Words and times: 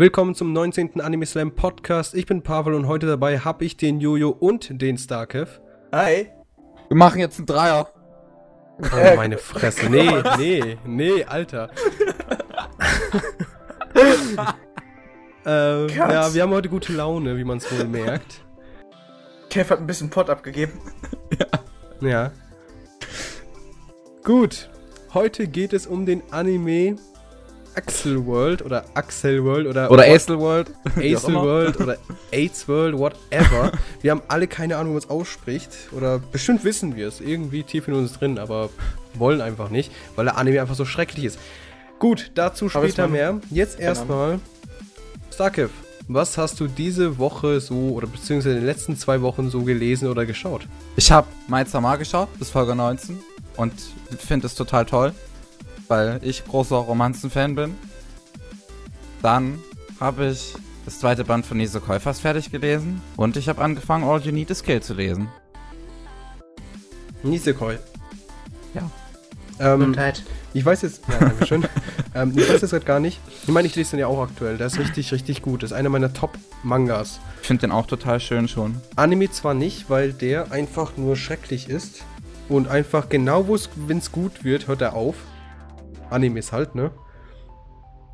Willkommen 0.00 0.36
zum 0.36 0.52
19. 0.52 1.00
Anime 1.00 1.26
Slam 1.26 1.56
Podcast. 1.56 2.14
Ich 2.14 2.24
bin 2.24 2.42
Pavel 2.42 2.74
und 2.74 2.86
heute 2.86 3.08
dabei 3.08 3.40
habe 3.40 3.64
ich 3.64 3.76
den 3.76 3.98
Jojo 3.98 4.28
und 4.28 4.80
den 4.80 4.96
Starkev. 4.96 5.58
Hi. 5.90 6.28
Wir 6.86 6.96
machen 6.96 7.18
jetzt 7.18 7.38
einen 7.38 7.46
Dreier. 7.46 7.88
Oh, 8.80 9.16
meine 9.16 9.38
Fresse. 9.38 9.90
Nee, 9.90 10.22
nee, 10.38 10.78
nee, 10.86 11.24
Alter. 11.24 11.70
ähm, 15.44 15.88
ja, 15.88 16.32
wir 16.32 16.42
haben 16.42 16.52
heute 16.52 16.68
gute 16.68 16.92
Laune, 16.92 17.36
wie 17.36 17.42
man 17.42 17.58
es 17.58 17.68
wohl 17.76 17.84
merkt. 17.84 18.44
Kev 19.50 19.68
hat 19.68 19.80
ein 19.80 19.88
bisschen 19.88 20.10
Pott 20.10 20.30
abgegeben. 20.30 20.80
Ja. 22.00 22.30
Gut. 24.22 24.70
Heute 25.12 25.48
geht 25.48 25.72
es 25.72 25.88
um 25.88 26.06
den 26.06 26.22
Anime 26.30 26.94
Axel 27.74 28.26
World 28.26 28.62
oder 28.64 28.84
Axel 28.94 29.44
World 29.44 29.66
oder 29.66 29.90
Oder 29.90 30.04
Acel 30.04 30.38
World. 30.38 30.70
Acel 30.96 31.34
World 31.34 31.80
oder 31.80 31.96
AIDS 32.30 32.68
World, 32.68 32.98
whatever. 32.98 33.72
Wir 34.00 34.10
haben 34.10 34.22
alle 34.28 34.46
keine 34.46 34.76
Ahnung, 34.76 34.92
wie 34.92 34.94
man 34.94 35.02
es 35.02 35.10
ausspricht. 35.10 35.70
Oder 35.92 36.18
bestimmt 36.18 36.64
wissen 36.64 36.96
wir 36.96 37.08
es. 37.08 37.20
Irgendwie 37.20 37.62
tief 37.62 37.88
in 37.88 37.94
uns 37.94 38.18
drin, 38.18 38.38
aber 38.38 38.70
wollen 39.14 39.40
einfach 39.40 39.70
nicht, 39.70 39.92
weil 40.16 40.24
der 40.24 40.36
Anime 40.36 40.60
einfach 40.60 40.74
so 40.74 40.84
schrecklich 40.84 41.24
ist. 41.24 41.38
Gut, 41.98 42.30
dazu 42.34 42.68
später 42.68 43.08
mehr. 43.08 43.40
Jetzt 43.50 43.80
erstmal. 43.80 44.40
Starkev, 45.32 45.70
was 46.08 46.38
hast 46.38 46.58
du 46.58 46.66
diese 46.66 47.18
Woche 47.18 47.60
so, 47.60 47.90
oder 47.90 48.06
beziehungsweise 48.06 48.54
in 48.54 48.60
den 48.62 48.66
letzten 48.66 48.96
zwei 48.96 49.20
Wochen 49.20 49.50
so 49.50 49.62
gelesen 49.62 50.08
oder 50.08 50.26
geschaut? 50.26 50.66
Ich 50.96 51.10
habe 51.10 51.26
Mai 51.48 51.64
Sama 51.64 51.96
geschaut, 51.96 52.28
bis 52.38 52.50
Folge 52.50 52.74
19. 52.74 53.18
Und 53.56 53.72
finde 54.18 54.46
es 54.46 54.54
total 54.54 54.86
toll, 54.86 55.12
weil 55.88 56.20
ich 56.22 56.44
großer 56.44 56.76
Romanzen-Fan 56.76 57.54
bin. 57.54 57.74
Dann 59.22 59.58
habe 60.00 60.26
ich 60.26 60.54
das 60.84 61.00
zweite 61.00 61.24
Band 61.24 61.44
von 61.44 61.56
Nisekoi 61.56 61.98
fast 62.00 62.20
fertig 62.20 62.50
gelesen. 62.50 63.00
Und 63.16 63.36
ich 63.36 63.48
habe 63.48 63.60
angefangen, 63.62 64.04
All 64.04 64.20
You 64.20 64.32
Need 64.32 64.50
Is 64.50 64.62
Kill 64.62 64.80
zu 64.80 64.94
lesen. 64.94 65.28
Nisekoi. 67.22 67.78
Ja. 68.74 68.90
Ähm, 69.60 69.96
ich 70.54 70.64
weiß 70.64 70.82
jetzt, 70.82 71.02
ja, 71.08 71.18
danke 71.18 71.46
schön. 71.46 71.64
ähm, 72.14 72.32
ich 72.36 72.48
weiß 72.48 72.60
jetzt 72.60 72.70
gerade 72.70 72.84
gar 72.84 73.00
nicht. 73.00 73.20
Ich 73.42 73.48
meine, 73.48 73.66
ich 73.66 73.74
lese 73.74 73.92
den 73.92 74.00
ja 74.00 74.06
auch 74.06 74.22
aktuell. 74.22 74.56
Der 74.56 74.68
ist 74.68 74.78
richtig, 74.78 75.12
richtig 75.12 75.42
gut. 75.42 75.62
Das 75.62 75.72
ist 75.72 75.76
einer 75.76 75.88
meiner 75.88 76.12
Top-Mangas. 76.12 77.20
Ich 77.42 77.48
finde 77.48 77.62
den 77.62 77.72
auch 77.72 77.86
total 77.86 78.20
schön 78.20 78.48
schon. 78.48 78.80
Anime 78.96 79.30
zwar 79.30 79.54
nicht, 79.54 79.90
weil 79.90 80.12
der 80.12 80.52
einfach 80.52 80.96
nur 80.96 81.16
schrecklich 81.16 81.68
ist. 81.68 82.04
Und 82.48 82.68
einfach 82.68 83.08
genau, 83.08 83.46
wenn 83.76 83.98
es 83.98 84.12
gut 84.12 84.44
wird, 84.44 84.68
hört 84.68 84.80
er 84.80 84.94
auf. 84.94 85.16
Animes 86.10 86.52
halt, 86.52 86.74
ne? 86.74 86.90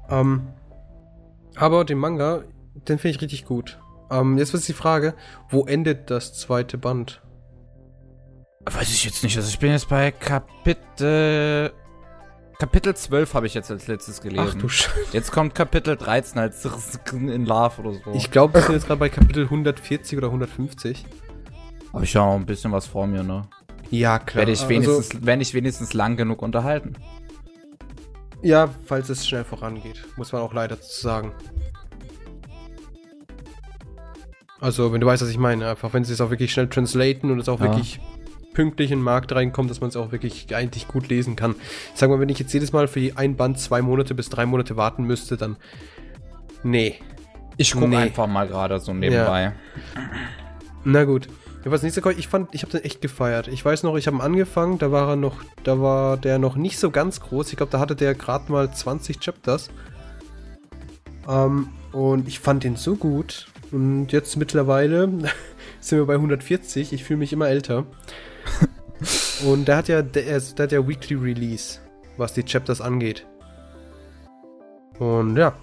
Ähm, 0.08 0.48
aber 1.56 1.84
den 1.84 1.98
Manga, 1.98 2.42
den 2.88 2.98
finde 2.98 3.16
ich 3.16 3.22
richtig 3.22 3.44
gut. 3.44 3.78
Ähm, 4.10 4.38
jetzt 4.38 4.54
ist 4.54 4.68
die 4.68 4.72
Frage, 4.72 5.14
wo 5.48 5.64
endet 5.64 6.10
das 6.10 6.34
zweite 6.34 6.78
Band? 6.78 7.22
Weiß 8.66 8.90
ich 8.92 9.04
jetzt 9.04 9.22
nicht. 9.22 9.36
Also 9.36 9.48
ich 9.48 9.58
bin 9.58 9.70
jetzt 9.70 9.88
bei 9.88 10.10
Kapitel... 10.10 11.72
Kapitel 12.58 12.94
12 12.94 13.34
habe 13.34 13.46
ich 13.46 13.54
jetzt 13.54 13.70
als 13.70 13.88
letztes 13.88 14.20
gelesen. 14.20 14.46
Ach 14.48 14.54
du 14.54 14.68
Scheiße. 14.68 15.12
Jetzt 15.12 15.32
kommt 15.32 15.54
Kapitel 15.54 15.96
13 15.96 16.38
als 16.38 16.64
in 17.12 17.46
Love 17.46 17.82
oder 17.82 17.92
so. 17.94 18.12
Ich 18.14 18.30
glaube, 18.30 18.54
wir 18.54 18.62
sind 18.62 18.74
jetzt 18.74 18.86
gerade 18.86 19.00
bei 19.00 19.08
Kapitel 19.08 19.44
140 19.44 20.16
oder 20.16 20.28
150. 20.28 21.04
habe 21.92 22.04
ich 22.04 22.14
ja 22.14 22.24
noch 22.24 22.36
ein 22.36 22.46
bisschen 22.46 22.70
was 22.72 22.86
vor 22.86 23.06
mir, 23.06 23.22
ne? 23.22 23.42
Ja, 23.90 24.18
klar. 24.18 24.46
Werde 24.46 24.52
ich 24.52 24.62
Also, 24.62 25.02
wenn 25.20 25.40
ich 25.40 25.52
wenigstens 25.52 25.94
lang 25.94 26.16
genug 26.16 26.42
unterhalten. 26.42 26.94
Ja, 28.44 28.68
falls 28.86 29.08
es 29.08 29.26
schnell 29.26 29.42
vorangeht, 29.44 30.04
muss 30.16 30.32
man 30.32 30.42
auch 30.42 30.52
leider 30.52 30.76
dazu 30.76 31.00
sagen. 31.02 31.32
Also, 34.60 34.92
wenn 34.92 35.00
du 35.00 35.06
weißt, 35.06 35.22
was 35.22 35.28
ich 35.30 35.38
meine, 35.38 35.68
einfach 35.68 35.92
wenn 35.92 36.04
sie 36.04 36.12
es 36.12 36.20
auch 36.20 36.30
wirklich 36.30 36.52
schnell 36.52 36.68
translaten 36.68 37.30
und 37.30 37.38
es 37.38 37.48
auch 37.48 37.60
Ja. 37.60 37.66
wirklich 37.66 38.00
pünktlich 38.54 38.92
in 38.92 39.00
den 39.00 39.04
Markt 39.04 39.32
reinkommt, 39.34 39.68
dass 39.68 39.80
man 39.80 39.88
es 39.90 39.96
auch 39.96 40.12
wirklich 40.12 40.54
eigentlich 40.54 40.86
gut 40.88 41.08
lesen 41.08 41.34
kann. 41.36 41.56
Ich 41.92 41.98
sag 42.00 42.08
mal, 42.08 42.20
wenn 42.20 42.28
ich 42.28 42.38
jetzt 42.38 42.52
jedes 42.54 42.72
Mal 42.72 42.86
für 42.86 43.00
die 43.00 43.16
ein 43.16 43.36
Band 43.36 43.58
zwei 43.58 43.82
Monate 43.82 44.14
bis 44.14 44.28
drei 44.30 44.46
Monate 44.46 44.76
warten 44.76 45.04
müsste, 45.04 45.36
dann. 45.36 45.56
Nee. 46.62 46.94
Ich 47.56 47.72
gucke 47.72 47.88
Nee. 47.88 47.96
einfach 47.96 48.26
mal 48.26 48.46
gerade 48.46 48.78
so 48.80 48.94
nebenbei. 48.94 49.52
Na 50.84 51.04
gut. 51.04 51.28
Was 51.66 51.82
nächste 51.82 52.02
ich 52.12 52.28
fand, 52.28 52.54
ich 52.54 52.62
habe 52.62 52.72
den 52.72 52.84
echt 52.84 53.00
gefeiert. 53.00 53.48
Ich 53.48 53.64
weiß 53.64 53.84
noch, 53.84 53.96
ich 53.96 54.06
habe 54.06 54.18
ihn 54.18 54.20
angefangen, 54.20 54.78
da 54.78 54.92
war 54.92 55.08
er 55.08 55.16
noch, 55.16 55.42
da 55.62 55.80
war 55.80 56.18
der 56.18 56.38
noch 56.38 56.56
nicht 56.56 56.78
so 56.78 56.90
ganz 56.90 57.20
groß. 57.20 57.50
Ich 57.50 57.56
glaube, 57.56 57.72
da 57.72 57.78
hatte 57.78 57.96
der 57.96 58.14
gerade 58.14 58.52
mal 58.52 58.70
20 58.70 59.18
Chapters. 59.18 59.70
Ähm, 61.26 61.68
und 61.92 62.28
ich 62.28 62.38
fand 62.38 62.64
den 62.64 62.76
so 62.76 62.96
gut. 62.96 63.46
Und 63.72 64.12
jetzt 64.12 64.36
mittlerweile 64.36 65.08
sind 65.80 65.98
wir 65.98 66.06
bei 66.06 66.14
140. 66.14 66.92
Ich 66.92 67.02
fühle 67.02 67.18
mich 67.18 67.32
immer 67.32 67.48
älter. 67.48 67.86
und 69.46 69.66
der 69.66 69.78
hat 69.78 69.88
ja, 69.88 70.02
der, 70.02 70.40
der 70.40 70.62
hat 70.64 70.72
ja 70.72 70.86
Weekly 70.86 71.16
Release, 71.16 71.80
was 72.18 72.34
die 72.34 72.44
Chapters 72.44 72.82
angeht. 72.82 73.26
Und 74.98 75.36
ja, 75.38 75.54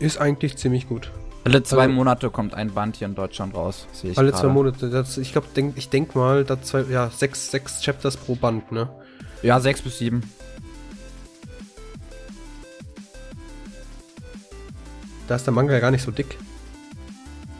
ist 0.00 0.18
eigentlich 0.18 0.56
ziemlich 0.58 0.86
gut. 0.86 1.10
Alle 1.44 1.62
zwei 1.64 1.82
Also- 1.82 1.94
Monate 1.94 2.30
kommt 2.30 2.54
ein 2.54 2.72
Band 2.72 2.96
hier 2.96 3.06
in 3.08 3.14
Deutschland 3.14 3.54
raus. 3.54 3.86
Sehe 3.92 4.12
ich 4.12 4.18
Alle 4.18 4.30
gerade. 4.30 4.42
zwei 4.42 4.52
Monate. 4.52 4.90
Das, 4.90 5.18
ich 5.18 5.32
glaube, 5.32 5.48
denk, 5.56 5.76
ich 5.76 5.88
denk 5.88 6.14
mal, 6.14 6.44
da 6.44 6.60
zwei, 6.62 6.82
ja, 6.82 7.10
sechs, 7.10 7.50
sechs 7.50 7.80
Chapters 7.82 8.16
pro 8.16 8.36
Band, 8.36 8.70
ne? 8.70 8.88
Ja, 9.42 9.58
sechs 9.58 9.82
bis 9.82 9.98
sieben. 9.98 10.22
Da 15.28 15.36
ist 15.36 15.46
der 15.46 15.52
Manga 15.54 15.72
ja 15.72 15.80
gar 15.80 15.90
nicht 15.90 16.02
so 16.04 16.10
dick. 16.10 16.36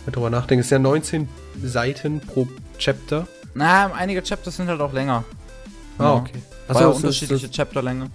Wenn 0.04 0.12
drüber 0.12 0.30
nachdenke, 0.30 0.60
ist 0.62 0.70
ja 0.70 0.78
19 0.78 1.28
Seiten 1.62 2.20
pro 2.20 2.48
Chapter. 2.78 3.26
Na, 3.54 3.92
einige 3.92 4.22
Chapters 4.22 4.56
sind 4.56 4.68
halt 4.68 4.80
auch 4.80 4.92
länger. 4.92 5.24
Ah, 5.98 6.02
Ja. 6.04 6.14
okay. 6.14 6.42
Also 6.68 6.80
ja, 6.80 6.88
es 6.90 6.96
ist- 6.96 7.02
unterschiedliche 7.04 7.50
Chapterlänge. 7.50 8.10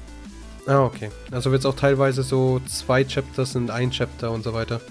Ah, 0.65 0.83
okay. 0.83 1.11
Also 1.31 1.51
wird 1.51 1.61
es 1.61 1.65
auch 1.65 1.75
teilweise 1.75 2.23
so 2.23 2.59
zwei 2.67 3.05
Chapters 3.05 3.53
sind 3.53 3.71
ein 3.71 3.91
Chapter 3.91 4.31
und 4.31 4.43
so 4.43 4.53
weiter. 4.53 4.81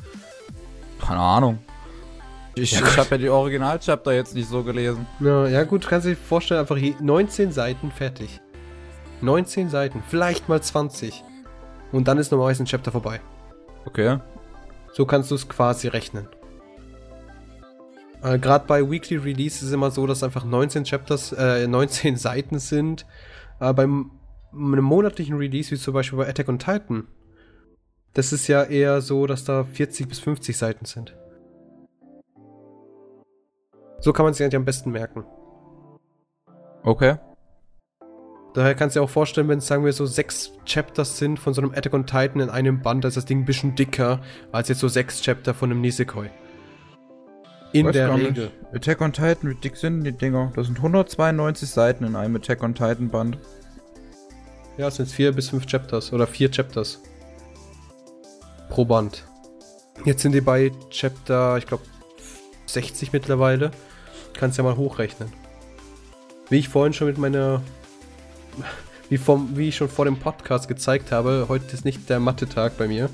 Keine 1.07 1.21
Ahnung. 1.21 1.59
Ich, 2.55 2.73
Ja, 2.73 2.87
ich 2.87 2.99
habe 2.99 3.11
ja 3.11 3.19
die 3.19 3.29
Original-Chapter 3.29 4.13
jetzt 4.13 4.35
nicht 4.35 4.49
so 4.49 4.65
gelesen. 4.65 5.07
Ja, 5.21 5.47
ja 5.47 5.65
gut, 5.65 5.87
kannst 5.87 6.07
du 6.07 6.11
dir 6.11 6.17
vorstellen, 6.17 6.61
einfach 6.61 6.77
je 6.77 6.95
19 7.01 7.53
Seiten 7.53 7.91
fertig. 7.91 8.41
19 9.21 9.69
Seiten, 9.69 10.03
vielleicht 10.09 10.49
mal 10.49 10.61
20. 10.61 11.23
Und 11.93 12.09
dann 12.09 12.19
ist 12.19 12.33
normalerweise 12.33 12.65
ein 12.65 12.67
Chapter 12.67 12.91
vorbei. 12.91 13.21
Okay. 13.85 14.19
So 14.93 15.07
kannst 15.07 15.31
du 15.31 15.35
es 15.35 15.49
quasi 15.49 15.89
rechnen. 15.89 16.29
Äh, 18.23 18.39
Gerade 18.39 18.65
bei 18.67 18.89
Weekly 18.91 19.17
Release 19.19 19.57
ist 19.57 19.63
es 19.63 19.73
immer 19.73 19.91
so, 19.91 20.07
dass 20.07 20.23
einfach 20.23 20.45
19 20.45 20.85
Chapters, 20.85 21.33
äh, 21.33 21.67
19 21.69 22.17
Seiten 22.17 22.59
sind. 22.59 23.07
Äh, 23.61 23.73
beim 23.73 24.11
einem 24.53 24.85
monatlichen 24.85 25.37
Release, 25.37 25.71
wie 25.71 25.77
zum 25.77 25.95
Beispiel 25.95 26.19
bei 26.19 26.29
Attack 26.29 26.49
on 26.49 26.59
Titan, 26.59 27.07
das 28.17 28.33
ist 28.33 28.49
ja 28.49 28.63
eher 28.63 29.03
so, 29.03 29.27
dass 29.27 29.45
da 29.45 29.65
40 29.65 30.09
bis 30.09 30.21
50 30.21 30.57
Seiten 30.57 30.87
sind. 30.87 31.15
So 34.01 34.15
kann 34.15 34.25
man 34.25 34.33
sich 34.33 34.43
eigentlich 34.43 34.57
am 34.57 34.65
besten 34.65 34.91
merken. 34.91 35.25
Okay. 36.83 37.17
Daher 38.55 38.75
kannst 38.75 38.97
du 38.97 39.01
dir 39.01 39.05
auch 39.05 39.11
vorstellen, 39.11 39.49
wenn 39.49 39.59
es, 39.59 39.67
sagen 39.67 39.85
wir, 39.85 39.93
so 39.93 40.07
sechs 40.07 40.53
Chapters 40.65 41.19
sind 41.19 41.39
von 41.39 41.53
so 41.53 41.61
einem 41.61 41.73
Attack 41.73 41.93
on 41.93 42.07
Titan 42.07 42.41
in 42.41 42.49
einem 42.49 42.81
Band, 42.81 43.05
da 43.05 43.09
ist 43.09 43.19
das 43.19 43.27
Ding 43.27 43.41
ein 43.41 43.45
bisschen 43.45 43.75
dicker 43.75 44.23
als 44.51 44.71
jetzt 44.71 44.79
so 44.79 44.89
sechs 44.89 45.21
Chapter 45.21 45.53
von 45.53 45.71
einem 45.71 45.83
Nisekoi. 45.83 46.31
In 47.75 47.85
Weiß 47.85 47.93
der 47.93 48.15
Regel. 48.15 48.45
nicht. 48.45 48.53
Attack 48.73 49.03
on 49.03 49.13
Titan, 49.13 49.51
wie 49.51 49.55
dick 49.57 49.77
sind 49.77 50.05
die 50.05 50.13
Dinger? 50.13 50.53
Das 50.57 50.69
sind 50.69 50.79
192 50.79 51.69
Seiten 51.69 52.05
in 52.05 52.17
einem 52.17 52.37
Attack 52.37 52.63
on 52.63 52.75
Titan 52.75 53.11
Band. 53.11 53.39
Ja, 54.79 54.89
es 54.89 54.97
sind 54.97 55.11
vier 55.11 55.33
bis 55.33 55.51
fünf 55.51 55.67
Chapters 55.67 56.15
oder 56.15 56.27
vier 56.27 56.51
Chapters 56.51 57.03
pro 58.69 58.85
Band. 58.85 59.25
Jetzt 60.05 60.23
sind 60.23 60.33
die 60.33 60.41
bei 60.41 60.73
Chapter, 60.91 61.57
ich 61.59 61.67
glaube, 61.67 61.85
60 62.67 63.13
mittlerweile. 63.13 63.71
Kannst 64.35 64.59
ja 64.59 64.65
mal 64.65 64.77
hochrechnen. 64.77 65.33
Wie 66.51 66.59
ich 66.59 66.69
vorhin 66.69 66.93
schon 66.93 67.09
mit 67.09 67.19
meiner, 67.19 67.63
wie, 69.09 69.19
vom, 69.19 69.57
wie 69.57 69.69
ich 69.69 69.77
schon 69.77 69.89
vor 69.89 70.05
dem 70.05 70.19
Podcast 70.19 70.69
gezeigt 70.69 71.11
habe, 71.13 71.47
heute 71.49 71.75
ist 71.75 71.85
nicht 71.85 72.09
der 72.09 72.21
Mathe-Tag 72.21 72.77
bei 72.77 72.87
mir. 72.87 73.09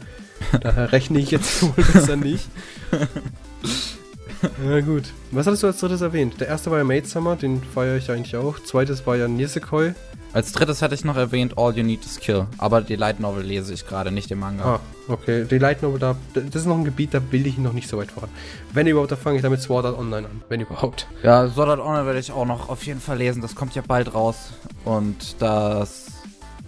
Daher 0.61 0.93
rechne 0.93 1.19
ich 1.19 1.31
jetzt 1.31 1.63
wohl 1.77 1.85
besser 1.85 2.17
nicht. 2.17 2.49
Na 4.65 4.81
gut. 4.81 5.05
Was 5.31 5.47
hattest 5.47 5.63
du 5.63 5.69
als 5.69 5.79
drittes 5.79 6.01
erwähnt? 6.01 6.41
Der 6.41 6.49
erste 6.49 6.71
war 6.71 6.79
ja 6.79 6.85
Maid 6.85 7.07
Summer, 7.07 7.37
den 7.37 7.63
feiere 7.63 7.97
ich 7.97 8.11
eigentlich 8.11 8.37
auch. 8.37 8.59
Zweites 8.59 9.07
war 9.07 9.17
ja 9.17 9.29
Nisekoi. 9.29 9.95
Als 10.33 10.53
drittes 10.53 10.83
hatte 10.83 10.95
ich 10.95 11.05
noch 11.05 11.17
erwähnt 11.17 11.57
All 11.57 11.77
You 11.77 11.85
Need 11.85 12.05
Is 12.05 12.19
Kill. 12.19 12.47
Aber 12.59 12.81
die 12.81 12.97
Light 12.97 13.21
Novel 13.21 13.45
lese 13.45 13.73
ich 13.73 13.87
gerade, 13.87 14.11
nicht 14.11 14.31
den 14.31 14.41
Manga. 14.41 14.65
Ah, 14.65 14.81
okay. 15.09 15.45
Die 15.45 15.59
Light 15.59 15.83
Novel, 15.83 15.99
da, 15.99 16.17
das 16.35 16.45
ist 16.63 16.67
noch 16.67 16.77
ein 16.77 16.85
Gebiet, 16.85 17.15
da 17.15 17.21
will 17.31 17.47
ich 17.47 17.59
noch 17.59 17.73
nicht 17.73 17.89
so 17.89 17.99
weit 17.99 18.11
voran. 18.13 18.31
Wenn 18.73 18.87
überhaupt, 18.87 19.13
da 19.13 19.17
fange 19.17 19.37
ich 19.37 19.43
damit 19.43 19.61
Sword 19.61 19.85
Art 19.87 19.99
Online 19.99 20.27
an. 20.29 20.43
Wenn 20.49 20.61
überhaupt. 20.61 21.07
Ja, 21.23 21.49
Sword 21.49 21.69
Art 21.69 21.81
Online 21.81 22.07
werde 22.07 22.19
ich 22.19 22.33
auch 22.33 22.47
noch 22.47 22.69
auf 22.69 22.85
jeden 22.85 23.01
Fall 23.01 23.19
lesen. 23.19 23.43
Das 23.43 23.55
kommt 23.55 23.75
ja 23.75 23.83
bald 23.87 24.15
raus. 24.15 24.53
Und 24.85 25.37
das. 25.41 26.07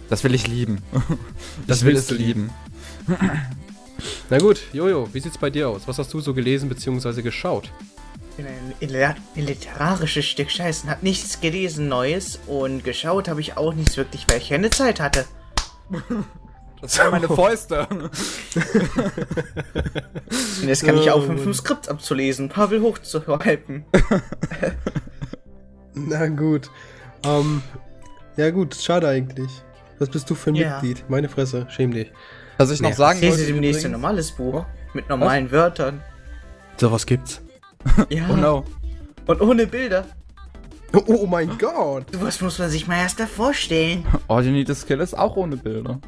Das 0.09 0.23
will 0.23 0.35
ich 0.35 0.47
lieben. 0.47 0.81
Das 1.67 1.79
ich 1.79 1.85
will 1.85 1.93
willst 1.95 2.11
es 2.11 2.17
du 2.17 2.23
lieben. 2.23 2.49
Na 4.29 4.37
gut, 4.39 4.61
Jojo, 4.73 5.07
wie 5.13 5.19
sieht's 5.19 5.37
bei 5.37 5.49
dir 5.49 5.69
aus? 5.69 5.83
Was 5.87 5.97
hast 5.99 6.13
du 6.13 6.19
so 6.19 6.33
gelesen 6.33 6.69
bzw. 6.69 7.21
geschaut? 7.21 7.71
Ich 8.31 8.43
bin 8.43 8.47
ein 8.47 8.73
liter- 8.81 9.15
literarisches 9.35 10.25
Stück 10.25 10.51
Scheißen. 10.51 10.89
Hab 10.89 11.01
nichts 11.03 11.39
gelesen 11.39 11.87
Neues 11.87 12.39
und 12.47 12.83
geschaut 12.83 13.27
habe 13.29 13.39
ich 13.41 13.55
auch 13.57 13.73
nichts 13.73 13.95
wirklich, 13.97 14.25
weil 14.27 14.37
ich 14.39 14.49
keine 14.49 14.69
Zeit 14.69 14.99
hatte. 14.99 15.25
Das 16.85 16.99
waren 16.99 17.11
meine 17.11 17.27
Fäuste. 17.27 17.87
Und 17.89 18.09
jetzt 20.67 20.83
kann 20.85 20.97
ich 20.97 21.09
aufhören, 21.11 21.37
vom. 21.37 21.53
Skript 21.53 21.89
abzulesen, 21.89 22.49
Pavel 22.49 22.81
hochzuhalten. 22.81 23.85
Na 25.93 26.27
gut. 26.27 26.69
Ähm, 27.25 27.61
ja 28.37 28.49
gut, 28.51 28.75
schade 28.75 29.07
eigentlich. 29.07 29.49
Was 29.99 30.09
bist 30.09 30.29
du 30.29 30.35
für 30.35 30.51
ein 30.51 30.55
Ja. 30.55 30.73
Mitglied? 30.73 31.09
Meine 31.09 31.29
Fresse, 31.29 31.67
schäm 31.69 31.91
dich. 31.93 32.11
Was 32.57 32.69
ich 32.71 32.81
noch 32.81 32.93
sagen 32.93 33.17
Ich 33.19 33.23
lese 33.25 33.37
wollte 33.37 33.51
demnächst 33.53 33.85
ein 33.85 33.91
normales 33.91 34.31
Buch. 34.31 34.65
Mit 34.93 35.09
normalen 35.09 35.51
Wörtern. 35.51 36.01
So 36.77 36.91
was 36.91 37.05
gibt's. 37.05 37.41
Ja. 38.09 38.25
Oh 38.29 38.35
no. 38.35 38.65
Und 39.27 39.41
ohne 39.41 39.67
Bilder. 39.67 40.05
Oh, 40.93 41.01
oh 41.07 41.25
mein 41.27 41.57
Gott. 41.57 42.05
Was 42.13 42.41
muss 42.41 42.59
man 42.59 42.69
sich 42.69 42.87
mal 42.87 42.97
erst 42.97 43.19
da 43.19 43.25
vorstellen? 43.27 44.05
All 44.27 44.43
You 44.43 44.51
Need 44.51 44.69
Is 44.69 44.85
Kill 44.85 44.99
ist 45.01 45.17
auch 45.17 45.35
ohne 45.35 45.57
Bilder. 45.57 45.99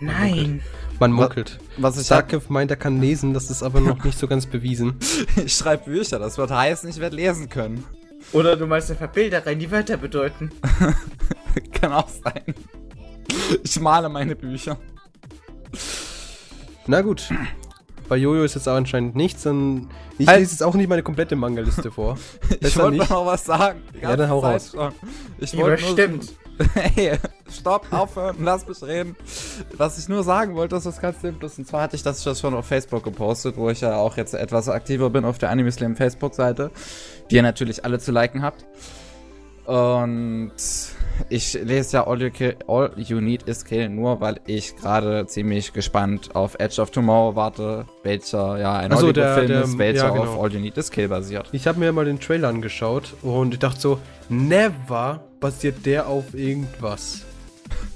Nein. 0.00 0.62
Man 0.98 1.12
munkelt. 1.12 1.58
Was 1.76 1.96
ich 1.98 2.06
sag, 2.06 2.30
Sarkev 2.30 2.48
meint, 2.50 2.70
er 2.70 2.76
kann 2.76 3.00
lesen, 3.00 3.34
das 3.34 3.50
ist 3.50 3.62
aber 3.62 3.80
noch 3.80 4.02
nicht 4.04 4.18
so 4.18 4.26
ganz 4.26 4.46
bewiesen. 4.46 4.96
ich 5.36 5.52
schreibe 5.54 5.84
Bücher, 5.90 6.18
das 6.18 6.38
wird 6.38 6.50
heißen, 6.50 6.88
ich 6.88 7.00
werde 7.00 7.16
lesen 7.16 7.48
können. 7.48 7.84
Oder 8.32 8.56
du 8.56 8.66
malst 8.66 8.90
einfach 8.90 9.08
Bilder 9.08 9.44
rein, 9.46 9.58
die 9.58 9.70
Wörter 9.70 9.96
bedeuten. 9.96 10.50
Kann 11.72 11.92
auch 11.92 12.08
sein. 12.08 12.54
Ich 13.62 13.80
male 13.80 14.08
meine 14.08 14.36
Bücher. 14.36 14.78
Na 16.86 17.00
gut. 17.00 17.30
Bei 18.08 18.16
Jojo 18.16 18.42
ist 18.44 18.54
jetzt 18.54 18.66
aber 18.66 18.76
anscheinend 18.76 19.14
nichts, 19.14 19.44
dann. 19.44 19.88
Ich 20.18 20.26
Halt. 20.26 20.40
lese 20.40 20.52
jetzt 20.52 20.62
auch 20.62 20.74
nicht 20.74 20.88
meine 20.88 21.02
komplette 21.02 21.36
Manga-Liste 21.36 21.90
vor. 21.92 22.18
Ich 22.60 22.76
wollte 22.76 22.98
nicht. 22.98 23.10
noch 23.10 23.24
was 23.24 23.44
sagen. 23.44 23.82
Ja, 24.02 24.16
dann 24.16 24.28
hau 24.28 24.40
Zeit 24.42 24.62
schon. 24.70 24.92
Ich 25.38 25.56
wollte 25.56 25.82
nur 25.82 25.92
stimmt. 25.92 26.34
Hey, 26.74 27.18
stopp, 27.50 27.86
aufhören, 27.90 28.36
lass 28.40 28.66
mich 28.68 28.82
reden. 28.82 29.16
Was 29.76 29.98
ich 29.98 30.08
nur 30.08 30.22
sagen 30.22 30.54
wollte, 30.54 30.76
ist 30.76 30.86
was 30.86 31.00
ganz 31.00 31.20
Simples. 31.20 31.58
Und 31.58 31.66
zwar 31.66 31.82
hatte 31.82 31.96
ich 31.96 32.02
das 32.02 32.22
schon 32.38 32.54
auf 32.54 32.66
Facebook 32.66 33.02
gepostet, 33.02 33.56
wo 33.56 33.70
ich 33.70 33.80
ja 33.80 33.96
auch 33.96 34.16
jetzt 34.16 34.34
etwas 34.34 34.68
aktiver 34.68 35.10
bin 35.10 35.24
auf 35.24 35.38
der 35.38 35.50
Anime 35.50 35.72
Slam 35.72 35.96
Facebook-Seite, 35.96 36.70
die 37.30 37.36
ihr 37.36 37.42
natürlich 37.42 37.84
alle 37.84 37.98
zu 37.98 38.12
liken 38.12 38.42
habt. 38.42 38.64
Und 39.66 40.52
ich 41.28 41.52
lese 41.54 41.98
ja 41.98 42.06
All 42.06 42.20
You, 42.20 42.30
Kill, 42.30 42.56
All 42.66 42.90
you 42.96 43.20
Need 43.20 43.44
Is 43.44 43.64
Kill 43.64 43.88
nur, 43.88 44.20
weil 44.20 44.40
ich 44.46 44.74
gerade 44.76 45.26
ziemlich 45.26 45.72
gespannt 45.72 46.34
auf 46.34 46.56
Edge 46.58 46.82
of 46.82 46.90
Tomorrow 46.90 47.36
warte, 47.36 47.86
welcher 48.02 48.58
ja 48.58 48.78
ein 48.78 48.92
Ach 48.92 48.98
so, 48.98 49.06
Hollywood-Film 49.06 49.62
ist, 49.62 49.78
welcher 49.78 50.06
ja, 50.06 50.10
genau. 50.10 50.24
auf 50.24 50.42
All 50.42 50.52
You 50.52 50.60
Need 50.60 50.76
Is 50.76 50.90
Kill 50.90 51.08
basiert. 51.08 51.48
Ich 51.52 51.66
habe 51.66 51.78
mir 51.78 51.92
mal 51.92 52.04
den 52.04 52.18
Trailer 52.18 52.48
angeschaut 52.48 53.14
und 53.22 53.54
ich 53.54 53.60
dachte 53.60 53.80
so, 53.80 53.98
never 54.28 55.20
basiert 55.40 55.86
der 55.86 56.06
auf 56.06 56.34
irgendwas. 56.34 57.22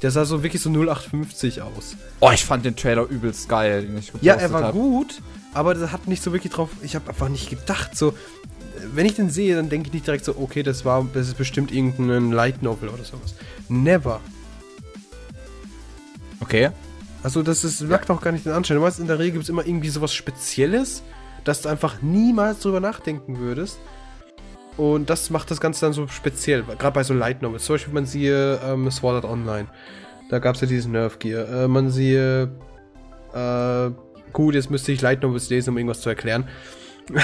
Der 0.03 0.11
sah 0.11 0.25
so 0.25 0.43
wirklich 0.43 0.63
so 0.63 0.71
0850 0.71 1.63
aus. 1.63 1.97
Oh, 2.21 2.31
ich 2.33 2.45
fand 2.45 2.65
den 2.65 2.77
Trailer 2.77 3.07
übelst 3.09 3.49
geil, 3.49 3.83
den 3.83 3.99
ich 3.99 4.07
gepostet 4.07 4.27
Ja, 4.27 4.35
er 4.35 4.53
war 4.53 4.63
hab. 4.65 4.73
gut, 4.73 5.23
aber 5.53 5.75
das 5.75 5.93
hat 5.93 6.07
nicht 6.09 6.23
so 6.23 6.33
wirklich 6.33 6.53
drauf. 6.53 6.71
Ich 6.83 6.95
habe 6.95 7.09
einfach 7.09 7.29
nicht 7.29 7.51
gedacht, 7.51 7.97
so. 7.97 8.15
Wenn 8.93 9.07
ich 9.07 9.15
den 9.15 9.31
sehe, 9.31 9.57
dann 9.57 9.69
denke 9.71 9.89
ich 9.89 9.93
nicht 9.95 10.07
direkt 10.07 10.25
so, 10.25 10.37
okay, 10.37 10.63
das 10.63 10.85
war, 10.85 11.07
das 11.15 11.29
ist 11.29 11.39
bestimmt 11.39 11.73
irgendein 11.73 12.33
Light 12.33 12.63
Novel 12.63 12.89
oder 12.89 13.05
sowas. 13.05 13.35
Never. 13.69 14.21
Okay. 16.41 16.71
Also 17.23 17.43
das 17.43 17.65
ist, 17.65 17.81
merkt 17.83 18.11
auch 18.11 18.21
gar 18.21 18.33
nicht 18.33 18.45
den 18.45 18.53
Anschein. 18.53 18.77
Du 18.77 18.83
weißt, 18.83 18.99
in 18.99 19.07
der 19.07 19.19
Regel 19.19 19.33
gibt 19.33 19.45
es 19.45 19.49
immer 19.49 19.67
irgendwie 19.67 19.89
sowas 19.89 20.13
Spezielles, 20.13 21.03
dass 21.45 21.63
du 21.63 21.71
einfach 21.71 22.03
niemals 22.03 22.61
drüber 22.61 22.81
nachdenken 22.81 23.39
würdest. 23.39 23.79
Und 24.77 25.09
das 25.09 25.31
macht 25.31 25.51
das 25.51 25.61
Ganze 25.61 25.87
dann 25.87 25.93
so 25.93 26.09
speziell, 26.09 26.63
gerade 26.63 26.95
bei 26.95 27.05
so 27.05 27.15
Light 27.15 27.43
Novels. 27.43 27.65
Zum 27.65 27.75
Beispiel, 27.75 27.95
man 27.95 28.07
siehe 28.07 28.61
ähm, 28.65 28.91
Sword 28.91 29.25
Art 29.25 29.33
Online. 29.33 29.69
Da 30.31 30.39
gab 30.39 30.57
es 30.57 30.63
ja 30.63 30.67
diesen 30.67 30.93
Nerf 30.93 31.19
Gear. 31.19 31.49
Äh, 31.49 31.69
man 31.69 31.91
siehe. 31.91 32.51
Äh, 33.33 33.91
gut, 34.33 34.55
jetzt 34.55 34.71
müsste 34.71 34.93
ich 34.93 35.01
Light 35.01 35.23
Novels 35.23 35.49
lesen, 35.51 35.71
um 35.71 35.79
irgendwas 35.79 36.01
zu 36.01 36.09
erklären. 36.09 36.49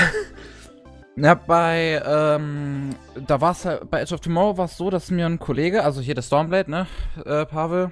Ja, 1.17 1.35
bei, 1.35 2.01
ähm, 2.07 2.91
da 3.27 3.41
war 3.41 3.53
es 3.53 3.65
halt, 3.65 3.91
bei 3.91 4.01
Edge 4.01 4.15
of 4.15 4.21
Tomorrow 4.21 4.57
war 4.57 4.65
es 4.67 4.77
so, 4.77 4.89
dass 4.89 5.11
mir 5.11 5.27
ein 5.27 5.39
Kollege, 5.39 5.85
also 5.85 6.01
hier 6.01 6.15
der 6.15 6.23
Stormblade, 6.23 6.71
ne, 6.71 6.87
äh, 7.27 7.45
Pavel, 7.45 7.91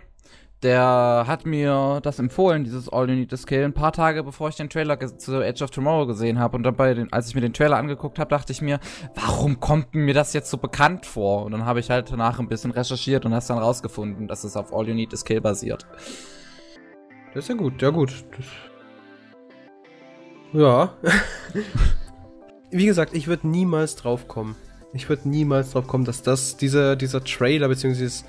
der 0.63 1.25
hat 1.27 1.47
mir 1.47 2.01
das 2.03 2.19
empfohlen, 2.19 2.65
dieses 2.65 2.89
All 2.89 3.09
You 3.09 3.15
Need 3.15 3.33
Is 3.33 3.47
Kill, 3.47 3.65
ein 3.65 3.73
paar 3.73 3.93
Tage 3.93 4.25
bevor 4.25 4.49
ich 4.49 4.57
den 4.57 4.69
Trailer 4.69 4.99
zu 4.99 5.41
Edge 5.41 5.63
of 5.63 5.71
Tomorrow 5.71 6.07
gesehen 6.07 6.39
habe. 6.39 6.57
Und 6.57 6.65
dabei, 6.65 7.07
als 7.11 7.29
ich 7.29 7.35
mir 7.35 7.41
den 7.41 7.53
Trailer 7.53 7.77
angeguckt 7.77 8.19
habe, 8.19 8.31
dachte 8.31 8.53
ich 8.53 8.61
mir, 8.61 8.81
warum 9.15 9.61
kommt 9.61 9.95
mir 9.95 10.15
das 10.15 10.33
jetzt 10.33 10.51
so 10.51 10.57
bekannt 10.57 11.07
vor? 11.07 11.45
Und 11.45 11.53
dann 11.53 11.65
habe 11.65 11.81
ich 11.81 11.91
halt 11.91 12.11
danach 12.11 12.41
ein 12.41 12.49
bisschen 12.49 12.73
recherchiert 12.73 13.25
und 13.25 13.35
hast 13.35 13.51
dann 13.51 13.59
rausgefunden, 13.59 14.27
dass 14.27 14.45
es 14.45 14.57
auf 14.57 14.75
All 14.75 14.89
You 14.89 14.95
Need 14.95 15.13
Is 15.13 15.25
Kill 15.25 15.41
basiert. 15.41 15.87
Das 17.35 17.45
ist 17.45 17.49
ja 17.49 17.55
gut, 17.55 17.81
ja 17.81 17.91
gut. 17.91 18.25
Das 18.37 18.47
ja. 20.53 20.95
Wie 22.71 22.87
gesagt, 22.87 23.15
ich 23.15 23.29
würde 23.29 23.49
niemals 23.49 23.97
drauf 23.97 24.29
kommen. 24.29 24.57
Ich 24.93 25.09
würde 25.09 25.29
niemals 25.29 25.73
drauf 25.73 25.87
kommen, 25.87 26.05
dass 26.05 26.23
das, 26.23 26.57
dieser, 26.57 26.97
dieser 26.97 27.23
Trailer, 27.23 27.69
beziehungsweise 27.69 28.25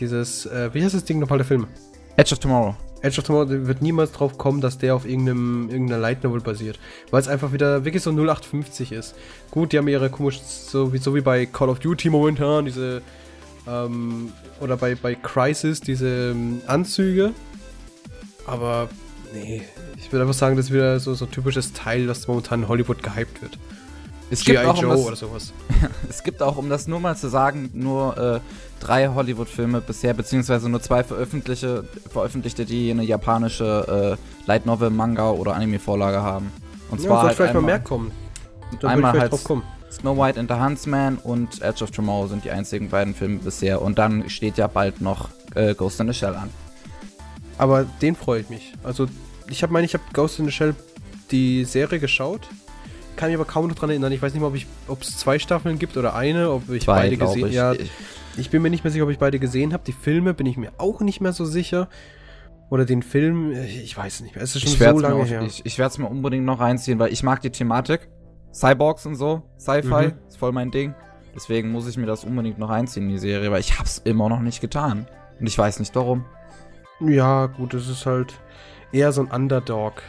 dieses, 0.00 0.46
äh, 0.46 0.70
wie 0.72 0.82
heißt 0.82 0.94
das 0.94 1.04
Ding 1.04 1.18
nochmal, 1.18 1.38
der 1.38 1.46
Film? 1.46 1.66
Edge 2.16 2.32
of 2.32 2.38
Tomorrow. 2.38 2.74
Edge 3.02 3.18
of 3.18 3.24
Tomorrow 3.24 3.48
wird 3.48 3.82
niemals 3.82 4.12
drauf 4.12 4.36
kommen, 4.36 4.60
dass 4.60 4.78
der 4.78 4.94
auf 4.94 5.06
irgendeinem, 5.06 5.70
irgendeiner 5.70 6.00
Light 6.00 6.22
Novel 6.24 6.40
basiert. 6.40 6.78
Weil 7.10 7.20
es 7.20 7.28
einfach 7.28 7.52
wieder 7.52 7.84
wirklich 7.84 8.02
so 8.02 8.10
0850 8.10 8.92
ist. 8.92 9.14
Gut, 9.50 9.72
die 9.72 9.78
haben 9.78 9.88
ihre 9.88 10.10
komisch, 10.10 10.40
so 10.42 10.92
wie, 10.92 10.98
so 10.98 11.14
wie 11.14 11.20
bei 11.20 11.46
Call 11.46 11.68
of 11.68 11.78
Duty 11.78 12.10
momentan, 12.10 12.66
diese, 12.66 13.02
ähm, 13.66 14.32
oder 14.60 14.76
bei, 14.76 14.94
bei 14.94 15.14
Crisis, 15.14 15.80
diese 15.80 16.32
ähm, 16.32 16.60
Anzüge. 16.66 17.32
Aber, 18.46 18.88
nee, 19.32 19.62
ich 19.96 20.12
würde 20.12 20.24
einfach 20.24 20.34
sagen, 20.34 20.56
das 20.56 20.66
ist 20.66 20.72
wieder 20.72 21.00
so, 21.00 21.14
so 21.14 21.24
ein 21.24 21.30
typisches 21.30 21.72
Teil, 21.72 22.06
das 22.06 22.28
momentan 22.28 22.62
in 22.62 22.68
Hollywood 22.68 23.02
gehypt 23.02 23.40
wird. 23.40 23.58
Es 24.30 24.44
G.I. 24.44 24.54
gibt, 24.54 24.66
auch, 24.66 24.76
um 24.76 24.82
Joe 24.82 24.96
das, 24.96 25.06
oder 25.06 25.16
sowas. 25.16 25.52
es 26.08 26.22
gibt 26.22 26.40
auch, 26.40 26.56
um 26.56 26.70
das 26.70 26.86
nur 26.86 27.00
mal 27.00 27.16
zu 27.16 27.28
sagen, 27.28 27.70
nur 27.74 28.16
äh, 28.16 28.40
drei 28.78 29.08
Hollywood-Filme 29.08 29.80
bisher, 29.80 30.14
beziehungsweise 30.14 30.68
nur 30.68 30.80
zwei 30.80 31.02
veröffentlichte, 31.02 31.84
veröffentlichte 32.10 32.64
die 32.64 32.90
eine 32.90 33.02
japanische 33.02 34.18
äh, 34.18 34.46
Light 34.46 34.66
Novel, 34.66 34.90
Manga 34.90 35.30
oder 35.30 35.54
Anime-Vorlage 35.54 36.22
haben. 36.22 36.52
Und 36.90 37.00
Ja, 37.00 37.06
zwar 37.06 37.16
soll 37.16 37.26
halt 37.26 37.36
vielleicht 37.36 37.54
mal 37.54 37.60
einmal 37.60 37.72
mehr 37.74 37.80
kommen. 37.80 38.12
Da 38.12 38.70
würde 38.70 38.86
ich 38.86 38.92
einmal 38.92 39.20
halt. 39.20 39.32
Snow 39.90 40.16
White 40.16 40.38
and 40.38 40.48
the 40.48 40.56
Huntsman 40.56 41.18
und 41.18 41.60
Edge 41.62 41.82
of 41.82 41.90
Tomorrow 41.90 42.28
sind 42.28 42.44
die 42.44 42.50
einzigen 42.52 42.88
beiden 42.88 43.12
Filme 43.12 43.38
bisher. 43.38 43.82
Und 43.82 43.98
dann 43.98 44.30
steht 44.30 44.56
ja 44.56 44.68
bald 44.68 45.00
noch 45.00 45.28
äh, 45.56 45.74
Ghost 45.74 45.98
in 45.98 46.06
the 46.06 46.14
Shell 46.14 46.36
an. 46.36 46.48
Aber 47.58 47.84
den 48.00 48.14
freue 48.14 48.40
ich 48.40 48.50
mich. 48.50 48.72
Also, 48.84 49.06
ich 49.48 49.62
habe 49.64 49.72
meine, 49.72 49.86
ich 49.86 49.94
habe 49.94 50.04
Ghost 50.12 50.38
in 50.38 50.44
the 50.46 50.52
Shell 50.52 50.76
die 51.32 51.64
Serie 51.64 51.98
geschaut. 51.98 52.48
Kann 53.16 53.28
mich 53.28 53.36
aber 53.36 53.44
kaum 53.44 53.68
noch 53.68 53.74
dran 53.74 53.90
erinnern. 53.90 54.12
Ich 54.12 54.22
weiß 54.22 54.32
nicht 54.32 54.42
mal, 54.42 54.52
ob 54.88 55.02
es 55.02 55.18
zwei 55.18 55.38
Staffeln 55.38 55.78
gibt 55.78 55.96
oder 55.96 56.14
eine, 56.14 56.50
ob 56.50 56.68
ich 56.70 56.86
beide 56.86 57.16
glaub 57.16 57.34
gesehen 57.34 57.48
ich. 57.48 57.54
Ja, 57.54 57.72
Ich- 58.36 58.50
bin 58.50 58.62
mir 58.62 58.70
nicht 58.70 58.82
mehr 58.84 58.90
sicher, 58.90 59.04
ob 59.04 59.10
ich 59.10 59.18
beide 59.18 59.38
gesehen 59.38 59.72
habe. 59.72 59.82
Die 59.86 59.92
Filme 59.92 60.32
bin 60.32 60.46
ich 60.46 60.56
mir 60.56 60.72
auch 60.78 61.00
nicht 61.00 61.20
mehr 61.20 61.32
so 61.32 61.44
sicher. 61.44 61.88
Oder 62.70 62.84
den 62.84 63.02
Film, 63.02 63.52
ich 63.52 63.96
weiß 63.96 64.14
es 64.14 64.20
nicht 64.20 64.34
mehr. 64.36 64.44
Es 64.44 64.54
ist 64.54 64.62
schon 64.62 64.70
so 64.72 64.80
werde 64.80 65.00
lange 65.00 65.24
her. 65.24 65.42
ich, 65.42 65.66
ich 65.66 65.78
werd's 65.78 65.98
mir 65.98 66.06
unbedingt 66.06 66.44
noch 66.44 66.60
reinziehen, 66.60 66.98
weil 67.00 67.12
ich 67.12 67.22
mag 67.24 67.40
die 67.42 67.50
Thematik. 67.50 68.08
Cyborgs 68.54 69.06
und 69.06 69.16
so, 69.16 69.42
Sci-Fi, 69.58 70.06
Mhm. 70.08 70.12
ist 70.28 70.38
voll 70.38 70.52
mein 70.52 70.70
Ding. 70.70 70.94
Deswegen 71.34 71.70
muss 71.72 71.88
ich 71.88 71.96
mir 71.96 72.06
das 72.06 72.24
unbedingt 72.24 72.58
noch 72.58 72.68
reinziehen, 72.70 73.08
die 73.08 73.18
Serie, 73.18 73.50
weil 73.50 73.60
ich 73.60 73.78
hab's 73.78 73.98
immer 74.04 74.28
noch 74.28 74.40
nicht 74.40 74.60
getan. 74.60 75.06
Und 75.38 75.46
ich 75.46 75.56
weiß 75.58 75.78
nicht 75.80 75.94
warum. 75.96 76.24
Ja, 77.00 77.46
gut, 77.46 77.74
es 77.74 77.88
ist 77.88 78.06
halt 78.06 78.34
eher 78.92 79.12
so 79.12 79.22
ein 79.22 79.28
Underdog. 79.30 80.02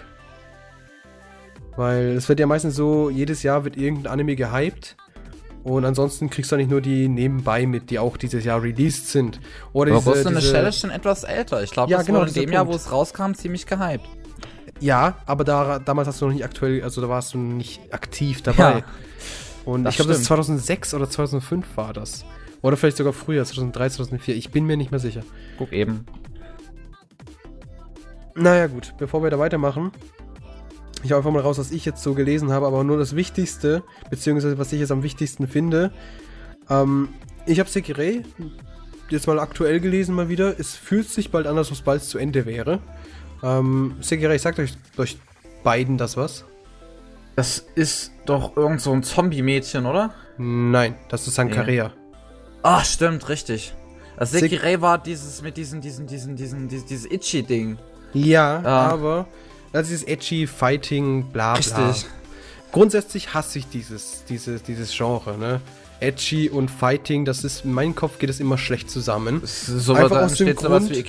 Weil 1.78 2.12
es 2.18 2.28
wird 2.30 2.40
ja 2.40 2.48
meistens 2.48 2.76
so, 2.76 3.10
jedes 3.10 3.44
Jahr 3.44 3.64
wird 3.64 3.78
irgendein 3.78 4.12
Anime 4.12 4.36
gehypt. 4.36 4.98
Und 5.64 5.86
ansonsten 5.86 6.30
kriegst 6.30 6.52
du 6.52 6.56
nicht 6.56 6.72
nur 6.72 6.82
die 6.82 7.08
nebenbei 7.08 7.68
mit, 7.68 7.92
die 7.92 8.00
auch 8.00 8.18
dieses 8.18 8.44
Jahr 8.44 8.64
released 8.64 9.10
sind. 9.10 9.40
Oder 9.74 9.96
Aber 9.96 10.14
diese, 10.14 10.42
Shell 10.42 10.66
ist 10.66 10.80
schon 10.80 10.90
etwas 10.90 11.24
älter. 11.24 11.62
Ich 11.64 11.72
glaube, 11.72 11.92
Ja, 11.92 11.98
das 12.00 12.08
genau, 12.08 12.22
wurde 12.22 12.32
in 12.32 12.46
dem 12.46 12.52
Jahr, 12.52 12.66
wo 12.66 12.72
Punkt. 12.72 12.86
es 12.86 12.92
rauskam, 12.92 13.34
ziemlich 13.34 13.68
gehypt. 13.68 14.06
Ja, 14.80 15.18
aber 15.28 15.44
da, 15.44 15.78
damals 15.78 16.08
hast 16.08 16.20
du 16.20 16.26
noch 16.26 16.34
nicht 16.34 16.44
aktuell, 16.44 16.82
also 16.84 17.00
da 17.02 17.10
warst 17.10 17.36
du 17.36 17.38
nicht 17.38 17.94
aktiv 17.94 18.42
dabei. 18.42 18.80
Ja, 18.80 18.84
Und 19.66 19.88
ich 19.88 19.96
glaube, 19.98 20.08
das 20.10 20.18
stimmt. 20.18 20.28
2006 20.28 20.94
oder 20.96 21.08
2005 21.08 21.78
war 21.78 21.94
das. 21.94 22.26
Oder 22.64 22.76
vielleicht 22.78 22.98
sogar 22.98 23.14
früher, 23.14 23.46
2003, 23.46 23.90
2004. 23.90 24.36
Ich 24.36 24.50
bin 24.50 24.66
mir 24.66 24.78
nicht 24.78 24.90
mehr 24.90 25.00
sicher. 25.00 25.22
Guck 25.60 25.72
eben. 25.72 26.08
Naja, 28.36 28.68
gut, 28.68 28.94
bevor 28.98 29.22
wir 29.24 29.30
da 29.30 29.38
weitermachen, 29.38 29.92
ich 31.04 31.12
hau 31.12 31.18
einfach 31.18 31.32
mal 31.32 31.42
raus, 31.42 31.58
was 31.58 31.72
ich 31.72 31.86
jetzt 31.86 32.04
so 32.04 32.14
gelesen 32.14 32.52
habe, 32.52 32.66
aber 32.68 32.84
nur 32.84 32.98
das 32.98 33.16
Wichtigste, 33.16 33.84
beziehungsweise 34.10 34.58
was 34.58 34.72
ich 34.74 34.80
jetzt 34.80 34.92
am 34.92 35.04
wichtigsten 35.04 35.48
finde. 35.48 35.92
Ähm, 36.70 37.10
ich 37.46 37.60
habe 37.60 37.70
Sekirei 37.70 38.24
jetzt 39.10 39.28
mal 39.28 39.40
aktuell 39.40 39.80
gelesen 39.80 40.16
mal 40.16 40.30
wieder. 40.30 40.60
Es 40.60 40.76
fühlt 40.76 41.10
sich 41.10 41.32
bald 41.32 41.48
an, 41.48 41.58
als 41.58 41.68
ob 41.68 41.74
es 41.74 41.82
bald 41.82 42.04
zu 42.04 42.18
Ende 42.18 42.46
wäre. 42.46 42.80
Ähm, 43.44 43.96
Sekirei, 44.02 44.38
sagt 44.38 44.60
euch, 44.60 44.74
euch 44.98 45.18
beiden 45.64 45.98
das 45.98 46.18
was? 46.18 46.46
Das 47.36 47.66
ist 47.76 48.12
doch 48.26 48.56
irgend 48.58 48.82
so 48.82 48.92
ein 48.92 49.04
Zombie-Mädchen, 49.04 49.86
oder? 49.86 50.14
Nein, 50.38 50.96
das 51.10 51.28
ist 51.28 51.36
Sankarea. 51.36 51.92
Ah, 52.62 52.84
stimmt, 52.84 53.28
richtig. 53.30 53.74
Sek- 54.20 54.42
Sekirei 54.42 54.80
war 54.82 54.98
dieses 55.02 55.42
mit 55.42 55.58
diesen, 55.58 55.82
diesen, 55.82 56.06
diesen, 56.06 56.36
diesen, 56.36 56.68
dieses, 56.68 56.86
dieses 56.86 57.06
Itchy-Ding. 57.12 57.78
Ja, 58.14 58.62
Ah. 58.64 58.90
aber 58.90 59.28
das 59.72 59.90
ist 59.90 60.08
edgy, 60.08 60.48
Fighting, 60.48 61.26
bla 61.32 61.54
bla. 61.54 61.90
Richtig. 61.90 62.10
Grundsätzlich 62.72 63.34
hasse 63.34 63.60
ich 63.60 63.68
dieses, 63.68 64.24
dieses, 64.30 64.64
dieses 64.64 64.96
Genre, 64.96 65.38
ne? 65.38 65.62
Edgy 66.00 66.50
und 66.50 66.70
Fighting, 66.72 67.26
das 67.26 67.44
ist, 67.44 67.64
in 67.64 67.74
meinem 67.74 67.94
Kopf 67.96 68.18
geht 68.18 68.30
es 68.30 68.40
immer 68.40 68.58
schlecht 68.58 68.90
zusammen. 68.90 69.42
So 69.46 69.94
Einfach 69.94 70.22
aus 70.24 70.36
dem 70.36 70.56
Grund- 70.56 70.90
wie. 70.90 71.00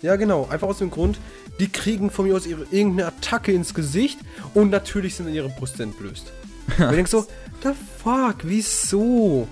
Ja, 0.00 0.16
genau. 0.16 0.46
Einfach 0.48 0.68
aus 0.68 0.78
dem 0.78 0.90
Grund, 0.90 1.18
die 1.58 1.68
kriegen 1.68 2.10
von 2.10 2.26
mir 2.26 2.36
aus 2.36 2.46
ihre, 2.46 2.66
irgendeine 2.70 3.08
Attacke 3.08 3.52
ins 3.52 3.74
Gesicht 3.74 4.18
und 4.52 4.70
natürlich 4.70 5.16
sind 5.16 5.26
dann 5.26 5.34
ihre 5.34 5.48
Brüste 5.48 5.82
entblößt. 5.82 6.30
und 6.78 6.84
ich 6.84 6.90
denk 6.90 7.08
so, 7.08 7.26
the 7.62 7.70
fuck, 8.02 8.36
wieso? 8.42 9.48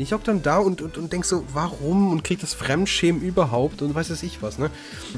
Ich 0.00 0.12
hock 0.12 0.22
dann 0.22 0.42
da 0.42 0.58
und, 0.58 0.80
und, 0.80 0.96
und 0.96 1.12
denk 1.12 1.24
so, 1.24 1.44
warum? 1.52 2.12
Und 2.12 2.22
krieg 2.22 2.40
das 2.40 2.54
Fremdschämen 2.54 3.20
überhaupt 3.20 3.82
und 3.82 3.96
weiß 3.96 4.10
es 4.10 4.22
ich 4.22 4.40
was, 4.42 4.56
ne? 4.56 4.70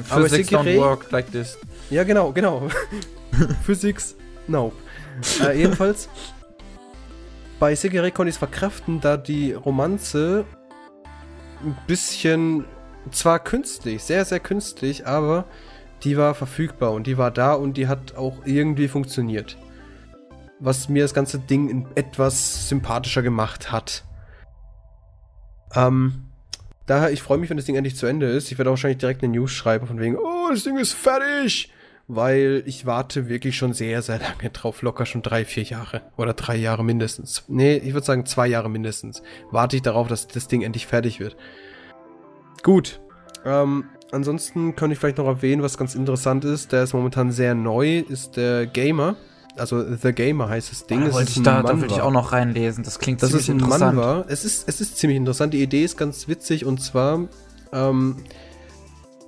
Aber 0.09 0.23
Physics 0.27 0.49
don't 0.49 0.65
Sekirei- 0.65 0.79
work 0.79 1.11
like 1.13 1.31
this. 1.31 1.59
Ja, 1.91 2.03
genau, 2.03 2.33
genau. 2.33 2.69
Physics, 3.63 4.17
no. 4.49 4.73
Äh, 5.45 5.59
jedenfalls, 5.59 6.09
bei 7.59 7.75
Sekirei 7.75 8.11
konnte 8.11 8.31
ich 8.31 8.37
es 8.37 8.39
verkraften, 8.39 9.03
da 9.03 9.19
die 9.19 9.53
Romanze 9.53 10.47
ein 11.63 11.77
bisschen, 11.87 12.65
zwar 13.13 13.39
künstlich, 13.39 14.03
sehr, 14.03 14.25
sehr 14.25 14.41
künstlich, 14.41 15.07
aber 15.07 15.45
die 16.05 16.17
war 16.17 16.35
verfügbar 16.35 16.93
und 16.93 17.07
die 17.07 17.19
war 17.19 17.31
da 17.31 17.53
und 17.53 17.77
die 17.77 17.87
hat 17.87 18.17
auch 18.17 18.39
irgendwie 18.47 18.89
funktioniert. 18.89 19.59
Was 20.59 20.89
mir 20.89 21.03
das 21.03 21.13
ganze 21.13 21.39
Ding 21.39 21.69
in 21.69 21.87
etwas 21.97 22.67
sympathischer 22.71 23.21
gemacht 23.21 23.71
hat. 23.71 24.05
Ähm, 25.75 26.27
daher, 26.87 27.13
ich 27.13 27.23
freue 27.23 27.39
mich, 27.39 27.51
wenn 27.51 27.57
das 27.57 27.67
Ding 27.67 27.77
endlich 27.77 27.97
zu 27.97 28.07
Ende 28.07 28.27
ist. 28.27 28.51
Ich 28.51 28.59
werde 28.59 28.71
auch 28.71 28.73
wahrscheinlich 28.73 28.99
direkt 28.99 29.23
eine 29.23 29.33
News 29.33 29.53
schreiben, 29.53 29.87
von 29.87 30.01
wegen, 30.01 30.17
oh, 30.17 30.49
das 30.51 30.65
Ding 30.65 30.77
ist 30.77 30.93
fertig! 30.93 31.73
Weil 32.13 32.65
ich 32.67 32.87
warte 32.87 33.29
wirklich 33.29 33.57
schon 33.57 33.73
sehr, 33.73 34.03
sehr 34.03 34.19
lange 34.19 34.51
drauf. 34.51 34.83
Locker 34.83 35.07
schon 35.07 35.23
drei, 35.23 35.45
vier 35.45 35.63
Jahre. 35.63 36.03
Oder 36.17 36.35
drei 36.35 36.57
Jahre 36.57 36.83
mindestens. 36.83 37.45
Nee, 37.47 37.77
ich 37.77 37.93
würde 37.93 38.05
sagen 38.05 38.27
zwei 38.27 38.49
Jahre 38.49 38.69
mindestens. 38.69 39.23
Warte 39.53 39.77
ich 39.77 39.83
darauf, 39.83 40.09
dass 40.09 40.27
das 40.27 40.49
Ding 40.49 40.63
endlich 40.63 40.89
fertig 40.89 41.21
wird. 41.21 41.37
Gut. 42.65 43.01
Ähm, 43.45 43.85
ansonsten 44.11 44.75
kann 44.75 44.91
ich 44.91 44.99
vielleicht 44.99 45.19
noch 45.19 45.27
erwähnen, 45.27 45.63
was 45.63 45.79
ganz 45.79 45.95
interessant 45.95 46.45
ist. 46.45 46.73
Der 46.73 46.83
ist 46.83 46.95
momentan 46.95 47.31
sehr 47.31 47.55
neu, 47.55 48.01
ist 48.01 48.37
der 48.37 48.67
Gamer. 48.67 49.15
Also 49.57 49.85
The 49.97 50.13
Gamer 50.13 50.49
heißt 50.49 50.71
das 50.71 50.87
Ding. 50.87 51.03
Es 51.03 51.13
wollte 51.13 51.31
ist 51.31 51.37
ich, 51.39 51.43
da, 51.43 51.63
da 51.63 51.81
will 51.81 51.91
ich 51.91 52.01
auch 52.01 52.11
noch 52.13 52.33
reinlesen. 52.33 52.85
Das 52.85 52.99
klingt 52.99 53.23
Das 53.23 53.31
ziemlich 53.31 53.49
ist 53.49 53.51
ein 53.51 53.59
interessant. 53.59 53.97
Manhwa. 53.97 54.25
Es 54.29 54.45
ist, 54.45 54.69
es 54.69 54.81
ist 54.81 54.97
ziemlich 54.97 55.17
interessant. 55.17 55.53
Die 55.55 55.63
Idee 55.63 55.85
ist 55.85 55.97
ganz 55.97 56.29
witzig 56.29 56.65
und 56.65 56.81
zwar, 56.83 57.27
ähm, 57.73 58.17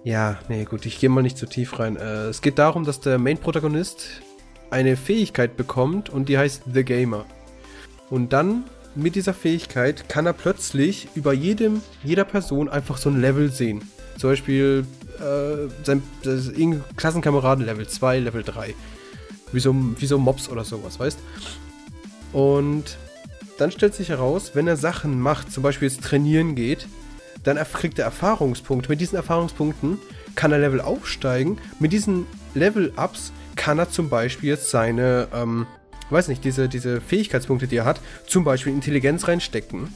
ja, 0.05 0.39
nee, 0.49 0.65
gut, 0.65 0.87
ich 0.87 0.99
gehe 0.99 1.11
mal 1.11 1.23
nicht 1.23 1.37
zu 1.39 1.47
tief 1.47 1.79
rein. 1.79 1.97
Äh, 1.97 2.27
es 2.27 2.41
geht 2.41 2.59
darum, 2.59 2.85
dass 2.85 3.01
der 3.01 3.19
Main-Protagonist 3.19 4.23
eine 4.71 4.97
Fähigkeit 4.97 5.57
bekommt 5.57 6.09
und 6.11 6.29
die 6.29 6.39
heißt 6.39 6.63
The 6.73 6.85
Gamer. 6.85 7.25
Und 8.11 8.33
dann 8.33 8.65
mit 8.95 9.15
dieser 9.15 9.35
Fähigkeit 9.35 10.09
kann 10.09 10.27
er 10.27 10.33
plötzlich 10.33 11.09
über 11.15 11.33
jedem, 11.33 11.81
jeder 12.05 12.25
Person 12.25 12.69
einfach 12.69 12.97
so 12.99 13.11
ein 13.11 13.21
Level 13.21 13.51
sehen. 13.51 13.83
Zum 14.19 14.31
Beispiel 14.31 14.85
äh, 15.19 15.85
sein, 15.85 16.03
irgendein 16.25 16.85
Klassenkameraden 16.97 17.65
Level 17.65 17.87
2, 17.89 18.19
Level 18.21 18.43
3. 18.43 18.75
Wie 19.53 19.61
so, 19.61 19.75
wie 19.99 20.07
so 20.07 20.19
Mobs 20.19 20.49
oder 20.49 20.65
sowas, 20.65 20.99
weißt? 20.99 21.19
Und 22.33 22.97
dann 23.59 23.71
stellt 23.71 23.95
sich 23.95 24.09
heraus, 24.09 24.53
wenn 24.55 24.67
er 24.67 24.77
Sachen 24.77 25.21
macht, 25.21 25.53
zum 25.53 25.63
Beispiel 25.63 25.89
jetzt 25.89 26.03
trainieren 26.03 26.55
geht, 26.55 26.87
dann 27.45 27.59
kriegt 27.73 27.99
er 27.99 28.05
Erfahrungspunkte. 28.07 28.89
Mit 28.89 29.01
diesen 29.01 29.17
Erfahrungspunkten 29.17 29.99
kann 30.35 30.53
er 30.53 30.59
Level 30.59 30.81
aufsteigen. 30.81 31.59
Mit 31.79 31.93
diesen 31.93 32.27
Level-Ups 32.55 33.33
kann 33.57 33.79
er 33.79 33.91
zum 33.91 34.09
Beispiel 34.09 34.51
jetzt 34.51 34.71
seine, 34.71 35.29
ähm, 35.35 35.67
weiß 36.11 36.29
nicht, 36.29 36.45
diese, 36.45 36.69
diese 36.69 37.01
Fähigkeitspunkte, 37.01 37.67
die 37.67 37.77
er 37.77 37.85
hat, 37.85 38.01
zum 38.27 38.45
Beispiel 38.45 38.73
Intelligenz 38.73 39.29
reinstecken. 39.29 39.95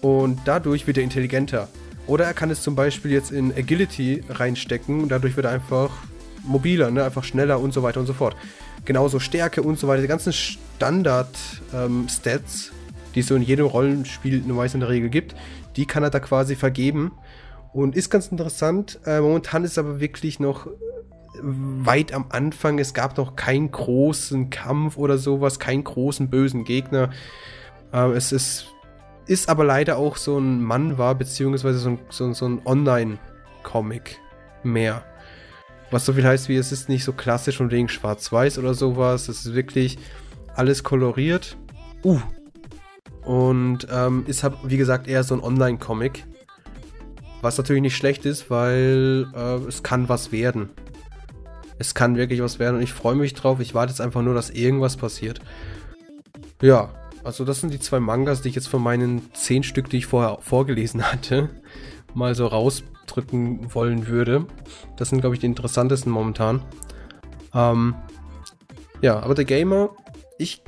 Und 0.00 0.40
dadurch 0.44 0.86
wird 0.86 0.98
er 0.98 1.04
intelligenter. 1.04 1.68
Oder 2.06 2.24
er 2.24 2.34
kann 2.34 2.50
es 2.50 2.62
zum 2.62 2.74
Beispiel 2.74 3.10
jetzt 3.10 3.32
in 3.32 3.52
Agility 3.52 4.24
reinstecken 4.28 5.08
dadurch 5.08 5.36
wird 5.36 5.46
er 5.46 5.52
einfach 5.52 5.90
mobiler, 6.44 6.90
ne? 6.90 7.04
einfach 7.04 7.24
schneller 7.24 7.60
und 7.60 7.72
so 7.72 7.82
weiter 7.82 8.00
und 8.00 8.06
so 8.06 8.14
fort. 8.14 8.36
Genauso 8.84 9.20
Stärke 9.20 9.62
und 9.62 9.78
so 9.78 9.88
weiter. 9.88 10.02
Die 10.02 10.08
ganzen 10.08 10.32
Standard-Stats, 10.32 12.72
die 13.14 13.20
es 13.20 13.26
so 13.26 13.34
in 13.34 13.42
jedem 13.42 13.66
Rollenspiel 13.66 14.40
normalerweise 14.40 14.76
in 14.76 14.80
der 14.80 14.88
Regel 14.88 15.10
gibt, 15.10 15.34
die 15.76 15.84
kann 15.86 16.02
er 16.02 16.10
da 16.10 16.20
quasi 16.20 16.56
vergeben. 16.56 17.12
Und 17.72 17.96
ist 17.96 18.10
ganz 18.10 18.28
interessant. 18.28 19.00
Äh, 19.04 19.20
momentan 19.20 19.64
ist 19.64 19.78
aber 19.78 20.00
wirklich 20.00 20.40
noch 20.40 20.66
äh, 20.66 20.70
weit 21.34 22.12
am 22.12 22.26
Anfang. 22.30 22.78
Es 22.78 22.94
gab 22.94 23.16
noch 23.18 23.36
keinen 23.36 23.70
großen 23.70 24.50
Kampf 24.50 24.96
oder 24.96 25.18
sowas, 25.18 25.58
keinen 25.58 25.84
großen 25.84 26.30
bösen 26.30 26.64
Gegner. 26.64 27.10
Äh, 27.92 28.12
es 28.12 28.32
ist, 28.32 28.66
ist 29.26 29.48
aber 29.48 29.64
leider 29.64 29.98
auch 29.98 30.16
so 30.16 30.38
ein 30.38 30.62
Manhwa, 30.62 31.12
beziehungsweise 31.12 31.78
so 31.78 31.90
ein, 31.90 31.98
so, 32.08 32.32
so 32.32 32.46
ein 32.46 32.62
Online-Comic 32.64 34.18
mehr. 34.62 35.04
Was 35.90 36.04
so 36.04 36.12
viel 36.12 36.24
heißt 36.24 36.48
wie, 36.48 36.56
es 36.56 36.72
ist 36.72 36.88
nicht 36.88 37.04
so 37.04 37.12
klassisch 37.12 37.60
und 37.60 37.70
wegen 37.70 37.88
schwarz-weiß 37.88 38.58
oder 38.58 38.74
sowas. 38.74 39.28
Es 39.28 39.46
ist 39.46 39.54
wirklich 39.54 39.98
alles 40.54 40.84
koloriert. 40.84 41.56
Uh. 42.04 42.20
Und 43.24 43.86
ähm, 43.90 44.24
ist, 44.26 44.44
wie 44.64 44.76
gesagt, 44.76 45.08
eher 45.08 45.22
so 45.24 45.34
ein 45.34 45.42
Online-Comic. 45.42 46.24
Was 47.40 47.56
natürlich 47.56 47.82
nicht 47.82 47.96
schlecht 47.96 48.26
ist, 48.26 48.50
weil 48.50 49.26
äh, 49.34 49.66
es 49.68 49.82
kann 49.82 50.08
was 50.08 50.32
werden. 50.32 50.70
Es 51.78 51.94
kann 51.94 52.16
wirklich 52.16 52.42
was 52.42 52.58
werden 52.58 52.76
und 52.76 52.82
ich 52.82 52.92
freue 52.92 53.14
mich 53.14 53.34
drauf. 53.34 53.60
Ich 53.60 53.74
warte 53.74 53.92
jetzt 53.92 54.00
einfach 54.00 54.22
nur, 54.22 54.34
dass 54.34 54.50
irgendwas 54.50 54.96
passiert. 54.96 55.40
Ja, 56.60 56.90
also 57.22 57.44
das 57.44 57.60
sind 57.60 57.72
die 57.72 57.78
zwei 57.78 58.00
Mangas, 58.00 58.42
die 58.42 58.48
ich 58.48 58.56
jetzt 58.56 58.68
von 58.68 58.82
meinen 58.82 59.32
zehn 59.34 59.62
Stück, 59.62 59.88
die 59.88 59.98
ich 59.98 60.06
vorher 60.06 60.38
vorgelesen 60.40 61.02
hatte, 61.12 61.48
mal 62.14 62.34
so 62.34 62.46
rausdrücken 63.08 63.74
wollen 63.74 64.06
würde. 64.06 64.46
Das 64.96 65.10
sind, 65.10 65.20
glaube 65.20 65.34
ich, 65.34 65.40
die 65.40 65.46
interessantesten 65.46 66.12
momentan. 66.12 66.62
Ähm, 67.54 67.94
ja, 69.00 69.20
aber 69.20 69.34
der 69.34 69.44
Gamer, 69.44 69.90
ich 70.38 70.62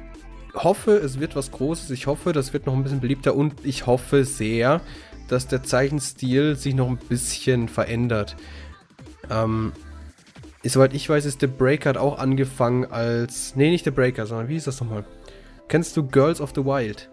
hoffe, 0.54 0.92
es 0.92 1.20
wird 1.20 1.36
was 1.36 1.50
Großes. 1.50 1.90
Ich 1.90 2.06
hoffe, 2.06 2.32
das 2.32 2.52
wird 2.52 2.66
noch 2.66 2.74
ein 2.74 2.82
bisschen 2.82 3.00
beliebter 3.00 3.34
und 3.34 3.64
ich 3.64 3.86
hoffe 3.86 4.24
sehr, 4.24 4.80
dass 5.28 5.46
der 5.46 5.62
Zeichenstil 5.62 6.56
sich 6.56 6.74
noch 6.74 6.88
ein 6.88 6.96
bisschen 6.96 7.68
verändert. 7.68 8.36
Ähm, 9.30 9.72
soweit 10.64 10.94
ich 10.94 11.08
weiß, 11.08 11.24
ist 11.24 11.40
The 11.40 11.46
Breaker 11.46 11.90
hat 11.90 11.96
auch 11.96 12.18
angefangen 12.18 12.86
als. 12.86 13.54
Nee, 13.54 13.70
nicht 13.70 13.84
The 13.84 13.90
Breaker, 13.90 14.26
sondern 14.26 14.48
wie 14.48 14.56
ist 14.56 14.66
das 14.66 14.80
nochmal? 14.80 15.04
Kennst 15.68 15.96
du 15.96 16.04
Girls 16.04 16.40
of 16.40 16.50
the 16.56 16.64
Wild? 16.64 17.10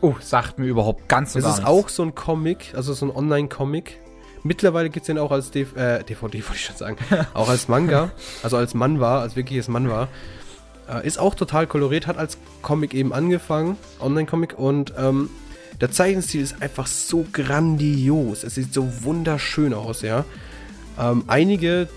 Oh, 0.00 0.14
sagt 0.20 0.58
mir 0.58 0.66
überhaupt 0.66 1.08
ganz 1.08 1.32
so 1.32 1.38
Das 1.38 1.44
gar 1.44 1.52
ist 1.52 1.58
nichts. 1.58 1.70
auch 1.70 1.88
so 1.88 2.02
ein 2.02 2.14
Comic, 2.14 2.72
also 2.74 2.92
so 2.94 3.06
ein 3.06 3.10
Online-Comic. 3.14 4.00
Mittlerweile 4.44 4.90
gibt 4.90 5.04
es 5.04 5.06
den 5.06 5.18
auch 5.18 5.32
als 5.32 5.50
DV 5.50 5.74
äh, 5.74 6.04
DVD, 6.04 6.20
wollte 6.22 6.36
ich 6.36 6.64
schon 6.64 6.76
sagen. 6.76 6.96
auch 7.32 7.48
als 7.48 7.66
Manga, 7.66 8.12
also 8.42 8.58
als 8.58 8.74
Manhwa, 8.74 9.20
als 9.20 9.36
wirkliches 9.36 9.68
Manhwa. 9.68 10.08
Äh, 10.88 11.06
ist 11.06 11.18
auch 11.18 11.34
total 11.34 11.66
koloriert, 11.66 12.06
hat 12.06 12.18
als 12.18 12.36
Comic 12.60 12.92
eben 12.92 13.12
angefangen, 13.12 13.78
Online-Comic. 14.00 14.58
Und 14.58 14.92
ähm, 14.98 15.30
der 15.80 15.90
Zeichenstil 15.90 16.42
ist 16.42 16.60
einfach 16.60 16.86
so 16.86 17.26
grandios. 17.32 18.44
Es 18.44 18.54
sieht 18.56 18.72
so 18.74 19.02
wunderschön 19.02 19.72
aus, 19.72 20.02
ja. 20.02 20.24
Ähm, 21.00 21.24
einige. 21.26 21.88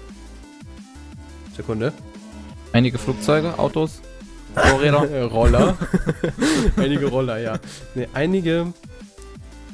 Sekunde. 1.56 1.92
Einige 2.72 2.98
Flugzeuge, 2.98 3.60
Autos, 3.60 4.02
Motorräder. 4.56 5.12
Äh, 5.12 5.22
Roller. 5.24 5.78
einige 6.78 7.08
Roller, 7.08 7.40
ja. 7.40 7.60
Nee, 7.94 8.08
einige 8.14 8.68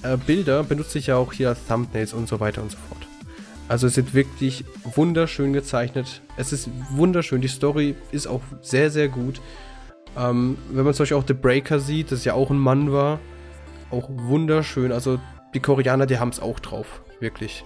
äh, 0.03 0.17
Bilder 0.17 0.63
benutze 0.63 0.99
ich 0.99 1.07
ja 1.07 1.17
auch 1.17 1.33
hier 1.33 1.49
als 1.49 1.65
Thumbnails 1.65 2.13
und 2.13 2.27
so 2.27 2.39
weiter 2.39 2.61
und 2.61 2.71
so 2.71 2.77
fort. 2.89 3.07
Also 3.69 3.87
es 3.87 3.95
sind 3.95 4.13
wirklich 4.13 4.65
wunderschön 4.83 5.53
gezeichnet. 5.53 6.21
Es 6.37 6.53
ist 6.53 6.69
wunderschön. 6.89 7.41
Die 7.41 7.47
Story 7.47 7.95
ist 8.11 8.27
auch 8.27 8.41
sehr, 8.61 8.91
sehr 8.91 9.07
gut. 9.07 9.41
Ähm, 10.17 10.57
wenn 10.69 10.83
man 10.85 10.93
zum 10.93 11.03
Beispiel 11.03 11.17
auch 11.17 11.23
The 11.27 11.33
Breaker 11.33 11.79
sieht, 11.79 12.11
das 12.11 12.25
ja 12.25 12.33
auch 12.33 12.51
ein 12.51 12.57
Mann 12.57 12.91
war, 12.91 13.19
auch 13.89 14.09
wunderschön. 14.09 14.91
Also 14.91 15.19
die 15.53 15.59
Koreaner, 15.59 16.05
die 16.05 16.19
haben 16.19 16.29
es 16.29 16.39
auch 16.39 16.59
drauf. 16.59 17.01
Wirklich. 17.19 17.63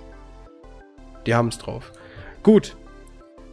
Die 1.25 1.33
haben 1.33 1.47
es 1.49 1.57
drauf. 1.57 1.91
Gut. 2.43 2.77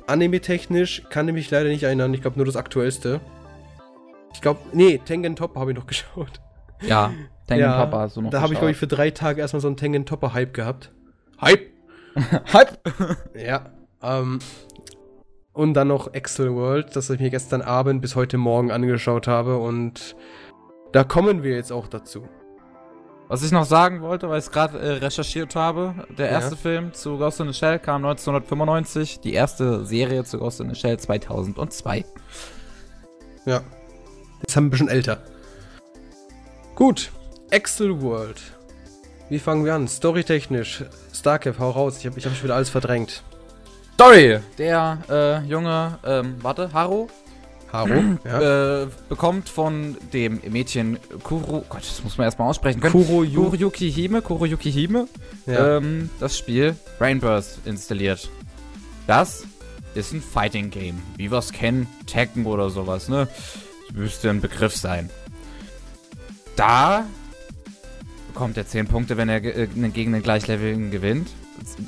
Anime-technisch 0.06 1.02
kann 1.08 1.26
ich 1.28 1.34
mich 1.34 1.50
leider 1.50 1.70
nicht 1.70 1.82
erinnern. 1.82 2.12
Ich 2.12 2.20
glaube 2.20 2.36
nur 2.36 2.46
das 2.46 2.56
aktuellste. 2.56 3.20
Ich 4.34 4.42
glaube, 4.42 4.60
nee, 4.72 5.00
Tengen 5.04 5.34
Topper 5.34 5.60
habe 5.60 5.72
ich 5.72 5.78
noch 5.78 5.86
geschaut. 5.88 6.40
ja, 6.82 7.12
Tengen 7.46 7.62
Ja, 7.62 7.76
Papa 7.76 8.00
hast 8.00 8.16
du 8.16 8.22
noch 8.22 8.30
Da 8.30 8.40
habe 8.40 8.52
ich, 8.52 8.58
glaube 8.58 8.70
ich, 8.70 8.76
für 8.76 8.86
drei 8.86 9.10
Tage 9.10 9.40
erstmal 9.40 9.60
so 9.60 9.68
einen 9.68 9.76
Tengen 9.76 10.06
Topper 10.06 10.32
Hype 10.32 10.54
gehabt. 10.54 10.90
Hype! 11.40 11.66
Hype! 12.52 12.78
Ja. 13.34 13.66
Ähm, 14.02 14.38
und 15.52 15.74
dann 15.74 15.88
noch 15.88 16.12
Excel 16.14 16.54
World, 16.54 16.96
das 16.96 17.10
ich 17.10 17.20
mir 17.20 17.30
gestern 17.30 17.62
Abend 17.62 18.02
bis 18.02 18.16
heute 18.16 18.38
Morgen 18.38 18.70
angeschaut 18.70 19.28
habe. 19.28 19.58
Und 19.58 20.16
da 20.92 21.04
kommen 21.04 21.42
wir 21.42 21.54
jetzt 21.54 21.72
auch 21.72 21.86
dazu. 21.86 22.26
Was 23.28 23.42
ich 23.42 23.52
noch 23.52 23.64
sagen 23.64 24.02
wollte, 24.02 24.28
weil 24.28 24.38
ich 24.38 24.44
es 24.46 24.50
gerade 24.50 24.78
äh, 24.78 24.90
recherchiert 24.98 25.56
habe, 25.56 25.94
der 26.18 26.26
Ja. 26.26 26.32
erste 26.32 26.56
Film 26.56 26.92
zu 26.92 27.16
Ghost 27.18 27.40
in 27.40 27.46
the 27.48 27.54
Shell 27.54 27.78
kam 27.78 28.04
1995, 28.04 29.20
die 29.20 29.32
erste 29.32 29.84
Serie 29.84 30.24
zu 30.24 30.38
Ghost 30.38 30.60
in 30.60 30.68
the 30.68 30.74
Shell 30.74 30.98
2002. 30.98 32.04
Ja. 33.46 33.62
Jetzt 34.42 34.56
haben 34.56 34.64
wir 34.64 34.68
ein 34.68 34.70
bisschen 34.70 34.88
älter. 34.88 35.22
Gut. 36.74 37.10
Excel 37.54 38.02
World. 38.02 38.42
Wie 39.28 39.38
fangen 39.38 39.64
wir 39.64 39.74
an? 39.74 39.86
Storytechnisch. 39.86 40.82
Starcap, 41.14 41.60
hau 41.60 41.70
raus. 41.70 41.98
Ich 42.00 42.06
habe 42.06 42.18
ich 42.18 42.26
hab 42.26 42.34
schon 42.34 42.42
wieder 42.42 42.56
alles 42.56 42.68
verdrängt. 42.68 43.22
Story! 43.94 44.40
Der 44.58 44.98
äh, 45.08 45.48
junge, 45.48 45.96
ähm, 46.04 46.34
warte, 46.42 46.72
Haru, 46.72 47.06
Haru. 47.72 48.18
ja. 48.24 48.82
äh, 48.82 48.88
bekommt 49.08 49.48
von 49.48 49.96
dem 50.12 50.40
Mädchen 50.50 50.98
Kuro, 51.22 51.64
Gott, 51.68 51.82
das 51.82 52.02
muss 52.02 52.18
man 52.18 52.24
erstmal 52.24 52.48
aussprechen 52.48 52.80
können. 52.80 52.92
Kuroyu. 52.92 53.44
Kuroyuki 53.44 53.92
Hime, 53.92 54.20
Kuroyuki 54.20 54.72
Hime, 54.72 55.06
ja. 55.46 55.76
ähm, 55.76 56.10
das 56.18 56.36
Spiel 56.36 56.74
Brainburst 56.98 57.60
installiert. 57.66 58.30
Das 59.06 59.44
ist 59.94 60.12
ein 60.12 60.20
Fighting 60.20 60.70
Game, 60.70 61.00
wie 61.16 61.30
wir 61.30 61.38
es 61.38 61.52
kennen, 61.52 61.86
Tekken 62.08 62.46
oder 62.46 62.68
sowas, 62.68 63.08
ne? 63.08 63.28
Müsste 63.92 64.30
ein 64.30 64.40
Begriff 64.40 64.74
sein. 64.74 65.08
Da 66.56 67.04
bekommt 68.34 68.56
er 68.56 68.66
10 68.66 68.88
Punkte, 68.88 69.16
wenn 69.16 69.28
er 69.28 69.42
äh, 69.42 69.66
gegen 69.66 70.12
den 70.12 70.22
gleichleveligen 70.22 70.90
gewinnt. 70.90 71.30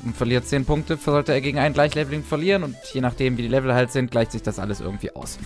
Und 0.05 0.15
verliert 0.15 0.47
10 0.47 0.65
Punkte, 0.65 0.97
sollte 0.97 1.33
er 1.33 1.41
gegen 1.41 1.59
einen 1.59 1.73
gleichleveligen 1.73 2.25
verlieren 2.25 2.63
und 2.63 2.75
je 2.93 3.01
nachdem, 3.01 3.37
wie 3.37 3.41
die 3.43 3.47
Level 3.49 3.73
halt 3.73 3.91
sind, 3.91 4.09
gleicht 4.09 4.31
sich 4.31 4.41
das 4.41 4.57
alles 4.57 4.79
irgendwie 4.79 5.13
aus. 5.13 5.37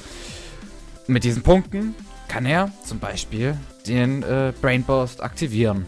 Mit 1.07 1.23
diesen 1.23 1.41
Punkten 1.41 1.95
kann 2.27 2.45
er 2.45 2.71
zum 2.85 2.99
Beispiel 2.99 3.57
den 3.87 4.21
äh, 4.21 4.53
Brain 4.61 4.83
Burst 4.83 5.23
aktivieren. 5.23 5.87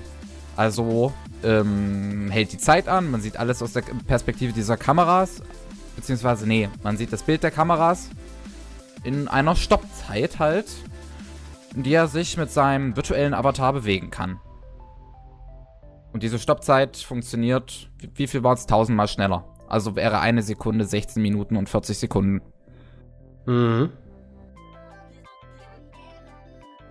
Also 0.55 1.13
ähm, 1.43 2.29
hält 2.31 2.51
die 2.51 2.57
Zeit 2.57 2.87
an, 2.87 3.11
man 3.11 3.21
sieht 3.21 3.37
alles 3.37 3.61
aus 3.61 3.73
der 3.73 3.83
Perspektive 4.07 4.51
dieser 4.51 4.77
Kameras, 4.77 5.43
beziehungsweise 5.95 6.47
nee, 6.47 6.69
man 6.81 6.97
sieht 6.97 7.13
das 7.13 7.21
Bild 7.21 7.43
der 7.43 7.51
Kameras 7.51 8.09
in 9.03 9.27
einer 9.27 9.55
Stoppzeit 9.55 10.39
halt, 10.39 10.65
in 11.75 11.83
der 11.83 12.01
er 12.01 12.07
sich 12.07 12.35
mit 12.35 12.51
seinem 12.51 12.95
virtuellen 12.95 13.35
Avatar 13.35 13.73
bewegen 13.73 14.09
kann. 14.09 14.39
Und 16.13 16.21
diese 16.21 16.37
Stoppzeit 16.39 16.95
funktioniert, 16.97 17.89
wie, 18.15 18.27
viel 18.27 18.43
war 18.43 18.53
es? 18.53 18.67
Tausendmal 18.67 19.07
schneller. 19.07 19.45
Also 19.67 19.95
wäre 19.95 20.19
eine 20.19 20.43
Sekunde 20.43 20.85
16 20.85 21.21
Minuten 21.21 21.57
und 21.57 21.67
40 21.67 21.97
Sekunden. 21.97 22.41
Mhm. 23.47 23.89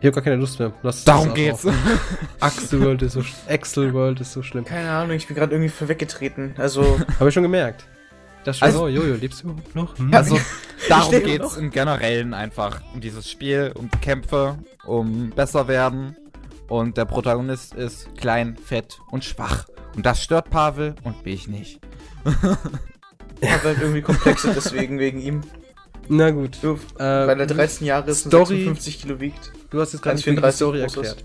Ich 0.01 0.07
habe 0.07 0.17
gar 0.17 0.25
keine 0.25 0.37
Lust 0.37 0.59
mehr. 0.59 0.73
Lass 0.83 1.05
Darum 1.05 1.33
geht's. 1.33 1.65
Axel 2.41 2.81
World 2.81 3.03
ist 3.03 3.13
so 3.13 3.23
Excel 3.47 3.95
World 3.95 4.21
ist 4.21 4.33
so 4.33 4.43
schlimm. 4.43 4.65
Keine 4.65 4.91
Ahnung, 4.91 5.13
ich 5.13 5.29
bin 5.29 5.37
gerade 5.37 5.53
irgendwie 5.53 5.69
für 5.71 5.87
weggetreten. 5.87 6.55
Also, 6.59 6.99
Habe 7.21 7.29
ich 7.29 7.35
schon 7.35 7.45
gemerkt. 7.45 7.87
Das 8.43 8.59
schon. 8.59 8.67
Also- 8.67 8.85
oh, 8.85 8.89
Jojo, 8.89 9.15
lebst 9.15 9.45
du 9.45 9.51
überhaupt 9.51 9.77
noch? 9.77 9.97
Hm? 9.99 10.13
Also 10.13 10.41
darum 10.89 11.13
geht's 11.23 11.55
noch. 11.55 11.57
im 11.57 11.71
Generellen 11.71 12.35
einfach. 12.35 12.81
Um 12.93 13.01
dieses 13.01 13.31
Spiel, 13.31 13.71
um 13.77 13.89
Kämpfe, 14.01 14.59
um 14.85 15.31
besser 15.31 15.69
werden. 15.69 16.17
Und 16.73 16.97
der 16.97 17.05
Protagonist 17.05 17.75
ist 17.75 18.09
klein, 18.17 18.57
fett 18.57 18.99
und 19.11 19.25
schwach. 19.25 19.67
Und 19.95 20.07
das 20.07 20.23
stört 20.23 20.49
Pavel 20.49 20.95
und 21.05 21.23
mich 21.23 21.47
nicht. 21.47 21.81
ich 23.43 23.51
habe 23.53 23.65
halt 23.65 23.79
irgendwie 23.83 24.01
Komplexe 24.01 24.53
deswegen, 24.55 24.99
wegen 24.99 25.21
ihm. 25.21 25.43
Na 26.09 26.31
gut. 26.31 26.57
So, 26.63 26.79
Äh, 26.99 27.03
weil 27.27 27.39
er 27.41 27.47
13 27.47 27.87
Jahre 27.87 28.11
ist 28.11 28.25
und 28.25 28.31
Story- 28.31 28.65
56 28.65 29.03
Kilo 29.03 29.21
wiegt. 29.21 29.53
Du 29.69 29.83
hast 29.83 29.93
jetzt 29.93 30.01
gerade 30.01 30.19
die 30.19 30.31
1,34 30.31 30.53
Story 30.53 30.81
erklärt. 30.81 31.25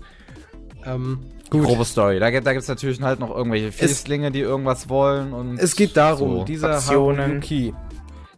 Ähm, 0.84 1.20
gut. 1.48 1.64
Grobe 1.64 1.86
Story. 1.86 2.20
Da, 2.20 2.28
gibt- 2.28 2.46
da 2.46 2.52
gibt's 2.52 2.68
natürlich 2.68 3.00
halt 3.00 3.18
noch 3.18 3.34
irgendwelche 3.34 3.72
Fieslinge, 3.72 4.30
die 4.30 4.40
irgendwas 4.40 4.90
wollen 4.90 5.32
und. 5.32 5.58
Es 5.58 5.76
geht 5.76 5.96
darum, 5.96 6.40
so. 6.40 6.44
dieser. 6.44 6.78
Haruki, 6.78 7.72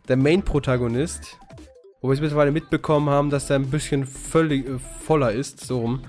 der 0.07 0.17
Main-Protagonist, 0.17 1.39
wo 2.03 2.09
wir 2.09 2.15
es 2.15 2.21
mittlerweile 2.21 2.53
mitbekommen 2.53 3.11
haben, 3.11 3.31
dass 3.31 3.51
er 3.51 3.57
ein 3.57 3.69
bisschen 3.69 4.07
völlig, 4.07 4.69
äh, 4.69 4.79
voller 5.05 5.33
ist, 5.33 5.67
so 5.67 5.81
rum. 5.81 6.03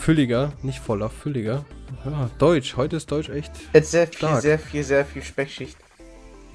Fülliger, 0.00 0.54
nicht 0.62 0.78
voller, 0.78 1.10
fülliger. 1.10 1.66
Ja, 2.06 2.30
Deutsch, 2.38 2.78
heute 2.78 2.96
ist 2.96 3.12
Deutsch 3.12 3.28
echt. 3.28 3.52
Jetzt 3.74 3.90
sehr 3.90 4.06
viel, 4.06 4.16
Stark. 4.16 4.40
sehr 4.40 4.58
viel, 4.58 4.82
sehr 4.82 5.04
viel 5.04 5.22
Speckschicht. 5.22 5.76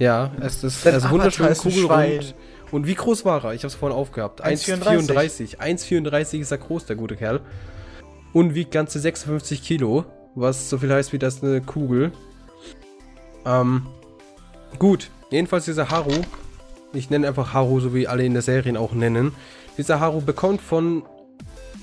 Ja, 0.00 0.32
es 0.40 0.64
ist 0.64 0.82
Sein 0.82 0.94
also 0.94 1.10
wunderschön 1.10 1.54
kugelrund. 1.54 2.34
Und 2.72 2.88
wie 2.88 2.96
groß 2.96 3.24
war 3.24 3.44
er? 3.44 3.54
Ich 3.54 3.60
habe 3.60 3.68
es 3.68 3.76
vorhin 3.76 3.96
aufgehabt. 3.96 4.44
1,34. 4.44 5.58
1,34 5.58 6.40
ist 6.40 6.50
er 6.50 6.58
groß, 6.58 6.86
der 6.86 6.96
gute 6.96 7.14
Kerl. 7.14 7.40
Und 8.32 8.56
wiegt 8.56 8.72
ganze 8.72 8.98
56 8.98 9.62
Kilo, 9.62 10.04
was 10.34 10.68
so 10.68 10.78
viel 10.78 10.92
heißt 10.92 11.12
wie 11.12 11.20
das 11.20 11.40
eine 11.40 11.60
Kugel. 11.60 12.10
Ähm, 13.44 13.86
gut. 14.80 15.10
Jedenfalls 15.30 15.66
dieser 15.66 15.90
Haru, 15.90 16.14
ich 16.92 17.10
nenne 17.10 17.28
einfach 17.28 17.54
Haru, 17.54 17.78
so 17.78 17.94
wie 17.94 18.08
alle 18.08 18.24
in 18.24 18.32
der 18.32 18.42
Serien 18.42 18.76
auch 18.76 18.92
nennen. 18.92 19.36
Dieser 19.78 20.00
Haru 20.00 20.20
bekommt 20.20 20.60
von 20.60 21.04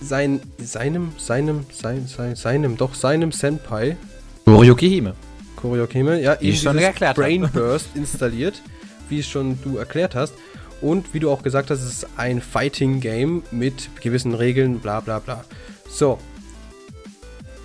sein, 0.01 0.41
seinem, 0.57 1.11
seinem, 1.17 1.65
sein, 1.71 2.07
sein, 2.07 2.35
seinem, 2.35 2.77
doch 2.77 2.93
seinem 2.93 3.31
Senpai, 3.31 3.97
Moriyuki 4.45 4.89
Hime. 4.89 5.13
Choreokime, 5.55 6.19
ja, 6.21 6.35
Wie 6.41 6.49
ich 6.49 6.61
schon 6.61 6.77
erklärt 6.77 7.11
hab. 7.17 7.23
Brain 7.23 7.49
Burst 7.53 7.87
installiert, 7.95 8.61
wie 9.07 9.19
es 9.19 9.27
schon 9.27 9.57
du 9.63 9.77
erklärt 9.77 10.13
hast. 10.15 10.33
Und 10.81 11.13
wie 11.13 11.19
du 11.21 11.31
auch 11.31 11.41
gesagt 11.43 11.69
hast, 11.69 11.79
es 11.81 11.89
ist 12.03 12.07
ein 12.17 12.41
Fighting 12.41 12.99
Game 12.99 13.43
mit 13.51 13.89
gewissen 14.01 14.33
Regeln, 14.33 14.79
bla 14.79 14.99
bla 14.99 15.19
bla. 15.19 15.45
So. 15.89 16.19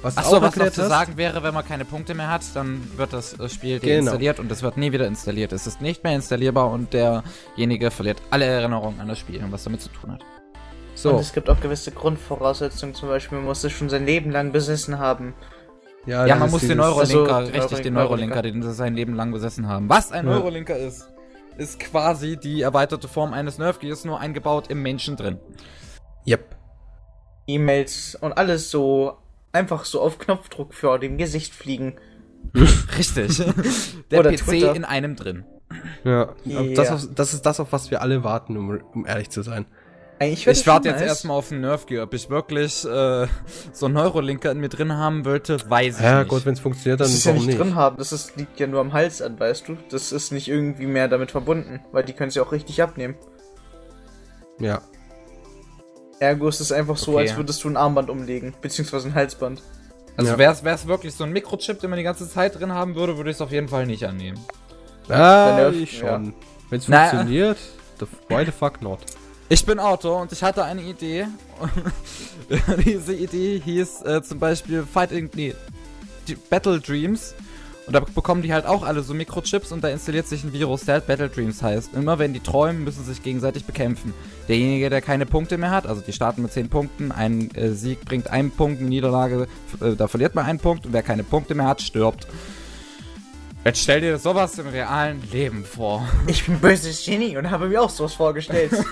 Was 0.03 0.17
Achso, 0.17 0.37
auch 0.37 0.43
was 0.43 0.55
noch 0.55 0.71
zu 0.71 0.87
sagen 0.87 1.17
wäre, 1.17 1.43
wenn 1.43 1.53
man 1.53 1.67
keine 1.67 1.85
Punkte 1.85 2.15
mehr 2.15 2.31
hat, 2.31 2.43
dann 2.55 2.81
wird 2.97 3.13
das 3.13 3.37
äh, 3.41 3.49
Spiel 3.49 3.81
Genau. 3.81 3.95
deinstalliert 3.97 4.39
und 4.39 4.53
es 4.53 4.63
wird 4.63 4.77
nie 4.77 4.93
wieder 4.93 5.09
installiert. 5.09 5.53
Es 5.53 5.67
ist 5.67 5.81
nicht 5.81 6.05
mehr 6.05 6.15
installierbar 6.15 6.71
und 6.71 6.93
derjenige 6.93 7.91
verliert 7.91 8.19
alle 8.31 8.45
Erinnerungen 8.45 9.01
an 9.01 9.09
das 9.09 9.19
Spiel 9.19 9.43
und 9.43 9.51
was 9.51 9.65
damit 9.65 9.81
zu 9.81 9.89
tun 9.89 10.13
hat. 10.13 10.21
Und 11.05 11.13
so, 11.15 11.19
es 11.19 11.33
gibt 11.33 11.49
auch 11.49 11.61
gewisse 11.61 11.93
Grundvoraussetzungen, 11.93 12.95
zum 12.95 13.09
Beispiel, 13.09 13.39
man 13.39 13.47
muss 13.47 13.63
es 13.65 13.73
schon 13.73 13.89
sein 13.89 14.05
Leben 14.07 14.31
lang 14.31 14.53
besessen 14.53 14.99
haben. 14.99 15.35
Ja, 16.07 16.27
das 16.27 16.39
man 16.39 16.51
muss 16.51 16.63
den 16.63 16.79
Neurolinker, 16.79 17.35
Also, 17.37 17.53
richtig, 17.53 17.83
den 17.83 17.95
Neurolinker. 17.95 18.43
Den 18.43 18.63
sie 18.63 18.73
sein 18.73 18.95
Leben 18.95 19.15
lang 19.15 19.31
besessen 19.33 19.69
haben. 19.69 19.89
Was 19.89 20.11
ein 20.11 20.27
Ja. 20.27 20.35
Neurolinker 20.37 20.77
ist, 20.77 21.09
ist 21.59 21.79
quasi 21.81 22.37
die 22.37 22.63
erweiterte 22.63 23.09
Form 23.09 23.33
eines 23.35 23.59
Nerfgears, 23.59 24.05
nur 24.05 24.19
eingebaut 24.19 24.69
im 24.71 24.83
Menschen 24.83 25.17
drin. 25.17 25.39
Yep. 26.27 26.57
E-Mails 27.47 28.17
und 28.21 28.33
alles 28.39 28.71
so 28.71 29.19
einfach 29.53 29.85
so 29.85 30.01
auf 30.01 30.19
Knopfdruck 30.19 30.75
vor 30.75 30.99
dem 30.99 31.19
Gesicht 31.19 31.55
fliegen. 31.55 31.97
Richtig. 32.99 33.37
Der 34.11 34.21
Oder 34.21 34.31
PC 34.33 34.37
Twitter. 34.39 34.75
in 34.75 34.85
einem 34.85 35.17
drin. 35.17 35.45
Ja, 36.05 36.35
Ja. 36.45 36.63
Das, 36.75 37.09
das 37.15 37.35
ist 37.35 37.45
das, 37.45 37.61
auf 37.61 37.73
was 37.73 37.91
wir 37.91 38.01
alle 38.03 38.25
warten, 38.25 38.57
um, 38.57 38.81
um 38.95 39.07
ehrlich 39.07 39.31
zu 39.31 39.43
sein. 39.43 39.67
Ich 40.21 40.45
das 40.45 40.67
warte 40.67 40.89
jetzt 40.89 40.99
nice. 41.01 41.09
erstmal 41.09 41.37
auf 41.37 41.53
einen 41.53 41.61
Nerfgear. 41.61 42.03
Ob 42.05 42.13
ich 42.15 42.29
wirklich 42.29 42.85
äh, 42.85 43.27
so 43.73 43.87
einen 43.87 43.95
Neurolinker 43.95 44.51
in 44.51 44.59
mir 44.59 44.69
drin 44.69 44.93
haben 44.93 45.25
wollte, 45.25 45.59
weiß 45.71 45.99
ich 45.99 46.03
Ja, 46.05 46.21
nicht. 46.21 46.29
gut, 46.29 46.45
wenn 46.45 46.55
es 46.55 46.61
funktioniert, 46.61 46.99
dann 47.01 47.07
Das 47.07 47.15
ist 47.15 47.25
ja 47.25 47.33
warum 47.33 47.47
nicht 47.47 47.57
nicht? 47.57 47.65
drin 47.67 47.75
haben, 47.77 47.97
das 47.99 48.13
ist, 48.13 48.35
liegt 48.37 48.59
ja 48.59 48.67
nur 48.67 48.81
am 48.81 48.93
Hals 48.93 49.23
an, 49.23 49.39
weißt 49.39 49.69
du? 49.69 49.77
Das 49.91 50.11
ist 50.11 50.33
nicht 50.33 50.49
irgendwie 50.49 50.87
mehr 50.87 51.07
damit 51.07 51.31
verbunden, 51.31 51.81
weil 51.93 52.03
die 52.05 52.15
können 52.15 52.31
sie 52.33 52.41
auch 52.41 52.51
richtig 52.51 52.83
abnehmen. 52.83 53.15
Ja. 54.59 54.81
Ergo 56.21 56.49
ist 56.49 56.61
es 56.61 56.73
einfach 56.73 56.97
so, 56.97 57.13
Okay. 57.13 57.21
als 57.29 57.37
würdest 57.37 57.63
du 57.63 57.69
ein 57.69 57.77
Armband 57.77 58.11
umlegen, 58.11 58.55
beziehungsweise 58.61 59.07
ein 59.09 59.15
Halsband. 59.15 59.63
Also 60.17 60.33
Ja. 60.33 60.39
wäre 60.39 60.53
es 60.75 60.87
wirklich 60.89 61.15
so 61.15 61.23
ein 61.23 61.31
Mikrochip, 61.33 61.79
den 61.79 61.91
man 61.91 61.97
die 61.97 62.03
ganze 62.03 62.29
Zeit 62.29 62.59
drin 62.59 62.73
haben 62.73 62.97
würde, 62.97 63.17
würde 63.17 63.31
ich 63.31 63.37
es 63.37 63.41
auf 63.41 63.53
jeden 63.53 63.69
Fall 63.69 63.87
nicht 63.87 64.03
annehmen. 64.05 64.41
Ah, 65.09 65.57
Nerf- 65.61 65.81
ich 65.81 65.97
schon. 65.99 66.35
Wenn 66.71 66.79
es 66.81 66.87
funktioniert, 66.87 67.57
the, 68.01 68.07
why 68.29 68.45
the 68.45 68.51
fuck 68.51 68.83
not? 68.83 68.99
Ich 69.51 69.65
bin 69.65 69.79
Autor 69.79 70.21
und 70.21 70.31
ich 70.33 70.43
hatte 70.43 70.65
eine 70.65 70.83
Idee. 70.83 71.27
Diese 72.85 73.15
Idee 73.15 73.61
hieß 73.65 74.03
äh, 74.03 74.23
zum 74.23 74.39
Beispiel 74.39 74.85
Fighting, 74.85 75.31
nee, 75.35 75.55
Battle 76.51 76.81
Dreams. 76.81 77.35
Und 77.87 77.95
da 77.95 78.01
bekommen 78.01 78.43
die 78.43 78.53
halt 78.53 78.67
auch 78.67 78.83
alle 78.83 79.03
so 79.03 79.15
Mikrochips 79.15 79.73
und 79.73 79.83
da 79.83 79.89
installiert 79.89 80.27
sich 80.27 80.45
ein 80.45 80.53
Virus, 80.53 80.83
der 80.85 80.97
halt 80.97 81.07
Battle 81.07 81.31
Dreams 81.31 81.63
heißt. 81.63 81.95
Immer 81.95 82.19
wenn 82.19 82.35
die 82.35 82.41
träumen, 82.41 82.85
müssen 82.85 83.03
sie 83.03 83.15
sich 83.15 83.23
gegenseitig 83.23 83.65
bekämpfen. 83.65 84.13
Derjenige, 84.47 84.91
der 84.91 85.01
keine 85.01 85.25
Punkte 85.25 85.57
mehr 85.57 85.71
hat, 85.71 85.87
also 85.87 86.03
die 86.03 86.13
starten 86.13 86.43
mit 86.43 86.53
10 86.53 86.69
Punkten, 86.69 87.11
ein 87.11 87.51
äh, 87.55 87.71
Sieg 87.71 88.05
bringt 88.05 88.29
einen 88.29 88.51
Punkt, 88.51 88.81
eine 88.81 88.91
Niederlage, 88.91 89.49
äh, 89.81 89.97
da 89.97 90.07
verliert 90.07 90.35
man 90.35 90.45
einen 90.45 90.59
Punkt 90.59 90.85
und 90.85 90.93
wer 90.93 91.03
keine 91.03 91.25
Punkte 91.25 91.55
mehr 91.55 91.67
hat, 91.67 91.81
stirbt. 91.81 92.27
Jetzt 93.65 93.83
stell 93.83 94.01
dir 94.01 94.19
sowas 94.19 94.59
im 94.59 94.69
realen 94.69 95.23
Leben 95.31 95.65
vor. 95.65 96.09
Ich 96.27 96.47
bin 96.47 96.59
böses 96.61 97.05
Genie 97.05 97.37
und 97.37 97.51
habe 97.51 97.69
mir 97.69 97.83
auch 97.83 97.91
sowas 97.91 98.15
vorgestellt. 98.15 98.73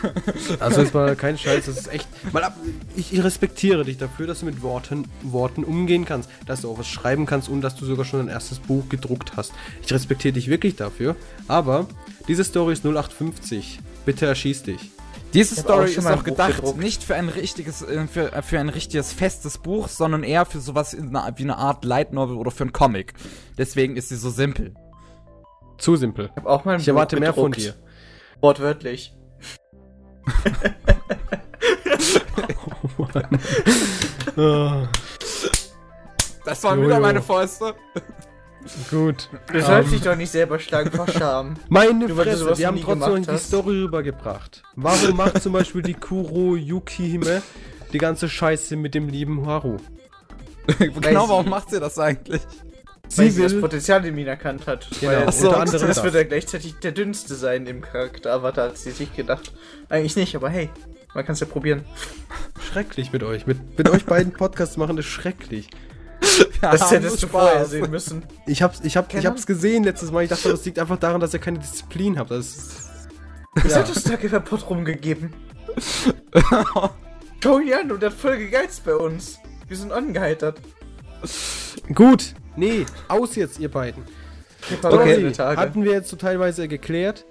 Also 0.60 0.82
ist 0.82 0.94
mal 0.94 1.14
kein 1.16 1.38
Scheiß, 1.38 1.66
das 1.66 1.78
ist 1.78 1.92
echt. 1.92 2.08
Mal 2.32 2.44
ab, 2.44 2.56
ich, 2.94 3.12
ich 3.12 3.22
respektiere 3.22 3.84
dich 3.84 3.98
dafür, 3.98 4.26
dass 4.26 4.40
du 4.40 4.46
mit 4.46 4.62
Worten, 4.62 5.08
Worten 5.22 5.64
umgehen 5.64 6.04
kannst, 6.04 6.30
dass 6.46 6.62
du 6.62 6.70
auch 6.70 6.78
was 6.78 6.86
schreiben 6.88 7.26
kannst 7.26 7.48
und 7.48 7.60
dass 7.60 7.76
du 7.76 7.84
sogar 7.84 8.04
schon 8.04 8.20
dein 8.20 8.28
erstes 8.28 8.58
Buch 8.58 8.88
gedruckt 8.88 9.32
hast. 9.36 9.52
Ich 9.82 9.92
respektiere 9.92 10.34
dich 10.34 10.48
wirklich 10.48 10.76
dafür. 10.76 11.16
Aber 11.48 11.86
diese 12.28 12.44
Story 12.44 12.72
ist 12.72 12.84
0850. 12.84 13.80
Bitte 14.04 14.26
erschieß 14.26 14.64
dich. 14.64 14.95
Diese 15.36 15.54
Story 15.54 15.92
ist 15.92 16.06
auch 16.06 16.24
gedacht 16.24 16.56
gedruckt. 16.56 16.78
nicht 16.78 17.04
für 17.04 17.14
ein 17.14 17.28
richtiges, 17.28 17.82
äh, 17.82 18.06
für, 18.06 18.32
äh, 18.32 18.40
für 18.40 18.58
ein 18.58 18.70
richtiges 18.70 19.12
festes 19.12 19.58
Buch, 19.58 19.88
sondern 19.88 20.22
eher 20.22 20.46
für 20.46 20.60
sowas 20.60 20.96
wie 20.98 21.42
eine 21.42 21.58
Art 21.58 21.84
Light 21.84 22.14
Novel 22.14 22.36
oder 22.38 22.50
für 22.50 22.64
einen 22.64 22.72
Comic. 22.72 23.12
Deswegen 23.58 23.96
ist 23.96 24.08
sie 24.08 24.16
so 24.16 24.30
simpel. 24.30 24.74
Zu 25.76 25.96
simpel. 25.96 26.30
Ich 26.36 26.46
auch 26.46 26.64
mal 26.64 26.80
Ich 26.80 26.88
erwarte 26.88 27.16
Buch 27.16 27.20
mehr 27.20 27.34
von 27.34 27.52
dir. 27.52 27.74
Wortwörtlich. 28.40 29.14
Ah, 34.38 34.88
Das 36.44 36.62
waren 36.62 36.82
wieder 36.82 37.00
meine 37.00 37.22
Fäuste. 37.22 37.74
Gut. 38.90 39.28
Du 39.52 39.60
sollst 39.60 39.92
dich 39.92 40.02
doch 40.02 40.16
nicht 40.16 40.30
selber 40.30 40.58
schlagen 40.58 40.90
vor 40.90 41.08
Scham. 41.08 41.54
Meine 41.68 42.06
du 42.08 42.14
Fresse, 42.14 42.56
wir 42.58 42.66
haben 42.66 42.80
trotzdem 42.80 43.26
die. 43.26 43.38
Story 43.38 43.82
rübergebracht. 43.82 44.62
Warum 44.74 45.16
macht 45.16 45.42
zum 45.42 45.52
Beispiel 45.52 45.82
die 45.82 45.94
Kuro 45.94 46.56
Yukihime 46.56 47.42
die 47.92 47.98
ganze 47.98 48.28
Scheiße 48.28 48.76
mit 48.76 48.94
dem 48.94 49.08
lieben 49.08 49.46
Haru? 49.46 49.76
genau, 50.78 51.24
sie- 51.24 51.30
warum 51.30 51.48
macht 51.48 51.70
sie 51.70 51.80
das 51.80 51.98
eigentlich? 51.98 52.42
Weil 53.14 53.26
Sie 53.26 53.30
sie 53.30 53.42
das. 53.42 53.60
Potenzial 53.60 54.04
in 54.04 54.16
Mina 54.16 54.30
erkannt 54.30 54.66
hat. 54.66 54.88
Genau, 55.00 55.12
Weil 55.12 55.24
Ach 55.28 55.32
so, 55.32 55.46
unter 55.48 55.60
anderem 55.60 55.86
das 55.86 56.02
wird 56.02 56.14
er 56.16 56.24
gleichzeitig 56.24 56.74
der 56.82 56.90
dünnste 56.90 57.36
sein 57.36 57.64
im 57.66 57.80
Charakter 57.80 58.32
Avatar, 58.32 58.70
hat 58.70 58.78
sie 58.78 58.90
sich 58.90 59.14
gedacht. 59.14 59.52
Eigentlich 59.88 60.16
nicht, 60.16 60.34
aber 60.34 60.50
hey, 60.50 60.70
man 61.14 61.24
kann 61.24 61.34
es 61.34 61.40
ja 61.40 61.46
probieren. 61.46 61.84
Schrecklich 62.60 63.12
mit 63.12 63.22
euch. 63.22 63.46
Mit, 63.46 63.78
mit 63.78 63.88
euch 63.88 64.04
beiden 64.06 64.32
Podcasts 64.32 64.76
machen 64.76 64.98
ist 64.98 65.06
schrecklich. 65.06 65.68
Das 66.60 66.90
hättest 66.90 67.22
du 67.22 67.28
vorher 67.28 67.64
sehen 67.66 67.90
müssen. 67.90 68.24
Ich 68.46 68.62
hab's, 68.62 68.80
ich 68.82 68.96
hab, 68.96 69.12
ich 69.14 69.26
hab's 69.26 69.46
gesehen 69.46 69.84
letztes 69.84 70.10
Mal. 70.10 70.24
Ich 70.24 70.30
dachte, 70.30 70.48
das 70.50 70.64
liegt 70.64 70.78
einfach 70.78 70.98
daran, 70.98 71.20
dass 71.20 71.32
ihr 71.34 71.40
keine 71.40 71.58
Disziplin 71.58 72.18
habt. 72.18 72.30
Das 72.30 72.46
ist, 72.46 72.90
Das 73.54 73.72
Ja. 73.72 73.78
hat 73.78 73.88
uns 73.88 74.02
Tage 74.02 74.28
per 74.28 74.40
Pott 74.40 74.68
rumgegeben. 74.68 75.32
Schau 77.42 77.58
ihn 77.58 77.72
an 77.72 77.92
und 77.92 78.02
hat 78.02 78.12
voll 78.12 78.38
gegeizt 78.38 78.84
bei 78.84 78.94
uns. 78.96 79.38
Wir 79.68 79.76
sind 79.76 79.92
angeheitert. 79.92 80.60
Gut. 81.94 82.34
Nee, 82.56 82.86
aus 83.08 83.36
jetzt, 83.36 83.58
ihr 83.58 83.70
beiden. 83.70 84.02
Okay. 84.82 84.94
Okay, 84.94 85.32
Tage. 85.32 85.60
hatten 85.60 85.84
wir 85.84 85.92
jetzt 85.92 86.08
so 86.08 86.16
teilweise 86.16 86.66
geklärt. 86.68 87.24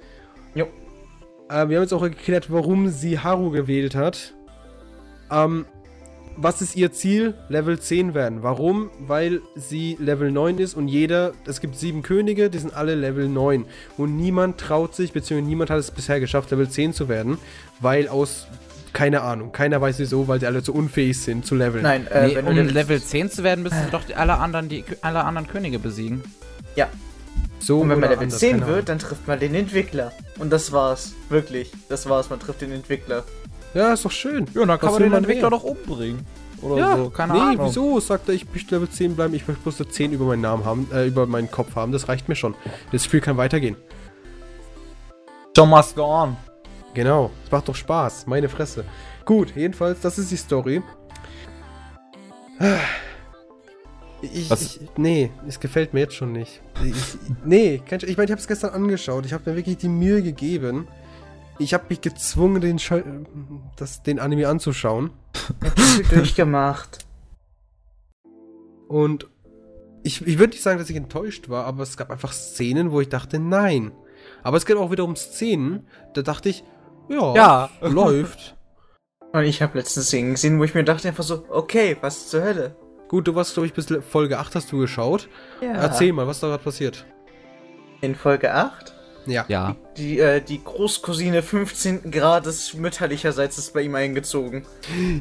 Jo. 0.54 0.66
Äh, 1.50 1.68
wir 1.68 1.78
haben 1.78 1.84
jetzt 1.84 1.94
auch 1.94 2.02
geklärt, 2.04 2.52
warum 2.52 2.90
sie 2.90 3.20
Haru 3.20 3.50
gewählt 3.52 3.96
hat. 3.96 4.34
Ähm, 5.32 5.66
was 6.38 6.62
ist 6.62 6.76
ihr 6.76 6.92
Ziel? 6.92 7.34
Level 7.50 7.80
10 7.80 8.14
werden. 8.14 8.44
Warum? 8.44 8.90
Weil 9.00 9.42
sie 9.56 9.98
Level 10.00 10.32
9 10.32 10.58
ist 10.60 10.76
und 10.76 10.88
jeder, 10.88 11.34
es 11.46 11.62
gibt 11.62 11.76
sieben 11.76 12.02
Könige, 12.02 12.50
die 12.50 12.58
sind 12.58 12.76
alle 12.76 12.96
Level 12.96 13.28
9. 13.28 13.66
Und 13.98 14.18
niemand 14.18 14.60
traut 14.60 14.96
sich, 14.96 15.14
beziehungsweise 15.14 15.50
niemand 15.50 15.70
hat 15.70 15.80
es 15.80 15.92
bisher 15.92 16.20
geschafft, 16.20 16.52
Level 16.52 16.70
10 16.70 16.94
zu 16.94 17.10
werden, 17.10 17.38
weil 17.80 18.08
aus, 18.08 18.48
keine 18.94 19.22
Ahnung, 19.22 19.52
keiner 19.52 19.82
weiß 19.82 20.00
wieso, 20.00 20.28
weil 20.28 20.40
sie 20.40 20.48
alle 20.48 20.64
zu 20.64 20.74
unfähig 20.74 21.20
sind 21.20 21.46
zu 21.46 21.56
leveln. 21.56 21.84
Nein, 21.84 22.08
äh, 22.08 22.28
Nee, 22.28 22.36
wenn 22.36 22.48
um 22.48 22.56
du 22.56 22.64
Level 22.64 23.02
10 23.02 23.30
zu 23.32 23.44
werden, 23.44 23.64
müssen 23.64 23.78
doch 23.92 24.04
die, 24.04 24.16
alle, 24.16 24.38
anderen, 24.38 24.70
die, 24.70 24.84
alle 25.02 25.24
anderen 25.24 25.48
Könige 25.48 25.80
besiegen. 25.80 26.24
Ja. 26.76 26.90
So 27.60 27.80
Und 27.80 27.90
wenn 27.90 28.00
man 28.00 28.10
Level 28.10 28.26
anders, 28.26 28.40
10 28.40 28.60
keine 28.60 28.72
wird, 28.72 28.90
dann 28.90 29.00
trifft 29.00 29.28
man 29.28 29.40
den 29.40 29.56
Entwickler. 29.56 30.12
Und 30.38 30.52
das 30.52 30.72
war's. 30.72 31.14
Wirklich. 31.30 31.72
Das 31.90 32.08
war's. 32.08 32.30
Man 32.30 32.40
trifft 32.40 32.62
den 32.62 32.72
Entwickler. 32.72 33.24
Ja, 33.76 33.94
ist 33.94 34.06
doch 34.06 34.12
schön. 34.12 34.46
Ja, 34.54 34.66
dann 34.66 34.80
kann 34.80 34.92
man 34.94 35.04
den 35.04 35.14
Entwickler 35.14 35.50
doch 35.50 35.64
umbringen. 35.64 36.26
Oder 36.62 36.78
Ja, 36.78 36.98
so, 36.98 37.10
keine 37.10 37.34
nee, 37.34 37.40
Ahnung. 37.40 37.68
wieso? 37.68 38.00
Sagt 38.00 38.30
er, 38.30 38.34
ich 38.34 38.50
möchte 38.50 38.74
Level 38.74 38.90
10 38.90 39.16
bleiben, 39.16 39.34
ich 39.34 39.48
möchte 39.48 39.62
bloß 39.62 39.82
eine 39.82 39.90
10 39.90 40.14
über 40.14 40.26
meinen 40.26 40.42
Namen 40.42 40.66
haben, 40.66 40.88
äh, 40.94 41.06
über 41.06 41.28
meinen 41.28 41.52
Kopf 41.52 41.76
haben, 41.76 41.92
das 41.92 42.08
reicht 42.08 42.30
mir 42.30 42.36
schon. 42.36 42.56
Das 42.92 43.04
Spiel 43.04 43.20
kann 43.22 43.38
weitergehen. 43.38 43.76
Show 45.56 45.66
must 45.66 45.96
go 45.96 46.04
on. 46.06 46.38
Genau, 46.94 47.30
es 47.44 47.52
macht 47.52 47.68
doch 47.68 47.76
Spaß, 47.76 48.26
meine 48.28 48.48
Fresse. 48.48 48.86
Gut, 49.26 49.54
jedenfalls, 49.56 50.00
das 50.00 50.18
ist 50.18 50.32
die 50.32 50.38
Story. 50.38 50.82
Ich, 54.22 54.50
ich, 54.50 54.80
nee, 54.98 55.30
es 55.48 55.60
gefällt 55.60 55.94
mir 55.94 56.02
jetzt 56.02 56.16
schon 56.16 56.32
nicht. 56.32 56.62
Ich, 56.84 56.96
nee, 57.44 57.82
ich 57.86 58.18
meine, 58.18 58.26
ich 58.26 58.32
habe 58.32 58.42
es 58.42 58.48
gestern 58.48 58.72
angeschaut. 58.72 59.26
Ich 59.26 59.34
habe 59.34 59.50
mir 59.50 59.58
wirklich 59.58 59.78
die 59.78 59.90
Mühe 59.90 60.24
gegeben. 60.24 60.88
Ich 61.58 61.74
habe 61.74 61.86
mich 61.90 62.02
gezwungen, 62.02 62.62
den, 62.62 62.80
Schei- 62.80 63.04
das, 63.78 64.04
den 64.04 64.20
Anime 64.20 64.48
anzuschauen. 64.50 65.12
Du 66.10 66.16
durchgemacht. 66.16 67.06
Und 68.88 69.28
ich, 70.04 70.26
ich 70.26 70.38
würde 70.38 70.52
nicht 70.52 70.62
sagen, 70.64 70.80
dass 70.80 70.90
ich 70.90 70.96
enttäuscht 70.96 71.50
war, 71.50 71.66
aber 71.66 71.84
es 71.84 71.98
gab 71.98 72.12
einfach 72.12 72.34
Szenen, 72.34 72.92
wo 72.92 73.02
ich 73.02 73.10
dachte, 73.10 73.40
nein. 73.40 73.92
Aber 74.44 74.58
es 74.58 74.66
gibt 74.66 74.80
auch 74.80 74.92
wiederum 74.92 75.16
Szenen, 75.16 75.88
da 76.14 76.22
dachte 76.22 76.50
ich, 76.50 76.64
ja, 77.10 77.34
Ja. 77.36 77.70
läuft. 77.82 78.56
Und 79.34 79.44
ich 79.44 79.62
habe 79.62 79.78
letztens 79.78 80.08
Szenen 80.08 80.32
gesehen, 80.32 80.60
wo 80.60 80.64
ich 80.64 80.74
mir 80.76 80.84
dachte 80.84 81.08
einfach 81.08 81.24
so, 81.24 81.46
okay, 81.50 81.98
was 82.02 82.30
zur 82.30 82.44
Hölle? 82.44 82.76
Gut, 83.08 83.28
du 83.28 83.36
warst, 83.36 83.54
glaube 83.54 83.68
ich, 83.68 83.74
bis 83.74 83.88
Folge 84.10 84.40
8 84.40 84.56
hast 84.56 84.72
du 84.72 84.80
geschaut. 84.80 85.30
Ja. 85.62 85.74
Erzähl 85.74 86.12
mal, 86.14 86.28
was 86.28 86.40
da 86.40 86.48
gerade 86.48 86.64
passiert. 86.64 87.06
In 88.02 88.16
Folge 88.16 88.54
8? 88.54 88.95
Ja. 89.26 89.46
Ja. 89.48 89.76
Die, 89.98 90.20
äh, 90.20 90.42
die 90.42 90.64
Großcousine 90.64 91.42
15. 91.42 92.12
Grades 92.12 92.74
mütterlicherseits 92.74 93.58
ist 93.58 93.74
bei 93.74 93.82
ihm 93.82 93.96
eingezogen. 93.96 94.66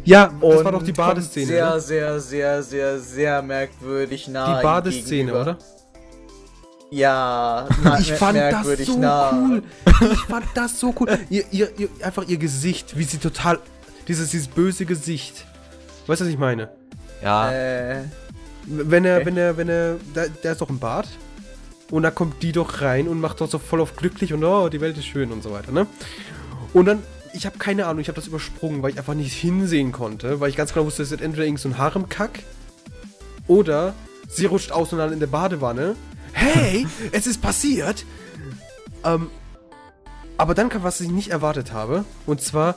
Ja, 0.05 0.27
das 0.27 0.43
war 0.43 0.67
Und 0.67 0.73
doch 0.73 0.83
die 0.83 0.93
Badeszene. 0.93 1.47
Sehr, 1.47 1.67
oder? 1.67 1.81
sehr, 1.81 2.21
sehr, 2.21 2.63
sehr, 2.63 2.99
sehr 2.99 3.43
merkwürdig 3.43 4.29
nah. 4.29 4.57
Die 4.59 4.63
Badeszene, 4.63 5.35
oder? 5.35 5.59
Ja, 6.91 7.67
na, 7.83 7.99
Ich 7.99 8.13
fand 8.13 8.39
das 8.39 8.67
so 8.87 8.99
nah. 8.99 9.33
cool. 9.33 9.63
Ich 10.13 10.21
fand 10.21 10.45
das 10.55 10.79
so 10.79 10.95
cool. 11.01 11.19
ihr, 11.29 11.45
ihr, 11.51 11.69
ihr, 11.79 11.89
einfach 12.03 12.27
ihr 12.29 12.37
Gesicht, 12.37 12.97
wie 12.97 13.05
sie 13.05 13.19
total. 13.19 13.59
Dieses, 14.07 14.31
dieses 14.31 14.49
böse 14.49 14.85
Gesicht. 14.85 15.47
Weißt 16.07 16.21
du, 16.21 16.27
was 16.27 16.33
ich 16.33 16.39
meine? 16.39 16.69
Ja. 17.23 17.51
Äh, 17.51 18.03
Wenn 18.67 19.05
er, 19.05 19.17
Okay. 19.17 19.27
wenn 19.27 19.37
er, 19.39 19.57
wenn 19.57 19.69
er. 19.69 19.97
Da, 20.13 20.25
der 20.43 20.53
ist 20.53 20.61
doch 20.61 20.69
im 20.69 20.79
Bad. 20.79 21.09
Und 21.91 22.03
da 22.03 22.11
kommt 22.11 22.43
die 22.43 22.53
doch 22.53 22.81
rein 22.81 23.09
und 23.09 23.21
macht 23.21 23.41
doch 23.41 23.51
so 23.51 23.59
voll 23.59 23.81
auf 23.81 23.97
glücklich 23.97 24.33
und 24.33 24.43
oh, 24.43 24.69
die 24.69 24.81
Welt 24.81 24.97
ist 24.97 25.07
schön 25.07 25.33
und 25.33 25.43
so 25.43 25.53
weiter, 25.53 25.71
ne? 25.71 25.87
Und 26.73 26.87
dann, 26.87 27.03
ich 27.33 27.47
habe 27.47 27.59
keine 27.59 27.87
Ahnung, 27.87 28.01
ich 28.01 28.09
habe 28.09 28.17
das 28.17 28.27
übersprungen, 28.27 28.83
weil 28.83 28.91
ich 28.91 28.99
einfach 28.99 29.15
nicht 29.15 29.35
hinsehen 29.35 29.93
konnte, 29.93 30.41
weil 30.41 30.51
ich 30.51 30.57
ganz 30.57 30.73
genau 30.73 30.87
wusste, 30.87 31.03
es 31.03 31.11
wird 31.11 31.21
entweder 31.21 31.45
irgend 31.45 31.61
so 31.61 31.69
ein 31.69 31.79
Haremkack 31.79 32.41
oder 33.47 33.95
sie 34.29 34.47
rutscht 34.47 34.73
aus 34.73 34.93
und 34.93 34.99
dann 34.99 35.13
in 35.13 35.21
der 35.21 35.27
Badewanne. 35.27 35.95
Hey, 36.33 36.87
es 37.13 37.27
ist 37.27 37.41
passiert! 37.43 38.05
Ähm, 39.05 39.31
aber 40.37 40.55
dann 40.55 40.69
kam, 40.69 40.83
was 40.83 41.01
ich 41.01 41.11
nicht 41.11 41.31
erwartet 41.31 41.73
habe, 41.73 42.05
und 42.27 42.41
zwar, 42.41 42.77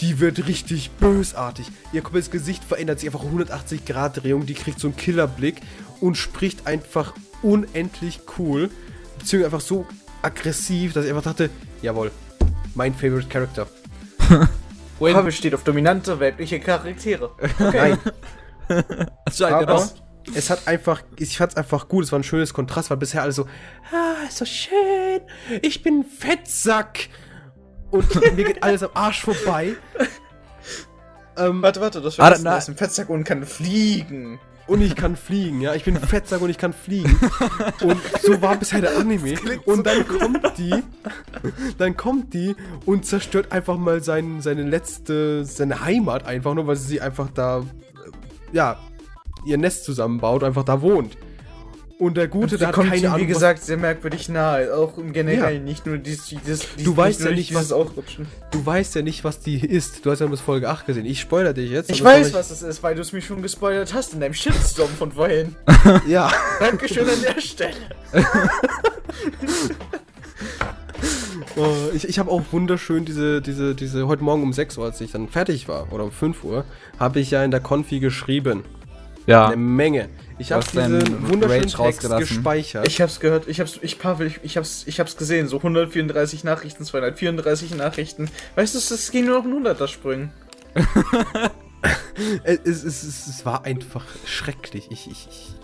die 0.00 0.18
wird 0.18 0.46
richtig 0.46 0.90
bösartig. 0.92 1.70
Ihr 1.92 2.02
komplettes 2.02 2.30
Gesicht 2.30 2.64
verändert 2.64 3.00
sich 3.00 3.08
einfach 3.08 3.24
180 3.24 3.84
Grad 3.84 4.22
Drehung, 4.22 4.46
die 4.46 4.54
kriegt 4.54 4.80
so 4.80 4.88
einen 4.88 4.96
Killerblick 4.96 5.60
und 6.00 6.16
spricht 6.16 6.66
einfach 6.66 7.12
unendlich 7.44 8.20
cool, 8.38 8.70
beziehungsweise 9.18 9.54
einfach 9.54 9.60
so 9.66 9.86
aggressiv, 10.22 10.92
dass 10.94 11.04
ich 11.04 11.10
einfach 11.10 11.24
dachte, 11.24 11.50
jawohl, 11.82 12.10
mein 12.74 12.94
favorite 12.94 13.28
Character. 13.28 13.66
Win. 15.00 15.24
besteht 15.24 15.54
auf 15.54 15.64
dominante 15.64 16.18
weibliche 16.20 16.60
Charaktere. 16.60 17.30
Nein, 17.58 17.98
Anscheinend 19.26 19.68
aber 19.68 19.88
es 20.34 20.48
hat 20.48 20.66
einfach, 20.66 21.02
ich 21.18 21.36
fand's 21.36 21.56
einfach 21.56 21.88
gut, 21.88 22.04
es 22.04 22.12
war 22.12 22.18
ein 22.18 22.22
schönes 22.24 22.54
Kontrast, 22.54 22.88
weil 22.90 22.96
bisher 22.96 23.22
alle 23.22 23.32
so, 23.32 23.46
ah, 23.92 24.26
ist 24.26 24.38
so 24.38 24.44
schön, 24.46 25.20
ich 25.60 25.82
bin 25.82 26.04
Fettsack 26.04 27.08
und 27.90 28.14
mir 28.34 28.44
geht 28.44 28.62
alles 28.62 28.82
am 28.82 28.90
Arsch 28.94 29.22
vorbei. 29.22 29.74
ähm, 31.36 31.60
Warte, 31.60 31.80
warte, 31.80 32.00
das 32.00 32.18
Ah, 32.18 32.30
war 32.30 32.38
na- 32.38 32.54
das 32.54 32.64
ist 32.64 32.68
ein 32.70 32.76
Fettsack 32.76 33.10
und 33.10 33.24
kann 33.24 33.44
fliegen. 33.44 34.38
Und 34.66 34.80
ich 34.80 34.96
kann 34.96 35.16
fliegen, 35.16 35.60
ja. 35.60 35.74
Ich 35.74 35.84
bin 35.84 35.96
Fettsack 35.96 36.40
und 36.40 36.50
ich 36.50 36.58
kann 36.58 36.72
fliegen. 36.72 37.18
Und 37.82 38.00
so 38.22 38.40
war 38.40 38.56
bisher 38.56 38.80
der 38.80 38.96
Anime. 38.98 39.34
Und 39.66 39.86
dann 39.86 40.06
kommt 40.18 40.58
die, 40.58 40.82
dann 41.78 41.96
kommt 41.96 42.32
die 42.32 42.56
und 42.86 43.04
zerstört 43.04 43.52
einfach 43.52 43.76
mal 43.76 44.02
sein, 44.02 44.40
seine 44.40 44.62
letzte, 44.62 45.44
seine 45.44 45.84
Heimat 45.84 46.26
einfach 46.26 46.54
nur, 46.54 46.66
weil 46.66 46.76
sie 46.76 47.00
einfach 47.00 47.28
da, 47.30 47.60
äh, 47.60 47.62
ja, 48.52 48.78
ihr 49.44 49.58
Nest 49.58 49.84
zusammenbaut, 49.84 50.42
einfach 50.42 50.64
da 50.64 50.80
wohnt. 50.80 51.16
Und 51.98 52.16
der 52.16 52.26
Gute, 52.28 52.58
der 52.58 52.68
hat 52.68 52.74
kommt 52.74 52.90
keine 52.90 53.06
ihm, 53.06 53.16
wie 53.16 53.26
gesagt, 53.26 53.62
sehr 53.62 53.76
merkwürdig 53.76 54.28
nahe. 54.28 54.74
Auch 54.74 54.98
im 54.98 55.12
Generellen, 55.12 55.64
Ja. 55.64 55.70
nicht 55.72 55.86
nur 55.86 55.96
dieses, 55.98 56.26
dieses, 56.26 56.42
dieses 56.60 56.84
Du 56.84 56.96
weißt 56.96 57.20
ja 57.24 57.30
nicht, 57.30 57.54
was- 57.54 57.70
Ausrutschen. 57.72 58.26
du 58.50 58.66
weißt 58.66 58.96
ja 58.96 59.02
nicht, 59.02 59.22
was 59.22 59.38
die 59.40 59.64
ist. 59.64 60.04
Du 60.04 60.10
hast 60.10 60.18
ja 60.20 60.26
bis 60.26 60.40
Folge 60.40 60.68
8 60.68 60.86
gesehen. 60.86 61.06
Ich 61.06 61.20
spoiler 61.20 61.52
dich 61.54 61.70
jetzt. 61.70 61.90
Ich 61.90 62.02
weiß, 62.02 62.34
was 62.34 62.50
es 62.50 62.62
ist, 62.62 62.82
weil 62.82 62.94
du 62.96 63.00
es 63.00 63.12
mir 63.12 63.22
schon 63.22 63.42
gespoilert 63.42 63.94
hast 63.94 64.12
in 64.12 64.20
deinem 64.20 64.34
Shitstorm 64.34 64.90
von 64.98 65.12
vorhin. 65.12 65.54
Ja. 66.08 66.32
Dankeschön 66.60 67.08
an 67.08 67.22
der 67.22 67.40
Stelle. 67.40 67.74
Oh, 71.56 71.72
ich 71.94 72.08
ich 72.08 72.18
habe 72.18 72.30
auch 72.30 72.42
wunderschön 72.50 73.04
diese, 73.04 73.40
diese, 73.40 73.74
diese, 73.76 74.08
heute 74.08 74.24
Morgen 74.24 74.42
um 74.42 74.52
6 74.52 74.76
Uhr, 74.78 74.86
als 74.86 75.00
ich 75.00 75.12
dann 75.12 75.28
fertig 75.28 75.68
war, 75.68 75.92
oder 75.92 76.04
um 76.04 76.10
5 76.10 76.42
Uhr, 76.42 76.64
habe 76.98 77.20
ich 77.20 77.30
ja 77.30 77.44
in 77.44 77.50
der 77.52 77.60
Konfi 77.60 78.00
geschrieben. 78.00 78.64
Ja. 79.26 79.46
Eine 79.46 79.56
Menge. 79.56 80.08
Ich 80.38 80.52
habe 80.52 80.64
diesen 80.64 81.28
wunderschönen 81.28 81.70
Rage 81.70 81.98
Text 81.98 82.16
gespeichert. 82.16 82.86
Ich 82.88 83.00
hab's 83.00 83.20
gehört, 83.20 83.46
ich 83.48 83.60
hab's, 83.60 83.78
ich 83.80 83.98
Pavel, 83.98 84.26
ich, 84.26 84.40
ich 84.42 84.56
hab's, 84.56 84.82
ich 84.86 84.98
hab's 84.98 85.16
gesehen, 85.16 85.46
so 85.48 85.58
134 85.58 86.44
Nachrichten, 86.44 86.84
234 86.84 87.74
Nachrichten. 87.76 88.28
Weißt 88.56 88.74
du, 88.74 88.78
es 88.78 89.10
ging 89.12 89.26
nur 89.26 89.38
noch 89.38 89.44
in 89.44 89.64
100er 89.64 89.88
Sprüngen. 89.88 90.32
Es, 92.44 92.84
es, 92.84 92.84
es, 92.84 93.26
es 93.26 93.44
war 93.44 93.64
einfach 93.64 94.04
schrecklich. 94.24 94.86
Ich, 94.90 95.10
ich, 95.10 95.28
ich, 95.28 95.54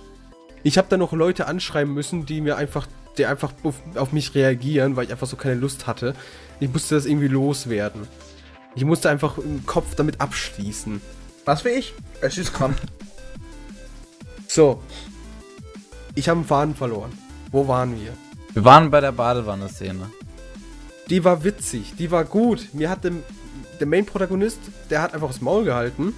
ich 0.63 0.79
habe 0.79 0.89
da 0.91 0.97
noch 0.97 1.13
Leute 1.13 1.47
anschreiben 1.47 1.95
müssen, 1.95 2.27
die 2.27 2.41
mir 2.41 2.57
einfach, 2.57 2.87
die 3.17 3.27
einfach 3.27 3.53
auf, 3.63 3.77
auf 3.95 4.13
mich 4.13 4.35
reagieren, 4.35 4.97
weil 4.97 5.05
ich 5.05 5.13
einfach 5.13 5.27
so 5.27 5.37
keine 5.37 5.55
Lust 5.55 5.87
hatte. 5.87 6.15
Ich 6.59 6.71
musste 6.71 6.95
das 6.95 7.07
irgendwie 7.07 7.29
loswerden. 7.29 8.07
Ich 8.75 8.85
musste 8.85 9.09
einfach 9.09 9.39
im 9.39 9.65
Kopf 9.65 9.95
damit 9.95 10.21
abschließen. 10.21 11.01
Was 11.45 11.63
für 11.63 11.71
ich? 11.71 11.95
Es 12.21 12.37
ist 12.37 12.53
krank. 12.53 12.77
So. 14.53 14.83
Ich 16.17 16.29
habe 16.29 16.39
einen 16.39 16.47
Faden 16.47 16.75
verloren. 16.75 17.13
Wo 17.53 17.69
waren 17.69 17.95
wir? 18.01 18.13
Wir 18.53 18.65
waren 18.65 18.91
bei 18.91 19.01
der 19.01 19.13
Badewanne-Szene. 19.13 20.11
Die 21.09 21.23
war 21.23 21.45
witzig, 21.45 21.95
die 21.97 22.11
war 22.11 22.25
gut. 22.25 22.69
Mir 22.73 22.91
hat 22.91 23.05
dem, 23.05 23.23
der 23.79 23.87
Main-Protagonist, 23.87 24.59
der 24.91 25.03
hat 25.03 25.15
einfach 25.15 25.29
das 25.29 25.41
Maul 25.41 25.65
gehalten, 25.65 26.15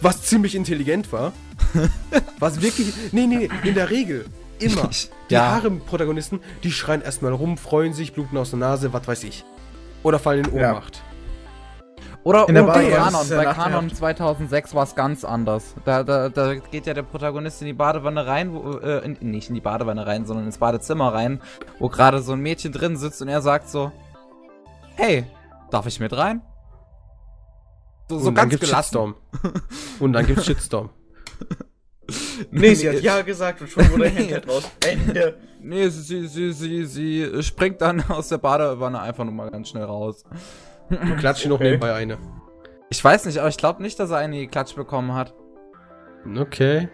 was 0.00 0.22
ziemlich 0.22 0.54
intelligent 0.54 1.12
war. 1.12 1.32
was 2.38 2.62
wirklich. 2.62 2.92
Nee, 3.10 3.26
nee, 3.26 3.48
nee, 3.62 3.68
in 3.68 3.74
der 3.74 3.90
Regel. 3.90 4.26
Immer. 4.60 4.88
Die 5.28 5.34
Ja. 5.34 5.50
Harem-Protagonisten, 5.50 6.38
die 6.62 6.70
schreien 6.70 7.02
erstmal 7.02 7.32
rum, 7.32 7.58
freuen 7.58 7.92
sich, 7.92 8.12
bluten 8.12 8.36
aus 8.36 8.50
der 8.50 8.60
Nase, 8.60 8.92
was 8.92 9.08
weiß 9.08 9.24
ich. 9.24 9.44
Oder 10.04 10.20
fallen 10.20 10.44
in 10.44 10.58
Ja. 10.58 10.80
Oder 12.28 12.46
In 12.46 12.54
der 12.56 12.64
oder 12.64 12.74
bei 12.74 12.90
Kanon. 12.90 13.26
ja 13.26 13.36
Bei. 13.36 13.44
Kanon 13.54 13.90
2006 13.90 14.74
war 14.74 14.82
es 14.82 14.94
ganz 14.94 15.24
anders. 15.24 15.74
Da, 15.86 16.02
da, 16.02 16.28
da 16.28 16.56
geht 16.56 16.86
ja 16.86 16.92
der 16.92 17.02
Protagonist 17.02 17.62
in 17.62 17.68
die 17.68 17.72
Badewanne 17.72 18.26
rein, 18.26 18.52
wo, 18.52 18.76
äh, 18.80 19.02
in, 19.02 19.30
nicht 19.30 19.48
in 19.48 19.54
die 19.54 19.62
Badewanne 19.62 20.06
rein, 20.06 20.26
sondern 20.26 20.44
ins 20.44 20.58
Badezimmer 20.58 21.14
rein, 21.14 21.40
wo 21.78 21.88
gerade 21.88 22.20
so 22.20 22.34
ein 22.34 22.40
Mädchen 22.40 22.70
drin 22.70 22.98
sitzt 22.98 23.22
und 23.22 23.28
er 23.28 23.40
sagt 23.40 23.70
so, 23.70 23.92
hey, 24.96 25.24
darf 25.70 25.86
ich 25.86 26.00
mit 26.00 26.14
rein? 26.14 26.42
So, 28.10 28.18
so 28.18 28.28
Und 28.28 28.34
dann 28.34 28.50
ganz 28.50 28.50
gibt's 28.50 28.66
gelassen. 28.66 28.84
Shitstorm. 28.84 29.14
Und 29.98 30.12
dann 30.12 30.26
gibt's 30.26 30.44
Shitstorm. 30.46 30.90
Nee, 32.50 32.74
sie 32.74 32.90
hat 32.90 33.00
ja 33.00 33.22
gesagt 33.22 33.62
und 33.62 33.70
schon 33.70 33.90
wurde 33.90 34.10
der 34.10 34.14
Handcat 34.14 34.48
raus. 34.48 34.70
Ende. 34.86 35.38
Nee, 35.60 35.88
sie, 35.88 36.02
sie, 36.02 36.28
sie, 36.28 36.52
sie, 36.52 36.84
sie 36.84 37.42
springt 37.42 37.80
dann 37.80 38.02
aus 38.08 38.28
der 38.28 38.38
Badewanne 38.38 39.00
einfach 39.00 39.24
nur 39.24 39.32
mal 39.32 39.50
ganz 39.50 39.70
schnell 39.70 39.84
raus. 39.84 40.24
Klatsch 41.18 41.46
noch 41.46 41.56
Okay. 41.56 41.64
nebenbei 41.64 41.94
eine. 41.94 42.18
Ich 42.90 43.02
weiß 43.04 43.26
nicht, 43.26 43.38
aber 43.38 43.48
ich 43.48 43.56
glaube 43.58 43.82
nicht, 43.82 43.98
dass 43.98 44.10
er 44.10 44.16
eine 44.18 44.46
Klatsch 44.48 44.74
bekommen 44.74 45.14
hat. 45.14 45.34
Okay. 46.36 46.88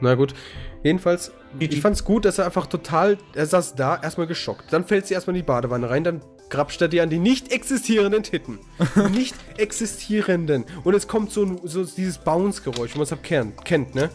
Na 0.00 0.14
gut. 0.14 0.34
Jedenfalls, 0.82 1.32
Die- 1.58 1.66
ich 1.66 1.80
fand's 1.80 2.04
gut, 2.04 2.24
dass 2.24 2.38
er 2.38 2.44
einfach 2.44 2.66
total, 2.66 3.18
er 3.34 3.46
saß 3.46 3.74
da, 3.74 3.96
erstmal 4.00 4.26
geschockt. 4.26 4.72
Dann 4.72 4.84
fällt 4.84 5.06
sie 5.06 5.14
erstmal 5.14 5.34
in 5.34 5.42
die 5.42 5.46
Badewanne 5.46 5.90
rein, 5.90 6.04
dann 6.04 6.20
grapscht 6.50 6.80
er 6.80 6.88
dir 6.88 7.02
an 7.02 7.10
die 7.10 7.18
nicht 7.18 7.50
existierenden 7.52 8.22
Titten. 8.22 8.58
nicht 9.12 9.34
existierenden. 9.56 10.64
Und 10.84 10.94
es 10.94 11.08
kommt 11.08 11.32
so, 11.32 11.44
ein- 11.44 11.60
so 11.64 11.84
dieses 11.84 12.18
Bounce-Geräusch, 12.18 12.94
wo 12.94 12.98
man 12.98 13.04
es 13.04 13.10
halt 13.10 13.22
kennt, 13.22 13.64
kennt, 13.64 13.94
ne? 13.94 14.10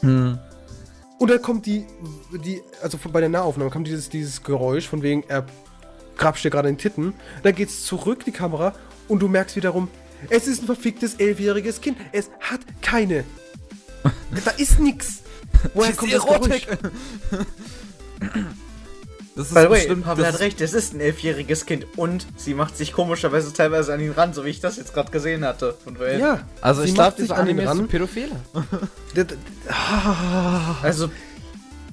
Hm. 0.00 0.38
Und 1.18 1.30
dann 1.30 1.40
kommt 1.42 1.66
die, 1.66 1.86
die, 2.44 2.60
also 2.82 2.96
von- 2.98 3.12
bei 3.12 3.20
der 3.20 3.28
Nahaufnahme 3.28 3.70
kommt 3.70 3.86
dieses, 3.88 4.08
dieses 4.08 4.42
Geräusch, 4.42 4.88
von 4.88 5.02
wegen, 5.02 5.22
er 5.28 5.44
grapscht 6.16 6.44
dir 6.44 6.50
gerade 6.50 6.68
in 6.68 6.74
den 6.74 6.80
Titten. 6.80 7.14
Dann 7.42 7.54
geht's 7.54 7.84
zurück, 7.84 8.24
die 8.24 8.32
Kamera, 8.32 8.74
und 9.08 9.20
du 9.20 9.28
merkst 9.28 9.56
wiederum, 9.56 9.88
es 10.30 10.46
ist 10.46 10.62
ein 10.62 10.66
verficktes 10.66 11.14
elfjähriges 11.16 11.80
Kind. 11.80 11.98
Es 12.12 12.30
hat 12.40 12.60
keine. 12.82 13.24
da 14.44 14.50
ist 14.52 14.80
nix. 14.80 15.18
Woher 15.74 15.92
kommt 15.92 16.12
das 16.12 16.24
Geräusch? 16.24 16.66
Das 19.36 19.48
ist 19.48 19.54
By 19.54 19.60
the 19.60 19.66
way, 19.66 19.78
bestimmt. 19.80 20.04
Pavel 20.04 20.24
das 20.24 20.34
hat 20.34 20.40
recht, 20.40 20.60
es 20.62 20.72
ist 20.72 20.94
ein 20.94 21.00
elfjähriges 21.00 21.66
Kind 21.66 21.86
und 21.96 22.26
sie 22.36 22.54
macht 22.54 22.74
sich 22.78 22.94
komischerweise 22.94 23.52
teilweise 23.52 23.92
an 23.92 24.00
ihn 24.00 24.12
ran, 24.12 24.32
so 24.32 24.46
wie 24.46 24.48
ich 24.48 24.60
das 24.60 24.78
jetzt 24.78 24.94
gerade 24.94 25.10
gesehen 25.10 25.44
hatte. 25.44 25.76
Und 25.84 25.98
weil, 25.98 26.18
Ja. 26.18 26.48
Also 26.62 26.82
sie 26.82 26.88
ich 26.88 26.96
macht 26.96 27.16
glaube, 27.16 27.18
sich 27.18 27.26
dieser 27.28 27.34
an 27.36 27.46
ihn 27.46 27.50
Anime 27.60 27.62
ist 27.64 27.68
ran. 27.68 27.88
Pädophile. 27.88 28.30
Ah. 29.68 30.76
Also, 30.82 31.10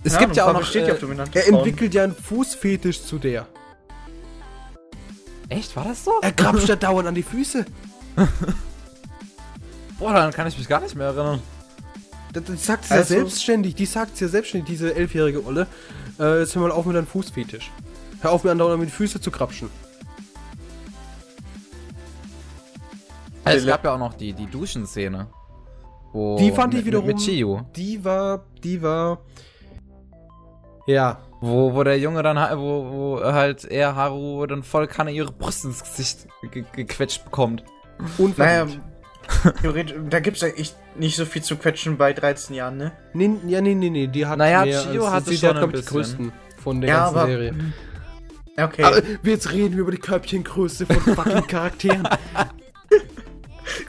Es 0.04 0.18
gibt 0.18 0.36
ja 0.36 0.46
auch 0.46 0.54
noch... 0.54 0.76
Äh, 0.76 0.98
Er 1.34 1.48
entwickelt 1.48 1.94
ja 1.94 2.04
einen 2.04 2.16
Fußfetisch 2.16 3.04
zu 3.04 3.18
der. 3.18 3.48
Echt, 5.50 5.76
war 5.76 5.84
das 5.86 6.04
so? 6.06 6.12
Er 6.22 6.32
grapscht 6.32 6.68
ja 6.70 6.76
dauernd 6.76 7.08
an 7.08 7.16
die 7.16 7.24
Füße. 7.24 7.66
Boah, 10.00 10.14
dann 10.14 10.32
kann 10.34 10.48
ich 10.48 10.58
mich 10.58 10.68
gar 10.68 10.82
nicht 10.82 10.96
mehr 10.96 11.08
erinnern. 11.08 11.42
Das, 12.34 12.44
das 12.46 12.66
sagt 12.66 12.86
sie 12.86 12.94
ja 12.94 13.00
Also- 13.02 13.14
selbstständig. 13.16 13.76
Die 13.76 13.86
sagt 13.86 14.18
sie 14.18 14.26
ja 14.26 14.30
selbstständig, 14.30 14.70
diese 14.70 14.96
elfjährige 14.96 15.46
Olle. 15.46 15.68
Äh, 16.20 16.40
jetzt 16.40 16.56
hör 16.56 16.64
mal 16.64 16.72
auf 16.72 16.86
mit 16.86 16.96
deinem 16.96 17.08
Fußfetisch. 17.08 17.72
Hör 18.22 18.32
auf, 18.32 18.44
mir 18.44 18.52
andauernd 18.52 18.80
mit 18.80 18.90
den 18.90 18.94
Füße 18.94 19.20
zu 19.22 19.30
krapschen. 19.32 19.70
Also, 23.44 23.60
es 23.60 23.66
gab 23.68 23.84
ja 23.84 23.94
auch 23.94 24.00
noch 24.00 24.14
die, 24.14 24.34
die 24.34 24.46
Duschenszene. 24.48 25.28
Wo 26.14 26.38
Die 26.38 26.52
fand 26.52 26.74
ich 26.76 26.86
wiederum- 26.86 27.06
Mit, 27.08 27.18
mit 27.18 27.26
Chiyu. 27.26 27.62
Die 27.76 28.04
war, 28.04 28.46
die 28.64 28.82
war. 28.82 29.20
Ja. 30.88 31.20
Wo, 31.46 31.74
wo 31.74 31.84
der 31.84 32.00
Junge 32.00 32.24
dann, 32.24 32.38
wo, 32.58 32.90
wo 33.20 33.22
halt 33.24 33.66
er, 33.66 33.96
Haru, 33.96 34.46
dann 34.46 34.64
voll 34.64 34.88
Kanne 34.88 35.12
ihre 35.12 35.32
Brust 35.34 35.66
ins 35.66 35.84
Gesicht 35.84 36.28
ge 36.52 36.64
gequetscht 36.74 37.26
bekommt. 37.26 37.64
Naja, 38.38 38.64
Unverdient. 38.64 38.82
theoretisch, 39.62 39.96
da 40.10 40.20
gibt's 40.22 40.40
ja 40.42 40.48
echt 40.50 40.76
nicht 40.96 41.16
so 41.18 41.26
viel 41.26 41.42
zu 41.42 41.58
quetschen 41.58 41.98
bei 41.98 42.14
13 42.14 42.56
Jahren, 42.56 42.78
ne? 42.78 42.92
Nee, 43.14 43.32
ja, 43.48 43.60
nee, 43.60 43.76
nee, 43.76 43.90
nee. 43.90 44.08
Die 44.08 44.26
hat 44.26 44.38
Naja, 44.38 44.64
mehr. 44.64 44.82
Chio 44.84 45.04
als- 45.06 45.14
hatte 45.16 45.30
sie 45.32 45.38
schon 45.38 45.50
hat, 45.50 45.56
ein 45.58 45.60
glaub 45.70 45.74
ich, 45.74 45.82
die 45.82 45.86
größten 45.92 46.32
von 46.64 46.80
der 46.82 46.90
Ja, 46.90 46.98
ganzen 47.04 47.18
aber- 47.18 47.28
Serie. 47.28 47.54
Ja, 48.58 48.66
Okay. 48.66 48.84
Aber 48.84 49.02
jetzt 49.24 49.52
reden 49.52 49.74
wir 49.74 49.82
über 49.82 49.92
die 49.92 49.98
Körbchengröße 49.98 50.86
von 50.86 50.96
fucking 51.16 51.48
Charakteren. 51.48 52.08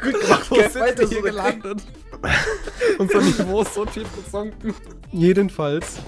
Gut 0.02 0.20
gemacht, 0.20 0.50
Wo 0.50 0.54
sind 0.56 0.74
weiter 0.76 0.98
wir 1.00 1.06
so 1.06 1.12
hier 1.12 1.22
gelandet? 1.22 1.82
Unser 2.98 3.20
Niveau 3.22 3.62
ist 3.62 3.74
so 3.74 3.84
tief 3.84 4.06
gesunken. 4.14 4.74
Jedenfalls. 5.12 5.98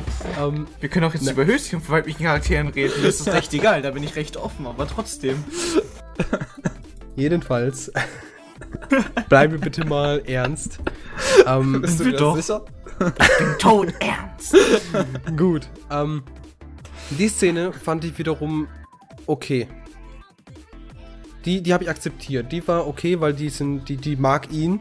Ähm, 0.40 0.66
Wir 0.80 0.88
können 0.88 1.04
auch 1.04 1.14
jetzt 1.14 1.24
Ne. 1.24 1.32
über 1.32 1.46
weiblichen 1.46 2.24
Charakteren 2.24 2.68
reden. 2.68 3.00
Mir 3.00 3.08
ist 3.08 3.26
das 3.26 3.34
recht 3.34 3.52
egal, 3.54 3.82
da 3.82 3.90
bin 3.90 4.02
ich 4.02 4.16
recht 4.16 4.36
offen, 4.36 4.66
aber 4.66 4.86
trotzdem. 4.86 5.42
jedenfalls. 7.16 7.92
Bleibe 9.28 9.58
bitte 9.58 9.84
mal 9.86 10.22
ernst. 10.26 10.78
Ähm, 11.46 11.80
Bist 11.82 12.00
du 12.00 12.04
wir 12.04 12.12
dir 12.12 12.18
doch. 12.18 12.36
sicher? 12.36 12.64
Bin 12.98 13.58
tot 13.58 13.88
ernst. 14.00 14.56
Gut. 15.36 15.68
Ähm, 15.90 16.22
die 17.10 17.28
Szene 17.28 17.72
fand 17.72 18.04
ich 18.04 18.16
wiederum 18.18 18.68
okay. 19.26 19.68
Die, 21.44 21.62
die 21.62 21.72
habe 21.72 21.84
ich 21.84 21.90
akzeptiert. 21.90 22.50
Die 22.50 22.66
war 22.66 22.86
okay, 22.88 23.20
weil 23.20 23.32
die 23.32 23.50
sind, 23.50 23.88
die, 23.88 23.96
die 23.96 24.16
mag 24.16 24.50
ihn. 24.50 24.80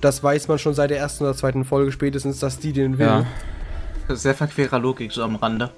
Das 0.00 0.22
weiß 0.22 0.48
man 0.48 0.58
schon 0.58 0.74
seit 0.74 0.90
der 0.90 0.98
ersten 0.98 1.24
oder 1.24 1.34
zweiten 1.34 1.64
Folge 1.64 1.90
spätestens, 1.92 2.38
dass 2.38 2.58
die 2.58 2.72
den 2.72 2.98
will. 2.98 3.06
Ja. 3.06 3.26
Sehr 4.08 4.34
verquerer 4.34 4.78
Logik 4.78 5.12
so 5.12 5.22
am 5.22 5.36
Rande. 5.36 5.70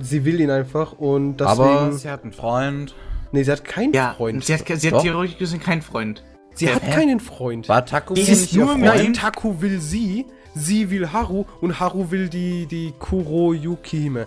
Sie 0.00 0.24
will 0.24 0.40
ihn 0.40 0.50
einfach 0.50 0.92
und 0.92 1.36
deswegen. 1.36 1.60
Aber 1.60 1.92
sie 1.92 2.08
hat 2.10 2.22
einen 2.22 2.32
Freund. 2.32 2.94
nee, 3.32 3.42
sie 3.42 3.52
hat 3.52 3.64
keinen 3.64 3.92
Ja, 3.92 4.14
Freund. 4.16 4.42
sie 4.44 4.54
hat, 4.54 4.66
sie 4.66 4.90
hat 4.90 5.02
theoretisch 5.02 5.36
gesehen 5.36 5.60
keinen 5.60 5.82
Freund. 5.82 6.22
Sie 6.54 6.68
hat 6.72 6.82
Hä? 6.82 6.90
keinen 6.92 7.20
Freund. 7.20 7.68
War 7.68 7.84
Takumi 7.84 8.22
Die 8.24 8.30
ist 8.30 8.54
nur 8.54 8.68
Freund? 8.68 8.80
Nein, 8.84 9.12
Taku 9.12 9.60
will 9.60 9.80
sie, 9.80 10.24
sie 10.54 10.88
will 10.90 11.12
Haru 11.12 11.44
und 11.60 11.78
Haru 11.80 12.10
will 12.10 12.28
die, 12.30 12.66
die 12.66 12.94
Kuro 12.98 13.52
Yukihime. 13.52 14.26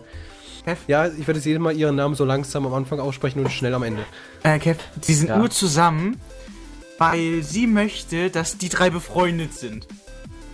Kev, 0.66 0.78
Ja, 0.88 1.08
ich 1.08 1.20
werde 1.28 1.34
jetzt 1.40 1.46
jedes 1.46 1.62
Mal 1.62 1.76
ihren 1.76 1.96
Namen 1.96 2.14
so 2.16 2.26
langsam 2.26 2.66
am 2.68 2.74
Anfang 2.76 3.00
aussprechen 3.00 3.40
und 3.40 3.52
schnell 3.52 3.74
am 3.74 3.84
Ende. 3.84 4.04
äh, 4.44 4.58
Kev, 4.60 4.80
die 5.08 5.14
sind 5.14 5.30
Ja. 5.30 5.38
nur 5.38 5.50
zusammen, 5.52 6.20
weil 6.98 7.44
sie 7.44 7.68
möchte, 7.68 8.30
dass 8.30 8.58
die 8.58 8.70
drei 8.70 8.90
befreundet 8.90 9.54
sind. 9.54 9.88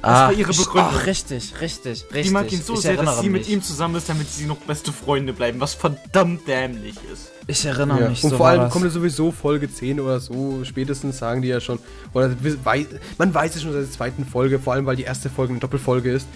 Ah, 0.04 0.26
war 0.30 0.34
ihre 0.34 0.52
Begründung. 0.52 0.92
Ach, 0.96 1.06
richtig, 1.06 1.54
richtig, 1.62 2.06
richtig. 2.06 2.24
Die 2.24 2.30
mag 2.32 2.52
ihn 2.52 2.60
so 2.62 2.74
ich 2.74 2.80
sehr, 2.80 2.98
dass 2.98 3.20
sie 3.22 3.30
mit 3.30 3.42
mich. 3.44 3.52
ihm 3.52 3.62
zusammen 3.62 3.94
ist, 3.96 4.10
damit 4.10 4.28
sie 4.32 4.46
noch 4.46 4.58
beste 4.58 4.92
Freunde 4.92 5.32
bleiben, 5.32 5.60
was 5.60 5.76
verdammt 5.76 6.48
dämlich 6.48 6.96
ist. 7.14 7.30
Ich 7.46 7.64
erinnere 7.66 8.00
Ja. 8.02 8.10
mich. 8.10 8.24
Und 8.24 8.32
so 8.32 8.38
vor 8.38 8.48
allem 8.48 8.62
das. 8.62 8.74
kommt 8.74 8.86
es 8.86 8.94
sowieso 8.94 9.32
Folge 9.32 9.72
10 9.72 10.00
oder 10.00 10.20
so, 10.20 10.64
spätestens 10.64 11.20
sagen 11.20 11.44
die 11.44 11.50
ja 11.50 11.60
schon, 11.62 11.78
oder 12.14 12.32
man 13.20 13.32
weiß 13.34 13.56
es 13.56 13.62
schon 13.62 13.74
seit 13.74 13.84
der 13.84 13.92
zweiten 13.92 14.26
Folge, 14.26 14.58
vor 14.58 14.74
allem 14.74 14.88
weil 14.88 14.96
die 14.96 15.04
erste 15.04 15.30
Folge 15.30 15.52
eine 15.54 15.60
Doppelfolge 15.60 16.12
ist, 16.12 16.28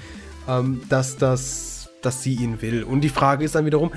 ähm, 0.48 0.82
dass 0.90 1.18
das 1.18 1.90
dass 2.04 2.22
sie 2.22 2.36
ihn 2.36 2.62
will. 2.62 2.84
Und 2.84 3.02
die 3.02 3.10
Frage 3.10 3.44
ist 3.44 3.56
dann 3.56 3.66
wiederum, 3.66 3.92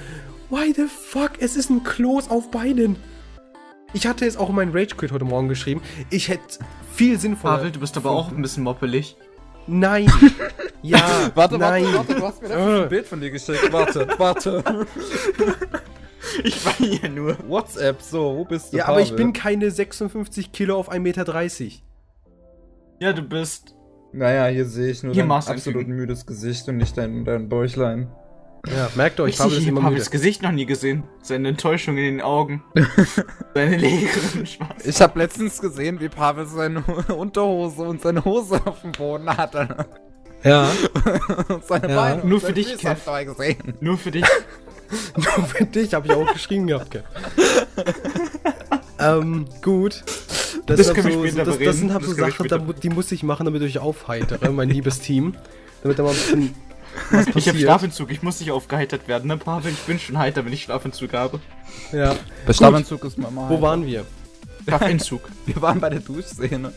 why 0.49 0.73
the 0.75 0.87
fuck? 1.11 1.33
Es 1.41 1.57
ist 1.57 1.69
ein 1.69 1.85
Kloß 1.85 2.31
auf 2.31 2.51
Beinen. 2.51 2.97
Ich 3.95 4.07
hatte 4.07 4.27
es 4.27 4.37
auch 4.37 4.51
in 4.51 4.55
meinen 4.55 4.73
Rage 4.73 4.97
Quit 4.97 5.13
heute 5.13 5.25
Morgen 5.25 5.49
geschrieben. 5.49 5.81
Ich 6.11 6.29
hätte 6.29 6.59
viel 6.93 7.19
sinnvoller. 7.19 7.57
Pavel, 7.57 7.71
du 7.73 7.81
bist 7.81 7.97
aber 7.97 8.11
auch 8.11 8.31
ein 8.31 8.43
bisschen 8.43 8.63
moppelig. 8.63 9.17
Nein. 9.67 10.11
ja. 10.83 11.31
Warte, 11.35 11.59
nein. 11.59 11.85
warte, 11.85 11.97
warte, 11.97 12.15
du 12.15 12.23
hast 12.27 12.43
mir 12.43 12.49
da 12.49 12.83
ein 12.83 12.89
Bild 12.89 13.07
von 13.07 13.21
dir 13.21 13.31
geschickt. 13.31 13.73
Warte, 13.73 14.09
warte. 14.19 14.87
Ich 16.43 16.65
war 16.65 16.75
hier 16.75 17.09
nur. 17.09 17.37
WhatsApp, 17.49 18.01
so, 18.03 18.37
wo 18.37 18.45
bist 18.45 18.73
du? 18.73 18.79
Ja, 18.79 18.89
aber 18.89 19.01
ich 19.01 19.11
Pavel? 19.11 19.25
bin 19.25 19.33
keine 19.33 19.71
56 19.71 20.53
Kilo 20.53 20.79
auf 20.79 20.91
1,30 20.91 21.01
Meter. 21.01 21.49
Ja, 23.01 23.13
du 23.13 23.23
bist. 23.23 23.75
Naja, 24.13 24.47
hier 24.47 24.65
sehe 24.65 24.91
ich 24.91 25.03
nur 25.03 25.13
Hier 25.13 25.25
dein 25.25 25.33
absolut 25.33 25.87
müdes 25.87 26.25
Gesicht 26.27 26.67
und 26.69 26.79
nicht 26.79 26.97
dein, 26.97 27.25
dein 27.25 27.49
Bäuchlein. 27.49 28.09
Ja, 28.67 28.91
merkt 28.97 29.19
euch, 29.21 29.33
Ich 29.33 29.39
Pavel 29.39 29.53
habe 29.53 29.61
ist 29.63 29.69
immer 29.69 29.81
müde. 29.81 29.91
Pavels 29.93 30.11
Gesicht 30.11 30.43
noch 30.43 30.51
nie 30.53 30.67
gesehen. 30.67 31.05
Seine 31.23 31.49
Enttäuschung 31.49 31.97
in 31.97 32.05
den 32.05 32.21
Augen. 32.21 32.63
Seine 33.55 33.77
leeren 33.77 34.47
Spaß. 34.47 34.85
Ich 34.87 35.01
habe 35.01 35.19
letztens 35.19 35.61
gesehen, 35.61 36.01
wie 36.01 36.09
Pavel 36.09 36.47
seine 36.47 36.81
Unterhose 37.17 37.83
und 37.83 38.03
seine 38.03 38.25
Hose 38.25 38.61
auf 38.65 38.83
dem 38.83 38.93
Boden 38.93 39.29
hatte. 39.29 39.87
Ja. 40.45 40.71
Und 41.49 41.65
seine 41.65 41.89
Ja. 41.89 41.97
Beine. 41.97 42.23
und 42.23 42.29
Nur 42.29 42.41
für 42.41 42.53
dich, 42.53 42.77
Kev. 42.77 42.93
ich 42.99 43.05
dabei 43.05 43.25
gesehen. 43.25 43.75
Nur 43.81 43.99
für 43.99 44.11
dich. 44.13 44.25
Nur 45.17 45.45
für 45.47 45.65
dich 45.65 45.95
habe 45.95 46.07
ich 46.07 46.13
auch 46.13 46.33
geschrieben 46.33 46.67
gehabt, 46.69 46.91
gell. 46.93 47.05
ähm, 49.01 49.47
gut. 49.63 50.05
Das, 50.67 50.77
Das 50.79 50.87
sind 50.87 50.95
können 50.97 51.09
wir 51.09 51.15
so, 51.15 51.27
später 51.27 51.45
das, 51.45 51.59
das 51.59 51.77
sind 51.79 51.93
halt 51.93 52.05
so 52.05 52.11
Das 52.15 52.39
wir 52.39 52.49
Sachen, 52.49 52.75
die 52.83 52.89
muss 52.91 53.11
ich 53.13 53.23
machen, 53.23 53.47
damit 53.47 53.63
ich 53.63 53.77
euch 53.79 53.83
aufheitere, 53.83 54.51
mein 54.53 54.69
liebes 54.71 55.01
Team. 55.01 55.35
Damit 55.83 55.99
da 55.99 56.03
mal 56.05 56.11
ein 56.11 56.15
bisschen. 56.17 56.55
Ich 57.35 57.49
habe 57.49 57.59
Schlafentzug. 57.59 58.11
Ich 58.11 58.23
muss 58.23 58.41
nicht 58.41 58.51
aufgeheitert 58.51 59.09
werden, 59.09 59.29
ne, 59.29 59.37
Pavel? 59.37 59.73
Ich 59.73 59.81
bin 59.81 59.99
schon 59.99 60.19
heiter, 60.19 60.45
wenn 60.45 60.53
ich 60.53 60.63
Schlafentzug 60.65 61.13
habe. 61.13 61.41
Ja. 61.93 62.15
Der 62.47 62.53
Schlafentzug 62.53 63.05
ist 63.05 63.19
mal 63.19 63.31
mal. 63.31 63.49
Wo 63.51 63.61
waren 63.61 63.87
wir? 63.87 64.05
Schlafentzug. 64.65 65.23
Wir 65.47 65.61
waren 65.63 65.81
bei 65.81 65.89
der 65.91 66.01
Duschszene. 66.01 66.73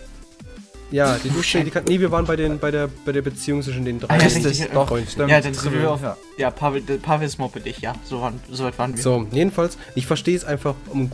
Ja, 0.91 1.17
die 1.23 1.29
Duschszene, 1.29 1.63
die 1.65 1.71
kann. 1.71 1.86
Nee, 1.86 2.01
wir 2.01 2.12
waren 2.12 2.25
bei, 2.25 2.36
den, 2.36 2.60
bei, 2.60 2.69
der, 2.69 2.89
bei 3.05 3.13
der 3.13 3.21
Beziehung 3.21 3.62
zwischen 3.63 3.86
den 3.86 4.01
drei. 4.01 4.10
Ah, 4.13 4.17
ja, 4.17 4.23
Richtig, 4.23 4.45
richtig, 4.45 4.71
doch, 4.73 4.97
stimmt. 5.07 5.29
ja, 5.31 5.39
dann 5.39 5.53
sind 5.53 5.73
wir 5.73 5.89
auf. 5.89 6.01
Ja. 6.01 6.17
Ja, 6.38 6.51
Pavel, 6.51 6.81
der 6.81 6.95
Pavel 6.97 7.25
ist 7.27 7.39
moppelig, 7.39 7.79
ja. 7.79 7.93
So, 8.03 8.19
waren, 8.19 8.41
so 8.49 8.65
weit 8.65 8.77
waren 8.77 8.95
wir. 8.97 9.01
So, 9.01 9.25
jedenfalls, 9.31 9.77
ich 9.95 10.05
verstehe 10.05 10.36
es 10.36 10.43
einfach 10.43 10.75
um, 10.89 11.10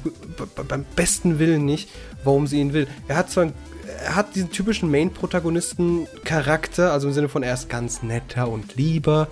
beim 0.67 0.83
besten 0.95 1.37
Willen 1.37 1.65
nicht, 1.65 1.89
warum 2.23 2.47
sie 2.47 2.59
ihn 2.59 2.73
will. 2.73 2.87
Er 3.07 3.17
hat 3.17 3.29
zwar 3.29 3.43
einen- 3.43 3.53
er 3.53 3.76
hat 4.09 4.35
diesen 4.35 4.51
typischen 4.51 4.91
Main-Protagonisten-Charakter, 4.91 6.91
also 6.91 7.07
im 7.07 7.13
Sinne 7.13 7.29
von 7.29 7.43
er 7.43 7.53
ist 7.53 7.69
ganz 7.69 8.03
netter 8.03 8.49
und 8.49 8.75
lieber. 8.75 9.27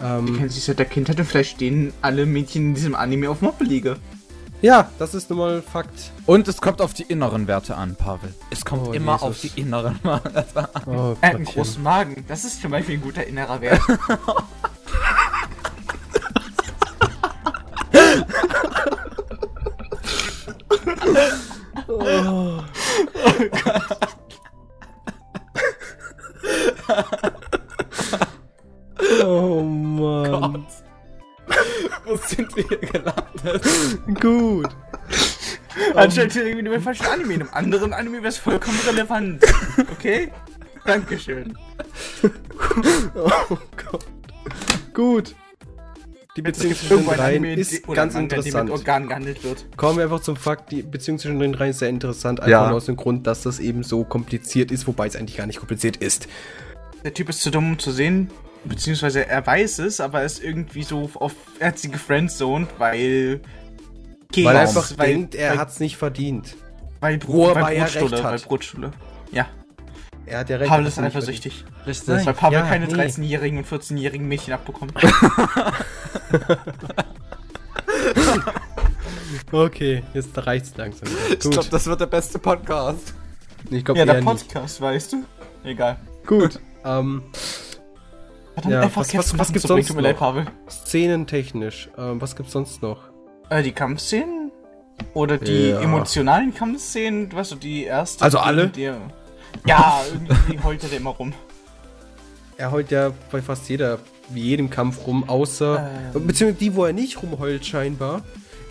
Du 0.00 0.36
kennst 0.38 0.56
dich 0.56 0.62
seit 0.64 0.78
der 0.78 0.86
Kindheit 0.86 1.18
und 1.18 1.24
vielleicht 1.26 1.56
stehen 1.56 1.92
alle 2.02 2.24
Mädchen 2.24 2.68
in 2.68 2.74
diesem 2.74 2.94
Anime 2.94 3.28
auf 3.30 3.40
Moppelige. 3.42 3.96
Ja, 4.62 4.90
das 4.98 5.12
ist 5.14 5.28
nun 5.30 5.38
mal 5.40 5.60
Fakt. 5.62 6.10
Und 6.26 6.46
es 6.48 6.60
kommt 6.60 6.80
auf 6.80 6.94
die 6.94 7.02
inneren 7.04 7.46
Werte 7.48 7.76
an, 7.76 7.94
Pavel. 7.96 8.32
Es 8.50 8.64
kommt 8.64 8.86
Oh, 8.88 8.92
immer 8.92 9.12
Jesus. 9.14 9.28
auf 9.28 9.40
die 9.40 9.60
inneren 9.60 9.98
Werte 10.04 10.74
an. 10.74 10.82
Oh, 10.86 11.16
Er 11.20 11.28
hat 11.28 11.34
einen 11.34 11.44
Gottchen. 11.44 11.62
großen 11.62 11.82
Magen. 11.82 12.24
Das 12.28 12.44
ist 12.44 12.60
zum 12.62 12.70
Beispiel 12.72 12.96
ein 12.96 13.02
guter 13.02 13.24
innerer 13.26 13.60
Wert. 13.60 13.80
Oh 29.22 29.62
Mann. 29.62 30.66
Wo 32.04 32.16
sind 32.16 32.54
wir 32.56 32.64
hier 32.68 32.78
gelandet? 32.78 34.20
Gut. 34.20 34.68
Anscheinend 35.94 36.36
irgendwie 36.36 36.62
nur 36.62 36.80
falschen 36.80 37.06
Anime. 37.06 37.34
In 37.34 37.42
einem 37.42 37.54
anderen 37.54 37.92
Anime 37.92 38.18
wäre 38.18 38.28
es 38.28 38.38
vollkommen 38.38 38.78
relevant. 38.86 39.44
Okay? 39.92 40.32
Dankeschön. 40.84 41.56
Oh 43.14 43.58
Gott. 43.76 44.06
Gut. 44.94 45.34
Die 46.38 46.42
Beziehung 46.42 46.72
zwischen 46.76 47.04
den 47.04 47.06
dreien 47.16 47.44
ist 47.44 47.88
oder 47.88 47.96
ganz 47.96 48.14
Manga, 48.14 48.36
interessant. 48.36 48.70
Organen 48.70 49.08
gehandelt 49.08 49.42
wird. 49.42 49.66
Kommen 49.76 49.96
wir 49.98 50.04
einfach 50.04 50.20
zum 50.20 50.36
Fakt, 50.36 50.70
die 50.70 50.82
Beziehung 50.82 51.18
zwischen 51.18 51.40
den 51.40 51.52
dreien 51.52 51.70
ist 51.70 51.80
sehr 51.80 51.88
interessant, 51.88 52.38
einfach 52.38 52.50
Ja. 52.50 52.68
nur 52.68 52.76
aus 52.76 52.86
dem 52.86 52.94
Grund, 52.94 53.26
dass 53.26 53.42
das 53.42 53.58
eben 53.58 53.82
so 53.82 54.04
kompliziert 54.04 54.70
ist, 54.70 54.86
wobei 54.86 55.08
es 55.08 55.16
eigentlich 55.16 55.36
gar 55.36 55.48
nicht 55.48 55.58
kompliziert 55.58 55.96
ist. 55.96 56.28
Der 57.02 57.12
Typ 57.12 57.28
ist 57.28 57.40
zu 57.40 57.50
dumm, 57.50 57.72
um 57.72 57.78
zu 57.80 57.90
sehen. 57.90 58.30
Beziehungsweise 58.64 59.26
er 59.26 59.44
weiß 59.44 59.80
es, 59.80 59.98
aber 60.00 60.20
er 60.20 60.26
ist 60.26 60.40
irgendwie 60.40 60.84
so 60.84 61.10
auf. 61.14 61.34
Er 61.58 61.68
hat 61.68 61.78
sie 61.80 61.90
gefriendzoned, 61.90 62.68
weil. 62.78 63.40
Okay, 64.30 64.44
Weil 64.44 64.54
er 64.54 64.60
einfach 64.62 64.92
weil, 64.96 65.08
denkt, 65.08 65.34
er 65.34 65.58
hat 65.58 65.70
es 65.70 65.80
nicht 65.80 65.96
verdient. 65.96 66.54
Weil, 67.00 67.18
Wobei 67.26 67.62
weil 67.62 67.76
er 67.78 67.82
Brotschule, 67.86 68.12
recht 68.12 68.24
hat. 68.24 68.32
Weil 68.32 68.38
Brotschule. 68.38 68.90
Ja, 69.32 69.46
Er 70.28 70.40
hat 70.40 70.50
ja 70.50 70.56
recht. 70.58 70.68
Pavel 70.70 70.86
ist 70.86 70.98
eifersüchtig. 70.98 71.64
Richtig. 71.86 72.26
Weil 72.26 72.34
Pavel 72.34 72.58
Ja, 72.58 72.66
keine 72.66 72.86
nee. 72.86 72.92
13-jährigen 72.94 73.58
und 73.58 73.66
14-jährigen 73.66 74.26
Mädchen 74.28 74.54
abbekommt. 74.54 74.92
verdient. 74.98 76.58
Okay, 79.50 80.02
jetzt 80.14 80.46
reicht's 80.46 80.76
langsam. 80.76 81.08
Ich 81.30 81.38
glaube, 81.40 81.56
Gut. 81.56 81.72
das 81.72 81.86
wird 81.86 82.00
der 82.00 82.06
beste 82.06 82.38
Podcast. 82.38 83.14
Ich 83.70 83.84
glaube 83.84 83.98
ja, 83.98 84.04
der 84.04 84.16
eher 84.16 84.20
nicht. 84.22 84.44
Podcast, 84.48 84.80
weißt 84.80 85.12
du? 85.14 85.24
Egal. 85.64 85.96
Gut. 86.26 86.60
Ähm, 86.84 87.24
Verdammt, 88.54 88.72
Ja, 88.72 88.80
einfach 88.82 89.00
was- 89.00 89.12
was- 89.14 89.36
was 89.38 89.48
gibt's 89.52 89.66
sonst 89.66 89.92
noch? 89.94 90.16
Pavel. 90.16 90.46
szenentechnisch. 90.68 91.88
Ähm, 91.98 92.20
was 92.20 92.36
gibt's 92.36 92.52
sonst 92.52 92.80
noch? 92.82 93.00
Äh, 93.50 93.64
die 93.64 93.72
Kampfszenen? 93.72 94.52
Oder 95.12 95.38
die 95.38 95.70
Ja. 95.70 95.80
emotionalen 95.80 96.54
Kampfszenen? 96.54 97.32
Weißt 97.32 97.50
du, 97.50 97.56
die 97.56 97.82
erste? 97.84 98.24
Also 98.24 98.38
die- 98.38 98.44
alle? 98.44 98.68
Die, 98.68 98.90
ja, 99.66 100.02
irgendwie 100.12 100.62
heult 100.62 100.82
er 100.84 100.96
immer 100.96 101.10
rum. 101.10 101.32
Er 102.56 102.72
heult 102.72 102.90
ja 102.90 103.12
bei 103.30 103.40
fast 103.40 103.68
jeder, 103.68 103.98
wie 104.30 104.42
jedem 104.42 104.68
Kampf 104.68 105.06
rum, 105.06 105.28
außer. 105.28 105.90
Ähm. 106.14 106.26
Beziehungsweise 106.26 106.58
die, 106.58 106.74
wo 106.74 106.84
er 106.84 106.92
nicht 106.92 107.22
rumheult, 107.22 107.64
scheinbar, 107.64 108.22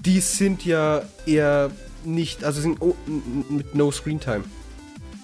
die 0.06 0.20
sind 0.20 0.66
ja 0.66 1.04
eher 1.26 1.72
nicht, 2.04 2.44
also 2.44 2.62
sind 2.62 2.82
oh, 2.82 2.96
mit 3.50 3.76
No 3.76 3.92
Screen 3.92 4.20
Time. 4.20 4.44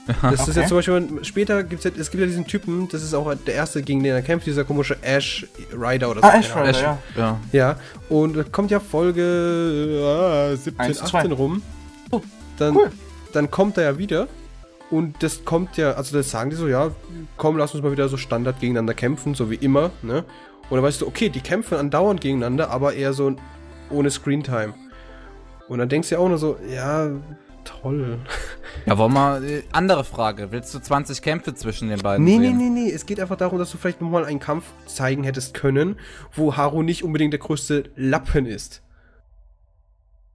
Das 0.22 0.48
ist 0.50 0.56
ja 0.58 0.64
Okay. 0.64 0.68
zum 0.68 0.78
Beispiel, 0.78 1.24
später 1.24 1.64
gibt 1.64 1.86
es 1.86 1.92
ja, 1.96 2.02
es 2.02 2.12
gibt 2.12 2.20
ja 2.20 2.28
diesen 2.28 2.46
Typen, 2.46 2.90
das 2.90 3.04
ist 3.04 3.14
auch 3.14 3.34
der 3.36 3.54
erste, 3.54 3.82
gegen 3.82 4.04
den 4.04 4.14
er 4.14 4.22
kämpft, 4.22 4.46
dieser 4.46 4.66
komische 4.66 4.98
Ash 5.02 5.48
Rider 5.72 6.12
oder 6.12 6.20
so. 6.20 6.28
Ah, 6.28 6.40
Ash 6.40 6.52
Ahnung. 6.52 6.68
Rider, 6.68 6.82
ja. 6.82 6.98
Ja. 7.16 7.40
Ja, 7.54 7.76
und 8.10 8.36
da 8.36 8.44
kommt 8.44 8.70
ja 8.70 8.82
Folge 8.82 10.52
äh, 10.52 10.56
17, 10.58 10.80
Eins, 10.82 10.98
zwei. 11.00 11.20
18 11.20 11.32
rum. 11.32 11.62
Oh, 12.12 12.22
Dann, 12.58 12.76
cool. 12.76 12.92
dann 13.32 13.50
kommt 13.50 13.78
er 13.78 13.84
ja 13.84 13.98
wieder. 13.98 14.28
Und 14.94 15.24
das 15.24 15.44
kommt 15.44 15.78
ja, 15.78 15.94
also 15.94 16.16
das 16.16 16.30
sagen 16.30 16.50
die 16.52 16.56
so, 16.56 16.68
ja, 16.68 16.92
komm, 17.38 17.58
lass 17.58 17.74
uns 17.74 17.84
mal 17.84 17.92
wieder 17.92 18.08
so 18.10 18.18
Standard 18.18 18.60
gegeneinander 18.60 18.94
kämpfen, 18.94 19.34
so 19.34 19.50
wie 19.50 19.56
immer, 19.56 19.90
ne? 20.04 20.24
Und 20.70 20.78
dann 20.78 20.84
weißt 20.84 21.02
du, 21.02 21.08
okay, 21.08 21.30
die 21.30 21.42
kämpfen 21.42 21.78
andauernd 21.78 22.22
gegeneinander, 22.22 22.70
aber 22.70 22.94
eher 22.94 23.14
so 23.14 23.36
ohne 23.90 24.12
Screentime. 24.12 24.74
Und 25.68 25.80
dann 25.80 25.90
denkst 25.90 26.10
du 26.10 26.16
ja 26.16 26.22
auch 26.22 26.28
nur 26.30 26.38
so, 26.38 26.58
ja, 26.72 27.10
toll. 27.64 28.20
Ja, 28.86 28.98
wollen 28.98 29.14
wir. 29.14 29.42
äh, 29.42 29.64
Andere 29.72 30.04
Frage. 30.04 30.52
Willst 30.52 30.74
du 30.76 30.80
20 30.80 31.22
Kämpfe 31.22 31.54
zwischen 31.56 31.90
den 31.90 32.00
beiden 32.02 32.24
Nee, 32.24 32.38
nee, 32.38 32.48
sehen? 32.50 32.58
nee, 32.58 32.70
nee. 32.70 32.92
Es 32.92 33.06
geht 33.06 33.20
einfach 33.20 33.38
darum, 33.38 33.58
dass 33.58 33.72
du 33.72 33.78
vielleicht 33.78 34.02
nochmal 34.02 34.26
einen 34.26 34.40
Kampf 34.40 34.66
zeigen 34.86 35.24
hättest 35.24 35.54
können, 35.54 35.96
wo 36.34 36.56
Haru 36.56 36.84
nicht 36.84 37.04
unbedingt 37.04 37.34
der 37.34 37.40
größte 37.40 37.90
Lappen 37.96 38.46
ist. 38.46 38.84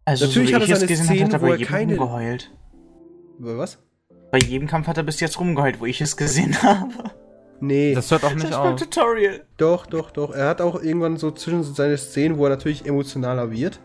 Also, 0.04 0.26
Natürlich 0.26 0.48
so 0.48 0.52
wie 0.52 0.62
hat 0.62 0.68
er 0.68 0.76
seine 0.76 0.86
gesehen 0.88 1.04
Szenen, 1.28 1.40
wo 1.40 1.46
er 1.52 1.58
keine- 1.58 1.96
rumgeheult. 1.96 2.50
Was? 3.38 3.78
Bei 4.30 4.38
jedem 4.38 4.68
Kampf 4.68 4.86
hat 4.86 4.96
er 4.96 5.02
bis 5.04 5.20
jetzt 5.20 5.38
rumgeheult, 5.40 5.80
wo 5.80 5.86
ich 5.86 6.00
es 6.00 6.16
gesehen 6.16 6.60
habe. 6.62 6.88
Nee. 7.60 7.94
Das 7.94 8.10
hört 8.10 8.24
auch 8.24 8.34
nicht 8.34 8.44
Das 8.44 8.52
war 8.52 8.72
auf. 8.74 8.80
Tutorial. 8.80 9.40
Doch, 9.56 9.86
doch, 9.86 10.10
doch. 10.10 10.32
Er 10.34 10.48
hat 10.48 10.60
auch 10.60 10.80
irgendwann 10.80 11.16
so 11.16 11.30
zwischen 11.30 11.62
seine 11.64 11.96
Szenen, 11.96 12.38
wo 12.38 12.44
er 12.44 12.50
natürlich 12.50 12.86
emotionaler 12.86 13.50
wird. 13.50 13.80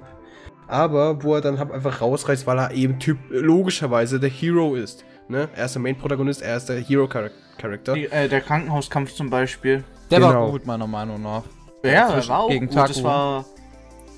Aber 0.68 1.24
wo 1.24 1.36
er 1.36 1.42
dann 1.42 1.60
halt 1.60 1.72
einfach 1.72 2.02
rausreißt, 2.02 2.46
weil 2.48 2.58
er 2.60 2.72
eben 2.72 3.00
typ 3.00 3.18
logischerweise 3.30 4.20
der 4.20 4.30
Hero 4.30 4.76
ist. 4.76 5.06
Ne? 5.28 5.50
Er 5.56 5.66
ist 5.66 5.76
der 5.76 5.82
Main-Protagonist, 5.82 6.42
er 6.42 6.58
ist 6.58 6.68
der 6.70 6.80
Hero-Charakter. 6.80 7.94
Die, 7.94 8.06
äh, 8.12 8.28
der 8.30 8.42
Krankenhauskampf 8.42 9.14
zum 9.14 9.30
Beispiel. 9.30 9.84
Der 10.12 10.22
war 10.22 10.34
Genau. 10.34 10.52
gut, 10.52 10.66
meiner 10.66 10.88
Meinung 10.88 11.22
nach. 11.22 11.44
Ja, 11.84 12.10
Zwischen- 12.10 12.30
war 12.30 12.40
auch 12.42 12.50
gegen 12.50 12.68
gut. 12.68 12.76
Das 12.78 13.04
war, 13.04 13.46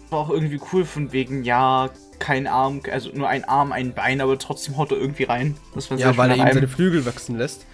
war 0.10 0.20
auch 0.20 0.30
irgendwie 0.30 0.60
cool 0.74 0.86
von 0.86 1.12
wegen, 1.12 1.44
ja, 1.44 1.90
kein 2.20 2.48
Arm, 2.48 2.82
also 2.92 3.10
nur 3.14 3.28
ein 3.30 3.44
Arm, 3.46 3.72
ein 3.72 3.94
Bein, 3.94 4.22
aber 4.22 4.38
trotzdem 4.40 4.78
haut 4.78 4.92
er 4.92 4.98
irgendwie 4.98 5.24
rein. 5.24 5.56
Das 5.74 5.90
war 5.92 5.98
Ja, 5.98 6.16
weil 6.18 6.32
er 6.32 6.38
eben 6.38 6.54
seine. 6.54 6.68
Flügel 6.68 7.06
wachsen 7.06 7.38
lässt. 7.38 7.66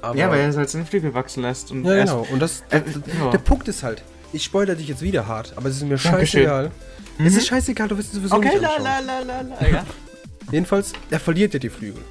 Aber 0.00 0.16
Ja, 0.16 0.30
weil 0.30 0.40
er 0.40 0.54
halt 0.56 0.70
seine 0.70 0.84
Flügel 0.84 1.14
wachsen 1.14 1.42
lässt. 1.42 1.70
Und 1.72 1.84
Ja, 1.84 2.04
genau. 2.04 2.26
Und 2.30 2.40
das, 2.40 2.62
Äh, 2.70 2.80
das, 2.82 2.94
ja. 3.18 3.30
der 3.30 3.38
Punkt 3.38 3.66
ist 3.68 3.82
halt, 3.82 4.02
ich 4.32 4.44
spoilere 4.44 4.76
dich 4.76 4.88
jetzt 4.88 5.02
wieder 5.02 5.26
hart, 5.26 5.54
aber 5.56 5.68
es 5.68 5.76
ist 5.76 5.84
mir 5.84 5.98
scheißegal. 5.98 6.70
Es 7.18 7.34
ist 7.36 7.48
scheißegal, 7.48 7.88
du 7.88 7.98
wirst 7.98 8.10
es 8.10 8.14
sowieso 8.16 8.36
Okay, 8.36 8.48
nicht 8.50 8.60
la 8.62 8.68
anschauen. 8.76 8.84
la 8.84 9.00
la 9.00 9.20
la 9.20 9.40
la. 9.60 9.68
Ja. 9.68 9.86
Jedenfalls, 10.52 10.92
er 11.10 11.18
verliert 11.20 11.52
ja 11.52 11.58
die 11.58 11.68
Flügel. 11.68 12.02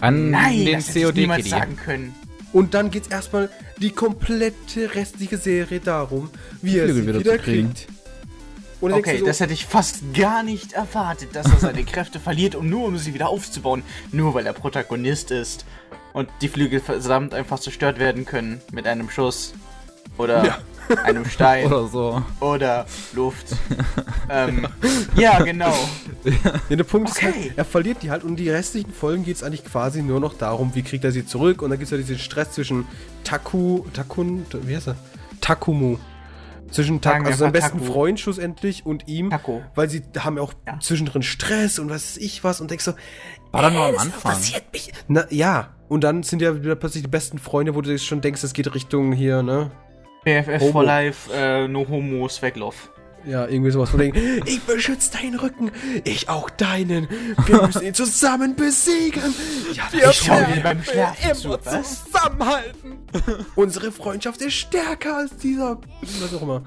An 0.00 0.30
Nein, 0.30 0.64
den 0.64 0.74
das 0.76 0.88
hätte 0.88 0.98
ich 1.10 1.14
niemals 1.14 1.44
COD-Kitty. 1.44 1.48
sagen 1.50 1.76
können. 1.76 2.14
Und 2.54 2.72
dann 2.72 2.90
geht's 2.90 3.08
erstmal 3.08 3.50
die 3.76 3.90
komplette 3.90 4.94
restliche 4.94 5.36
Serie 5.36 5.80
darum, 5.80 6.30
wie 6.62 6.78
er 6.78 6.92
sie 6.92 7.06
wieder 7.06 7.20
wieder 7.20 7.36
kriegt. 7.38 7.86
Okay, 8.80 9.18
so, 9.18 9.26
das 9.26 9.40
hätte 9.40 9.52
ich 9.52 9.66
fast 9.66 10.14
gar 10.14 10.42
nicht 10.42 10.72
erwartet, 10.72 11.30
dass 11.34 11.50
er 11.50 11.58
seine 11.58 11.84
Kräfte 11.84 12.20
verliert 12.20 12.54
und 12.54 12.68
nur 12.70 12.86
um 12.86 12.96
sie 12.98 13.12
wieder 13.14 13.28
aufzubauen, 13.28 13.82
nur 14.12 14.34
weil 14.34 14.46
er 14.46 14.52
Protagonist 14.52 15.30
ist 15.30 15.64
und 16.12 16.28
die 16.42 16.48
Flügel 16.48 16.80
verdammt 16.80 17.34
einfach 17.34 17.58
zerstört 17.58 17.98
werden 17.98 18.24
können 18.24 18.60
mit 18.72 18.86
einem 18.86 19.10
Schuss 19.10 19.52
oder 20.16 20.44
Ja. 20.44 20.58
einem 21.04 21.24
Stein 21.28 21.66
Oder 21.72 21.86
so. 21.88 22.22
oder 22.40 22.86
Luft. 23.14 23.46
ähm, 24.30 24.66
ja, 25.16 25.42
genau. 25.42 25.74
Ja, 26.68 26.76
der 26.76 26.84
Punkt 26.84 27.10
ist 27.10 27.16
Okay. 27.18 27.32
halt, 27.48 27.58
er 27.58 27.64
verliert 27.64 28.02
die 28.02 28.10
halt 28.10 28.24
und 28.24 28.36
die 28.36 28.48
restlichen 28.48 28.92
Folgen 28.92 29.24
geht 29.24 29.36
es 29.36 29.42
eigentlich 29.42 29.64
quasi 29.64 30.02
nur 30.02 30.18
noch 30.20 30.34
darum, 30.34 30.74
wie 30.74 30.82
kriegt 30.82 31.04
er 31.04 31.12
sie 31.12 31.26
zurück 31.26 31.62
und 31.62 31.70
dann 31.70 31.78
gibt 31.78 31.86
es 31.86 31.90
ja 31.90 31.96
diesen 31.98 32.18
Stress 32.18 32.52
zwischen 32.52 32.86
Taku, 33.24 33.82
Takun, 33.92 34.46
wie 34.62 34.74
heißt 34.76 34.88
er? 34.88 34.96
Takumu. 35.40 35.98
Zwischen 36.70 37.00
wir 37.24 37.30
also 37.32 37.44
seinem 37.44 37.52
besten 37.52 37.78
Taku. 37.78 37.92
Freund 37.92 38.20
schlussendlich 38.20 38.84
und 38.86 39.08
ihm, 39.08 39.30
Taku. 39.30 39.60
weil 39.74 39.88
sie 39.88 40.02
haben 40.18 40.36
ja 40.36 40.42
auch 40.42 40.52
Ja. 40.66 40.78
zwischendrin 40.80 41.22
Stress 41.22 41.78
und 41.78 41.88
was 41.90 42.16
weiß 42.16 42.16
ich 42.18 42.44
was 42.44 42.60
und 42.60 42.70
denkst 42.70 42.84
so, 42.84 42.92
War 43.52 43.62
doch 43.62 43.72
nur 43.72 43.86
am 43.86 43.92
das 43.94 44.02
Anfang. 44.02 44.32
passiert 44.32 44.64
mich. 44.72 44.92
Na 45.08 45.26
ja, 45.30 45.74
und 45.88 46.04
dann 46.04 46.22
sind 46.22 46.42
ja 46.42 46.54
wieder 46.62 46.74
plötzlich 46.76 47.02
die 47.04 47.08
besten 47.10 47.38
Freunde, 47.38 47.74
wo 47.74 47.80
du 47.80 47.90
jetzt 47.90 48.04
schon 48.04 48.20
denkst, 48.20 48.42
es 48.44 48.52
geht 48.52 48.74
Richtung 48.74 49.12
hier, 49.12 49.42
ne? 49.42 49.70
BFF 50.24 50.60
Homo. 50.60 50.72
for 50.72 50.84
Life, 50.84 51.32
äh, 51.32 51.66
no 51.68 51.86
homo, 51.88 52.28
Swegloff. 52.28 52.90
Ja, 53.28 53.46
irgendwie 53.46 53.70
sowas 53.70 53.90
von 53.90 54.00
wegen, 54.00 54.16
ich 54.46 54.60
beschütze 54.62 55.10
deinen 55.12 55.38
Rücken, 55.38 55.70
ich 56.04 56.30
auch 56.30 56.48
deinen. 56.48 57.08
Wir 57.46 57.62
müssen 57.66 57.82
ihn 57.82 57.92
zusammen 57.94 58.56
besiegen. 58.56 59.22
Ja, 59.74 59.84
Ich 60.10 60.16
schau 60.16 60.34
dir 60.44 60.62
beim 60.62 60.82
Schlafen 60.82 61.34
zu, 61.34 61.50
was? 61.50 62.04
zusammenhalten. 62.06 62.92
Unsere 63.54 63.92
Freundschaft 63.92 64.40
ist 64.40 64.54
stärker 64.54 65.18
als 65.18 65.36
dieser. 65.36 65.78
Was 66.20 66.34
auch 66.34 66.42
immer. 66.42 66.62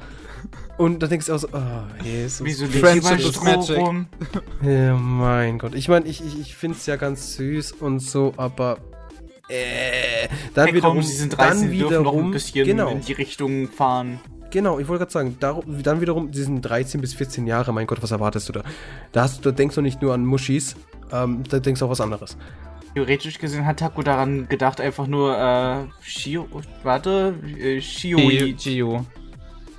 Und 0.77 1.01
dann 1.01 1.09
denkst 1.09 1.27
du 1.27 1.33
auch 1.33 1.39
so, 1.39 1.47
oh, 1.51 2.03
Jesus. 2.03 2.45
Wieso 2.45 2.67
Friendship 2.67 3.43
magic. 3.43 3.77
rum? 3.77 4.07
Ja, 4.61 4.95
mein 4.95 5.57
Gott. 5.57 5.73
Ich 5.73 5.87
meine, 5.87 6.05
ich, 6.05 6.23
ich, 6.23 6.39
ich 6.39 6.55
finde 6.55 6.77
es 6.77 6.85
ja 6.85 6.95
ganz 6.95 7.35
süß 7.37 7.71
und 7.73 7.99
so, 8.01 8.33
aber. 8.37 8.77
Äh, 9.47 10.27
dann 10.53 10.67
Hey, 10.67 10.75
wiederum. 10.75 10.97
komm, 10.97 11.03
sie 11.03 11.15
sind 11.15 11.33
dann 11.33 11.49
13, 11.57 11.71
die 11.71 11.77
dürfen 11.79 11.93
noch 12.03 12.11
wiederum. 12.13 12.25
ein 12.27 12.31
bisschen 12.31 12.65
genau, 12.65 12.89
in 12.89 13.01
die 13.01 13.13
Richtung 13.13 13.67
fahren. 13.67 14.19
Genau, 14.51 14.77
ich 14.79 14.87
wollte 14.87 14.99
gerade 14.99 15.11
sagen, 15.11 15.37
darum, 15.39 15.81
dann 15.83 16.01
wiederum, 16.01 16.31
sind 16.33 16.61
13 16.61 17.01
bis 17.01 17.13
14 17.13 17.47
Jahre, 17.47 17.73
mein 17.73 17.87
Gott, 17.87 18.01
was 18.03 18.11
erwartest 18.11 18.49
du 18.49 18.53
da? 18.53 18.63
Da, 19.11 19.23
hast, 19.23 19.39
du- 19.45 19.49
da 19.49 19.55
denkst 19.55 19.75
du 19.75 19.81
nicht 19.81 20.01
nur 20.01 20.13
an 20.13 20.25
Muschis, 20.25 20.75
ähm, 21.11 21.43
da 21.49 21.59
denkst 21.59 21.79
du 21.79 21.85
auch 21.85 21.89
was 21.89 22.01
anderes. 22.01 22.37
Theoretisch 22.93 23.39
gesehen 23.39 23.65
hat 23.65 23.79
Taku 23.79 24.03
daran 24.03 24.47
gedacht, 24.49 24.81
einfach 24.81 25.07
nur, 25.07 25.37
äh, 25.37 25.85
Shio, 26.01 26.47
warte, 26.83 27.33
äh, 27.57 27.79
Shioi 27.81 28.53
Gio. 28.53 29.05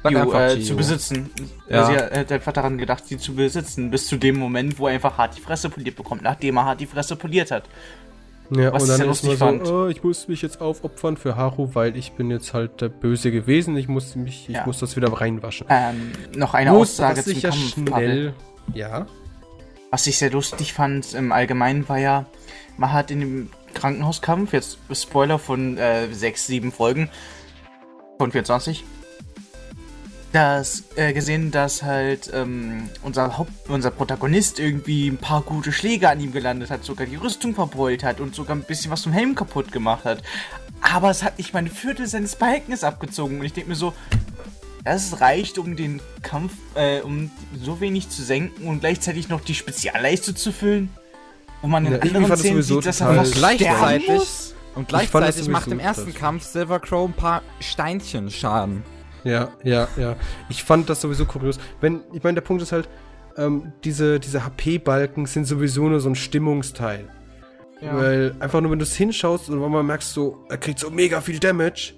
Sag 0.02 0.12
Shio, 0.12 0.20
einfach 0.22 0.40
äh, 0.40 0.54
Gio. 0.56 0.64
zu 0.66 0.76
besitzen. 0.76 1.30
Ja. 1.68 1.86
Sie 1.86 1.96
hat 1.96 2.32
einfach 2.32 2.52
daran 2.52 2.78
gedacht, 2.78 3.06
sie 3.06 3.18
zu 3.18 3.34
besitzen, 3.34 3.90
bis 3.90 4.06
zu 4.06 4.16
dem 4.16 4.36
Moment, 4.38 4.78
wo 4.78 4.86
er 4.88 4.94
einfach 4.94 5.16
hart 5.18 5.36
die 5.36 5.40
Fresse 5.42 5.68
poliert 5.68 5.94
bekommt, 5.96 6.22
nachdem 6.22 6.56
er 6.56 6.64
hart 6.64 6.80
die 6.80 6.86
Fresse 6.86 7.14
poliert 7.16 7.50
hat. 7.50 7.64
Ja, 8.54 8.72
Was 8.72 8.82
und 8.82 8.88
ich 8.88 8.96
dann 8.96 8.96
sehr 8.98 9.10
ist 9.10 9.22
lustig 9.24 9.64
so, 9.66 9.72
oh, 9.74 9.86
ich 9.88 10.02
muss 10.04 10.28
mich 10.28 10.42
jetzt 10.42 10.60
aufopfern 10.60 11.16
für 11.16 11.36
Haru, 11.36 11.70
weil 11.74 11.96
ich 11.96 12.12
bin 12.12 12.30
jetzt 12.30 12.52
halt 12.54 12.80
der 12.80 12.88
Böse 12.88 13.30
gewesen. 13.30 13.76
Ich 13.76 13.88
muss 13.88 14.14
mich, 14.16 14.48
ich 14.48 14.56
Ja. 14.56 14.66
muss 14.66 14.78
das 14.78 14.96
wieder 14.96 15.12
reinwaschen. 15.12 15.66
Ähm, 15.70 16.12
noch 16.36 16.54
eine 16.54 16.70
Gut, 16.70 16.80
Aussage 16.80 17.22
zum 17.22 17.32
ich 17.32 17.42
ja 17.42 17.50
Kampf. 17.50 17.84
Pavel. 17.90 18.10
schnell. 18.10 18.34
Ja. 18.74 19.06
Was 19.90 20.06
ich 20.06 20.18
sehr 20.18 20.30
lustig 20.30 20.72
fand 20.72 21.14
im 21.14 21.32
Allgemeinen 21.32 21.88
war 21.88 21.98
ja, 21.98 22.26
man 22.78 22.92
hat 22.92 23.10
in 23.10 23.20
dem 23.20 23.50
Krankenhauskampf, 23.74 24.52
jetzt 24.52 24.78
Spoiler 24.92 25.38
von 25.38 25.76
äh, 25.78 26.12
6, 26.12 26.46
7 26.46 26.72
Folgen 26.72 27.10
von 28.18 28.32
24, 28.32 28.84
das 30.32 30.84
äh, 30.96 31.12
gesehen, 31.12 31.50
dass 31.50 31.82
halt 31.82 32.30
ähm, 32.32 32.88
unser 33.02 33.36
Haupt, 33.36 33.50
unser 33.68 33.90
Protagonist 33.90 34.58
irgendwie 34.58 35.08
ein 35.08 35.18
paar 35.18 35.42
gute 35.42 35.72
Schläge 35.72 36.08
an 36.08 36.20
ihm 36.20 36.32
gelandet 36.32 36.70
hat, 36.70 36.84
sogar 36.84 37.06
die 37.06 37.16
Rüstung 37.16 37.54
verbeult 37.54 38.02
hat 38.02 38.20
und 38.20 38.34
sogar 38.34 38.56
ein 38.56 38.62
bisschen 38.62 38.90
was 38.90 39.02
vom 39.02 39.12
Helm 39.12 39.34
kaputt 39.34 39.72
gemacht 39.72 40.04
hat. 40.04 40.22
Aber 40.80 41.10
es 41.10 41.22
hat 41.22 41.38
nicht 41.38 41.52
mal 41.52 41.60
ein 41.60 41.68
Viertel 41.68 42.06
seines 42.06 42.36
Balkens 42.36 42.82
abgezogen 42.82 43.38
und 43.40 43.46
ich 43.46 43.52
denke 43.52 43.68
mir 43.70 43.76
so, 43.76 43.92
das 44.84 45.20
reicht, 45.20 45.58
um 45.58 45.76
den 45.76 46.00
Kampf, 46.22 46.52
äh, 46.74 47.00
um 47.00 47.30
so 47.62 47.80
wenig 47.80 48.08
zu 48.08 48.22
senken 48.22 48.66
und 48.66 48.80
gleichzeitig 48.80 49.28
noch 49.28 49.40
die 49.42 49.54
Spezialleiste 49.54 50.34
zu 50.34 50.50
füllen. 50.50 50.88
Wo 51.60 51.68
man 51.68 51.86
in 51.86 51.92
Ja, 51.92 51.98
anderen 52.00 52.36
Szenen 52.36 52.62
sieht, 52.62 52.84
dass 52.86 53.00
er 53.00 53.12
noch 53.12 53.30
Gleichzeitig- 53.30 54.08
muss. 54.08 54.54
Und 54.74 54.88
gleichzeitig 54.88 55.46
macht 55.48 55.68
im 55.68 55.78
ersten. 55.78 56.12
Kampf 56.14 56.44
Silver 56.44 56.80
Crow 56.80 57.06
ein 57.06 57.12
paar 57.12 57.42
Steinchen 57.60 58.30
Schaden. 58.30 58.82
Ja, 59.24 59.52
ja, 59.62 59.88
ja. 59.96 60.16
Ich 60.48 60.64
fand 60.64 60.88
das 60.90 61.00
sowieso 61.00 61.26
kurios. 61.26 61.58
Wenn, 61.80 62.00
ich 62.12 62.22
meine, 62.22 62.34
der 62.34 62.42
Punkt 62.42 62.62
ist 62.62 62.72
halt, 62.72 62.88
ähm, 63.36 63.72
diese, 63.84 64.20
diese 64.20 64.44
HP-Balken 64.44 65.26
sind 65.26 65.46
sowieso 65.46 65.88
nur 65.88 66.00
so 66.00 66.08
ein 66.08 66.14
Stimmungsteil. 66.14 67.08
Ja. 67.80 67.96
Weil 67.96 68.36
einfach 68.38 68.60
nur, 68.60 68.70
wenn 68.70 68.78
du 68.78 68.84
es 68.84 68.94
hinschaust 68.94 69.48
und 69.48 69.58
man 69.58 69.86
merkst 69.86 70.12
so, 70.12 70.44
er 70.48 70.58
kriegt 70.58 70.78
so 70.78 70.90
mega 70.90 71.20
viel 71.20 71.38
Damage, 71.38 71.94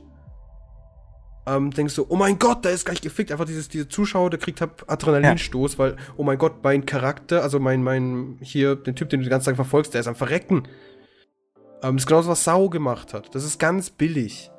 ähm, 1.46 1.70
denkst 1.70 1.94
du, 1.96 2.06
oh 2.08 2.16
mein 2.16 2.38
Gott, 2.38 2.64
da 2.64 2.70
ist 2.70 2.86
gleich 2.86 3.02
gefickt. 3.02 3.30
Einfach 3.30 3.44
dieses, 3.44 3.68
diese 3.68 3.88
Zuschauer, 3.88 4.30
der 4.30 4.38
kriegt 4.38 4.60
halt 4.60 4.70
Adrenalinstoß, 4.86 5.78
weil, 5.78 5.96
oh 6.16 6.24
mein 6.24 6.38
Gott, 6.38 6.62
mein 6.62 6.86
Charakter, 6.86 7.42
also 7.42 7.60
mein, 7.60 7.82
mein, 7.82 8.38
hier, 8.40 8.76
den 8.76 8.96
Typ, 8.96 9.10
den 9.10 9.20
du 9.20 9.24
die 9.24 9.30
ganze 9.30 9.46
Zeit 9.46 9.56
verfolgst, 9.56 9.92
der 9.92 10.00
ist 10.00 10.06
am 10.06 10.14
Verrecken. 10.14 10.68
Ähm, 11.82 11.96
das 11.96 12.04
ist 12.04 12.06
genauso, 12.06 12.30
was 12.30 12.44
Sau 12.44 12.70
gemacht 12.70 13.12
hat. 13.12 13.34
Das 13.34 13.44
ist 13.44 13.58
ganz 13.58 13.90
billig. 13.90 14.50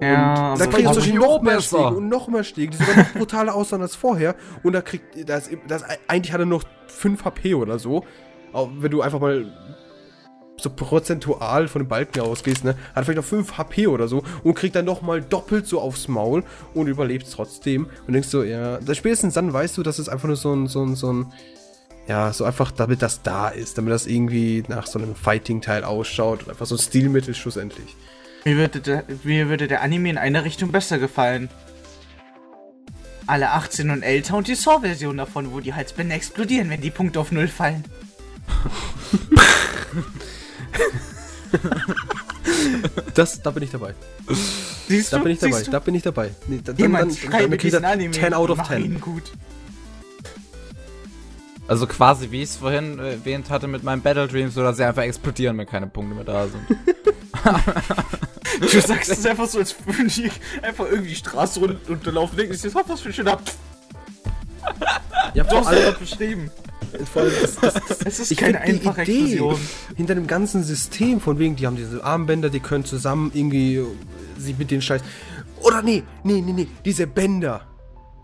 Ja, 0.00 0.52
Und 0.52 0.60
da 0.60 0.66
kriegst 0.66 0.94
du 0.96 1.14
noch 1.14 1.26
noch 1.28 1.42
mehr 1.42 1.56
besser. 1.56 1.78
Schläge 1.78 1.96
und 1.96 2.08
noch 2.08 2.28
mehr 2.28 2.44
Schläge, 2.44 2.72
die 2.72 2.76
sogar 2.76 2.96
noch 2.96 3.12
brutaler 3.14 3.54
aussehen 3.54 3.80
als 3.80 3.96
vorher. 3.96 4.34
Und 4.62 4.74
da 4.74 4.82
kriegt, 4.82 5.28
das, 5.28 5.48
das, 5.66 5.84
eigentlich 6.06 6.32
hat 6.32 6.40
er 6.40 6.46
noch 6.46 6.64
5 6.88 7.24
HP 7.24 7.54
oder 7.54 7.78
so. 7.78 8.04
Auch 8.52 8.68
wenn 8.78 8.90
du 8.90 9.00
einfach 9.00 9.20
mal 9.20 9.52
so 10.58 10.70
prozentual 10.70 11.68
von 11.68 11.82
dem 11.82 11.88
Balken 11.88 12.20
ausgehst, 12.20 12.64
ne, 12.64 12.70
hat 12.70 12.96
er 12.96 13.04
vielleicht 13.04 13.16
noch 13.18 13.24
5 13.24 13.58
HP 13.58 13.86
oder 13.86 14.08
so 14.08 14.22
und 14.42 14.54
kriegt 14.54 14.74
dann 14.74 14.86
noch 14.86 15.02
mal 15.02 15.22
doppelt 15.22 15.66
so 15.66 15.80
aufs 15.80 16.08
Maul 16.08 16.44
und 16.74 16.86
überlebt 16.86 17.26
trotzdem. 17.30 17.88
Und 18.06 18.12
denkst 18.12 18.28
so, 18.28 18.42
ja, 18.42 18.78
da 18.78 18.94
spätestens 18.94 19.34
dann 19.34 19.52
weißt 19.52 19.76
du, 19.78 19.82
dass 19.82 19.98
es 19.98 20.08
einfach 20.08 20.28
nur 20.28 20.36
so 20.36 20.54
ein, 20.54 20.66
so 20.66 20.82
ein, 20.82 20.94
so 20.94 21.12
ein, 21.12 21.32
ja, 22.06 22.32
so 22.32 22.44
einfach, 22.44 22.70
damit 22.70 23.02
das 23.02 23.22
da 23.22 23.48
ist, 23.48 23.78
damit 23.78 23.92
das 23.92 24.06
irgendwie 24.06 24.62
nach 24.68 24.86
so 24.86 24.98
einem 24.98 25.14
Fighting-Teil 25.14 25.84
ausschaut 25.84 26.44
und 26.44 26.50
einfach 26.50 26.66
so 26.66 26.76
ein 26.76 26.80
Stilmittel 26.80 27.34
schlussendlich. 27.34 27.96
Mir, 28.46 28.56
würde 28.56 28.80
der, 28.80 29.04
mir 29.24 29.48
würde 29.48 29.66
der 29.66 29.82
Anime 29.82 30.08
in 30.08 30.18
einer 30.18 30.44
Richtung 30.44 30.70
besser 30.70 30.98
gefallen. 30.98 31.48
Alle 33.26 33.50
18 33.50 33.90
und 33.90 34.02
älter 34.04 34.36
und 34.36 34.46
die 34.46 34.54
Saw-Version 34.54 35.16
davon, 35.16 35.52
wo 35.52 35.58
die 35.58 35.74
Halsbänder 35.74 36.14
explodieren, 36.14 36.70
wenn 36.70 36.80
die 36.80 36.90
Punkte 36.92 37.18
auf 37.18 37.32
Null 37.32 37.48
fallen. 37.48 37.84
Das, 43.14 43.42
da 43.42 43.50
bin 43.50 43.62
ich 43.64 43.70
dabei. 43.70 43.94
Siehst 44.88 45.12
Da 45.12 45.18
du? 45.18 45.24
bin 45.24 45.32
ich 45.32 45.38
dabei, 45.40 45.62
da 45.62 45.78
bin 45.80 45.94
ich 45.96 46.02
dabei. 46.02 46.30
Nee, 46.46 46.60
da, 46.62 46.72
Jemand 46.72 47.18
kriegt 47.20 47.62
diesen 47.64 47.82
er 47.84 47.90
Anime 47.90 48.12
10 48.12 48.34
out 48.34 48.50
of 48.50 48.58
mach 48.58 48.68
10. 48.68 48.84
ihn 48.84 49.00
gut. 49.00 49.32
Also 51.68 51.86
quasi, 51.86 52.30
wie 52.30 52.42
ich 52.42 52.50
es 52.50 52.56
vorhin 52.56 52.98
erwähnt 52.98 53.50
hatte 53.50 53.66
mit 53.66 53.82
meinem 53.82 54.00
Battle 54.00 54.28
Dreams, 54.28 54.54
so 54.54 54.62
dass 54.62 54.76
sie 54.76 54.84
einfach 54.84 55.02
explodieren, 55.02 55.58
wenn 55.58 55.66
keine 55.66 55.86
Punkte 55.88 56.14
mehr 56.14 56.24
da 56.24 56.46
sind. 56.46 56.62
Du 58.60 58.80
sagst 58.80 59.10
es 59.10 59.26
einfach 59.26 59.46
so, 59.46 59.58
als 59.58 59.74
würden 59.84 60.08
die 60.08 60.30
einfach 60.62 60.86
irgendwie 60.86 61.10
die 61.10 61.16
Straße 61.16 61.60
rund 61.60 61.90
unterlaufen. 61.90 62.38
Denkst 62.38 62.62
du, 62.62 62.74
was 62.74 63.00
für 63.00 63.10
ein 63.10 63.12
schöner. 63.12 63.38
Ja, 65.34 65.44
Du 65.44 65.50
vor 65.50 65.58
hast 65.60 65.66
allem, 65.66 65.92
es 65.92 65.98
beschrieben. 65.98 66.50
vor 67.12 67.22
allem 67.22 67.32
das, 67.42 67.56
das, 67.56 67.74
das, 67.74 68.00
Es 68.06 68.18
ist 68.20 68.30
ich 68.30 68.38
keine 68.38 68.60
einfache 68.62 69.02
Idee 69.02 69.32
Explosion. 69.32 69.60
hinter 69.96 70.14
dem 70.14 70.26
ganzen 70.26 70.64
System, 70.64 71.20
von 71.20 71.38
wegen, 71.38 71.56
die 71.56 71.66
haben 71.66 71.76
diese 71.76 72.02
Armbänder, 72.02 72.48
die 72.48 72.60
können 72.60 72.84
zusammen 72.86 73.30
irgendwie 73.34 73.82
sich 74.38 74.56
mit 74.56 74.70
den 74.70 74.80
Scheiß. 74.80 75.02
Oder 75.60 75.82
nee, 75.82 76.02
nee, 76.24 76.40
nee, 76.40 76.52
nee, 76.52 76.68
diese 76.84 77.06
Bänder. 77.06 77.66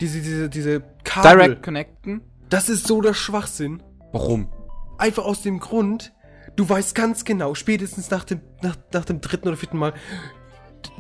Diese, 0.01 0.21
diese, 0.21 0.49
diese 0.49 0.83
Kabel. 1.05 1.33
Direct 1.33 1.63
connecten? 1.63 2.23
Das 2.53 2.69
ist 2.69 2.87
so 2.87 3.01
der 3.01 3.15
Schwachsinn. 3.15 3.83
Warum? 4.13 4.47
Einfach 4.99 5.25
aus 5.25 5.41
dem 5.41 5.59
Grund, 5.59 6.13
du 6.55 6.69
weißt 6.69 6.95
ganz 6.95 7.25
genau, 7.25 7.55
spätestens 7.55 8.11
nach 8.11 8.25
dem, 8.25 8.43
nach, 8.61 8.77
nach 8.93 9.07
dem 9.07 9.23
dritten 9.23 9.49
oder 9.49 9.57
vierten 9.57 9.79
Mal, 9.79 9.95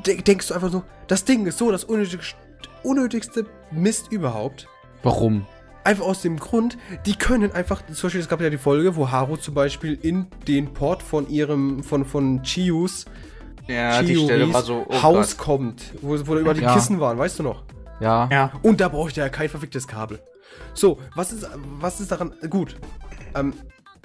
de 0.06 0.22
denkst 0.22 0.48
du 0.48 0.54
einfach 0.54 0.70
so, 0.72 0.82
das 1.08 1.26
Ding 1.26 1.44
ist 1.44 1.58
so 1.58 1.70
das 1.70 1.84
unnötigste, 1.84 2.36
unnötigste 2.82 3.44
Mist 3.70 4.10
überhaupt. 4.10 4.66
Warum? 5.02 5.46
Einfach 5.84 6.06
aus 6.06 6.22
dem 6.22 6.38
Grund, 6.38 6.78
die 7.04 7.16
können 7.16 7.52
einfach, 7.52 7.84
zum 7.84 7.96
Beispiel, 8.02 8.22
es 8.22 8.30
gab 8.30 8.40
ja 8.40 8.48
die 8.48 8.56
Folge, 8.56 8.96
wo 8.96 9.10
Haru 9.10 9.36
zum 9.36 9.52
Beispiel 9.52 9.98
in 10.00 10.28
den 10.48 10.72
Port 10.72 11.02
von 11.02 11.28
ihrem, 11.28 11.82
von, 11.82 12.06
von 12.06 12.42
Chius, 12.44 13.04
Ja, 13.68 14.00
die 14.00 14.14
Chiuris 14.14 14.24
Stelle 14.24 14.54
war 14.54 14.62
so. 14.62 14.86
Oh 14.88 15.02
Haus 15.02 15.36
Gott. 15.36 15.44
kommt, 15.46 15.92
wo, 16.00 16.18
wo 16.26 16.34
da 16.34 16.40
über 16.40 16.54
die 16.54 16.62
Ja. 16.62 16.72
Kissen 16.72 16.98
waren, 16.98 17.18
weißt 17.18 17.40
du 17.40 17.42
noch? 17.42 17.64
Ja. 18.00 18.26
Ja. 18.32 18.52
Und 18.62 18.80
da 18.80 18.88
braucht 18.88 19.18
er 19.18 19.24
ja 19.24 19.28
kein 19.28 19.50
verficktes 19.50 19.86
Kabel. 19.86 20.18
So, 20.74 20.98
was 21.14 21.32
ist, 21.32 21.46
was 21.80 22.00
ist 22.00 22.10
daran, 22.12 22.32
gut, 22.48 22.76
ähm, 23.34 23.52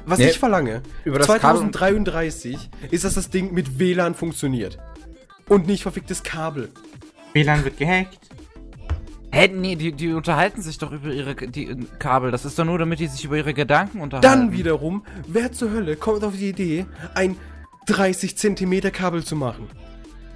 was 0.06 0.20
Nee. 0.20 0.30
ich 0.30 0.40
verlange, 0.40 0.82
Über 1.04 1.18
das 1.20 1.28
2033, 1.28 2.70
ist, 2.92 3.04
dass 3.04 3.16
das 3.16 3.30
Ding 3.30 3.54
mit 3.54 3.80
WLAN 3.80 4.16
funktioniert. 4.16 4.78
Und 5.50 5.68
nicht 5.68 5.82
verficktes 5.84 6.24
Kabel. 6.24 6.70
WLAN 7.34 7.64
wird 7.64 7.78
gehackt. 7.78 8.20
Hä, 9.32 9.50
nee, 9.54 9.76
die, 9.76 9.92
die 9.92 10.14
unterhalten 10.14 10.62
sich 10.62 10.78
doch 10.78 10.92
über 10.92 11.10
ihre 11.10 11.36
die, 11.36 11.68
äh, 11.68 11.78
Kabel. 12.00 12.32
Das 12.32 12.46
ist 12.46 12.58
doch 12.58 12.66
nur, 12.66 12.80
damit 12.80 13.00
die 13.00 13.08
sich 13.08 13.26
über 13.26 13.38
ihre 13.38 13.54
Gedanken 13.54 14.00
unterhalten. 14.00 14.28
Dann 14.28 14.52
wiederum, 14.54 15.04
wer 15.28 15.52
zur 15.52 15.72
Hölle 15.72 15.96
kommt 15.98 16.24
auf 16.24 16.34
die 16.36 16.50
Idee, 16.50 16.86
ein 17.14 17.36
30 17.88 18.38
Zentimeter 18.38 18.92
Kabel 18.92 19.24
zu 19.24 19.36
machen? 19.36 19.68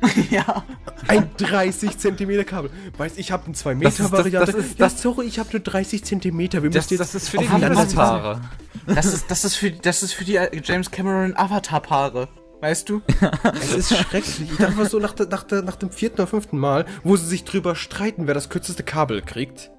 ja. 0.30 0.64
Ein 1.08 1.30
30 1.38 1.98
Zentimeter 1.98 2.44
Kabel. 2.44 2.70
Weißt 2.98 3.18
ich 3.18 3.32
habe 3.32 3.46
eine 3.46 3.54
2 3.54 3.76
Das 3.76 3.94
ist- 3.94 4.00
Meter 4.00 4.10
das- 4.10 4.12
Variante. 4.26 4.52
das 4.52 4.66
ist- 4.66 4.80
ja, 4.80 4.86
das- 4.88 5.02
sorry, 5.02 5.26
ich 5.26 5.40
habe 5.40 5.50
nur 5.52 5.60
30 5.62 6.04
Zentimeter. 6.04 6.64
Wir 6.64 6.70
Das, 6.70 6.86
müssen 6.90 6.98
das 7.00 7.16
ist 7.16 7.30
für 7.30 7.38
die 7.38 7.46
Liebespaare. 7.46 8.42
Das 8.88 9.06
ist, 9.06 9.26
das 9.30 9.46
ist 9.46 9.56
für, 9.56 9.72
das 9.72 10.04
ist 10.04 10.14
für 10.14 10.26
die 10.26 10.36
äh, 10.38 10.62
James 10.64 10.90
Cameron 10.92 11.36
Avatar-Paare. 11.36 12.28
Weißt 12.62 12.90
du? 12.90 13.02
Es 13.54 13.74
ist 13.74 13.96
schrecklich. 13.98 14.52
Ich 14.52 14.58
dachte 14.58 14.76
mal 14.76 14.88
so 14.90 15.00
nach, 15.00 15.16
nach, 15.18 15.46
nach 15.50 15.76
dem 15.76 15.90
vierten 15.92 16.16
oder 16.16 16.28
fünften 16.28 16.58
Mal, 16.60 16.86
wo 17.04 17.16
sie 17.18 17.26
sich 17.26 17.44
drüber 17.44 17.76
streiten, 17.76 18.28
wer 18.28 18.34
das 18.36 18.50
kürzeste 18.50 18.84
Kabel 18.84 19.22
kriegt. 19.24 19.72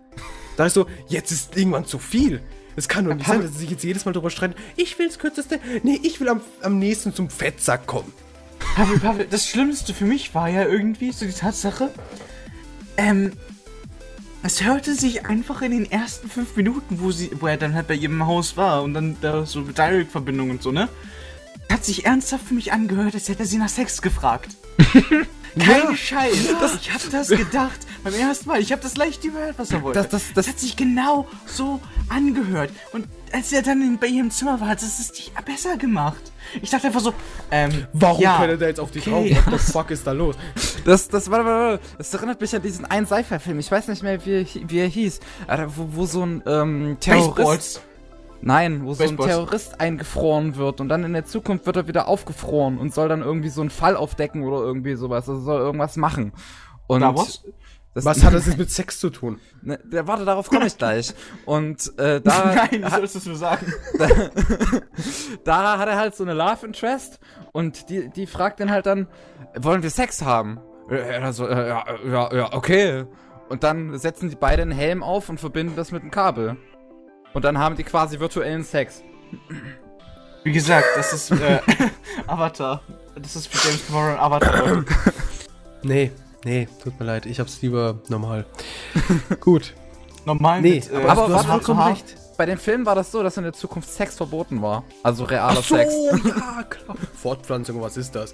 Da 0.56 0.66
ist 0.66 0.74
so, 0.74 0.86
jetzt 1.08 1.30
ist 1.32 1.56
irgendwann 1.56 1.86
zu 1.86 1.98
viel. 1.98 2.42
Es 2.74 2.88
kann 2.88 3.04
doch 3.04 3.14
nicht 3.14 3.26
sein, 3.26 3.42
dass 3.42 3.52
sie 3.52 3.58
sich 3.58 3.70
jetzt 3.70 3.84
jedes 3.84 4.04
Mal 4.04 4.12
drüber 4.12 4.30
streiten. 4.30 4.54
Ich 4.76 4.98
will 4.98 5.06
das 5.06 5.18
kürzeste. 5.18 5.60
Nee, 5.82 6.00
ich 6.02 6.20
will 6.20 6.28
am, 6.28 6.40
am 6.62 6.78
nächsten 6.78 7.14
zum 7.14 7.28
Fettsack 7.30 7.86
kommen. 7.86 8.12
Pavel, 8.74 8.98
Pavel, 8.98 9.26
das 9.30 9.46
Schlimmste 9.48 9.92
für 9.94 10.04
mich 10.04 10.34
war 10.34 10.48
ja 10.48 10.64
irgendwie 10.64 11.12
so 11.12 11.26
die 11.26 11.32
Tatsache, 11.32 11.90
ähm, 12.96 13.32
es 14.42 14.64
hörte 14.64 14.94
sich 14.94 15.26
einfach 15.26 15.62
in 15.62 15.70
den 15.72 15.90
ersten 15.90 16.28
fünf 16.28 16.56
Minuten, 16.56 17.00
wo 17.00 17.12
sie, 17.12 17.30
wo 17.38 17.46
er 17.46 17.56
dann 17.56 17.74
halt 17.74 17.86
bei 17.86 17.94
ihrem 17.94 18.26
Haus 18.26 18.56
war 18.56 18.82
und 18.82 18.94
dann 18.94 19.16
da 19.20 19.46
so 19.46 19.60
Direct-Verbindung 19.62 20.50
und 20.50 20.62
so, 20.62 20.72
ne? 20.72 20.88
Hat 21.70 21.84
sich 21.84 22.04
ernsthaft 22.06 22.46
für 22.48 22.54
mich 22.54 22.72
angehört, 22.72 23.14
als 23.14 23.28
hätte 23.28 23.40
er 23.40 23.46
sie 23.46 23.58
nach 23.58 23.68
Sex 23.68 24.02
gefragt. 24.02 24.56
Kein 24.92 25.26
Ja. 25.54 25.94
Scheiß. 25.94 26.32
ich 26.80 26.90
hab 26.92 27.10
das 27.10 27.28
gedacht 27.28 27.78
beim 28.02 28.14
ersten 28.14 28.48
Mal. 28.48 28.60
Ich 28.60 28.72
hab 28.72 28.80
das 28.80 28.96
leicht 28.96 29.22
überhört, 29.22 29.54
was 29.58 29.70
er 29.70 29.82
wollte. 29.82 29.98
Das- 30.00 30.08
das- 30.08 30.32
das- 30.34 30.48
hat 30.48 30.58
sich 30.58 30.76
genau 30.76 31.28
so 31.46 31.78
angehört. 32.08 32.70
Und 32.92 33.06
als 33.32 33.52
er 33.52 33.62
dann 33.62 33.98
bei 33.98 34.06
ihrem 34.06 34.30
Zimmer 34.30 34.60
war, 34.60 34.68
hat 34.68 34.82
es 34.82 34.98
es 34.98 35.12
dich 35.12 35.32
besser 35.44 35.76
gemacht. 35.76 36.32
Ich 36.60 36.70
dachte 36.70 36.88
einfach 36.88 37.00
so, 37.00 37.14
ähm, 37.50 37.86
Warum 37.92 38.20
ja, 38.20 38.36
kann 38.36 38.50
er 38.50 38.56
da 38.56 38.66
jetzt 38.66 38.80
auf 38.80 38.90
dich 38.90 39.06
okay. 39.06 39.34
drauf? 39.34 39.46
What 39.46 39.60
the 39.60 39.72
fuck 39.72 39.90
ist 39.90 40.06
da 40.06 40.12
los? 40.12 40.36
Das, 40.84 41.06
das, 41.06 41.30
warte, 41.30 41.44
warte. 41.44 41.80
Das 41.96 42.12
erinnert 42.12 42.40
mich 42.40 42.56
an 42.56 42.62
diesen 42.62 42.84
einen 42.84 43.06
Sci-Fi-Film. 43.06 43.60
Ich 43.60 43.70
weiß 43.70 43.86
nicht 43.86 44.02
mehr, 44.02 44.26
wie, 44.26 44.44
wie 44.66 44.78
er 44.80 44.88
hieß. 44.88 45.20
Alter, 45.46 45.76
wo, 45.76 45.88
wo 45.92 46.06
so 46.06 46.26
ein 46.26 46.42
ähm, 46.44 46.96
Terrorist. 46.98 47.36
Baseballs. 47.36 47.80
Nein, 48.40 48.84
wo 48.84 48.92
so 48.94 49.04
ein 49.04 49.10
Baseballs. 49.16 49.30
Terrorist 49.30 49.80
eingefroren 49.80 50.56
wird 50.56 50.80
und 50.80 50.88
dann 50.88 51.04
in 51.04 51.12
der 51.12 51.24
Zukunft 51.24 51.66
wird 51.66 51.76
er 51.76 51.86
wieder 51.86 52.08
aufgefroren 52.08 52.78
und 52.78 52.92
soll 52.92 53.08
dann 53.08 53.22
irgendwie 53.22 53.48
so 53.48 53.60
einen 53.60 53.70
Fall 53.70 53.94
aufdecken 53.94 54.42
oder 54.42 54.58
irgendwie 54.58 54.96
sowas. 54.96 55.28
Also 55.28 55.40
soll 55.40 55.60
irgendwas 55.60 55.96
machen. 55.96 56.32
Und 56.88 57.00
Star 57.00 57.16
Wars? 57.16 57.44
Das, 57.94 58.04
Was 58.04 58.22
hat 58.24 58.34
das 58.34 58.46
jetzt 58.46 58.58
mit 58.58 58.70
Sex 58.70 58.98
zu 58.98 59.10
tun? 59.10 59.38
Ne, 59.62 59.78
warte, 59.90 60.24
darauf 60.24 60.48
komme 60.48 60.66
ich 60.66 60.78
gleich. 60.78 61.14
Und 61.44 61.96
äh, 61.98 62.20
da, 62.24 62.54
Nein, 62.70 62.82
das 62.82 63.12
sollst 63.12 63.26
du 63.26 63.30
nur 63.30 63.38
sagen. 63.38 63.72
da 65.44 65.78
hat 65.78 65.88
er 65.88 65.96
halt 65.96 66.14
so 66.14 66.24
eine 66.24 66.34
Love 66.34 66.66
Interest 66.66 67.18
und 67.52 67.88
die, 67.90 68.08
die 68.10 68.26
fragt 68.26 68.60
dann 68.60 68.70
halt 68.70 68.86
dann, 68.86 69.08
wollen 69.58 69.82
wir 69.82 69.90
Sex 69.90 70.22
haben? 70.22 70.60
Äh, 70.90 70.96
Er 70.96 71.32
so, 71.32 71.46
äh, 71.46 71.68
ja, 71.68 71.84
ja, 72.06 72.34
ja, 72.34 72.52
okay. 72.52 73.04
Und 73.48 73.62
dann 73.64 73.98
setzen 73.98 74.30
die 74.30 74.36
beide 74.36 74.62
einen 74.62 74.72
Helm 74.72 75.02
auf 75.02 75.28
und 75.28 75.38
verbinden 75.38 75.76
das 75.76 75.92
mit 75.92 76.02
einem 76.02 76.10
Kabel. 76.10 76.56
Und 77.34 77.44
dann 77.44 77.58
haben 77.58 77.76
die 77.76 77.84
quasi 77.84 78.18
virtuellen 78.18 78.64
Sex. 78.64 79.02
Wie 80.44 80.52
gesagt, 80.52 80.86
das 80.96 81.12
ist 81.12 81.30
äh, 81.30 81.60
Avatar. 82.26 82.82
Das 83.14 83.36
ist 83.36 83.46
für 83.48 83.68
James 83.68 83.86
Cameron 83.86 84.18
Avatar. 84.18 84.84
Nee, 85.84 86.12
nee, 86.44 86.68
tut 86.82 86.98
mir 86.98 87.06
leid. 87.06 87.26
Ich 87.26 87.40
hab's 87.40 87.60
lieber 87.62 87.98
normal. 88.08 88.46
Gut. 89.40 89.74
Normal 90.24 90.62
Nee, 90.62 90.74
mit, 90.76 90.90
äh, 90.92 90.96
aber, 90.96 91.10
aber 91.10 91.26
du 91.28 91.34
hast 91.34 91.46
vollkommen 91.46 91.80
recht. 91.80 92.16
Bei 92.38 92.46
dem 92.46 92.58
Film 92.58 92.86
war 92.86 92.94
das 92.94 93.12
so, 93.12 93.22
dass 93.22 93.36
in 93.36 93.42
der 93.44 93.52
Zukunft 93.52 93.92
Sex 93.92 94.16
verboten 94.16 94.62
war. 94.62 94.84
Also 95.02 95.24
realer 95.24 95.58
Ach 95.58 95.62
so, 95.62 95.76
Sex. 95.76 95.94
ja, 96.24 96.62
klar. 96.70 96.96
Fortpflanzung, 97.14 97.80
was 97.82 97.96
ist 97.96 98.14
das? 98.14 98.32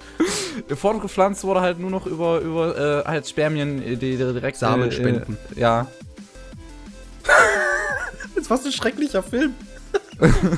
Fortgepflanzt 0.73 1.43
wurde 1.43 1.61
halt 1.61 1.79
nur 1.79 1.91
noch 1.91 2.05
über, 2.05 2.39
über 2.39 3.03
äh, 3.03 3.07
halt 3.07 3.27
Spermien, 3.27 3.81
äh, 3.81 3.97
die, 3.97 4.11
die 4.11 4.17
direkt 4.17 4.57
Samen 4.57 4.89
äh, 4.89 4.91
spenden. 4.91 5.37
Äh, 5.55 5.59
ja. 5.59 5.87
Das 8.35 8.49
war 8.49 8.57
so 8.57 8.69
ein 8.69 8.71
schrecklicher 8.71 9.21
Film. 9.21 9.53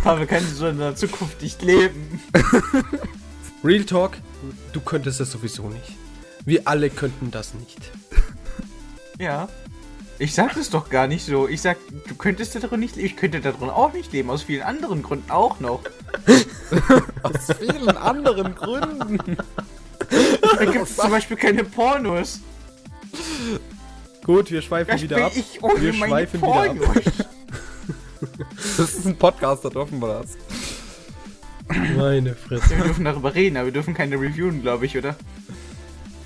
Pavel 0.04 0.28
kann 0.28 0.44
so 0.46 0.68
in 0.68 0.78
der 0.78 0.96
Zukunft 0.96 1.42
nicht 1.42 1.62
leben. 1.64 2.22
Real 3.64 3.84
Talk, 3.84 4.18
du 4.72 4.80
könntest 4.82 5.20
das 5.20 5.32
sowieso 5.32 5.68
nicht. 5.68 5.98
Wir 6.46 6.62
alle 6.66 6.90
könnten 6.90 7.32
das 7.32 7.54
nicht. 7.54 7.78
Ja. 9.20 9.50
Ich 10.18 10.34
sag 10.34 10.56
das 10.56 10.72
doch 10.72 10.90
gar 10.90 11.06
nicht 11.06 11.24
so. 11.24 11.48
Ich 11.48 11.62
sag, 11.62 11.78
du 12.08 12.16
könntest 12.16 12.56
darin 12.56 12.80
nicht 12.80 12.96
leben. 12.96 13.06
Ich 13.06 13.16
könnte 13.16 13.40
darin 13.40 13.70
auch 13.70 13.94
nicht 13.94 14.12
leben. 14.14 14.32
Aus 14.32 14.42
vielen 14.44 14.64
anderen 14.64 15.04
Gründen 15.04 15.30
auch 15.30 15.60
noch. 15.60 15.82
Aus 17.22 17.56
vielen 17.60 17.90
anderen 17.98 18.56
Gründen. 18.56 19.38
Da 20.58 20.66
gibt 20.66 20.84
es 20.86 20.96
zum 20.98 21.12
Beispiel 21.12 21.38
keine 21.38 21.64
Pornos. 21.64 22.40
Gut, 24.26 24.50
wir 24.52 24.62
schweifen 24.64 24.92
Das 24.92 25.02
wieder 25.04 25.16
bin 25.18 25.26
ab. 25.26 25.32
ich 25.36 25.64
ohne 25.64 25.82
Wir 25.82 25.94
meine 25.94 26.10
schweifen 26.12 26.42
wieder 26.42 26.54
ab. 26.54 26.76
Pornos. 26.78 27.04
Das 28.78 28.94
ist 28.96 29.06
ein 29.06 29.16
Podcast, 29.18 29.64
da 29.66 29.70
dürfen 29.70 30.00
wir 30.00 30.22
das. 30.22 30.38
Meine 31.96 32.36
Fresse. 32.36 32.72
Wir 32.72 32.84
dürfen 32.86 33.06
darüber 33.06 33.34
reden, 33.36 33.58
aber 33.58 33.68
wir 33.68 33.74
dürfen 33.74 33.94
keine 33.94 34.16
reviewen, 34.16 34.62
glaube 34.62 34.86
ich, 34.88 34.98
oder? 34.98 35.16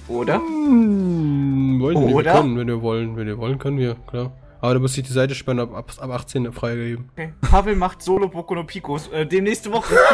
Oder? 0.07 0.35
Hm, 0.35 1.79
wollen 1.79 2.07
wir, 2.07 2.15
Oder? 2.15 2.33
können, 2.33 2.57
wenn 2.57 2.67
wir 2.67 2.81
wollen. 2.81 3.15
Wenn 3.15 3.27
wir 3.27 3.37
wollen, 3.37 3.57
können 3.57 3.77
wir, 3.77 3.95
klar. 4.07 4.31
Aber 4.61 4.73
da 4.73 4.79
muss 4.79 4.97
ich 4.97 5.03
die 5.03 5.13
Seite 5.13 5.35
sperren, 5.35 5.59
ab, 5.59 5.73
ab, 5.75 5.91
ab 5.99 6.09
18 6.09 6.51
freigeben. 6.51 7.09
Okay. 7.13 7.33
Pavel 7.41 7.75
macht 7.75 8.01
Solo 8.01 8.27
Boku 8.27 8.55
no 8.55 8.63
Picos. 8.63 9.07
Äh, 9.09 9.25
demnächste 9.25 9.71
Woche. 9.71 9.93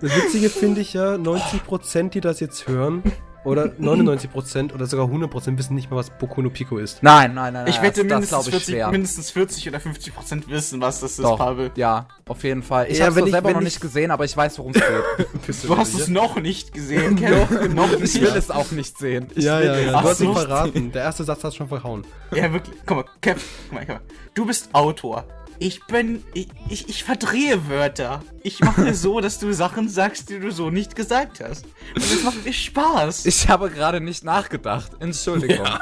Das 0.00 0.16
Witzige 0.16 0.48
finde 0.48 0.80
ich 0.80 0.92
ja, 0.92 1.14
90% 1.14 2.10
die 2.10 2.20
das 2.20 2.38
jetzt 2.38 2.68
hören, 2.68 3.02
oder 3.44 3.66
99% 3.66 4.74
oder 4.74 4.86
sogar 4.86 5.06
100% 5.06 5.56
wissen 5.58 5.74
nicht 5.74 5.90
mal, 5.90 5.96
was 5.96 6.10
Boku 6.10 6.42
no 6.42 6.50
Pico 6.50 6.78
ist. 6.78 7.02
Nein, 7.02 7.34
nein, 7.34 7.52
nein. 7.52 7.66
Ich 7.68 7.80
wette, 7.80 8.04
das, 8.04 8.20
mindestens, 8.20 8.28
glaub 8.30 8.44
ich 8.46 8.50
40, 8.50 8.66
schwer. 8.74 8.90
mindestens 8.90 9.30
40 9.30 9.68
oder 9.68 9.80
50 9.80 10.14
Prozent 10.14 10.48
wissen, 10.50 10.80
was 10.80 11.00
das 11.00 11.12
ist, 11.12 11.22
Doch, 11.22 11.38
Pavel. 11.38 11.70
ja, 11.76 12.06
auf 12.26 12.42
jeden 12.44 12.62
Fall. 12.62 12.86
Ich 12.90 12.98
Ja, 12.98 13.06
habe 13.06 13.20
es 13.20 13.30
selber 13.30 13.52
noch 13.52 13.58
ich- 13.60 13.64
nicht 13.64 13.80
gesehen, 13.80 14.10
aber 14.10 14.24
ich 14.24 14.36
weiß, 14.36 14.58
worum 14.58 14.72
es 14.72 14.80
geht. 14.80 15.62
Du 15.68 15.76
hast 15.76 15.94
es 15.94 16.08
noch 16.08 16.36
nicht 16.36 16.72
gesehen, 16.72 17.16
Ken. 17.16 17.74
noch 17.74 17.90
nicht. 17.98 18.14
ich 18.16 18.20
will 18.20 18.34
es 18.36 18.50
auch 18.50 18.70
nicht 18.72 18.98
sehen. 18.98 19.28
Ich 19.34 19.44
Ja, 19.44 19.58
will 19.60 19.66
ja, 19.66 19.78
ja. 19.78 20.00
Du 20.02 20.08
hast 20.08 20.20
ihn 20.20 20.32
verraten. 20.34 20.92
Der 20.92 21.02
erste 21.04 21.24
Satz 21.24 21.42
hat 21.44 21.54
schon 21.54 21.68
verhauen. 21.68 22.04
Ja, 22.34 22.52
wirklich. 22.52 22.76
Guck 22.86 22.96
mal, 22.98 23.04
Kev, 23.20 23.40
guck 23.68 23.72
mal, 23.74 23.80
guck 23.86 23.88
mal. 23.96 24.00
Du 24.34 24.44
bist 24.46 24.68
Autor. 24.72 25.24
Ich 25.60 25.84
bin. 25.86 26.22
Ich, 26.34 26.48
ich, 26.68 26.88
ich 26.88 27.04
verdrehe 27.04 27.68
Wörter. 27.68 28.22
Ich 28.42 28.60
mache 28.60 28.94
so, 28.94 29.20
dass 29.20 29.38
du 29.38 29.52
Sachen 29.52 29.88
sagst, 29.88 30.30
die 30.30 30.38
du 30.38 30.52
so 30.52 30.70
nicht 30.70 30.94
gesagt 30.94 31.40
hast. 31.40 31.64
Und 31.94 32.12
das 32.12 32.22
macht 32.22 32.44
mir 32.44 32.52
Spaß. 32.52 33.26
Ich 33.26 33.48
habe 33.48 33.70
gerade 33.70 34.00
nicht 34.00 34.24
nachgedacht. 34.24 34.92
Entschuldigung. 35.00 35.66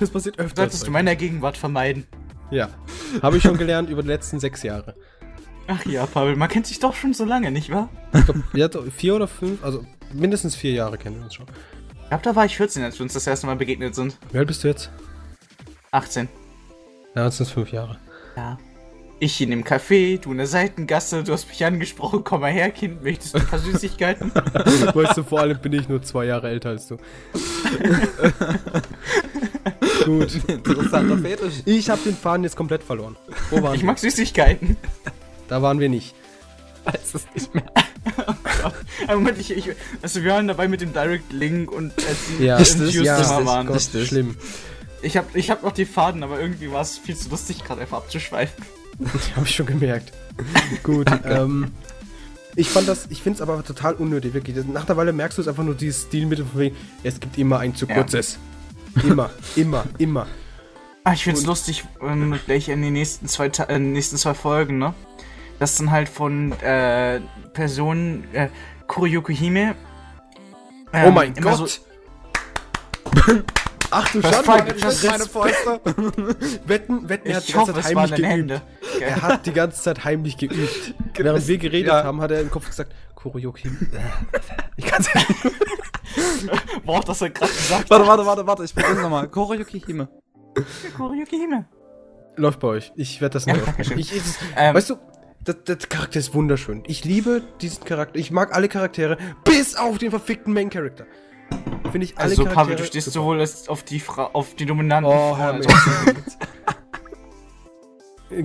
Das 0.00 0.10
passiert 0.10 0.38
öfter. 0.38 0.62
Solltest 0.62 0.86
du 0.86 0.90
meiner 0.90 1.16
Gegenwart 1.16 1.56
vermeiden. 1.56 2.06
Ja. 2.50 2.68
Habe 3.22 3.36
ich 3.36 3.42
schon 3.42 3.58
gelernt 3.58 3.90
über 3.90 4.02
die 4.02 4.08
letzten 4.08 4.40
sechs 4.40 4.62
Jahre. 4.62 4.94
Ach 5.66 5.84
ja, 5.86 6.06
Pavel, 6.06 6.36
man 6.36 6.48
kennt 6.48 6.66
sich 6.66 6.78
doch 6.78 6.94
schon 6.94 7.14
so 7.14 7.24
lange, 7.24 7.50
nicht 7.50 7.70
wahr? 7.70 7.88
Ich 8.12 8.24
glaube, 8.24 8.42
ja, 8.52 8.68
doch, 8.68 8.84
vier 8.92 9.14
oder 9.16 9.26
fünf, 9.26 9.64
also 9.64 9.84
mindestens 10.12 10.54
vier 10.54 10.72
Jahre 10.72 10.98
kennen 10.98 11.16
wir 11.16 11.24
uns 11.24 11.34
schon. 11.34 11.46
Ich 12.02 12.08
glaube, 12.08 12.22
da 12.22 12.36
war 12.36 12.44
ich 12.44 12.56
14, 12.56 12.82
als 12.82 12.98
wir 12.98 13.04
uns 13.04 13.14
das 13.14 13.26
erste 13.26 13.46
Mal 13.46 13.56
begegnet 13.56 13.94
sind. 13.94 14.18
Wie 14.30 14.38
alt 14.38 14.46
bist 14.46 14.62
du 14.62 14.68
jetzt? 14.68 14.90
18. 15.90 16.28
Ja, 17.14 17.26
es 17.26 17.38
sind 17.38 17.48
fünf 17.48 17.72
Jahre. 17.72 17.98
Ja. 18.36 18.58
Ich 19.24 19.40
in 19.40 19.48
dem 19.48 19.64
Café, 19.64 20.20
du 20.20 20.32
in 20.32 20.36
der 20.36 20.46
Seitengasse, 20.46 21.24
du 21.24 21.32
hast 21.32 21.48
mich 21.48 21.64
angesprochen, 21.64 22.20
komm 22.24 22.42
mal 22.42 22.52
her, 22.52 22.70
Kind, 22.70 23.02
möchtest 23.02 23.32
du 23.32 23.38
ein 23.38 23.46
paar 23.46 23.58
Süßigkeiten? 23.58 24.30
Weißt 24.34 25.16
du, 25.16 25.22
vor 25.22 25.40
allem 25.40 25.58
bin 25.60 25.72
ich 25.72 25.88
nur 25.88 26.02
zwei 26.02 26.26
Jahre 26.26 26.50
älter 26.50 26.68
als 26.68 26.88
du. 26.88 26.98
Gut. 30.04 30.30
Interessanter 30.46 31.16
Fetisch. 31.16 31.54
Ich 31.64 31.88
habe 31.88 32.02
den 32.04 32.14
Faden 32.14 32.44
jetzt 32.44 32.54
komplett 32.54 32.82
verloren. 32.82 33.16
Wo 33.48 33.62
waren 33.62 33.74
Ich 33.74 33.80
wir? 33.80 33.86
mag 33.86 33.98
Süßigkeiten. 33.98 34.76
Da 35.48 35.62
waren 35.62 35.80
wir 35.80 35.88
nicht. 35.88 36.14
weiß 36.84 37.14
es 37.14 37.24
nicht 37.34 37.54
mehr. 37.54 37.64
Aber 39.06 39.14
Moment, 39.16 39.38
ich, 39.38 39.52
ich, 39.56 39.70
also 40.02 40.22
wir 40.22 40.32
waren 40.32 40.48
dabei 40.48 40.68
mit 40.68 40.82
dem 40.82 40.92
Direct 40.92 41.32
Link 41.32 41.72
und 41.72 41.94
als 42.06 42.18
die 42.38 42.44
Ja, 42.44 42.58
Richtig, 42.58 42.94
Fuse 42.94 43.04
ja, 43.04 43.16
richtig, 43.16 43.46
waren. 43.46 43.66
Gott, 43.68 43.76
Richtig. 43.76 44.06
schlimm. 44.08 44.36
Ich 45.00 45.16
hab, 45.16 45.34
ich 45.34 45.50
hab 45.50 45.62
noch 45.62 45.72
die 45.72 45.86
Faden, 45.86 46.22
aber 46.22 46.38
irgendwie 46.38 46.70
war 46.70 46.82
es 46.82 46.98
viel 46.98 47.16
zu 47.16 47.30
lustig, 47.30 47.64
gerade 47.64 47.80
einfach 47.80 47.96
abzuschweifen. 47.98 48.62
Habe 49.36 49.46
ich 49.46 49.54
schon 49.54 49.66
gemerkt. 49.66 50.12
Gut, 50.82 51.10
ähm. 51.24 51.70
Ich 52.56 52.70
fand 52.70 52.86
das, 52.86 53.06
ich 53.10 53.20
finde 53.20 53.38
es 53.38 53.42
aber 53.42 53.64
total 53.64 53.94
unnötig, 53.94 54.32
wirklich. 54.32 54.56
Nach 54.66 54.84
der 54.84 54.96
Weile 54.96 55.12
merkst 55.12 55.38
du 55.38 55.42
es 55.42 55.48
einfach 55.48 55.64
nur 55.64 55.74
dieses 55.74 56.02
Stilmittel 56.04 56.44
von 56.46 56.60
wegen, 56.60 56.76
es 57.02 57.18
gibt 57.18 57.36
immer 57.36 57.58
ein 57.58 57.74
zu 57.74 57.84
Ja. 57.86 57.94
kurzes. 57.96 58.38
Immer, 59.02 59.30
immer, 59.56 59.84
immer. 59.98 60.28
Ah, 61.02 61.14
ich 61.14 61.24
find's 61.24 61.40
Und- 61.40 61.46
lustig, 61.48 61.84
ähm, 62.00 62.38
gleich 62.46 62.68
in 62.68 62.80
den 62.80 62.92
nächsten 62.92 63.26
zwei, 63.26 63.46
äh, 63.48 63.78
nächsten 63.80 64.16
zwei 64.18 64.34
Folgen, 64.34 64.78
ne? 64.78 64.94
Das 65.58 65.76
dann 65.76 65.90
halt 65.90 66.08
von 66.08 66.52
äh, 66.60 67.20
Personen, 67.54 68.22
äh, 68.32 68.48
Kuriyuki 68.86 69.34
Hime. 69.34 69.74
oh 70.92 70.96
ähm, 70.96 71.14
mein 71.14 71.34
immer 71.34 71.56
Gott! 71.56 71.80
So, 73.16 73.32
Ach 73.90 74.10
du 74.12 74.20
Das 74.20 74.32
Schande, 74.32 74.48
war- 74.48 74.62
das 74.64 74.80
das- 74.80 75.04
ist 75.04 75.10
meine 75.10 75.26
Fäuste. 75.26 75.80
wetten, 76.66 77.08
wetten, 77.08 77.28
er 77.28 77.36
hat 77.36 77.44
die 77.46 77.48
ich 77.50 77.54
ganze 77.54 77.72
Zeit 77.74 77.84
heimlich 77.84 78.10
geübt. 78.14 78.28
Hände. 78.28 78.62
Er 79.00 79.22
hat 79.22 79.46
die 79.46 79.52
ganze 79.52 79.82
Zeit 79.82 80.04
heimlich 80.04 80.36
geübt. 80.36 80.94
Während 81.16 81.46
wir 81.48 81.58
geredet 81.58 81.88
Ja. 81.92 82.04
haben, 82.04 82.20
hat 82.20 82.30
er 82.30 82.40
im 82.40 82.50
Kopf 82.50 82.66
gesagt, 82.66 82.92
Kuroyoki. 83.14 83.70
Ich 84.76 84.86
kann's 84.86 85.08
ja 85.12 85.20
nicht. 85.20 86.84
Boah, 86.84 87.00
das 87.00 87.20
er 87.22 87.30
gerade 87.30 87.52
gesagt. 87.52 87.88
Warte, 87.90 88.06
warte, 88.06 88.26
warte, 88.26 88.46
warte, 88.46 88.64
ich 88.64 88.74
probier's 88.74 89.00
nochmal. 89.00 89.28
Koroyuki 89.28 89.80
Hime. 89.80 90.08
Kuriyuki 90.96 91.36
Hime. 91.36 91.64
Läuft 92.36 92.58
bei 92.60 92.68
euch. 92.68 92.92
Ich 92.96 93.20
werde 93.20 93.34
das. 93.34 93.46
Ich, 93.96 94.12
ich, 94.16 94.22
Ähm, 94.56 94.74
weißt 94.74 94.90
du, 94.90 94.96
der, 95.46 95.54
der 95.54 95.76
Charakter 95.76 96.18
ist 96.18 96.34
wunderschön. 96.34 96.82
Ich 96.86 97.04
liebe 97.04 97.42
diesen 97.60 97.84
Charakter. 97.84 98.18
Ich 98.18 98.30
mag 98.32 98.52
alle 98.54 98.68
Charaktere, 98.68 99.16
bis 99.44 99.76
auf 99.76 99.98
den 99.98 100.10
verfickten 100.10 100.52
Main 100.52 100.70
Character. 100.70 101.06
Finde 101.92 102.06
ich 102.06 102.16
alle 102.18 102.30
Also, 102.30 102.42
Charaktere. 102.44 102.64
Pavel, 102.64 102.76
du 102.76 102.84
stehst 102.84 103.04
super. 103.06 103.14
sowohl 103.22 103.40
als 103.40 103.68
auf 103.68 103.82
die 103.84 104.00
Fra 104.00 104.30
auf 104.32 104.54
die 104.54 104.66
dominanten 104.66 105.12
Oh, 105.12 105.36
Herr. 105.36 105.60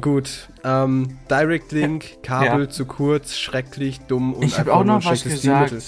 Gut. 0.01 0.49
Ähm, 0.63 1.17
Direct 1.29 1.71
Link, 1.71 2.21
Kabel 2.21 2.63
Ja. 2.65 2.69
zu 2.69 2.85
kurz, 2.85 3.35
schrecklich, 3.35 4.01
dumm 4.01 4.33
und 4.33 4.43
Ich 4.43 4.59
habe 4.59 4.73
auch 4.73 4.83
noch 4.83 5.03
was 5.03 5.23
gesagt. 5.23 5.39
Stilmittel. 5.39 5.81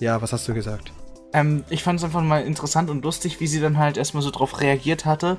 Ja, 0.00 0.22
was 0.22 0.32
hast 0.32 0.48
du 0.48 0.54
gesagt? 0.54 0.92
Ähm, 1.34 1.64
ich 1.68 1.82
fand 1.82 1.98
es 1.98 2.04
einfach 2.04 2.22
mal 2.22 2.42
interessant 2.44 2.88
und 2.90 3.04
lustig, 3.04 3.40
wie 3.40 3.46
sie 3.46 3.60
dann 3.60 3.76
halt 3.76 3.96
erstmal 3.98 4.22
so 4.22 4.30
drauf 4.30 4.60
reagiert 4.60 5.04
hatte. 5.04 5.36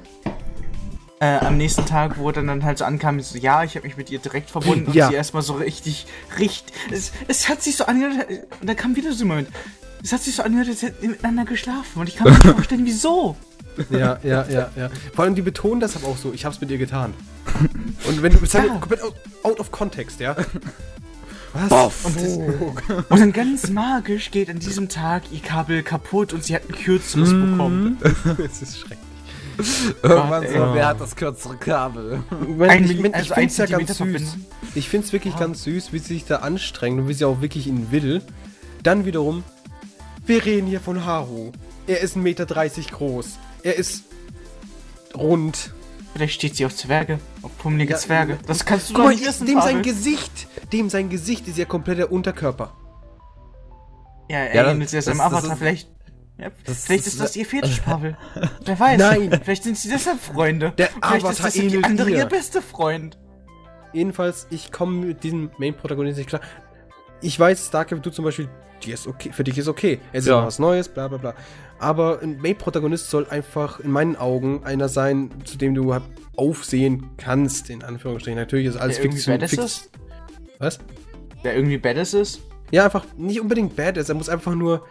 Äh, 1.21 1.37
am 1.39 1.57
nächsten 1.57 1.85
Tag, 1.85 2.19
wo 2.19 2.29
dann, 2.31 2.47
dann 2.47 2.65
halt 2.65 2.77
so 2.77 2.83
ankam, 2.85 3.19
so, 3.21 3.37
ja, 3.37 3.63
ich 3.63 3.75
habe 3.77 3.87
mich 3.87 3.95
mit 3.95 4.09
ihr 4.11 4.19
direkt 4.19 4.49
verbunden 4.51 4.89
Ja. 4.93 5.05
und 5.05 5.11
sie 5.11 5.15
erstmal 5.15 5.43
so 5.43 5.53
richtig, 5.53 6.05
richtig, 6.37 6.75
es, 6.91 7.13
es 7.29 7.47
hat 7.47 7.63
sich 7.63 7.77
so 7.77 7.85
angehört, 7.85 8.27
und 8.59 8.69
da 8.69 8.73
kam 8.75 8.97
wieder 8.97 9.13
so 9.13 9.23
ein 9.23 9.29
Moment, 9.29 9.47
es 10.05 10.13
hat 10.13 10.21
sich 10.21 10.35
so 10.35 10.43
angehört, 10.43 10.67
als 10.69 10.81
hätten 10.83 11.07
miteinander 11.09 11.45
geschlafen 11.45 11.99
und 11.99 12.07
ich 12.09 12.15
kann 12.15 12.27
mir 12.27 12.33
nicht 12.33 12.45
vorstellen, 12.45 12.85
wieso. 12.85 13.35
Ja, 13.89 14.17
ja, 14.23 14.45
ja, 14.47 14.69
ja. 14.77 14.89
Vor 15.13 15.25
allem 15.25 15.35
die 15.35 15.41
betonen 15.41 15.81
das 15.81 15.95
aber 15.97 16.07
auch 16.07 16.17
so, 16.17 16.31
ich 16.31 16.45
hab's 16.45 16.61
mit 16.61 16.69
dir 16.69 16.77
getan. 16.77 17.13
Und 18.07 18.21
wenn 18.21 18.31
du 18.31 18.39
bist 18.39 18.53
halt 18.55 18.67
Ja. 18.67 18.77
komplett 18.77 19.01
out, 19.01 19.15
out 19.43 19.59
of 19.59 19.71
context, 19.71 20.19
ja? 20.21 20.35
Was? 21.53 21.69
Boff. 21.69 22.05
Und, 22.05 22.15
das, 22.15 22.37
und 23.09 23.19
dann 23.19 23.33
ganz 23.33 23.69
magisch 23.69 24.31
geht 24.31 24.49
an 24.49 24.59
diesem 24.59 24.87
Tag 24.89 25.23
ihr 25.31 25.39
Kabel 25.41 25.83
kaputt 25.83 26.31
und 26.33 26.43
sie 26.43 26.55
hat 26.55 26.63
ein 26.69 26.75
kürzeres 26.75 27.29
Mhm. 27.31 27.51
bekommen. 27.51 27.97
Es 28.45 28.61
ist 28.61 28.77
schrecklich. 28.79 28.99
Irgendwann 30.03 30.43
Gott, 30.43 30.51
so, 30.53 30.73
wer 30.73 30.87
hat 30.87 30.99
das 31.01 31.15
kürzere 31.15 31.55
Kabel? 31.57 32.19
Ich, 32.57 32.61
Ein 32.69 32.83
ich, 32.83 32.99
ich 32.99 33.15
also 33.15 33.33
find's 33.35 33.59
ein 33.59 33.69
ja 33.69 33.77
ganz 33.77 33.97
süß. 33.97 34.37
Ich 34.75 34.89
find's 34.89 35.13
wirklich 35.13 35.33
Ja. 35.33 35.39
ganz 35.39 35.63
süß, 35.63 35.93
wie 35.93 35.99
sie 35.99 36.13
sich 36.15 36.25
da 36.25 36.37
anstrengt 36.37 36.99
und 36.99 37.07
wie 37.07 37.13
sie 37.13 37.23
auch 37.25 37.41
wirklich 37.41 37.67
ihn 37.67 37.89
will. 37.91 38.21
Dann 38.83 39.05
wiederum, 39.05 39.43
wir 40.25 40.45
reden 40.45 40.67
hier 40.67 40.79
von 40.81 41.05
Haru. 41.05 41.51
Er 41.87 41.99
ist 42.01 42.15
1,30 42.15 42.19
Meter 42.19 42.45
groß. 42.45 43.37
Er 43.63 43.75
ist 43.75 44.03
rund. 45.15 45.71
Vielleicht 46.13 46.35
steht 46.35 46.55
sie 46.55 46.65
auf 46.65 46.73
Zwerge, 46.75 47.19
auf 47.41 47.57
pummelige 47.57 47.93
Ja, 47.93 47.99
Zwerge. 47.99 48.37
Das 48.47 48.65
kannst 48.65 48.89
du 48.89 48.93
Guck 48.93 49.01
doch 49.03 49.09
mal, 49.09 49.15
nicht 49.15 49.27
wissen, 49.27 49.45
dem 49.47 49.59
sein 49.59 49.77
Pavel. 49.77 49.81
Gesicht, 49.93 50.47
dem 50.71 50.89
sein 50.89 51.09
Gesicht 51.09 51.47
ist 51.47 51.57
ja 51.57 51.65
komplett 51.65 51.97
der 51.97 52.11
Unterkörper. 52.11 52.73
Ja, 54.29 54.37
er 54.39 54.47
Ja, 54.47 54.55
ja, 54.55 54.63
das- 54.69 54.77
mit 54.77 54.89
seinem 54.89 55.03
das- 55.05 55.17
das 55.17 55.19
Avatar, 55.19 55.51
ist- 55.53 55.59
vielleicht. 55.59 55.89
Ja, 56.37 56.51
das 56.65 56.85
vielleicht 56.85 57.07
ist- 57.07 57.13
ist 57.13 57.21
das 57.21 57.35
ihr 57.35 57.45
Fetisch, 57.45 57.79
Pavel. 57.85 58.17
Wer 58.63 58.79
weiß. 58.79 58.97
Nein. 58.99 59.39
Vielleicht 59.43 59.63
sind 59.63 59.77
sie 59.77 59.89
deshalb 59.89 60.19
Freunde. 60.21 60.71
Der 60.77 60.87
vielleicht 60.87 61.15
ist 61.17 61.23
Avatar 61.25 61.45
das 61.47 61.53
die 61.53 61.65
ähnelt 61.65 61.85
andere 61.85 62.09
ihr. 62.09 62.17
ihr 62.19 62.25
bester 62.25 62.61
Freund. 62.61 63.17
Jedenfalls, 63.93 64.47
ich 64.49 64.71
komme 64.71 65.05
mit 65.05 65.23
diesem 65.23 65.51
Main-Protagonisten 65.57 66.19
nicht 66.19 66.29
klar. 66.29 66.41
Ich 67.21 67.39
weiß, 67.39 67.67
Starcraft, 67.67 67.99
du 68.01 68.09
zum 68.09 68.25
Beispiel, 68.25 68.49
die 68.85 68.91
ist 68.91 69.07
okay, 69.07 69.31
für 69.31 69.43
dich 69.43 69.57
ist 69.57 69.67
okay. 69.67 69.99
Es 70.13 70.23
ist 70.23 70.29
Ja. 70.29 70.45
was 70.45 70.59
Neues, 70.59 70.89
bla 70.89 71.07
bla 71.07 71.17
bla. 71.17 71.33
Aber 71.79 72.21
ein 72.21 72.39
Main-Protagonist 72.41 73.09
soll 73.09 73.27
einfach 73.29 73.79
in 73.79 73.91
meinen 73.91 74.15
Augen 74.15 74.63
einer 74.63 74.87
sein, 74.87 75.29
zu 75.43 75.57
dem 75.57 75.75
du 75.75 75.93
halt 75.93 76.03
aufsehen 76.37 77.09
kannst, 77.17 77.69
in 77.69 77.83
Anführungsstrichen. 77.83 78.39
Natürlich 78.39 78.67
ist 78.67 78.77
alles 78.77 78.97
Fiktion. 78.97 79.39
Fix 79.39 79.89
was? 80.59 80.79
Der 81.43 81.55
irgendwie 81.55 81.77
badass 81.77 82.13
ist? 82.13 82.41
Ja, 82.71 82.85
einfach 82.85 83.05
nicht 83.17 83.41
unbedingt 83.41 83.75
badass. 83.75 84.09
Er 84.09 84.15
muss 84.15 84.29
einfach 84.29 84.55
nur 84.55 84.85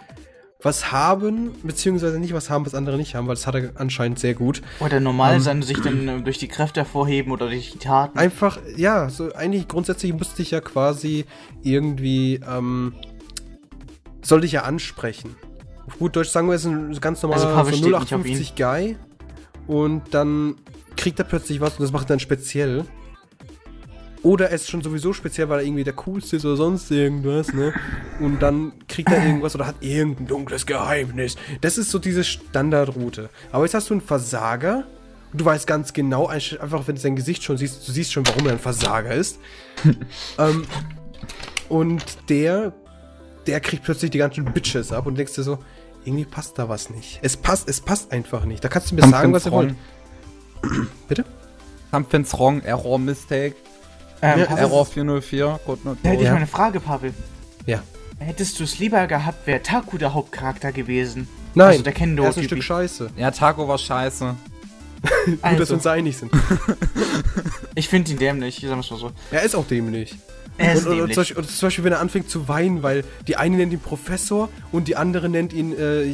was 0.63 0.93
haben, 0.93 1.51
beziehungsweise 1.63 2.19
nicht 2.19 2.33
was 2.33 2.49
haben, 2.49 2.65
was 2.65 2.75
andere 2.75 2.97
nicht 2.97 3.15
haben, 3.15 3.27
weil 3.27 3.35
das 3.35 3.47
hat 3.47 3.55
er 3.55 3.73
anscheinend 3.75 4.19
sehr 4.19 4.33
gut. 4.35 4.63
Oder 4.81 4.99
normal 5.01 5.35
Ähm. 5.35 5.41
sein, 5.41 5.63
sich 5.63 5.79
dann 5.83 6.09
äh, 6.09 6.21
durch 6.23 6.39
die 6.39 6.49
Kräfte 6.49 6.81
hervorheben 6.81 7.33
oder 7.33 7.49
durch 7.49 7.73
die 7.73 7.79
Taten. 7.79 8.19
Einfach, 8.19 8.59
ja, 8.77 9.11
so 9.11 9.33
eigentlich 9.35 9.69
grundsätzlich 9.69 10.15
musste 10.15 10.41
ich 10.41 10.53
ja 10.53 10.61
quasi 10.61 11.27
irgendwie, 11.63 12.41
ähm, 12.49 12.95
sollte 14.25 14.47
ich 14.47 14.53
ja 14.53 14.63
ansprechen. 14.63 15.37
Auf 15.87 15.99
gut 15.99 16.17
Deutsch 16.17 16.31
sagen 16.31 16.49
wir, 16.49 16.55
er 16.55 16.57
ist 16.57 16.67
ein 16.67 16.99
ganz 17.01 17.23
normaler 17.23 17.43
Also 17.43 17.55
Pavel 17.55 17.73
so 17.73 17.79
steht 17.79 17.87
nicht 17.87 17.95
auf 17.95 18.03
0850 18.03 18.55
Guy 18.57 18.97
und 19.67 20.03
dann 20.13 20.57
kriegt 20.97 21.19
er 21.19 21.25
plötzlich 21.25 21.61
was 21.61 21.75
und 21.75 21.83
das 21.83 21.93
macht 21.93 22.07
er 22.07 22.15
dann 22.15 22.21
speziell. 22.21 22.85
Oder 24.23 24.49
er 24.49 24.55
ist 24.55 24.71
schon 24.71 24.81
sowieso 24.81 25.13
speziell, 25.13 25.51
weil 25.51 25.61
er 25.61 25.67
irgendwie 25.67 25.85
der 25.85 25.93
coolste 25.93 26.37
ist 26.37 26.47
oder 26.47 26.57
sonst 26.57 26.91
irgendwas, 26.91 27.53
ne? 27.53 27.75
Und 28.21 28.41
dann 28.41 28.73
kriegt 28.89 29.11
er 29.11 29.23
irgendwas 29.23 29.55
oder 29.55 29.67
hat 29.67 29.77
irgendein 29.81 30.27
dunkles 30.27 30.65
Geheimnis. 30.65 31.37
Das 31.61 31.77
ist 31.77 31.91
so 31.91 31.99
diese 31.99 32.25
Standardroute. 32.25 33.29
Aber 33.53 33.65
jetzt 33.65 33.75
hast 33.75 33.91
du 33.91 33.95
einen 33.95 34.01
Versager. 34.01 34.85
und 35.31 35.41
Du 35.43 35.45
weißt 35.45 35.67
ganz 35.67 35.93
genau, 35.93 36.29
einfach 36.29 36.87
wenn 36.87 36.95
du 36.95 37.01
sein 37.03 37.17
Gesicht 37.17 37.43
schon 37.43 37.59
siehst, 37.59 37.87
du 37.87 37.93
siehst 37.93 38.15
schon, 38.15 38.27
warum 38.27 38.47
er 38.47 38.53
ein 38.53 38.59
Versager 38.59 39.13
ist. 39.13 39.41
ähm, 40.39 40.65
und 41.69 42.03
der, 42.31 42.73
der 43.47 43.61
kriegt 43.61 43.85
plötzlich 43.85 44.11
die 44.11 44.19
ganzen 44.19 44.45
Bitches 44.45 44.93
ab 44.93 45.07
und 45.07 45.17
denkst 45.17 45.35
dir 45.35 45.43
so, 45.43 45.59
irgendwie 46.05 46.25
passt 46.25 46.59
da 46.59 46.69
was 46.69 46.91
nicht. 46.91 47.19
Es 47.23 47.37
passt, 47.37 47.69
es 47.69 47.81
passt 47.81 48.13
einfach 48.13 48.45
nicht. 48.45 48.63
Da 48.63 48.69
kannst 48.69 48.91
du 48.91 48.95
mir 48.97 49.09
sagen, 49.09 49.33
was 49.33 49.47
ihr 49.47 49.53
wollt. 49.53 49.75
Bitte? 51.09 51.25
Something's 51.93 52.33
wrong, 52.39 52.61
Error 52.63 52.99
Mistake, 52.99 53.55
Ähm, 54.23 54.41
Ja, 54.41 54.57
Error 54.57 54.85
404, 54.87 55.61
Code 55.65 55.81
not 55.85 55.99
da 56.03 56.09
hätte 56.11 56.21
ich 56.21 56.25
Ja. 56.27 56.31
mal 56.33 56.39
eine 56.39 56.47
Frage, 56.47 56.81
Pavel. 56.81 57.13
Ja. 57.67 57.83
Hättest 58.19 58.59
du 58.61 58.65
es 58.65 58.79
lieber 58.79 59.07
gehabt, 59.07 59.47
wäre 59.47 59.63
Taku 59.63 59.99
der 59.99 60.15
Hauptcharakter 60.15 60.73
gewesen? 60.73 61.29
Nein, 61.55 61.69
Also 61.69 61.83
der 61.83 61.95
er 61.97 62.29
ist 62.31 62.39
ein. 62.39 62.45
Stück 62.45 62.63
Scheiße. 62.63 63.11
Ja, 63.17 63.31
Taco 63.31 63.69
war 63.69 63.79
scheiße. 63.79 64.35
Gut, 65.27 65.39
dass 65.43 65.43
wir 65.43 65.61
Also, 65.61 65.75
uns 65.75 65.83
da 65.83 65.93
einig 65.93 66.17
sind. 66.17 66.33
ich 67.75 67.89
finde 67.89 68.11
ihn 68.13 68.19
dämlich, 68.19 68.57
sagen 68.61 68.77
wir 68.77 68.79
es 68.81 68.91
mal 68.91 68.99
so. 68.99 69.11
Er 69.31 69.43
ist 69.43 69.55
auch 69.55 69.67
dämlich. 69.67 70.17
Und, 70.59 70.87
und, 70.87 70.97
dämlich. 70.97 71.15
zum 71.15 71.21
Beispiel, 71.23 71.37
und 71.39 71.51
zum 71.51 71.67
Beispiel, 71.67 71.85
wenn 71.85 71.93
er 71.93 72.01
anfängt 72.01 72.31
zu 72.31 72.47
weinen, 72.49 72.83
weil 72.83 73.05
die 73.27 73.37
eine 73.37 73.57
nennt 73.57 73.73
ihn 73.73 73.81
Professor 73.81 74.49
und 74.73 74.87
die 74.89 74.97
andere 74.97 75.29
nennt 75.29 75.53
ihn, 75.53 75.73
äh, 75.79 76.05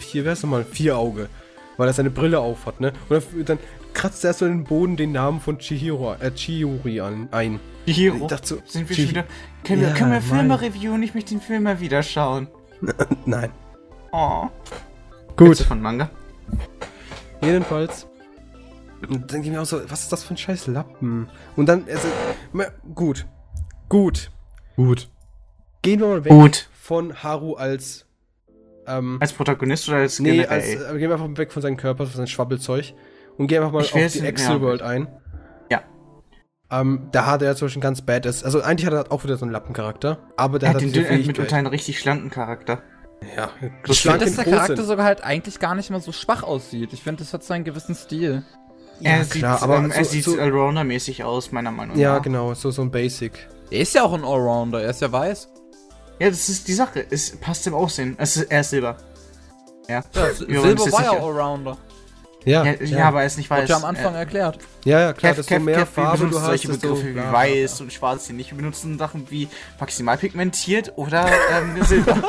hier, 0.00 0.24
wer 0.24 0.32
ist 0.32 0.42
nochmal, 0.42 0.64
Vierauge. 0.64 1.28
Weil 1.76 1.88
er 1.88 1.92
seine 1.92 2.10
Brille 2.10 2.38
aufhat, 2.38 2.80
ne? 2.80 2.92
Und 3.08 3.48
dann, 3.48 3.58
kratzt 3.94 4.24
er 4.24 4.28
erst 4.28 4.40
so 4.40 4.46
in 4.46 4.52
den 4.52 4.64
Boden 4.64 4.96
den 4.96 5.12
Namen 5.12 5.40
von 5.40 5.58
Chihiro, 5.58 6.14
äh, 6.14 6.30
Chihuri 6.32 7.00
an, 7.00 7.28
ein. 7.30 7.60
Dachte 8.28 8.46
so, 8.46 8.58
Sind 8.66 8.88
wir 8.88 8.96
Chi- 8.96 9.02
schon 9.02 9.10
wieder. 9.10 9.24
Können 9.64 9.80
wir, 9.82 9.88
Ja, 9.88 9.94
können 9.94 10.12
wir 10.12 10.20
Filme 10.20 10.60
reviewen? 10.60 11.02
Ich 11.02 11.14
möchte 11.14 11.34
den 11.34 11.40
Film 11.40 11.62
mal 11.64 11.80
wieder 11.80 12.02
schauen. 12.02 12.48
Nein. 13.26 13.50
Oh. 14.12 14.48
Gut, 15.36 15.58
von 15.58 15.80
Manga. 15.80 16.10
jedenfalls. 17.42 18.06
Und 19.02 19.12
dann 19.12 19.26
denke 19.26 19.48
ich 19.48 19.52
mir 19.52 19.60
auch 19.60 19.66
so, 19.66 19.80
was 19.88 20.02
ist 20.04 20.12
das 20.12 20.24
für 20.24 20.34
ein 20.34 20.38
scheiß 20.38 20.66
Lappen? 20.68 21.28
Und 21.56 21.66
dann, 21.66 21.84
also, 21.88 22.08
gut. 22.94 23.26
Gut. 23.94 24.32
Gut. 24.74 25.08
Gehen 25.82 26.00
wir 26.00 26.08
mal 26.08 26.24
weg 26.24 26.32
Gut. 26.32 26.68
von 26.72 27.22
Haru 27.22 27.54
als, 27.54 28.06
ähm, 28.88 29.18
Als 29.20 29.32
Protagonist 29.32 29.88
oder 29.88 29.98
als 29.98 30.18
Nee, 30.18 30.32
generell? 30.38 30.48
als, 30.50 30.66
äh, 30.66 30.98
gehen 30.98 31.08
wir 31.10 31.12
einfach 31.12 31.28
weg 31.36 31.52
von 31.52 31.62
seinem 31.62 31.76
Körper, 31.76 32.04
von 32.06 32.16
seinem 32.16 32.26
Schwabbelzeug 32.26 32.92
und 33.38 33.46
gehen 33.46 33.58
einfach 33.62 33.72
mal 33.72 33.82
Ich 33.82 33.94
auf 33.94 34.00
die 34.12 34.20
nicht, 34.20 34.24
Excel 34.24 34.56
ja. 34.56 34.60
World 34.62 34.82
ein. 34.82 35.06
Ja. 35.70 35.82
Ähm, 36.72 37.06
da 37.12 37.26
hat 37.26 37.42
er 37.42 37.54
zum 37.54 37.66
Beispiel 37.66 37.82
ganz 37.82 38.02
badass, 38.02 38.42
also 38.42 38.62
eigentlich 38.62 38.84
hat 38.84 38.94
er 38.94 39.12
auch 39.12 39.22
wieder 39.22 39.36
so 39.36 39.44
einen 39.44 39.52
Lappencharakter, 39.52 40.18
aber 40.36 40.58
der 40.58 40.70
er 40.70 40.74
hat 40.74 40.82
hat 40.82 40.82
den 40.82 40.92
Fähigkeit. 40.92 41.26
mitunter 41.28 41.56
einen 41.56 41.68
richtig 41.68 42.00
schlanken 42.00 42.30
Charakter. 42.30 42.82
ja, 43.36 43.48
Ich 43.86 44.02
finde, 44.02 44.18
dass 44.18 44.34
der 44.34 44.44
Charakter 44.44 44.76
sind. 44.78 44.86
sogar 44.86 45.06
halt 45.06 45.22
eigentlich 45.22 45.60
gar 45.60 45.76
nicht 45.76 45.90
mal 45.90 46.00
so 46.00 46.10
schwach 46.10 46.42
aussieht. 46.42 46.92
Ich 46.92 47.04
finde, 47.04 47.22
das 47.22 47.32
hat 47.32 47.44
so 47.44 47.54
einen 47.54 47.62
gewissen 47.62 47.94
Stil. 47.94 48.42
Ja, 48.98 49.10
er 49.12 49.24
sieht, 49.24 49.42
klar, 49.42 49.62
aber 49.62 49.76
ähm, 49.76 49.92
er 49.92 50.04
so- 50.04 50.10
sieht 50.10 50.24
so- 50.24 50.36
Allrounder-mäßig 50.36 51.22
aus, 51.22 51.52
meiner 51.52 51.70
Meinung 51.70 51.96
Ja, 51.96 52.14
nach. 52.16 52.22
genau, 52.22 52.54
so, 52.54 52.72
so 52.72 52.82
ein 52.82 52.90
Basic. 52.90 53.32
Er 53.74 53.80
ist 53.80 53.94
ja 53.94 54.04
auch 54.04 54.12
ein 54.12 54.24
Allrounder, 54.24 54.82
er 54.82 54.90
ist 54.90 55.00
ja 55.00 55.10
weiß. 55.10 55.48
Ja, 56.20 56.30
das 56.30 56.48
ist 56.48 56.68
die 56.68 56.74
Sache. 56.74 57.04
Es 57.10 57.36
passt 57.36 57.66
im 57.66 57.74
Aussehen. 57.74 58.14
Es 58.18 58.36
ist, 58.36 58.50
er 58.50 58.60
ist 58.60 58.70
Silber. 58.70 58.96
Ja. 59.88 60.02
Ja, 60.14 60.32
Silber 60.32 60.92
war 60.92 61.02
ja. 61.02 61.10
Allrounder. 61.12 61.76
Ja, 62.44 62.62
Ja, 62.64 62.72
ja, 62.74 62.84
ja, 62.84 63.08
aber 63.08 63.22
er 63.22 63.26
ist 63.26 63.36
nicht 63.36 63.50
weiß. 63.50 63.62
Wurde 63.62 63.70
ja 63.72 63.76
am 63.78 63.84
Anfang 63.84 64.14
Äh, 64.14 64.18
erklärt. 64.18 64.58
ja, 64.84 65.00
ja, 65.00 65.12
klar, 65.12 65.32
Kev, 65.32 65.36
desto 65.40 65.54
Kev, 65.54 65.64
mehr 65.64 65.78
Kev, 65.78 65.96
wir 65.96 66.04
Farbe 66.04 66.18
du 66.18 66.24
benutzen 66.26 66.40
hast, 66.42 66.46
solche 66.46 66.68
Begriffe 66.68 67.06
wie 67.06 67.12
bla, 67.14 67.22
bla, 67.22 67.32
weiß 67.32 67.80
und 67.80 67.92
schwarz 67.92 68.26
hier 68.26 68.36
nicht. 68.36 68.50
Wir 68.50 68.56
benutzen 68.58 68.96
Sachen 68.98 69.28
wie 69.30 69.48
maximal 69.80 70.18
pigmentiert 70.18 70.92
oder 70.96 71.26
ähm, 71.52 71.82
Silber. 71.84 72.22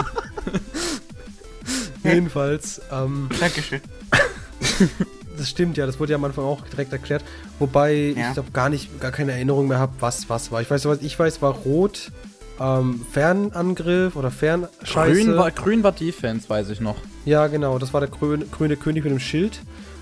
Jedenfalls, 2.03 2.81
ähm, 2.91 3.29
Dankeschön. 3.39 3.81
das 5.37 5.49
stimmt 5.49 5.77
ja, 5.77 5.85
das 5.85 5.99
wurde 5.99 6.11
ja 6.11 6.17
am 6.17 6.23
Anfang 6.25 6.43
auch 6.45 6.61
direkt 6.61 6.91
erklärt. 6.93 7.23
Wobei 7.59 8.13
Ja. 8.15 8.27
ich 8.27 8.33
glaube 8.33 8.51
gar 8.51 8.69
nicht, 8.69 8.99
gar 8.99 9.11
keine 9.11 9.31
Erinnerung 9.33 9.67
mehr 9.67 9.79
habe, 9.79 9.93
was 9.99 10.29
was 10.29 10.51
war. 10.51 10.61
Ich 10.61 10.69
weiß, 10.69 10.85
was 10.85 11.01
ich 11.01 11.17
weiß, 11.17 11.41
war 11.41 11.51
rot, 11.53 12.11
ähm, 12.59 13.05
Fernangriff 13.11 14.15
oder 14.15 14.31
Fernscheiße. 14.31 15.13
Grün 15.23 15.37
war, 15.37 15.51
grün 15.51 15.83
war 15.83 15.91
Defense, 15.91 16.49
weiß 16.49 16.69
ich 16.69 16.79
noch. 16.81 16.95
Ja, 17.25 17.47
genau, 17.47 17.79
das 17.79 17.93
war 17.93 17.99
der 18.01 18.09
grüne, 18.09 18.45
grüne 18.45 18.77
König 18.77 19.03
mit 19.03 19.11
dem 19.11 19.19
Schild. 19.19 19.59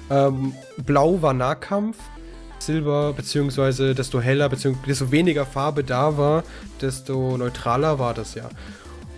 Ähm, 0.09 0.53
Blau 0.85 1.21
war 1.21 1.33
Nahkampf. 1.33 1.97
Silber, 2.59 3.11
beziehungsweise 3.11 3.93
desto 3.93 4.21
heller, 4.21 4.47
beziehungsweise 4.47 4.87
desto 4.87 5.11
weniger 5.11 5.45
Farbe 5.45 5.83
da 5.83 6.17
war, 6.17 6.43
desto 6.79 7.37
neutraler 7.37 7.99
war 7.99 8.13
das 8.13 8.35
ja. 8.35 8.49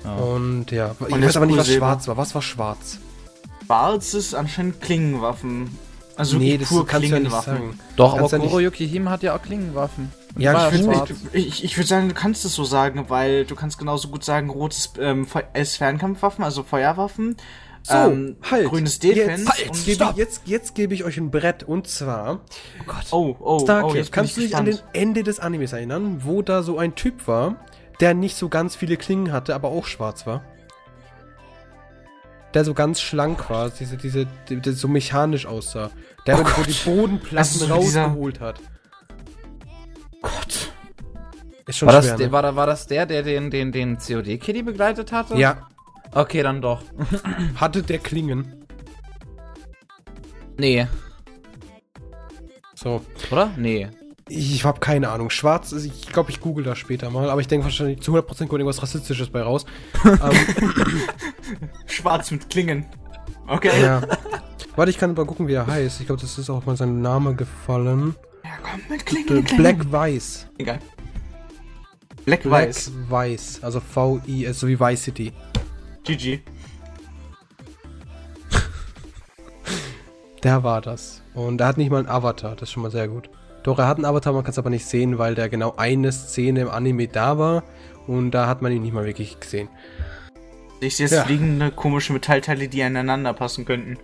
Ja. 0.03 0.15
Und 0.15 0.71
ja, 0.71 0.95
ich 1.07 1.13
Und 1.13 1.23
weiß 1.23 1.37
aber 1.37 1.45
nicht, 1.45 1.57
was 1.57 1.71
schwarz 1.71 2.07
war. 2.07 2.17
Was 2.17 2.33
war 2.33 2.41
schwarz? 2.41 2.97
Schwarz 3.65 4.13
ist 4.15 4.33
anscheinend 4.35 4.81
Klingenwaffen. 4.81 5.77
Also 6.17 6.37
nee, 6.37 6.57
das 6.57 6.69
pur 6.69 6.85
kannst 6.87 7.07
du 7.07 7.13
ja 7.13 7.19
nicht 7.19 7.29
Klingenwaffen. 7.29 7.53
sagen. 7.55 7.79
Doch, 7.95 8.11
aber 8.11 8.19
Kannst 8.19 8.31
ja 8.33 8.37
nicht- 8.39 8.47
Kuroyuki 8.49 8.87
Hime 8.87 9.09
hat 9.09 9.23
ja 9.23 9.35
auch 9.35 9.41
Klingenwaffen. 9.41 10.11
Und 10.35 10.41
Ja, 10.41 10.69
ich 10.69 10.81
schwarz. 10.83 11.09
Ich, 11.33 11.63
ich 11.63 11.77
würde 11.77 11.87
sagen, 11.87 12.09
du 12.09 12.15
kannst 12.15 12.45
es 12.45 12.55
so 12.55 12.63
sagen, 12.63 13.05
weil 13.09 13.45
du 13.45 13.55
kannst 13.55 13.77
genauso 13.77 14.07
gut 14.09 14.23
sagen, 14.23 14.49
rotes 14.49 14.93
ähm, 14.99 15.25
Fe- 15.25 15.45
ist 15.53 15.77
Fernkampfwaffen, 15.77 16.43
also 16.43 16.63
Feuerwaffen. 16.63 17.35
So, 17.83 17.93
ähm, 17.93 18.37
halt. 18.49 18.67
Grünes 18.69 18.99
Defense. 18.99 19.45
Jetzt, 19.57 19.69
und- 19.69 19.85
jetzt, 19.85 19.85
gebe 19.85 20.09
ich, 20.11 20.15
jetzt, 20.17 20.41
jetzt 20.45 20.75
gebe 20.75 20.93
ich 20.93 21.03
euch 21.03 21.17
ein 21.17 21.29
Brett 21.31 21.63
und 21.63 21.87
zwar 21.87 22.41
Oh, 23.11 23.35
oh, 23.39 23.59
Starcade. 23.59 23.93
oh, 23.93 23.95
jetzt 23.95 24.11
Kannst 24.11 24.37
du 24.37 24.41
dich 24.41 24.55
an 24.55 24.65
den 24.65 24.79
Ende 24.93 25.21
des 25.23 25.39
Animes 25.39 25.71
erinnern, 25.73 26.21
wo 26.23 26.41
da 26.41 26.63
so 26.63 26.77
ein 26.79 26.95
Typ 26.95 27.27
war, 27.27 27.57
der 27.99 28.13
nicht 28.13 28.37
so 28.37 28.49
ganz 28.49 28.75
viele 28.75 28.97
Klingen 28.97 29.31
hatte, 29.31 29.53
aber 29.53 29.69
auch 29.69 29.85
schwarz 29.85 30.25
war? 30.25 30.43
Der 32.55 32.65
so 32.65 32.73
ganz 32.73 33.01
schlank 33.01 33.49
war, 33.49 33.69
diese, 33.69 33.97
diese, 33.97 34.25
die, 34.49 34.61
der 34.61 34.73
so 34.73 34.87
mechanisch 34.87 35.45
aussah. 35.45 35.91
Der 36.25 36.35
Oh 36.35 36.37
so 36.39 36.43
Gott. 36.55 36.67
die 36.67 36.89
Bodenplatten 36.89 37.45
so 37.59 37.65
dieser- 37.65 37.75
rausgeholt 38.05 38.39
hat. 38.39 38.59
Gott. 40.21 40.71
Ist 41.67 41.77
schon 41.77 41.87
War 41.87 41.93
das, 41.95 42.05
schwer, 42.05 42.17
der, 42.17 42.27
ne? 42.27 42.31
war, 42.33 42.41
da- 42.41 42.55
war 42.55 42.65
das 42.65 42.87
der, 42.87 43.05
der 43.05 43.21
den, 43.23 43.51
den, 43.51 43.71
den 43.71 43.97
COD-Kitty 43.97 44.63
begleitet 44.63 45.11
hatte? 45.11 45.35
Ja, 45.37 45.67
Okay, 46.13 46.43
dann 46.43 46.61
doch. 46.61 46.81
hatte 47.57 47.83
der 47.83 47.99
Klingen. 47.99 48.65
Nee. 50.57 50.87
So. 52.73 53.01
Oder? 53.31 53.51
Nee. 53.57 53.89
Ich 54.27 54.65
habe 54.65 54.79
keine 54.79 55.09
Ahnung. 55.09 55.29
Schwarz, 55.29 55.71
ist- 55.71 55.85
ich 55.85 56.07
glaube, 56.11 56.31
ich 56.31 56.39
google 56.41 56.63
das 56.63 56.79
später 56.79 57.09
mal, 57.11 57.29
aber 57.29 57.41
ich 57.41 57.47
denke 57.47 57.65
wahrscheinlich 57.65 58.01
zu 58.01 58.11
100% 58.11 58.47
kommt 58.47 58.59
irgendwas 58.59 58.81
Rassistisches 58.81 59.29
bei 59.29 59.41
raus. 59.43 59.65
ähm, 60.03 61.01
Schwarz 61.85 62.31
mit 62.31 62.49
Klingen. 62.49 62.85
Okay. 63.47 63.81
ja. 63.81 64.01
Warte, 64.75 64.89
ich 64.89 64.97
kann 64.97 65.13
mal 65.13 65.25
gucken, 65.25 65.47
wie 65.47 65.53
er 65.53 65.67
heißt. 65.67 66.01
Ich 66.01 66.07
glaube, 66.07 66.21
das 66.21 66.37
ist 66.39 66.49
auch 66.49 66.65
mal 66.65 66.75
sein 66.75 67.01
Name 67.01 67.35
gefallen. 67.35 68.15
Ja, 68.43 68.49
komm, 68.63 68.81
mit 68.89 69.05
Klingen, 69.05 69.35
mit 69.35 69.45
Klingen. 69.45 69.61
Black 69.77 69.91
Weiß. 69.91 70.47
Egal. 70.57 70.79
Black, 72.25 72.41
Black 72.41 72.67
Weiß. 72.67 72.91
Weiß. 73.07 73.59
Also 73.61 73.79
V-I-S, 73.79 74.59
so 74.59 74.67
wie 74.67 74.79
Vice 74.79 75.03
City. 75.03 75.31
GG. 76.03 76.39
Der 80.43 80.63
war 80.63 80.81
das. 80.81 81.21
Und 81.35 81.61
er 81.61 81.67
hat 81.67 81.77
nicht 81.77 81.91
mal 81.91 81.99
einen 81.99 82.07
Avatar, 82.09 82.55
das 82.55 82.63
ist 82.63 82.71
schon 82.73 82.83
mal 82.83 82.91
sehr 82.91 83.07
gut. 83.07 83.29
Doch, 83.65 83.79
er 83.79 83.87
hat 83.87 83.97
einen 83.97 84.05
Avatar, 84.05 84.31
man 84.31 84.43
kann 84.43 84.51
es 84.51 84.59
aber 84.59 84.69
nicht 84.69 84.85
sehen, 84.85 85.17
weil 85.17 85.33
der 85.33 85.49
genau 85.49 85.73
eine 85.75 86.11
Szene 86.11 86.61
im 86.61 86.69
Anime 86.69 87.07
da 87.07 87.37
war. 87.39 87.63
Und 88.05 88.29
da 88.31 88.45
hat 88.45 88.61
man 88.61 88.71
ihn 88.71 88.83
nicht 88.83 88.93
mal 88.93 89.05
wirklich 89.05 89.39
gesehen. 89.39 89.67
Ich 90.79 90.97
sehe 90.97 91.07
jetzt 91.07 91.13
Ja. 91.15 91.23
fliegende 91.23 91.71
komische 91.71 92.13
Metallteile, 92.13 92.67
die 92.67 92.83
aneinander 92.83 93.33
passen 93.33 93.65
könnten. 93.65 93.97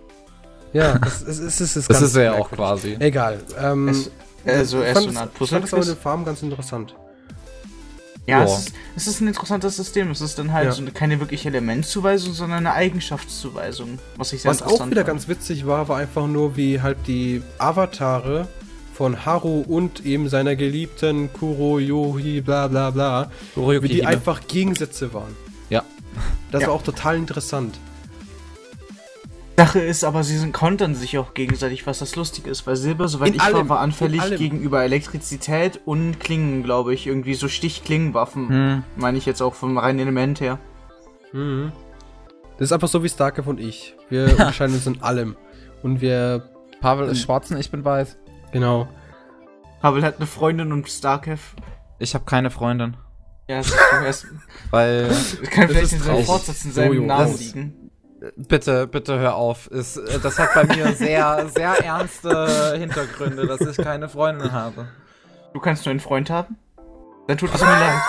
Ja, 0.72 0.98
es, 1.06 1.22
es, 1.22 1.38
es, 1.38 1.60
es 1.60 1.76
ist 1.76 1.90
Das 1.90 2.02
ist 2.02 2.16
er 2.16 2.24
ja 2.24 2.32
auch 2.34 2.50
quasi. 2.50 2.96
Egal. 2.98 3.38
Ähm, 3.62 3.88
Es, 3.88 4.10
also, 4.44 4.80
er 4.80 4.88
ist 4.88 4.92
fand 4.94 5.04
so 5.04 5.10
eine 5.10 5.20
Art 5.20 5.30
Ich 5.40 5.50
fand 5.50 5.62
das 5.64 5.72
aber 5.72 5.80
Puzzle. 5.82 5.94
den 5.94 6.00
Farben 6.02 6.24
ganz 6.24 6.42
interessant. 6.42 6.96
Ja, 8.26 8.44
es 8.44 8.58
ist, 8.58 8.72
es 8.96 9.06
ist 9.08 9.20
ein 9.20 9.28
interessantes 9.28 9.76
System. 9.76 10.10
Es 10.10 10.20
ist 10.20 10.38
dann 10.38 10.52
halt 10.52 10.66
Ja. 10.66 10.72
so 10.72 10.80
eine, 10.82 10.90
keine 10.92 11.20
wirkliche 11.20 11.48
Elementzuweisung, 11.48 12.32
sondern 12.32 12.66
eine 12.66 12.72
Eigenschaftszuweisung. 12.74 13.98
Was 14.16 14.32
ich 14.32 14.42
sehr 14.42 14.50
Was 14.50 14.62
auch 14.62 14.66
interessant 14.66 14.90
wieder 14.92 15.00
fand. 15.02 15.08
ganz 15.18 15.28
witzig 15.28 15.66
war, 15.66 15.88
war 15.88 15.98
einfach 15.98 16.26
nur, 16.26 16.56
wie 16.56 16.80
halt 16.80 16.98
die 17.06 17.42
Avatare 17.58 18.48
von 18.92 19.24
Haru 19.24 19.60
und 19.62 20.04
eben 20.04 20.28
seiner 20.28 20.54
geliebten 20.56 21.32
Kuroyohi 21.32 22.40
bla 22.40 22.68
bla 22.68 22.90
bla, 22.90 23.30
Kuroyuki 23.54 23.84
wie 23.84 23.88
die 23.88 23.94
Hime. 23.96 24.08
einfach 24.08 24.46
Gegensätze 24.46 25.12
waren. 25.14 25.34
Ja. 25.70 25.82
Das 26.50 26.62
Ja. 26.62 26.68
war 26.68 26.74
auch 26.74 26.82
total 26.82 27.16
interessant. 27.16 27.78
Sache 29.56 29.80
ist 29.80 30.02
aber, 30.02 30.24
sie 30.24 30.38
sind, 30.38 30.52
kontern 30.52 30.94
sich 30.94 31.18
auch 31.18 31.34
gegenseitig, 31.34 31.86
was 31.86 31.98
das 32.00 32.16
lustig 32.16 32.46
ist, 32.46 32.66
weil 32.66 32.74
Silber, 32.74 33.06
soweit 33.06 33.28
In 33.28 33.34
ich 33.34 33.40
war, 33.40 33.46
allem, 33.54 33.68
war 33.68 33.76
in 33.78 33.84
anfällig 33.84 34.36
gegenüber 34.36 34.82
Elektrizität 34.82 35.78
und 35.84 36.18
Klingen, 36.18 36.62
glaube 36.64 36.94
ich. 36.94 37.06
Irgendwie 37.06 37.34
so 37.34 37.48
Stichklingenwaffen, 37.48 38.48
Hm. 38.48 38.82
meine 38.96 39.18
ich 39.18 39.26
jetzt 39.26 39.40
auch 39.40 39.54
vom 39.54 39.78
reinen 39.78 40.00
Element 40.00 40.40
her. 40.40 40.58
Mhm. 41.32 41.70
Das 42.58 42.68
ist 42.68 42.72
einfach 42.72 42.88
so 42.88 43.02
wie 43.04 43.08
Starkev 43.08 43.48
und 43.48 43.60
ich. 43.60 43.94
Wir 44.08 44.24
unterscheiden 44.30 44.74
uns 44.74 44.86
in 44.86 45.00
allem. 45.02 45.36
Und 45.82 46.00
wir, 46.00 46.48
Pavel 46.80 47.08
ist 47.08 47.20
schwarz 47.22 47.50
und 47.50 47.58
ich 47.58 47.70
bin 47.70 47.84
weiß. 47.84 48.16
Genau. 48.52 48.88
Pavel 49.80 50.02
hat 50.04 50.16
eine 50.18 50.26
Freundin 50.26 50.72
und 50.72 50.88
Starkev. 50.88 51.40
Ich 51.98 52.14
habe 52.14 52.24
keine 52.24 52.50
Freundin. 52.50 52.96
Ja, 53.48 53.58
es 53.58 53.66
ist, 53.68 53.76
es 54.06 54.26
Weil. 54.70 55.08
kann 55.50 55.66
Das 55.68 55.76
vielleicht 55.76 55.92
in 55.94 56.00
seinem. 56.00 56.24
Fortsatz 56.24 56.64
in 56.64 56.70
So, 56.72 56.80
seinem 56.82 57.06
Namen 57.06 57.32
das- 57.32 57.40
liegen. 57.40 57.78
Bitte, 58.36 58.86
bitte 58.86 59.18
hör 59.18 59.34
auf. 59.34 59.68
Es, 59.72 59.96
äh, 59.96 60.20
das 60.20 60.38
hat 60.38 60.54
bei 60.54 60.62
mir 60.64 60.92
sehr, 60.92 61.48
sehr 61.52 61.72
ernste 61.84 62.76
Hintergründe, 62.78 63.48
dass 63.48 63.60
ich 63.62 63.76
keine 63.76 64.08
Freundin 64.08 64.52
habe. 64.52 64.86
Du 65.52 65.58
kannst 65.58 65.84
nur 65.84 65.90
einen 65.90 65.98
Freund 65.98 66.30
haben? 66.30 66.56
Dann 67.26 67.36
tut 67.36 67.52
es 67.52 67.60
mir 67.60 67.66
leid. 67.66 68.00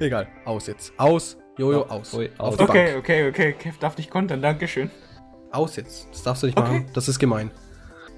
Egal. 0.00 0.26
Aus 0.46 0.66
jetzt. 0.68 0.92
Aus. 0.96 1.36
Jojo, 1.58 1.82
aus. 1.82 2.14
Ui, 2.14 2.30
aus. 2.38 2.58
Okay, 2.58 2.96
okay, 2.96 3.28
okay. 3.28 3.52
Kev 3.52 3.76
darf 3.78 3.94
dich 3.94 4.08
kontern, 4.08 4.40
Dankeschön. 4.40 4.90
Aus 5.52 5.76
jetzt. 5.76 6.08
Das 6.12 6.22
darfst 6.22 6.42
du 6.42 6.46
nicht 6.46 6.58
Okay. 6.58 6.68
machen. 6.80 6.86
Das 6.94 7.08
ist 7.08 7.18
gemein. 7.18 7.50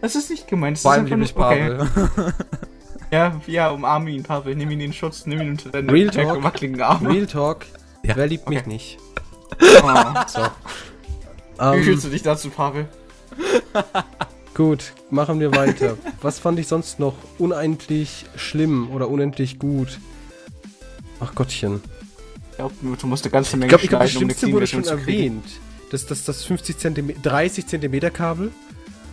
Das 0.00 0.14
ist 0.14 0.30
nicht 0.30 0.46
gemeint. 0.48 0.76
Das 0.76 0.82
Vor 0.82 0.92
ist 0.92 0.98
allem 0.98 1.12
einfach 1.12 1.16
liebe 1.16 1.88
ich 1.88 1.94
Pavel. 2.16 2.34
Ja, 3.10 3.40
ja, 3.46 3.70
umarme 3.70 4.10
ihn, 4.10 4.22
Pavel. 4.24 4.56
Nimm 4.56 4.70
ihn 4.70 4.80
in 4.80 4.90
den 4.90 4.92
Schutz, 4.92 5.24
nimm 5.26 5.40
ihn 5.40 5.50
unter 5.50 5.70
deine 5.70 5.92
Real 5.92 6.10
Talk. 6.10 6.42
wackeligen 6.42 6.80
Arme. 6.82 7.10
Real 7.10 7.26
Talk. 7.26 7.64
Ja. 8.02 8.16
Wer 8.16 8.26
liebt 8.26 8.48
mich 8.48 8.58
Okay. 8.60 8.68
nicht? 8.68 8.98
Oh. 9.60 9.88
So. 10.26 10.40
Wie 10.40 11.76
Ähm, 11.78 11.84
fühlst 11.84 12.04
du 12.04 12.08
dich 12.08 12.22
dazu, 12.22 12.50
Pavel? 12.50 12.88
Gut, 14.54 14.92
machen 15.10 15.38
wir 15.38 15.54
weiter. 15.54 15.96
Was 16.22 16.38
fand 16.40 16.58
ich 16.58 16.66
sonst 16.66 16.98
noch 16.98 17.14
unendlich 17.38 18.24
schlimm 18.36 18.90
oder 18.90 19.08
unendlich 19.08 19.58
gut? 19.58 19.98
Ach 21.20 21.34
Gottchen. 21.34 21.80
Ich 22.50 22.56
glaub, 22.56 22.72
du 22.80 23.06
musst 23.06 23.24
eine 23.24 23.32
ganze 23.32 23.50
Ich 23.50 23.56
Menge 23.56 23.68
glaube, 23.68 23.84
ich 23.84 23.90
glaub, 23.90 24.00
das 24.02 24.10
schneiden, 24.12 24.24
um 24.24 24.30
eine 24.30 24.38
Schlimmste 24.38 24.52
wurde 24.52 24.66
schon 24.66 24.98
erwähnt. 24.98 25.44
Das, 25.94 26.06
das, 26.06 26.24
das 26.24 26.42
50 26.44 26.76
Zentimeter, 26.76 27.20
30 27.22 27.68
Zentimeter 27.68 28.10
Kabel. 28.10 28.50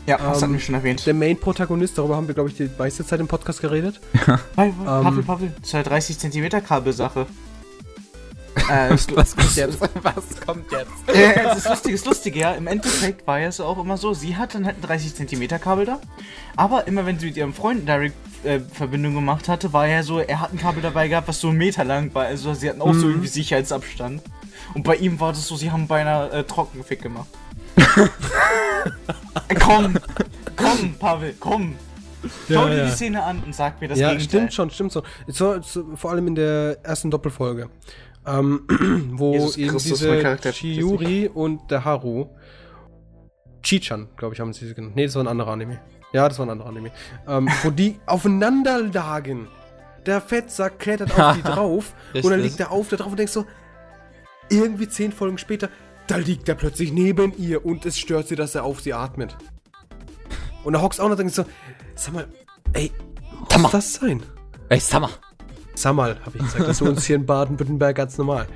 Ja, 0.08 0.18
das 0.18 0.38
Ähm, 0.38 0.42
hatten 0.42 0.54
wir 0.54 0.60
schon 0.60 0.74
erwähnt. 0.76 1.06
Der 1.06 1.14
Main-Protagonist, 1.14 1.96
darüber 1.96 2.16
haben 2.16 2.26
wir, 2.28 2.34
glaube 2.34 2.50
ich, 2.50 2.56
die 2.58 2.68
meiste 2.76 3.06
Zeit 3.06 3.20
im 3.20 3.28
Podcast 3.28 3.62
geredet. 3.62 4.00
Pavel, 4.56 4.74
Pavel, 4.84 5.20
ähm, 5.20 5.26
Pavel, 5.26 5.54
das 5.60 5.68
ist 5.68 5.76
eine 5.76 5.84
30 5.84 6.18
cm 6.18 6.50
Kabelsache. 6.66 7.28
äh, 8.70 8.90
Was 9.14 9.36
kommt 9.36 9.56
jetzt? 9.56 9.80
Was 9.80 10.42
kommt 10.46 10.72
jetzt? 10.72 10.92
äh, 11.16 11.44
das 11.44 11.60
ist 11.60 11.70
lustig, 11.70 12.06
Lustige, 12.06 12.40
ja. 12.40 12.52
Im 12.54 12.66
Endeffekt 12.66 13.26
war 13.28 13.40
es 13.40 13.60
auch 13.62 13.78
immer 13.80 13.98
so, 13.98 14.14
sie 14.16 14.36
hat 14.36 14.56
dann 14.56 14.66
halt 14.66 14.78
ein 14.78 14.82
30 14.82 15.14
cm 15.16 15.48
Kabel 15.62 15.86
da. 15.86 16.00
Aber 16.56 16.88
immer 16.88 17.06
wenn 17.06 17.20
sie 17.20 17.28
mit 17.28 17.38
ihrem 17.38 17.54
Freund 17.54 17.88
Direct 17.88 18.16
äh, 18.44 18.60
Verbindung 18.60 19.14
gemacht 19.14 19.48
hatte, 19.48 19.72
war 19.72 19.88
ja 19.88 20.02
so, 20.02 20.20
er 20.20 20.40
hat 20.42 20.52
ein 20.52 20.58
Kabel 20.58 20.82
dabei 20.82 21.08
gehabt, 21.08 21.28
was 21.28 21.40
so 21.40 21.50
einen 21.50 21.60
Meter 21.60 21.84
lang 21.86 22.12
war. 22.16 22.26
Also 22.26 22.56
sie 22.56 22.68
hatten 22.70 22.82
auch 22.82 22.94
so 22.96 23.06
Mhm. 23.06 23.12
irgendwie 23.12 23.28
Sicherheitsabstand. 23.28 24.22
Und 24.74 24.84
bei 24.84 24.96
ihm 24.96 25.20
war 25.20 25.32
das 25.32 25.48
so, 25.48 25.56
sie 25.56 25.72
haben 25.72 25.88
beinahe 25.88 26.30
äh, 26.32 26.44
Trockenfick 26.44 27.02
gemacht. 27.02 27.28
äh, 29.48 29.56
komm, 29.56 29.98
komm, 30.56 30.96
Pavel, 31.00 31.36
komm. 31.40 31.76
Schau 32.48 32.66
Ja, 32.68 32.70
dir 32.70 32.78
ja. 32.78 32.86
die 32.86 32.92
Szene 32.92 33.24
an 33.24 33.42
und 33.44 33.56
sag 33.56 33.82
mir 33.82 33.88
das 33.88 33.98
ja, 34.00 34.10
Gegenteil. 34.10 34.30
stimmt 34.30 34.54
schon, 34.54 34.70
stimmt 34.70 34.94
schon. 34.94 35.04
So, 35.28 35.60
so, 35.62 35.96
vor 35.96 36.12
allem 36.12 36.28
in 36.28 36.36
der 36.36 36.78
ersten 36.84 37.10
Doppelfolge. 37.10 37.70
Ähm, 38.26 38.62
wo 39.14 39.34
Jesus 39.34 39.58
eben 39.58 39.72
Christus, 39.72 40.00
diese 40.00 40.22
Charakter. 40.22 40.52
Chiyuri 40.52 41.28
und 41.34 41.72
der 41.72 41.84
Haru 41.84 42.28
Chichan, 43.64 44.10
glaube 44.18 44.34
ich, 44.36 44.40
haben 44.40 44.54
sie 44.54 44.74
genannt. 44.74 44.96
Nee, 44.96 45.06
das 45.06 45.16
war 45.16 45.24
ein 45.24 45.28
anderer 45.28 45.52
Anime. 45.52 45.80
Ja, 46.14 46.28
das 46.28 46.38
war 46.40 46.46
ein 46.46 46.50
anderer 46.50 46.70
Anime. 46.70 46.92
Ähm, 47.28 47.50
wo 47.64 47.70
die 47.70 48.00
aufeinander 48.06 48.82
lagen. 48.82 49.48
Der 50.06 50.20
Fettsack 50.20 50.80
klettert 50.80 51.18
auf 51.20 51.36
die 51.36 51.42
drauf 51.44 51.94
und 52.16 52.30
dann 52.30 52.40
liegt 52.40 52.60
er 52.60 52.72
auf 52.72 52.90
da 52.90 52.98
drauf 52.98 53.12
und 53.12 53.18
denkst 53.18 53.34
so, 53.34 53.46
irgendwie 54.52 54.88
zehn 54.88 55.12
Folgen 55.12 55.38
später, 55.38 55.70
da 56.08 56.18
liegt 56.18 56.50
er 56.50 56.56
plötzlich 56.56 56.92
neben 56.92 57.34
ihr 57.38 57.66
und 57.66 57.86
es 57.86 57.98
stört 57.98 58.28
sie, 58.28 58.36
dass 58.36 58.56
er 58.56 58.64
auf 58.64 58.82
sie 58.82 58.94
atmet. 58.94 59.36
Und 60.64 60.74
da 60.74 60.82
hockst 60.82 61.00
auch 61.00 61.06
noch 61.06 61.12
und 61.12 61.20
denkst 61.20 61.36
so, 61.36 61.46
sag 61.96 62.14
mal, 62.14 62.28
ey, 62.74 62.92
muss 63.40 63.58
mal. 63.58 63.72
das 63.72 63.94
sein? 63.94 64.22
Ey, 64.70 64.80
Summer. 64.80 65.10
Sag 65.74 65.96
mal, 65.96 66.20
habe 66.26 66.38
ich 66.38 66.44
gesagt. 66.44 66.62
Das 66.62 66.70
ist 66.70 66.78
für 66.80 66.86
uns 66.86 67.06
hier 67.06 67.16
in 67.16 67.26
Baden-Württemberg 67.26 67.96
ganz 67.96 68.18
normal. 68.18 68.48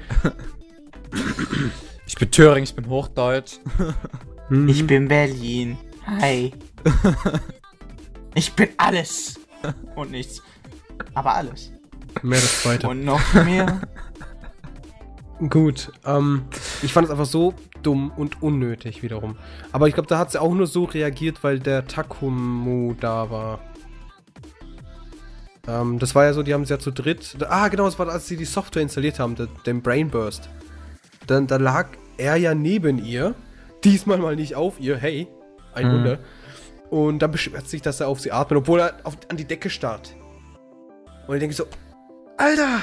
Ich 2.07 2.15
bin 2.15 2.31
Thüringen, 2.31 2.63
ich 2.63 2.75
bin 2.75 2.87
Hochdeutsch. 2.87 3.59
Mhm. 4.49 4.69
Ich 4.69 4.85
bin 4.85 5.07
Berlin. 5.07 5.77
Hi. 6.05 6.53
ich 8.35 8.53
bin 8.53 8.69
alles. 8.77 9.39
Und 9.95 10.11
nichts. 10.11 10.43
Aber 11.15 11.33
alles. 11.33 11.71
Mehr 12.21 12.39
das 12.39 12.61
zweite. 12.61 12.87
Und 12.87 13.03
noch 13.03 13.33
mehr. 13.33 13.81
Gut, 15.49 15.91
ähm, 16.05 16.43
ich 16.81 16.93
fand 16.93 17.05
es 17.05 17.11
einfach 17.11 17.25
so 17.25 17.53
dumm 17.83 18.11
und 18.15 18.41
unnötig 18.41 19.03
wiederum. 19.03 19.35
Aber 19.73 19.87
ich 19.87 19.93
glaube, 19.93 20.07
da 20.07 20.17
hat 20.17 20.31
sie 20.31 20.41
auch 20.41 20.53
nur 20.53 20.65
so 20.65 20.85
reagiert, 20.85 21.43
weil 21.43 21.59
der 21.59 21.87
Takumu 21.87 22.93
da 22.99 23.29
war. 23.29 23.59
Ähm, 25.67 25.99
das 25.99 26.15
war 26.15 26.23
ja 26.23 26.33
so, 26.33 26.41
die 26.41 26.53
haben 26.53 26.61
es 26.63 26.69
ja 26.69 26.79
zu 26.79 26.91
dritt. 26.91 27.35
Ah, 27.49 27.67
genau, 27.67 27.85
das 27.85 27.99
war, 27.99 28.07
als 28.07 28.27
sie 28.27 28.37
die 28.37 28.45
Software 28.45 28.81
installiert 28.81 29.19
haben, 29.19 29.35
den, 29.35 29.49
den 29.65 29.81
Brainburst. 29.81 30.49
Dann, 31.27 31.47
da 31.47 31.57
lag 31.57 31.89
er 32.17 32.37
ja 32.37 32.55
neben 32.55 33.03
ihr. 33.03 33.35
Diesmal 33.83 34.17
mal 34.19 34.35
nicht 34.37 34.55
auf 34.55 34.79
ihr, 34.79 34.97
hey. 34.97 35.27
Ein 35.73 35.87
Mhm. 35.87 35.91
Wunder. 35.93 36.19
Und 36.89 37.19
dann 37.19 37.31
beschwert 37.31 37.67
sich, 37.67 37.81
dass 37.81 37.99
er 37.99 38.07
auf 38.07 38.21
sie 38.21 38.31
atmet, 38.31 38.59
obwohl 38.59 38.79
er 38.79 38.93
auf, 39.03 39.17
an 39.27 39.35
die 39.35 39.45
Decke 39.45 39.69
starrt. 39.69 40.15
Und 41.27 41.35
ich 41.35 41.39
denke 41.41 41.55
so, 41.55 41.65
Alter! 42.37 42.79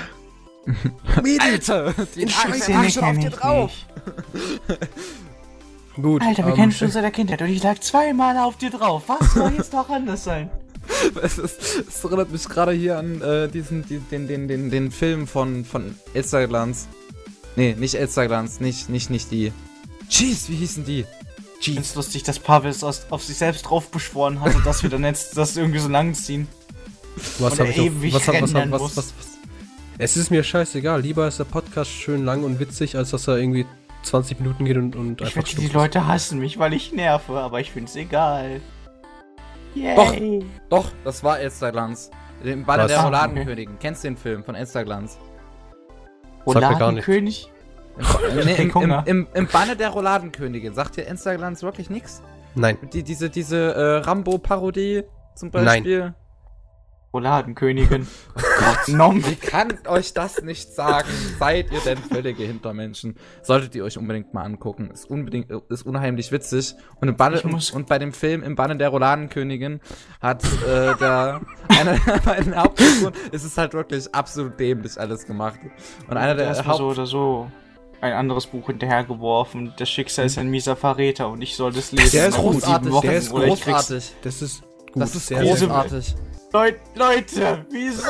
Mädel! 1.23 1.41
Alter, 1.41 1.95
die 2.15 2.23
In 2.23 2.29
Scheiße, 2.29 2.73
mach 2.73 2.89
schon 2.91 3.05
auf 3.05 3.19
dir 3.19 3.31
drauf. 3.31 3.73
Gut. 6.01 6.23
Alter, 6.23 6.45
wir 6.45 6.51
ähm, 6.51 6.57
kennen 6.57 6.73
schon 6.73 6.91
seit 6.91 7.05
der 7.05 7.11
Kindheit 7.11 7.43
und 7.43 7.49
ich 7.49 7.63
lag 7.63 7.79
zweimal 7.81 8.39
auf 8.39 8.57
dir 8.57 8.71
drauf. 8.71 9.03
Was 9.09 9.35
soll 9.35 9.53
jetzt 9.57 9.73
noch 9.73 9.89
anders 9.91 10.25
sein? 10.25 10.51
Es, 11.23 11.39
ist, 11.39 11.61
es 11.89 12.05
erinnert 12.05 12.33
mich 12.33 12.49
gerade 12.49 12.73
hier 12.73 12.99
an 12.99 13.23
äh, 13.23 13.49
diesen, 13.49 13.87
die, 13.87 13.99
den, 13.99 14.27
den, 14.27 14.49
den, 14.49 14.69
den 14.69 14.91
Film 14.91 15.29
von, 15.29 15.65
von 15.65 15.95
Elster 16.13 16.47
Glanz. 16.49 16.89
Nee, 17.55 17.77
nicht 17.79 17.95
Elster 17.95 18.27
Glanz, 18.27 18.59
nicht, 18.59 18.89
nicht, 18.89 19.09
nicht 19.09 19.31
die. 19.31 19.53
Jeez, 20.09 20.49
wie 20.49 20.57
hießen 20.57 20.85
die? 20.85 21.07
Ich 21.61 21.71
find's 21.71 21.95
lustig, 21.95 22.25
dass 22.25 22.41
Pavel 22.41 22.73
es 22.73 22.83
auf 22.83 23.23
sich 23.23 23.37
selbst 23.37 23.63
drauf 23.63 23.89
beschworen 23.91 24.41
hatte, 24.41 24.61
dass 24.65 24.83
wir 24.83 24.91
dann 24.91 25.05
jetzt 25.05 25.37
das 25.37 25.57
irgendwie 25.57 25.79
so 25.79 25.89
lang 25.89 26.15
ziehen. 26.15 26.49
Was 27.39 27.53
Und 27.53 27.61
habe 27.61 27.71
ich 27.71 27.81
auf, 27.81 27.87
ewig 27.87 28.15
was, 28.15 28.27
was, 28.27 28.55
was, 28.55 28.69
muss. 28.69 28.97
was, 28.97 28.97
was, 28.97 29.32
Es 29.99 30.17
ist 30.17 30.31
mir 30.31 30.43
scheißegal. 30.43 31.01
Lieber 31.01 31.29
ist 31.29 31.39
der 31.39 31.45
Podcast 31.45 31.91
schön 31.91 32.25
lang 32.25 32.45
und 32.45 32.59
witzig, 32.59 32.97
als 32.97 33.11
dass 33.11 33.29
er 33.29 33.37
irgendwie 33.37 33.67
20 34.05 34.41
Minuten 34.41 34.65
geht 34.65 34.77
und, 34.77 34.97
und 34.97 35.21
Ich 35.21 35.29
einfach 35.29 35.49
wette, 35.49 35.61
die 35.61 35.69
Leute 35.69 36.07
hassen 36.07 36.39
mich, 36.39 36.59
weil 36.59 36.73
ich 36.73 36.93
nerve, 36.93 37.39
aber 37.39 37.61
ich 37.61 37.71
find's 37.71 37.95
egal. 37.95 38.61
Yay. 39.75 39.95
Doch. 39.97 40.15
Doch, 40.69 40.93
das 41.05 41.23
war 41.23 41.39
Elster 41.41 41.71
Glanz. 41.73 42.11
Im 42.43 42.65
Banner 42.65 42.85
Was? 42.85 42.91
der 42.91 43.01
Ah, 43.01 43.05
Rouladenkönigin. 43.05 43.79
Kennst 43.79 44.03
du 44.03 44.09
den 44.09 44.17
Film 44.17 44.43
von 44.45 44.55
Elster 44.55 44.85
Glanz? 44.85 45.19
Sagt 46.45 46.71
mir 46.71 46.79
gar 46.79 46.93
nichts. 46.93 47.07
König? 47.07 47.53
Im, 47.97 48.37
nee, 48.45 48.55
im, 48.55 48.71
im, 48.71 49.03
im, 49.05 49.27
Im 49.33 49.47
Banne 49.47 49.77
der 49.77 49.91
Rouladenkönigin. 49.91 50.75
Sagt 50.75 50.97
dir 50.97 51.07
Elster 51.07 51.37
Glanz 51.37 51.63
wirklich 51.63 51.89
nichts? 51.89 52.23
Nein. 52.55 52.77
Die, 52.93 53.03
diese 53.03 53.31
diese 53.31 53.75
äh, 53.75 53.97
Rambo-Parodie 53.99 55.05
zum 55.37 55.51
Beispiel? 55.51 56.15
Rouladenkönigin. 57.13 58.07
Gott. 58.35 58.89
Nom. 58.89 59.25
Wie 59.27 59.37
kann 59.37 59.79
euch 59.87 60.15
das 60.15 60.43
nicht 60.43 60.75
sagen? 60.75 61.09
Seid 61.39 61.71
ihr 61.71 61.81
denn 61.81 61.99
völlige 61.99 62.45
Hintermenschen? 62.45 63.17
Solltet 63.43 63.75
ihr 63.75 63.85
euch 63.85 63.99
unbedingt 63.99 64.33
mal 64.35 64.45
angucken. 64.45 64.91
Ist 64.91 65.11
unbedingt, 65.11 65.51
ist 65.69 65.85
unheimlich 65.85 66.33
witzig. 66.33 66.75
Und, 67.01 67.09
im 67.09 67.17
Banne, 67.17 67.41
muss- 67.45 67.71
und 67.71 67.87
bei 67.87 67.99
dem 67.99 68.13
Film 68.13 68.43
Im 68.43 68.57
Banne 68.57 68.77
der 68.77 68.89
Rouladenkönigin 68.89 69.81
hat 70.21 70.45
äh, 70.45 70.97
der 70.97 71.41
einer 71.69 71.99
der 71.99 72.19
beiden 72.19 72.57
Hauptfiguren, 72.57 73.15
es 73.33 73.45
ist 73.45 73.59
halt 73.59 73.75
wirklich 73.75 74.15
absolut 74.15 74.59
dämlich 74.59 74.99
alles 74.99 75.27
gemacht. 75.27 75.59
Und 76.09 76.17
einer 76.17 76.35
der 76.35 76.55
so 76.55 76.67
Haupt 76.67 76.81
oder 76.81 77.07
so 77.07 77.51
ein 78.01 78.13
anderes 78.15 78.47
Buch 78.49 78.67
hinterhergeworfen. 78.67 79.73
Das 79.79 79.89
Schicksal 79.89 80.27
ist 80.27 80.37
ein 80.37 80.51
mieser 80.51 80.77
Verräter 80.77 81.29
und 81.29 81.41
ich 81.41 81.57
soll 81.57 81.73
das 81.73 81.93
lesen. 81.93 82.11
Der 82.13 82.29
ist 82.29 82.37
großartig, 82.37 82.93
Wochen, 82.93 83.07
der 83.07 83.17
ist 83.17 83.31
großartig. 83.31 84.13
Das 84.23 84.43
ist 84.43 84.63
gut. 84.93 85.03
Das 85.03 85.15
ist 85.15 85.27
sehr, 85.29 85.43
großartig. 85.43 86.15
Leut, 86.53 86.75
Leute, 86.95 87.65
wieso? 87.71 88.03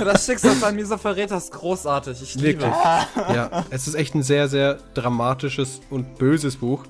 Das 0.04 0.24
Schicksal 0.24 0.52
von 0.52 0.74
mieser 0.74 0.96
Verräter 0.98 1.36
ist 1.36 1.52
großartig. 1.52 2.22
Ich 2.22 2.34
liebe 2.36 2.60
Wirklich. 2.62 2.72
es. 3.28 3.34
Ja, 3.34 3.64
es 3.70 3.86
ist 3.86 3.94
echt 3.94 4.14
ein 4.14 4.22
sehr, 4.22 4.48
sehr 4.48 4.78
dramatisches 4.94 5.80
und 5.90 6.16
böses 6.18 6.56
Buch. 6.56 6.84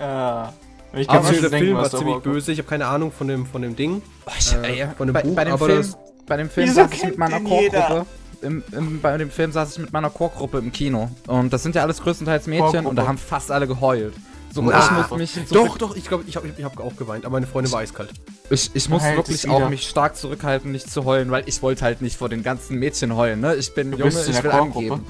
ja. 0.00 0.52
Ich 0.92 1.08
kann 1.08 1.18
Aber 1.18 1.30
mir 1.30 1.40
der 1.42 1.50
denken, 1.50 1.66
Film 1.66 1.76
war 1.76 1.90
ziemlich 1.90 2.18
böse. 2.20 2.52
Ich 2.52 2.58
habe 2.58 2.68
keine 2.68 2.86
Ahnung 2.86 3.12
von 3.12 3.28
dem, 3.28 3.44
von 3.44 3.60
dem 3.60 3.76
Ding. 3.76 4.00
Oh, 4.24 4.30
ich, 4.38 4.54
Äh, 4.54 4.80
ey, 4.82 4.88
von 4.96 5.06
dem 5.08 5.12
bei, 5.12 5.22
Buch, 5.22 5.34
bei 5.34 5.44
dem 5.44 5.52
aber 5.52 5.66
Film, 5.66 5.78
das- 5.78 5.96
bei 6.26 6.36
dem 6.38 6.48
Film 6.48 6.72
saß 6.72 6.90
ich 6.92 7.04
mit 7.04 7.18
meiner? 7.18 7.40
Chorgruppe. 7.40 8.06
Im, 8.40 8.62
im, 8.72 9.00
bei 9.02 9.18
dem 9.18 9.30
Film 9.30 9.52
saß 9.52 9.72
ich 9.72 9.78
mit 9.78 9.92
meiner 9.92 10.08
Chorgruppe 10.08 10.58
im 10.58 10.72
Kino. 10.72 11.10
Und 11.26 11.52
das 11.52 11.62
sind 11.64 11.74
ja 11.74 11.82
alles 11.82 12.00
größtenteils 12.02 12.46
Mädchen 12.46 12.62
Chorgruppe. 12.64 12.88
und 12.88 12.96
da 12.96 13.06
haben 13.06 13.18
fast 13.18 13.50
alle 13.50 13.66
geheult. 13.66 14.14
So, 14.56 14.62
Na, 14.62 14.82
ich 15.02 15.08
muss 15.10 15.18
mich 15.18 15.48
so 15.48 15.54
Doch, 15.54 15.76
doch, 15.76 15.94
ich 15.96 16.06
glaube, 16.08 16.24
ich 16.26 16.34
habe 16.36 16.48
ich 16.56 16.64
hab 16.64 16.80
auch 16.80 16.96
geweint, 16.96 17.26
aber 17.26 17.34
meine 17.34 17.46
Freundin 17.46 17.70
war 17.72 17.80
eiskalt. 17.80 18.10
Ich, 18.48 18.70
ich 18.74 18.88
muss 18.88 19.02
Halt 19.02 19.16
wirklich 19.18 19.46
auch 19.50 19.68
mich 19.68 19.86
stark 19.86 20.16
zurückhalten, 20.16 20.72
nicht 20.72 20.90
zu 20.90 21.04
heulen, 21.04 21.30
weil 21.30 21.42
ich 21.46 21.60
wollte 21.60 21.84
halt 21.84 22.00
nicht 22.00 22.16
vor 22.16 22.30
den 22.30 22.42
ganzen 22.42 22.78
Mädchen 22.78 23.14
heulen, 23.14 23.40
ne? 23.40 23.54
Ich 23.56 23.74
bin 23.74 23.90
Du 23.90 23.98
Junge, 23.98 24.10
ich 24.18 24.24
der 24.34 24.44
will 24.44 24.50
Chorgruppe. 24.50 24.92
angeben. 24.94 25.06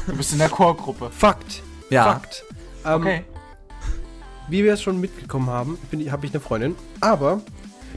Du 0.06 0.16
bist 0.16 0.32
in 0.32 0.38
der 0.38 0.50
Chorgruppe. 0.50 1.10
Fakt. 1.16 1.62
Ja. 1.88 2.04
Fakt. 2.04 2.44
Ähm, 2.84 3.00
Okay. 3.00 3.24
Wie 4.48 4.62
wir 4.62 4.74
es 4.74 4.82
schon 4.82 5.00
mitbekommen 5.00 5.48
haben, 5.48 5.78
habe 6.10 6.26
ich 6.26 6.32
eine 6.34 6.40
Freundin. 6.40 6.74
Aber 7.00 7.40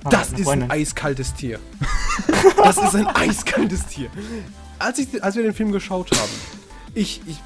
Ah, 0.06 0.10
das 0.10 0.32
ist 0.32 0.44
Freundin. 0.44 0.72
ein 0.72 0.80
eiskaltes 0.80 1.34
Tier. 1.34 1.60
das 2.64 2.78
ist 2.78 2.96
ein 2.96 3.08
eiskaltes 3.08 3.86
Tier. 3.88 4.10
Als, 4.80 5.00
ich, 5.00 5.22
als 5.22 5.36
wir 5.36 5.44
den 5.44 5.54
Film 5.54 5.74
geschaut 5.74 6.10
haben, 6.12 6.32
ich, 6.98 7.22
ich 7.28 7.38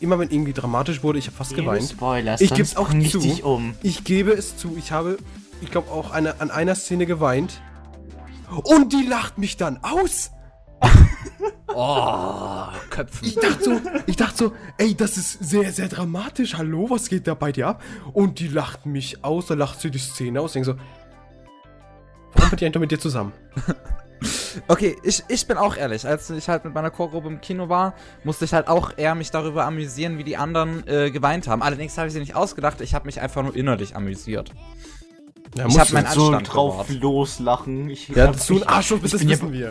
immer 0.00 0.18
wenn 0.18 0.30
irgendwie 0.30 0.52
dramatisch 0.52 1.02
wurde, 1.02 1.18
ich 1.18 1.26
habe 1.26 1.36
fast 1.36 1.54
geweint. 1.54 1.88
Spoilers, 1.90 2.40
Ich 2.40 2.50
sonst 2.50 2.58
geb's 2.58 2.76
auch 2.76 2.88
zu. 2.88 3.44
um. 3.44 3.74
Ich 3.82 4.04
gebe 4.04 4.32
es 4.32 4.56
zu, 4.56 4.76
ich 4.76 4.92
habe, 4.92 5.18
ich 5.60 5.70
glaube, 5.70 5.90
auch 5.90 6.12
eine, 6.12 6.40
an 6.40 6.50
einer 6.50 6.74
Szene 6.74 7.04
geweint. 7.04 7.60
Und 8.50 8.92
die 8.92 9.04
lacht 9.06 9.38
mich 9.38 9.56
dann 9.56 9.80
aus. 9.82 10.30
Oh, 11.76 12.66
Köpfen. 12.90 13.26
Ich 13.26 13.34
dachte 13.34 13.64
so, 13.64 13.80
ich 14.06 14.14
dachte 14.14 14.36
so, 14.36 14.52
ey, 14.78 14.94
das 14.94 15.16
ist 15.16 15.42
sehr, 15.42 15.72
sehr 15.72 15.88
dramatisch. 15.88 16.54
Hallo, 16.54 16.88
was 16.88 17.08
geht 17.08 17.26
da 17.26 17.34
bei 17.34 17.50
dir 17.50 17.66
ab? 17.66 17.82
Und 18.12 18.38
die 18.38 18.46
lacht 18.46 18.86
mich 18.86 19.24
aus, 19.24 19.46
da 19.46 19.54
lacht 19.54 19.80
sie 19.80 19.90
die 19.90 19.98
Szene 19.98 20.40
aus. 20.40 20.50
Ich 20.54 20.62
denke 20.62 20.70
so, 20.70 20.76
warum 22.34 22.50
bin 22.50 22.58
ich 22.60 22.64
eigentlich 22.66 22.80
mit 22.80 22.92
dir 22.92 23.00
zusammen? 23.00 23.32
Okay, 24.68 24.96
ich, 25.02 25.22
ich 25.28 25.46
bin 25.46 25.56
auch 25.56 25.76
ehrlich, 25.76 26.06
als 26.06 26.30
ich 26.30 26.48
halt 26.48 26.64
mit 26.64 26.74
meiner 26.74 26.90
Chorgruppe 26.90 27.28
im 27.28 27.40
Kino 27.40 27.68
war, 27.68 27.94
musste 28.24 28.44
ich 28.44 28.52
halt 28.54 28.68
auch 28.68 28.92
eher 28.96 29.14
mich 29.14 29.30
darüber 29.30 29.64
amüsieren, 29.64 30.18
wie 30.18 30.24
die 30.24 30.36
anderen 30.36 30.86
äh, 30.86 31.10
geweint 31.10 31.48
haben. 31.48 31.62
Allerdings 31.62 31.96
habe 31.98 32.06
ich 32.08 32.12
sie 32.14 32.20
nicht 32.20 32.34
ausgedacht, 32.34 32.80
ich 32.80 32.94
habe 32.94 33.06
mich 33.06 33.20
einfach 33.20 33.42
nur 33.42 33.54
innerlich 33.54 33.96
amüsiert. 33.96 34.50
Ja, 35.56 35.66
Ich 35.66 35.74
musst 35.74 35.78
hab 35.80 35.88
du. 35.88 35.94
mein 35.94 36.06
so 36.06 36.26
Anstand 36.26 36.52
drauf 36.54 36.86
gewahrt. 36.88 37.02
loslachen. 37.02 37.88
Ich, 37.90 38.08
ja, 38.08 38.26
dass 38.28 38.46
du 38.46 38.56
ein 38.56 38.62
Arschloch 38.68 38.98
bist, 38.98 39.14
das 39.14 39.20
bin 39.20 39.28
ja- 39.28 39.36
wissen 39.36 39.52
wir. 39.52 39.70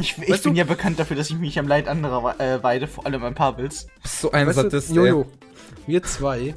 Ich, 0.00 0.16
ich 0.18 0.30
Weißt 0.30 0.44
bin 0.44 0.54
du- 0.54 0.58
ja 0.58 0.64
bekannt 0.64 0.98
dafür, 0.98 1.16
dass 1.16 1.28
ich 1.28 1.36
mich 1.36 1.58
am 1.58 1.68
Leid 1.68 1.86
anderer 1.88 2.40
äh, 2.40 2.62
weide, 2.62 2.86
vor 2.86 3.04
allem 3.04 3.22
an 3.24 3.34
Pavels. 3.34 3.88
So 4.04 4.30
ein 4.32 4.46
Weißt 4.46 4.56
du, 4.58 4.62
Sadist, 4.62 4.90
ey. 4.90 4.96
Jojo, 4.96 5.26
wir 5.86 6.02
zwei, 6.02 6.54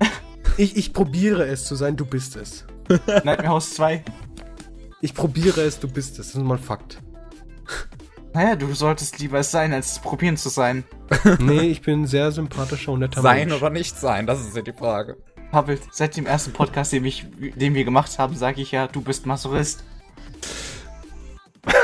ich, 0.56 0.76
ich 0.76 0.92
probiere 0.94 1.46
es 1.46 1.64
zu 1.66 1.74
sein, 1.74 1.96
du 1.96 2.06
bist 2.06 2.36
es. 2.36 2.64
Nightmare 3.06 3.48
House 3.48 3.74
2. 3.74 4.04
Ich 5.04 5.12
probiere 5.12 5.60
es, 5.60 5.78
du 5.78 5.86
bist 5.86 6.12
es. 6.18 6.28
Das 6.28 6.36
ist 6.36 6.42
mal 6.42 6.54
ein 6.56 6.62
Fakt. 6.62 6.96
Naja, 8.32 8.56
du 8.56 8.72
solltest 8.72 9.18
lieber 9.18 9.38
es 9.40 9.50
sein, 9.50 9.74
als 9.74 9.92
es 9.92 9.98
probieren 9.98 10.38
zu 10.38 10.48
sein. 10.48 10.82
Nee, 11.40 11.60
ich 11.60 11.82
bin 11.82 12.02
ein 12.02 12.06
sehr 12.06 12.32
sympathischer 12.32 12.92
und 12.92 13.00
netter 13.00 13.20
Sein 13.20 13.48
Mensch. 13.48 13.60
oder 13.60 13.68
nicht 13.68 13.98
sein, 13.98 14.26
das 14.26 14.40
ist 14.40 14.56
ja 14.56 14.62
die 14.62 14.72
Frage. 14.72 15.18
Pavel, 15.52 15.78
seit 15.92 16.16
dem 16.16 16.24
ersten 16.24 16.54
Podcast, 16.54 16.90
den, 16.94 17.04
ich, 17.04 17.26
den 17.54 17.74
wir 17.74 17.84
gemacht 17.84 18.18
haben, 18.18 18.34
sage 18.34 18.62
ich 18.62 18.72
ja, 18.72 18.86
du 18.86 19.02
bist 19.02 19.26
Masochist. 19.26 19.84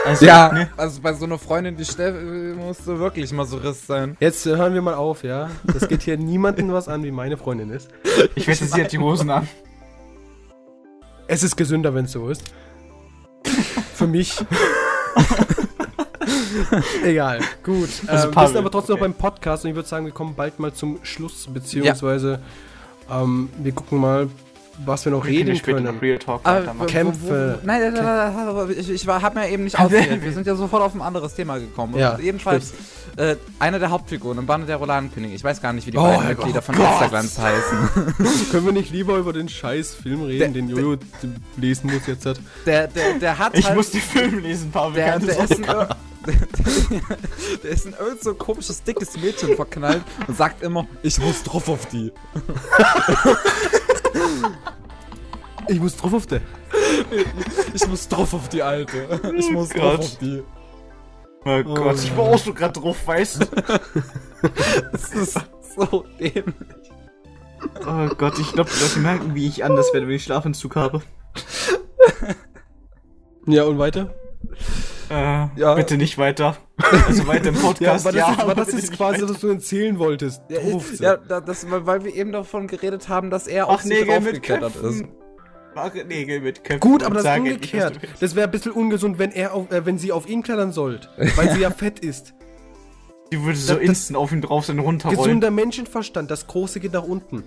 Also, 0.07 0.25
Ja, 0.25 0.51
ne? 0.51 0.71
also 0.79 1.03
bei 1.03 1.13
so 1.13 1.27
einer 1.27 1.37
Freundin 1.39 1.77
wie 1.77 1.85
Steff 1.85 2.15
äh, 2.17 2.55
musst 2.55 2.87
du 2.87 2.99
wirklich 2.99 3.31
Masochist 3.33 3.87
sein. 3.87 4.17
Jetzt 4.19 4.47
äh, 4.47 4.57
hören 4.57 4.73
wir 4.73 4.81
mal 4.81 4.95
auf, 4.95 5.25
ja? 5.25 5.51
Das 5.65 5.87
geht 5.89 6.01
hier 6.01 6.17
niemandem 6.17 6.73
was 6.73 6.89
an, 6.89 7.05
wie 7.05 7.11
meine 7.11 7.37
Freundin 7.37 7.69
ist. 7.69 7.91
Ich 8.35 8.47
wette, 8.47 8.65
sie 8.65 8.83
hat 8.83 8.93
die 8.93 8.99
Hosen 8.99 9.29
an. 9.29 9.47
Es 11.29 11.43
ist 11.43 11.55
gesünder, 11.57 11.95
wenn 11.95 12.07
es 12.07 12.13
so 12.13 12.31
ist. 12.31 12.43
Für 13.95 14.07
mich. 14.07 14.37
Egal, 17.05 17.41
gut. 17.63 17.89
Also 18.07 18.29
ähm, 18.29 18.35
wir 18.35 18.47
sind 18.47 18.57
aber 18.57 18.71
trotzdem 18.71 18.95
okay. 18.95 19.09
noch 19.09 19.15
beim 19.15 19.15
Podcast 19.15 19.65
und 19.65 19.71
ich 19.71 19.77
würde 19.77 19.89
sagen, 19.89 20.05
wir 20.07 20.13
kommen 20.13 20.35
bald 20.35 20.59
mal 20.59 20.73
zum 20.73 20.99
Schluss, 21.03 21.49
beziehungsweise 21.53 22.41
ähm, 23.11 23.49
wir 23.59 23.73
gucken 23.73 23.99
mal, 23.99 24.29
was 24.87 25.05
wir 25.05 25.13
noch 25.13 25.25
Wir 25.25 25.41
reden 25.41 25.61
können. 25.63 25.85
noch 25.85 26.01
Real 26.03 26.19
Talk 26.19 26.41
Aber. 26.45 26.87
Kämpfe. 26.87 27.21
Wo, 27.59 27.63
wo, 27.63 27.67
nein, 27.67 27.81
nein, 27.81 27.93
nein, 27.95 28.05
nein, 28.05 28.55
nein, 28.55 28.75
ich, 28.79 28.91
ich 28.91 29.07
habe 29.07 29.39
mir 29.39 29.49
eben 29.49 29.65
nicht 29.65 29.73
Ja, 29.79 29.85
ausgewählt. 29.85 30.23
wir- 30.23 30.33
sind 30.33 30.47
ja 30.47 30.55
sofort 30.55 30.83
auf 30.83 30.95
ein 30.95 31.03
anderes 31.03 31.35
Thema 31.35 31.59
gekommen. 31.59 31.97
Ja, 31.99 32.15
Und 32.15 32.23
ebenfalls 32.25 32.73
äh, 33.17 33.37
einer 33.59 33.79
der 33.79 33.91
Hauptfiguren 33.91 34.39
im 34.39 34.47
Bande 34.47 34.67
der 34.67 34.77
Rouladenkönig. 34.77 35.35
Ich 35.35 35.45
weiß 35.45 35.61
gar 35.61 35.73
nicht, 35.73 35.87
wie 35.87 35.91
die 35.91 35.99
Oh, 35.99 36.03
beiden. 36.03 36.29
Mitglieder 36.29 36.63
von. 36.63 36.75
Instaglanz 36.75 37.39
heißen. 37.39 38.15
Können 38.51 38.67
wir 38.67 38.73
nicht 38.73 38.91
lieber 38.93 39.17
über 39.19 39.33
den 39.33 39.49
scheiß 39.49 39.95
Film 39.95 40.23
reden, 40.23 40.53
Der- 40.55 40.63
den 40.63 40.69
Jojo 40.69 40.97
lesen 41.57 41.91
muss 41.93 42.07
jetzt? 42.07 42.25
Hat? 42.27 42.41
Der, 42.67 42.87
der, 42.89 43.15
der 43.19 43.39
hat 43.39 43.57
Ich 43.59 43.67
halt, 43.67 43.77
muss 43.77 43.91
die 43.91 44.01
Filme 44.01 44.41
lesen, 44.41 44.71
Pavel. 44.71 44.95
der, 44.95 45.19
der, 45.19 45.45
ist 45.45 45.53
ein, 45.53 45.63
der 47.63 47.71
ist 47.71 47.87
in 47.87 47.93
irgend 47.93 48.23
so 48.23 48.31
ein 48.31 48.39
komisches, 48.39 48.83
dickes 48.83 49.17
Mädchen 49.17 49.57
verknallt 49.57 50.03
und 50.27 50.37
sagt 50.37 50.63
immer, 50.63 50.87
ich 51.03 51.19
muss 51.19 51.43
drauf 51.43 51.69
auf 51.69 51.87
die. 51.87 52.13
Ich 55.71 55.81
muss 55.81 55.97
drauf 55.97 56.13
auf 56.15 56.27
der. 56.27 56.41
Ich 57.75 57.87
muss 57.87 58.09
drauf 58.09 58.35
auf 58.35 58.49
die 58.49 58.63
Alte. 58.63 59.21
Ich 59.37 59.51
muss 59.51 59.71
Gott. 59.71 59.83
drauf 59.83 59.99
auf 60.01 60.19
die. 60.19 60.43
Oh 61.45 61.63
Gott, 61.63 61.97
ich 62.03 62.15
war 62.17 62.25
auch 62.25 62.39
so 62.39 62.53
gerade 62.53 62.79
drauf, 62.79 62.97
weißt 63.07 63.41
du? 63.41 63.47
Das 64.93 65.15
ist 65.15 65.39
so 65.77 66.05
dämlich. 66.19 66.55
Oh 67.87 68.09
Gott, 68.19 68.39
ich 68.39 68.53
glaube, 68.53 68.69
die 68.75 68.83
Leute 68.83 68.99
merken, 69.01 69.35
wie 69.35 69.47
ich 69.47 69.65
anders 69.65 69.93
werde, 69.95 70.07
wenn 70.09 70.15
ich 70.17 70.25
Schlafentzug 70.25 70.77
habe. 70.77 71.01
Ja, 73.47 73.65
und 73.65 73.79
weiter? 73.79 74.15
Äh, 75.11 75.49
Ja. 75.57 75.75
bitte 75.75 75.97
nicht 75.97 76.19
weiter. 76.19 76.57
Also 77.07 77.27
weiter 77.27 77.49
im 77.49 77.55
Podcast, 77.63 78.07
aber 78.07 78.17
das, 78.17 78.31
ist, 78.31 78.41
aber 78.41 78.55
das 78.55 78.69
ist 78.69 78.93
quasi, 78.93 79.23
was 79.29 79.41
du 79.41 79.49
erzählen 79.49 79.99
wolltest. 79.99 80.43
Ja, 80.49 80.61
ja 81.01 81.17
da- 81.17 81.41
das, 81.41 81.67
weil 81.69 82.05
wir 82.05 82.15
eben 82.15 82.33
davon 82.33 82.67
geredet 82.67 83.09
haben, 83.09 83.31
dass 83.31 83.47
er 83.47 83.69
auf 83.69 83.81
Ach, 83.81 83.85
Nägel 83.85 84.21
mit 84.21 84.35
draufgeklettert 84.49 84.77
ist. 84.77 85.05
Köpfen. 85.75 86.01
Mach 86.01 86.09
Nägel 86.09 86.41
mit 86.41 86.65
Köpfen. 86.65 86.81
Gut, 86.81 87.03
aber 87.03 87.15
das 87.17 87.25
ist 87.25 87.43
nicht, 87.43 87.55
umgekehrt. 87.55 88.03
willst. 88.03 88.23
Das 88.23 88.35
wäre 88.35 88.47
ein 88.49 88.51
bisschen 88.51 88.73
ungesund, 88.73 89.19
wenn 89.19 89.31
er 89.33 89.55
auf, 89.55 89.71
äh, 89.71 89.85
wenn 89.87 89.99
sie 89.99 90.13
auf 90.13 90.29
ihn 90.29 90.43
klettern 90.43 90.73
sollte. 90.73 91.09
Weil 91.37 91.51
sie 91.53 91.61
ja 91.61 91.71
fett 91.71 91.99
ist. 92.01 92.35
Die 93.33 93.43
würde 93.45 93.59
so 93.59 93.75
Das- 93.75 93.83
instant 93.83 94.17
auf 94.17 94.33
ihn 94.33 94.41
drauf 94.43 94.67
sein 94.67 94.79
und 94.79 94.85
runterrollen. 94.85 95.19
Gesunder 95.19 95.51
Menschenverstand, 95.51 96.31
das 96.31 96.47
große 96.47 96.81
geht 96.81 96.93
nach 96.93 97.05
unten. 97.05 97.45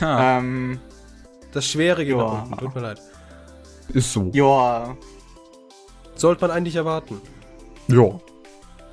Ha, 0.00 0.38
Ähm, 0.38 0.78
Das 1.52 1.66
Schwere 1.66 2.04
geht 2.04 2.14
Ja. 2.16 2.22
nach 2.24 2.42
unten. 2.44 2.58
Tut 2.58 2.74
mir 2.74 2.80
leid. 2.82 3.00
ist 3.92 4.12
so. 4.12 4.30
ja. 4.32 4.96
Sollte 6.14 6.42
man 6.42 6.50
eigentlich 6.50 6.76
erwarten. 6.76 7.20
Ja. 7.88 8.20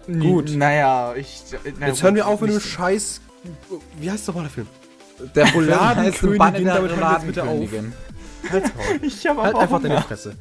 Gut. 0.07 0.55
Naja, 0.55 1.13
ich. 1.15 1.43
Na, 1.79 1.87
Jetzt 1.87 2.01
hören 2.01 2.15
wir 2.15 2.25
auf 2.27 2.39
mit 2.39 2.49
dem 2.51 2.55
nicht- 2.55 2.65
Scheiß. 2.65 3.19
Wie 3.99 4.09
heißt 4.09 4.27
doch 4.27 4.33
mal 4.35 4.41
der 4.43 4.49
Film? 4.49 4.67
Der 5.35 5.45
der 5.51 5.51
damit 5.53 6.21
hören 6.21 6.37
wir 6.39 7.13
jetzt 7.13 7.27
bitte 7.27 7.43
auf. 7.43 7.49
Rouladenkönigin. 7.49 7.93
Ich 9.01 9.27
habe 9.27 9.41
Halt 9.41 9.55
einfach 9.55 9.81
deine 9.81 10.01
Fresse. 10.01 10.33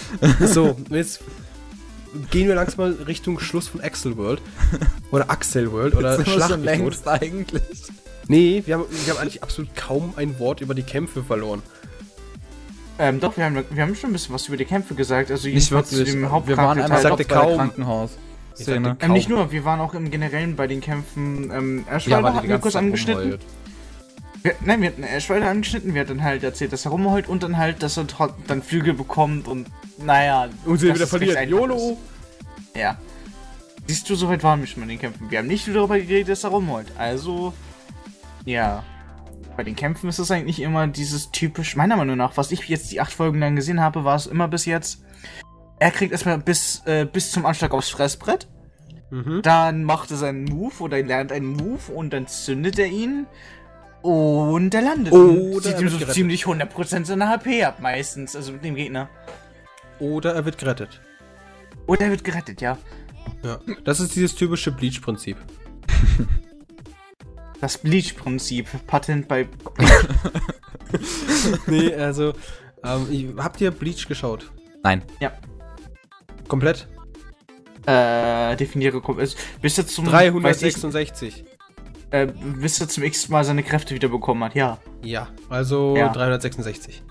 So, 0.40 0.76
jetzt 0.90 1.20
gehen 2.30 2.48
wir 2.48 2.54
langsam 2.56 2.96
mal 2.96 3.04
Richtung 3.04 3.38
Schluss 3.40 3.68
von 3.68 3.80
Axel 3.80 4.16
World. 4.16 4.42
Oder 5.10 5.30
Axel 5.30 5.72
World 5.72 5.94
oder 5.94 6.18
wir 6.18 6.26
Schlacht 6.26 6.50
schon 6.50 6.64
längst 6.64 7.08
eigentlich. 7.08 7.62
Nee, 8.28 8.62
wir 8.66 8.74
haben, 8.74 8.84
wir 8.90 9.12
haben 9.14 9.20
eigentlich 9.20 9.42
absolut 9.42 9.74
kaum 9.76 10.14
ein 10.16 10.38
Wort 10.38 10.60
über 10.60 10.74
die 10.74 10.82
Kämpfe 10.82 11.22
verloren. 11.22 11.62
Ähm, 12.98 13.20
doch, 13.20 13.36
wir 13.36 13.44
haben, 13.44 13.64
wir 13.70 13.82
haben 13.82 13.94
schon 13.94 14.10
ein 14.10 14.12
bisschen 14.12 14.34
was 14.34 14.46
über 14.48 14.56
die 14.56 14.64
Kämpfe 14.64 14.94
gesagt. 14.94 15.30
Also 15.30 15.48
Nicht 15.48 15.54
jedenfalls 15.70 15.92
wirklich. 15.92 16.10
zu 16.14 16.18
dem 16.20 16.46
Wir 16.46 16.56
waren 16.56 16.80
einmal 16.80 16.98
Ich 16.98 17.02
sagte 17.02 17.24
kaum. 17.24 17.56
Krankenhaus. 17.56 18.10
Ich 18.56 18.66
sagte 18.66 18.96
ähm, 19.00 19.12
nicht 19.12 19.28
kaum. 19.28 19.38
nur, 19.38 19.52
wir 19.52 19.64
waren 19.64 19.80
auch 19.80 19.94
im 19.94 20.10
Generellen 20.10 20.54
bei 20.56 20.66
den 20.66 20.80
Kämpfen. 20.80 21.50
Ähm, 21.50 21.84
Ja, 21.86 21.92
Erschweiler 21.92 22.22
weil 22.22 22.32
die 22.32 22.36
hatten 22.38 22.48
wir 22.48 22.58
kurz 22.58 22.76
angeschnitten. 22.76 23.22
rumheult. 23.22 23.40
Wir, 24.44 24.54
nein, 24.60 24.82
wir 24.82 24.88
hatten 24.88 25.02
Erschweiler 25.02 25.48
angeschnitten. 25.48 25.94
Wir 25.94 26.02
hatten 26.02 26.22
halt 26.22 26.44
erzählt, 26.44 26.74
dass 26.74 26.84
er 26.84 26.90
rumheult 26.90 27.28
und 27.28 27.42
dann 27.42 27.56
halt, 27.56 27.82
dass 27.82 27.96
er 27.96 28.06
dann 28.46 28.62
Flügel 28.62 28.92
bekommt 28.92 29.48
und 29.48 29.68
naja. 29.98 30.50
Und 30.66 30.78
sie 30.78 30.94
wieder 30.94 31.06
verliert. 31.06 31.48
YOLO! 31.48 31.96
ist. 32.72 32.76
Ja. 32.78 32.98
Siehst 33.86 34.08
du, 34.10 34.14
soweit 34.14 34.42
waren 34.42 34.60
wir 34.60 34.66
schon 34.66 34.82
bei 34.82 34.88
den 34.88 34.98
Kämpfen. 34.98 35.30
Wir 35.30 35.38
haben 35.38 35.46
nicht 35.46 35.66
darüber 35.66 35.98
geredet, 35.98 36.28
dass 36.28 36.44
er 36.44 36.50
rumheult. 36.50 36.92
Also, 36.98 37.54
ja. 38.44 38.84
Bei 39.56 39.62
den 39.62 39.76
Kämpfen 39.76 40.10
ist 40.10 40.18
es 40.18 40.30
eigentlich 40.30 40.60
immer 40.60 40.88
dieses 40.88 41.30
typisch, 41.30 41.74
meiner 41.74 41.96
Meinung 41.96 42.18
nach, 42.18 42.36
was 42.36 42.52
ich 42.52 42.68
jetzt 42.68 42.92
die 42.92 43.00
acht 43.00 43.14
Folgen 43.14 43.38
lang 43.38 43.56
gesehen 43.56 43.80
habe, 43.80 44.04
war 44.04 44.16
es 44.16 44.26
immer 44.26 44.48
bis 44.48 44.66
jetzt. 44.66 45.02
Er 45.78 45.90
kriegt 45.90 46.12
erstmal 46.12 46.36
bis, 46.36 46.82
äh, 46.84 47.06
bis 47.10 47.30
zum 47.30 47.46
Anschlag 47.46 47.72
aufs 47.72 47.88
Fressbrett. 47.88 48.46
Mhm. 49.10 49.40
Dann 49.42 49.84
macht 49.84 50.10
er 50.10 50.18
seinen 50.18 50.44
Move 50.44 50.74
oder 50.80 50.98
er 50.98 51.04
lernt 51.04 51.32
einen 51.32 51.46
Move 51.46 51.92
und 51.94 52.12
dann 52.12 52.26
zündet 52.26 52.78
er 52.78 52.88
ihn. 52.88 53.26
Und 54.04 54.74
er 54.74 54.82
landet. 54.82 55.12
Oder 55.14 55.70
er 55.74 55.80
ihm 55.80 55.88
so 55.88 55.96
gerettet. 55.96 56.14
ziemlich 56.14 56.44
100% 56.44 57.04
seiner 57.06 57.28
HP 57.30 57.64
ab, 57.64 57.80
meistens. 57.80 58.36
Also 58.36 58.52
mit 58.52 58.62
dem 58.62 58.74
Gegner. 58.74 59.08
Oder 59.98 60.34
er 60.34 60.44
wird 60.44 60.58
gerettet. 60.58 61.00
Und 61.86 62.00
er 62.02 62.10
wird 62.10 62.22
gerettet, 62.22 62.60
ja. 62.60 62.76
Ja. 63.42 63.58
Das 63.84 64.00
ist 64.00 64.14
dieses 64.14 64.34
typische 64.34 64.70
Bleach-Prinzip. 64.72 65.36
Das 67.60 67.78
Bleach-Prinzip. 67.78 68.66
Patent 68.86 69.26
bei. 69.26 69.48
nee, 71.66 71.94
also. 71.94 72.34
Ähm, 72.84 73.06
ich- 73.10 73.28
habt 73.42 73.58
ihr 73.62 73.70
Bleach 73.70 74.06
geschaut? 74.06 74.50
Nein. 74.82 75.00
Komplett? 76.46 76.86
Äh, 77.86 78.54
definiere. 78.56 78.98
kom- 78.98 79.18
es- 79.18 79.36
Bis 79.62 79.78
er 79.78 79.86
zum. 79.86 80.04
weiß 80.12 80.58
366. 80.60 81.44
Äh, 82.14 82.28
bis 82.60 82.80
er 82.80 82.88
zum 82.88 83.02
x 83.02 83.28
Mal 83.28 83.42
seine 83.42 83.64
Kräfte 83.64 83.92
wieder 83.92 84.06
bekommen 84.08 84.44
hat, 84.44 84.54
ja. 84.54 84.78
Ja, 85.02 85.26
also 85.48 85.96
Ja. 85.96 86.12
366. 86.12 87.02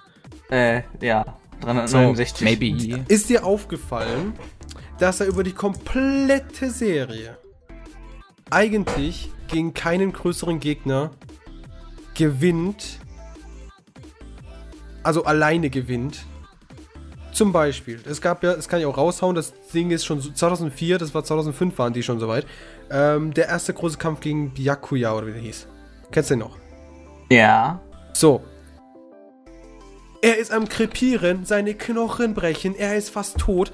Äh, 0.49 0.83
ja. 1.01 1.25
369. 1.59 2.41
Maybe. 2.45 3.03
Ist 3.09 3.27
dir 3.27 3.45
aufgefallen, 3.45 4.31
dass 4.99 5.19
er 5.19 5.27
über 5.27 5.43
die 5.43 5.51
komplette 5.51 6.69
Serie 6.69 7.37
eigentlich 8.49 9.29
gegen 9.49 9.73
keinen 9.73 10.13
größeren 10.13 10.61
Gegner 10.61 11.11
gewinnt, 12.13 12.99
also 15.03 15.25
alleine 15.25 15.69
gewinnt? 15.69 16.25
Zum 17.33 17.51
Beispiel, 17.51 17.99
es 18.05 18.21
gab 18.21 18.43
ja, 18.43 18.53
das 18.55 18.67
kann 18.67 18.79
ich 18.79 18.85
auch 18.85 18.97
raushauen, 18.97 19.35
das 19.35 19.53
Ding 19.73 19.89
ist 19.91 20.05
schon 20.05 20.21
so- 20.21 20.31
2004, 20.31 20.99
das 20.99 21.13
war 21.15 21.23
2005 21.23 21.77
waren 21.79 21.91
die 21.91 22.03
schon 22.03 22.19
soweit, 22.19 22.45
ähm, 22.91 23.33
der 23.33 23.47
erste 23.47 23.73
große 23.73 23.97
Kampf 23.97 24.19
gegen 24.19 24.51
Byakuya 24.53 25.13
oder 25.15 25.27
wie 25.27 25.31
der 25.33 25.41
hieß. 25.41 25.67
Kennst 26.11 26.29
du 26.29 26.35
den 26.35 26.39
noch? 26.41 26.57
Ja. 27.31 27.79
So. 28.13 28.43
Er 30.21 30.37
ist 30.37 30.51
am 30.51 30.69
Krepieren, 30.69 31.45
seine 31.45 31.73
Knochen 31.73 32.33
brechen, 32.35 32.75
er 32.75 32.95
ist 32.95 33.09
fast 33.09 33.37
tot. 33.39 33.71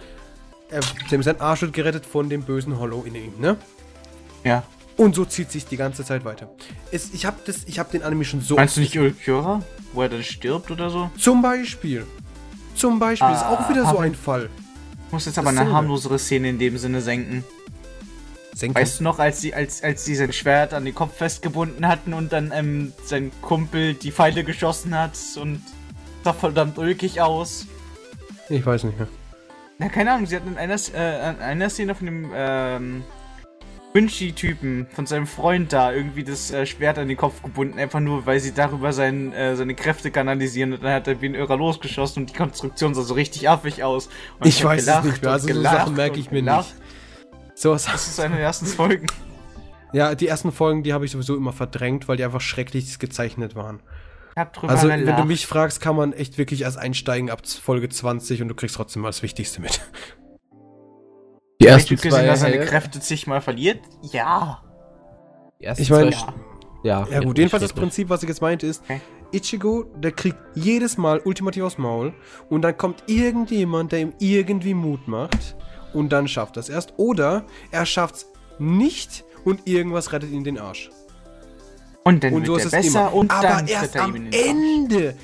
Er, 0.72 0.82
sein 1.22 1.42
Arsch 1.42 1.62
wird 1.62 1.74
gerettet 1.74 2.06
von 2.06 2.30
dem 2.30 2.44
bösen 2.44 2.80
Hollow 2.80 3.04
in 3.06 3.16
ihm, 3.16 3.34
ne? 3.40 3.58
Ja. 4.44 4.64
Und 4.98 5.16
so 5.16 5.26
zieht 5.26 5.52
sich 5.52 5.66
die 5.66 5.78
ganze 5.78 6.04
Zeit 6.04 6.26
weiter. 6.26 6.50
Es, 6.92 7.14
ich 7.14 7.26
habe 7.26 7.38
hab 7.52 7.92
den 7.92 8.04
Anime 8.04 8.26
schon 8.26 8.42
so. 8.42 8.56
Meinst 8.56 8.78
du 8.78 8.82
nicht 8.82 8.98
Ulquiorra? 8.98 9.62
Wo 9.94 10.02
er 10.02 10.10
dann 10.10 10.24
stirbt 10.24 10.70
oder 10.72 10.90
so? 10.90 11.10
Zum 11.18 11.42
Beispiel. 11.42 12.06
Zum 12.80 12.98
Beispiel 12.98 13.30
ist 13.32 13.44
auch 13.44 13.70
wieder 13.70 13.86
so 13.86 14.00
Ah. 14.00 14.04
ein 14.04 14.16
Fall. 14.16 14.50
Ich 15.08 15.12
muss 15.14 15.26
jetzt 15.26 15.38
aber 15.38 15.50
eine 15.50 15.72
harmlosere 15.72 16.18
Szene 16.18 16.50
in 16.50 16.60
dem 16.60 16.78
Sinne 16.78 17.02
senken. 17.02 17.44
Senken. 18.56 18.76
Weißt 18.80 19.00
du 19.00 19.04
noch, 19.04 19.20
als 19.20 19.42
sie, 19.42 19.54
als, 19.54 19.84
als 19.84 20.06
sie 20.06 20.16
sein 20.16 20.32
Schwert 20.34 20.74
an 20.74 20.86
den 20.86 20.94
Kopf 20.96 21.16
festgebunden 21.18 21.88
hatten 21.88 22.14
und 22.14 22.32
dann 22.32 22.52
ähm, 22.54 22.94
sein 23.06 23.32
Kumpel 23.42 23.94
die 23.96 24.12
Pfeile 24.12 24.44
geschossen 24.44 24.98
hat 24.98 25.12
und 25.42 25.62
sah 26.24 26.34
verdammt 26.34 26.78
ulkig 26.78 27.22
aus? 27.22 27.66
Ich 28.50 28.66
weiß 28.66 28.84
nicht 28.86 28.98
mehr. 28.98 29.08
Na, 29.78 29.88
keine 29.90 30.12
Ahnung, 30.14 30.26
sie 30.26 30.36
hatten 30.36 30.50
in 30.50 30.58
einer, 30.58 30.76
äh, 30.94 31.30
in 31.32 31.40
einer 31.42 31.70
Szene 31.70 31.96
von 31.96 32.06
dem 32.06 32.32
ähm, 32.34 33.04
Quincy-Typen, 33.94 34.88
von 34.92 35.06
seinem 35.06 35.26
Freund 35.26 35.74
da, 35.74 35.92
irgendwie 35.92 36.24
das 36.24 36.52
äh, 36.52 36.66
Schwert 36.66 36.98
an 37.00 37.08
den 37.08 37.18
Kopf 37.18 37.42
gebunden, 37.42 37.80
einfach 37.80 38.00
nur, 38.00 38.26
weil 38.26 38.40
sie 38.40 38.54
darüber 38.54 38.94
sein, 38.94 39.34
äh, 39.34 39.56
seine 39.56 39.74
Kräfte 39.74 40.12
kanalisieren 40.12 40.74
und 40.74 40.84
dann 40.84 40.94
hat 40.94 41.08
er 41.08 41.22
wie 41.22 41.26
ein 41.28 41.36
Irrer 41.36 41.58
losgeschossen 41.58 42.24
und 42.24 42.30
die 42.30 42.36
Konstruktion 42.38 42.94
sah 42.94 43.02
so 43.02 43.16
richtig 43.16 43.50
affig 43.50 43.84
aus. 43.84 44.08
Und 44.40 44.48
Ich 44.48 44.64
weiß 44.64 44.88
es 44.88 45.04
nicht 45.04 45.22
mehr, 45.24 45.32
also 45.32 45.52
so 45.52 45.62
Sachen 45.62 45.96
merke 45.96 46.20
ich 46.20 46.30
mir 46.30 46.42
gelacht. 46.42 46.76
nicht. 46.76 47.56
So 47.56 47.72
was. 47.72 47.86
Das 47.86 48.08
ist 48.08 48.20
eine 48.20 48.36
der 48.36 48.44
ersten 48.46 48.68
Folgen. 48.68 49.08
Ja, 49.92 50.14
die 50.14 50.28
ersten 50.28 50.52
Folgen, 50.52 50.84
die 50.84 50.94
habe 50.94 51.06
ich 51.06 51.12
sowieso 51.12 51.36
immer 51.36 51.52
verdrängt, 51.52 52.08
weil 52.08 52.16
die 52.16 52.24
einfach 52.24 52.42
schrecklich 52.42 53.00
gezeichnet 53.00 53.56
waren. 53.56 53.82
Also, 54.36 54.88
wenn 54.88 55.02
gelacht. 55.02 55.20
du 55.20 55.26
mich 55.26 55.48
fragst, 55.48 55.82
kann 55.82 55.96
man 55.96 56.14
echt 56.14 56.38
wirklich 56.38 56.62
erst 56.62 56.78
einsteigen 56.78 57.30
ab 57.30 57.42
Folge 57.46 57.90
20 57.90 58.42
und 58.42 58.48
du 58.48 58.56
kriegst 58.56 58.76
trotzdem 58.76 59.02
mal 59.02 59.10
das 59.10 59.24
Wichtigste 59.24 59.60
mit. 59.62 59.82
Die 61.62 61.68
ersten 61.68 61.96
gesehen, 61.96 62.12
zwei 62.12 62.26
dass 62.26 62.40
seine 62.42 62.60
Kräfte 62.66 63.00
zigmal 63.00 63.42
verliert? 63.42 63.80
Ja. 64.02 64.62
die 65.60 65.66
ersten 65.66 65.84
Ich 65.84 65.90
meine- 65.90 66.12
Ja. 66.12 66.34
ja, 66.84 67.08
Ja, 67.12 67.20
gut, 67.20 67.38
jedenfalls 67.38 67.64
das. 67.64 67.74
Prinzip, 67.74 68.10
was 68.10 68.24
ich 68.24 68.30
jetzt 68.30 68.42
meinte, 68.42 68.66
ist, 68.66 68.82
Okay. 68.84 69.02
Ichigo, 69.34 69.84
der 69.98 70.12
kriegt 70.14 70.38
jedes 70.56 70.98
Mal 70.98 71.20
ultimativ 71.20 71.64
aufs 71.64 71.78
Maul 71.78 72.14
und 72.50 72.62
dann 72.64 72.76
kommt 72.78 73.04
irgendjemand, 73.08 73.92
der 73.92 74.00
ihm 74.00 74.14
irgendwie 74.20 74.74
Mut 74.74 75.08
macht 75.08 75.56
und 75.94 76.10
dann 76.12 76.28
schafft 76.28 76.58
er 76.58 76.62
es 76.62 76.70
erst. 76.70 76.94
Oder 76.98 77.44
er 77.72 77.86
schafft's 77.86 78.26
nicht 78.58 79.24
und 79.46 79.68
irgendwas 79.68 80.12
rettet 80.14 80.32
ihn 80.32 80.44
den 80.44 80.58
Arsch. 80.58 80.90
Und 82.06 82.24
dann 82.24 82.34
Und 82.34 82.46
so 82.48 82.54
wird 82.54 82.66
ist 82.66 82.74
er 82.74 82.80
es 82.80 82.86
besser 82.88 83.00
immer. 83.02 83.14
und 83.14 83.32
Aber 83.32 83.44
dann 83.48 83.68
erst 83.68 83.96
er 83.96 84.04
am 84.04 84.16
ihm 84.16 84.26
in 84.26 84.32
den 84.32 84.40
Arsch. 84.42 84.50
Ende 84.50 85.16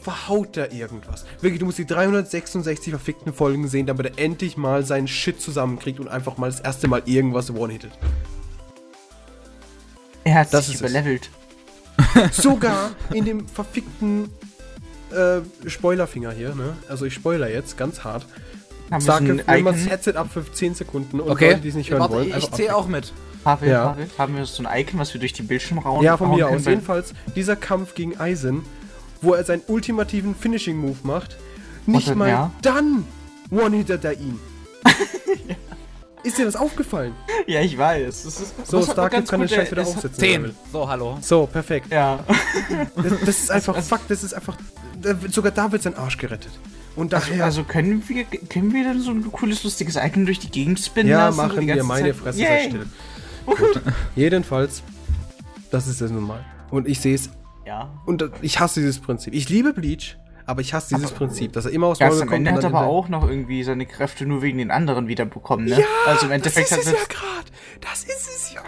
verhaut 0.00 0.56
er 0.56 0.72
irgendwas. 0.72 1.24
Wirklich, 1.40 1.60
du 1.60 1.66
musst 1.66 1.78
die 1.78 1.86
366 1.86 2.90
verfickten 2.90 3.32
Folgen 3.34 3.68
sehen, 3.68 3.86
damit 3.86 4.06
er 4.06 4.18
endlich 4.24 4.56
mal 4.56 4.84
seinen 4.84 5.08
Shit 5.08 5.40
zusammenkriegt 5.40 6.00
und 6.00 6.08
einfach 6.08 6.36
mal 6.38 6.50
das 6.50 6.60
erste 6.60 6.88
Mal 6.88 7.02
irgendwas 7.06 7.50
one-hittet. 7.50 7.92
Er 10.24 10.34
hat 10.40 10.52
Das 10.54 10.66
sich 10.66 10.74
ist 10.76 10.82
es. 10.82 10.90
überlevelt. 10.90 11.30
Sogar 12.32 12.90
in 13.12 13.24
dem 13.24 13.46
verfickten 13.48 14.30
äh, 15.10 15.40
Spoilerfinger 15.68 16.32
hier, 16.32 16.54
ne? 16.54 16.76
Also 16.88 17.04
ich 17.04 17.14
spoiler 17.14 17.50
jetzt 17.50 17.76
ganz 17.76 18.04
hart. 18.04 18.26
Haben 18.90 19.02
wir 19.04 19.44
Sag 19.46 19.62
mal 19.62 19.72
das? 19.72 19.88
Headset 19.88 20.12
ab 20.16 20.28
für 20.32 20.44
10 20.50 20.74
Sekunden 20.74 21.20
und 21.20 21.30
Okay, 21.30 21.50
Leute, 21.50 21.60
die 21.60 21.68
es 21.68 21.74
nicht 21.76 21.90
hören 21.90 22.00
warte, 22.00 22.14
wollen. 22.14 22.34
ich, 22.36 22.50
zähle 22.52 22.74
auch 22.74 22.88
mit. 22.88 23.12
Pavel, 23.44 23.68
Ja. 23.70 23.88
Pavel, 23.90 24.06
haben 24.18 24.36
wir 24.36 24.44
so 24.46 24.64
ein 24.64 24.80
Icon, 24.80 24.98
was 24.98 25.14
wir 25.14 25.20
durch 25.20 25.32
die 25.32 25.42
Bildschirmraum 25.42 26.02
Ja, 26.02 26.16
von 26.16 26.30
mir 26.34 26.48
aus. 26.48 26.64
Jedenfalls, 26.66 27.14
dieser 27.36 27.54
Kampf 27.56 27.94
gegen 27.94 28.18
Eisen, 28.18 28.62
wo 29.22 29.34
er 29.34 29.44
seinen 29.44 29.62
ultimativen 29.68 30.34
Finishing-Move 30.34 30.98
macht, 31.02 31.36
nicht 31.86 32.14
mal 32.14 32.28
ja. 32.28 32.50
dann 32.62 33.04
one-hittert 33.50 34.04
er 34.04 34.12
ihn. 34.14 34.38
Ist 36.22 36.36
dir 36.36 36.44
das 36.44 36.54
aufgefallen? 36.56 37.14
Ja, 37.46 37.62
ich 37.62 37.78
weiß. 37.78 38.24
Das 38.24 38.40
ist, 38.40 38.66
So, 38.66 38.82
Starcraft 38.82 39.10
ganz 39.10 39.28
kann 39.30 39.40
den 39.40 39.48
Scheiß 39.48 39.70
wieder 39.70 39.82
aufsetzen. 39.82 40.20
wenn 40.20 40.28
er 40.28 40.32
Zehn. 40.34 40.42
will. 40.42 40.54
So, 40.70 40.86
hallo. 40.88 41.18
So, 41.22 41.46
perfekt. 41.46 41.90
Ja. 41.90 42.20
Das, 42.94 43.20
das 43.24 43.38
ist 43.38 43.50
einfach 43.50 43.82
Fakt, 43.82 44.10
das 44.10 44.22
ist 44.22 44.34
einfach. 44.34 44.54
da 45.00 45.14
Sogar 45.30 45.50
da 45.50 45.72
wird 45.72 45.82
sein 45.82 45.94
Arsch 45.94 46.18
gerettet. 46.18 46.52
Und 46.94 47.14
Also, 47.14 47.28
daher. 47.30 47.44
also 47.46 47.64
können 47.64 48.02
wir 48.06 48.24
können 48.24 48.74
wir 48.74 48.84
dann 48.84 49.00
so 49.00 49.12
ein 49.12 49.32
cooles, 49.32 49.64
lustiges 49.64 49.96
Icon 49.96 50.26
durch 50.26 50.40
die 50.40 50.50
Gegend 50.50 50.78
spinnen 50.80 51.10
ja, 51.10 51.26
lassen? 51.26 51.36
machen 51.38 51.66
wir 51.66 51.84
meine 51.84 52.08
Zeit? 52.08 52.16
Fresse 52.16 52.38
Yay. 52.40 52.48
sei 52.64 52.68
still. 52.68 52.86
Gut. 53.46 53.80
Jedenfalls, 54.14 54.82
das 55.70 55.86
ist 55.86 56.02
es 56.02 56.10
nun 56.10 56.24
mal. 56.24 56.44
Und 56.70 56.86
ich 56.86 57.00
sehe 57.00 57.14
es. 57.14 57.30
Ja. 57.70 57.88
Und 58.04 58.28
ich 58.42 58.58
hasse 58.58 58.80
dieses 58.80 58.98
Prinzip. 58.98 59.32
Ich 59.32 59.48
liebe 59.48 59.72
Bleach, 59.72 60.18
aber 60.44 60.60
ich 60.60 60.74
hasse 60.74 60.92
dieses 60.96 61.12
Prinzip, 61.12 61.52
dass 61.52 61.66
er 61.66 61.70
immer 61.70 61.86
aus 61.86 62.00
Maul 62.00 62.10
am 62.10 62.18
kommt 62.18 62.32
Ende 62.32 62.50
und 62.50 62.56
hat 62.56 62.64
er 62.64 62.68
aber 62.70 62.86
auch 62.88 63.08
noch 63.08 63.28
irgendwie 63.28 63.62
seine 63.62 63.86
Kräfte 63.86 64.26
nur 64.26 64.42
wegen 64.42 64.58
den 64.58 64.72
anderen 64.72 65.06
wiederbekommen, 65.06 65.66
ne? 65.66 65.78
Ja, 65.78 65.86
also 66.04 66.26
im 66.26 66.32
Endeffekt 66.32 66.72
das 66.72 66.78
ist 66.78 66.86
es 66.88 66.92
es 66.94 66.98
ja 66.98 67.06
gerade. 67.08 67.50
Das 67.80 68.02
ist 68.02 68.28
es 68.28 68.52
ja. 68.54 68.62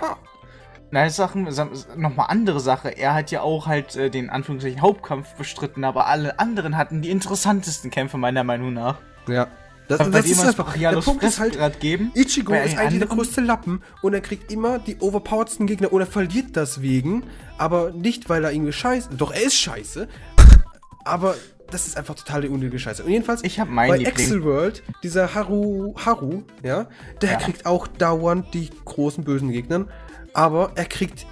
Nein, 0.92 1.10
Sachen, 1.10 1.48
nochmal 1.96 2.26
andere 2.28 2.60
Sache. 2.60 2.90
Er 2.90 3.14
hat 3.14 3.32
ja 3.32 3.40
auch 3.40 3.66
halt 3.66 3.96
äh, 3.96 4.08
den 4.08 4.30
Anführungszeichen 4.30 4.82
Hauptkampf 4.82 5.34
bestritten, 5.34 5.82
aber 5.82 6.06
alle 6.06 6.38
anderen 6.38 6.76
hatten 6.76 7.02
die 7.02 7.10
interessantesten 7.10 7.90
Kämpfe 7.90 8.18
meiner 8.18 8.44
Meinung 8.44 8.72
nach. 8.72 8.98
Ja. 9.26 9.48
Das, 9.88 9.98
das 9.98 10.08
dem 10.24 10.32
ist 10.32 10.40
einfach. 10.44 10.76
Der 10.76 10.92
Punkt 11.00 11.22
ist 11.22 11.38
halt, 11.38 11.80
geben. 11.80 12.12
Ichigo 12.14 12.54
ist 12.54 12.78
eigentlich 12.78 13.00
der 13.00 13.08
größte 13.08 13.40
Lappen 13.40 13.82
und 14.00 14.14
er 14.14 14.20
kriegt 14.20 14.50
immer 14.50 14.78
die 14.78 14.96
overpoweredsten 14.98 15.66
Gegner 15.66 15.92
und 15.92 16.00
er 16.00 16.06
verliert 16.06 16.56
deswegen, 16.56 17.24
aber 17.58 17.90
nicht, 17.92 18.28
weil 18.28 18.44
er 18.44 18.52
irgendwie 18.52 18.72
scheiße. 18.72 19.10
Doch, 19.16 19.32
er 19.32 19.42
ist 19.42 19.56
scheiße, 19.56 20.08
aber 21.04 21.34
das 21.70 21.86
ist 21.86 21.96
einfach 21.96 22.14
total 22.14 22.42
die 22.42 22.48
unnötige 22.48 22.78
Scheiße. 22.78 23.02
Und 23.02 23.10
jedenfalls, 23.10 23.42
Ich 23.44 23.58
meinen 23.64 24.02
bei. 24.04 24.08
Excel 24.08 24.44
World, 24.44 24.82
dieser 25.02 25.34
Haru, 25.34 25.94
Haru, 25.96 26.42
ja, 26.62 26.86
der 27.20 27.32
Ja. 27.32 27.36
kriegt 27.38 27.66
auch 27.66 27.86
dauernd 27.86 28.52
die 28.54 28.70
großen 28.84 29.24
bösen 29.24 29.50
Gegnern, 29.50 29.88
aber 30.34 30.72
er 30.74 30.84
kriegt. 30.84 31.26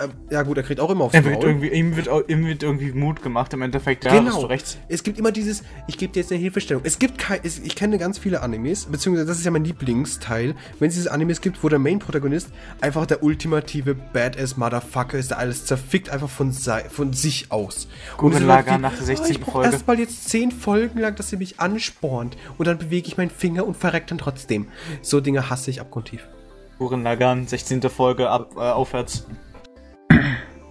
Ähm, 0.00 0.10
ja, 0.30 0.42
gut, 0.42 0.56
er 0.56 0.62
kriegt 0.64 0.80
auch 0.80 0.90
immer 0.90 1.04
aufs 1.04 1.14
Er 1.14 1.24
wird 1.24 1.44
irgendwie, 1.44 1.68
ihm, 1.68 1.96
wird, 1.96 2.08
ihm 2.28 2.46
wird 2.46 2.62
irgendwie 2.62 2.92
Mut 2.92 3.22
gemacht 3.22 3.52
im 3.52 3.62
Endeffekt. 3.62 4.04
Ja, 4.04 4.18
genau. 4.18 4.40
du 4.40 4.46
recht. 4.46 4.78
Es 4.88 5.02
gibt 5.04 5.18
immer 5.18 5.30
dieses, 5.30 5.62
ich 5.86 5.98
gebe 5.98 6.12
dir 6.12 6.20
jetzt 6.20 6.32
eine 6.32 6.40
Hilfestellung. 6.40 6.82
Es 6.84 6.98
gibt 6.98 7.18
kein, 7.18 7.40
es, 7.44 7.60
ich 7.60 7.76
kenne 7.76 7.98
ganz 7.98 8.18
viele 8.18 8.42
Animes, 8.42 8.86
beziehungsweise 8.86 9.26
das 9.26 9.38
ist 9.38 9.44
ja 9.44 9.52
mein 9.52 9.64
Lieblingsteil, 9.64 10.54
wenn 10.80 10.88
es 10.88 10.94
diese 10.94 11.12
Animes 11.12 11.40
gibt, 11.40 11.62
wo 11.62 11.68
der 11.68 11.78
Main-Protagonist 11.78 12.48
einfach 12.80 13.06
der 13.06 13.22
ultimative 13.22 13.94
Badass-Motherfucker 13.94 15.16
ist, 15.16 15.30
der 15.30 15.38
alles 15.38 15.64
zerfickt 15.64 16.10
einfach 16.10 16.30
von, 16.30 16.52
von 16.52 17.12
sich 17.12 17.52
aus. 17.52 17.86
Gurren 18.16 18.46
Lagann 18.46 18.78
wie, 18.78 18.82
nach 18.82 18.96
der 18.96 19.04
16. 19.04 19.30
ich 19.30 19.40
brauche 19.40 19.52
Folge. 19.52 19.70
erstmal 19.70 19.98
jetzt 20.00 20.28
10 20.28 20.50
Folgen 20.50 20.98
lang, 20.98 21.14
dass 21.14 21.30
sie 21.30 21.36
mich 21.36 21.60
anspornt 21.60 22.36
und 22.58 22.66
dann 22.66 22.78
bewege 22.78 23.06
ich 23.06 23.16
meinen 23.16 23.30
Finger 23.30 23.64
und 23.66 23.76
verreckt 23.76 24.10
dann 24.10 24.18
trotzdem. 24.18 24.68
So 25.02 25.20
Dinge 25.20 25.50
hasse 25.50 25.70
ich 25.70 25.80
abgrundtief. 25.80 26.26
Uren 26.80 27.04
Lagan, 27.04 27.46
16. 27.46 27.82
Folge 27.82 28.28
ab, 28.28 28.52
äh, 28.56 28.60
aufwärts. 28.60 29.26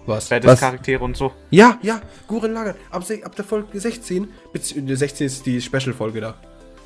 Was? 0.06 0.28
Charaktere 0.28 1.02
und 1.02 1.16
so. 1.16 1.32
Ja, 1.50 1.78
ja, 1.82 2.00
Guren 2.26 2.52
Lagann. 2.52 2.74
Ab, 2.90 3.04
ab 3.24 3.36
der 3.36 3.44
Folge 3.44 3.80
16, 3.80 4.28
beziehungsweise 4.52 4.96
16 4.98 5.26
ist 5.26 5.46
die 5.46 5.60
Special-Folge 5.60 6.20
da. 6.20 6.34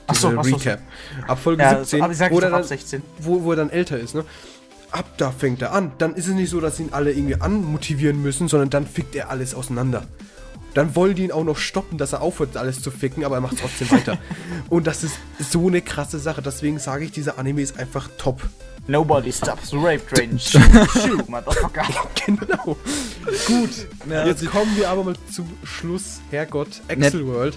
Ach 0.06 0.14
so, 0.14 0.28
Diese 0.28 0.40
ach 0.40 0.44
so. 0.44 0.56
Recap. 0.56 0.80
Ab 1.26 1.38
Folge 1.38 1.62
Ja, 1.62 1.78
17, 1.78 2.02
aber 2.02 2.12
ich 2.12 2.18
sag 2.18 2.32
wo, 2.32 2.40
er 2.40 2.50
dann, 2.50 2.64
16. 2.64 3.02
wo, 3.18 3.42
wo 3.42 3.52
er 3.52 3.56
dann 3.56 3.70
älter 3.70 3.98
ist, 3.98 4.14
ne? 4.14 4.24
Ab 4.90 5.06
da 5.18 5.30
fängt 5.30 5.60
er 5.60 5.72
an. 5.72 5.92
Dann 5.98 6.14
ist 6.14 6.28
es 6.28 6.34
nicht 6.34 6.48
so, 6.48 6.60
dass 6.60 6.80
ihn 6.80 6.88
alle 6.92 7.12
irgendwie 7.12 7.40
anmotivieren 7.40 8.22
müssen, 8.22 8.48
sondern 8.48 8.70
dann 8.70 8.86
fickt 8.86 9.14
er 9.14 9.28
alles 9.28 9.54
auseinander. 9.54 10.04
Dann 10.72 10.94
wollen 10.96 11.14
die 11.14 11.24
ihn 11.24 11.32
auch 11.32 11.44
noch 11.44 11.58
stoppen, 11.58 11.98
dass 11.98 12.12
er 12.12 12.22
aufhört, 12.22 12.56
alles 12.56 12.80
zu 12.80 12.90
ficken, 12.90 13.24
aber 13.24 13.36
er 13.36 13.40
macht 13.42 13.58
trotzdem 13.58 13.90
weiter. 13.90 14.18
Und 14.70 14.86
das 14.86 15.04
ist 15.04 15.18
so 15.38 15.66
eine 15.66 15.82
krasse 15.82 16.18
Sache. 16.18 16.40
Deswegen 16.40 16.78
sage 16.78 17.04
ich, 17.04 17.12
dieser 17.12 17.38
Anime 17.38 17.60
ist 17.60 17.78
einfach 17.78 18.08
top. 18.16 18.40
Nobody 18.88 19.30
stops 19.30 19.70
the 19.70 19.76
rape 19.76 20.06
train. 20.08 20.38
Shoot, 20.38 20.62
shoot, 20.90 21.28
motherfucker. 21.28 21.84
Genau. 22.26 22.76
Gut. 23.46 23.86
Jetzt 24.26 24.46
kommen 24.50 24.76
wir 24.76 24.88
aber 24.88 25.04
mal 25.04 25.14
zum 25.32 25.46
Schluss. 25.62 26.20
Herrgott, 26.30 26.80
Excel 26.88 27.26
World. 27.26 27.56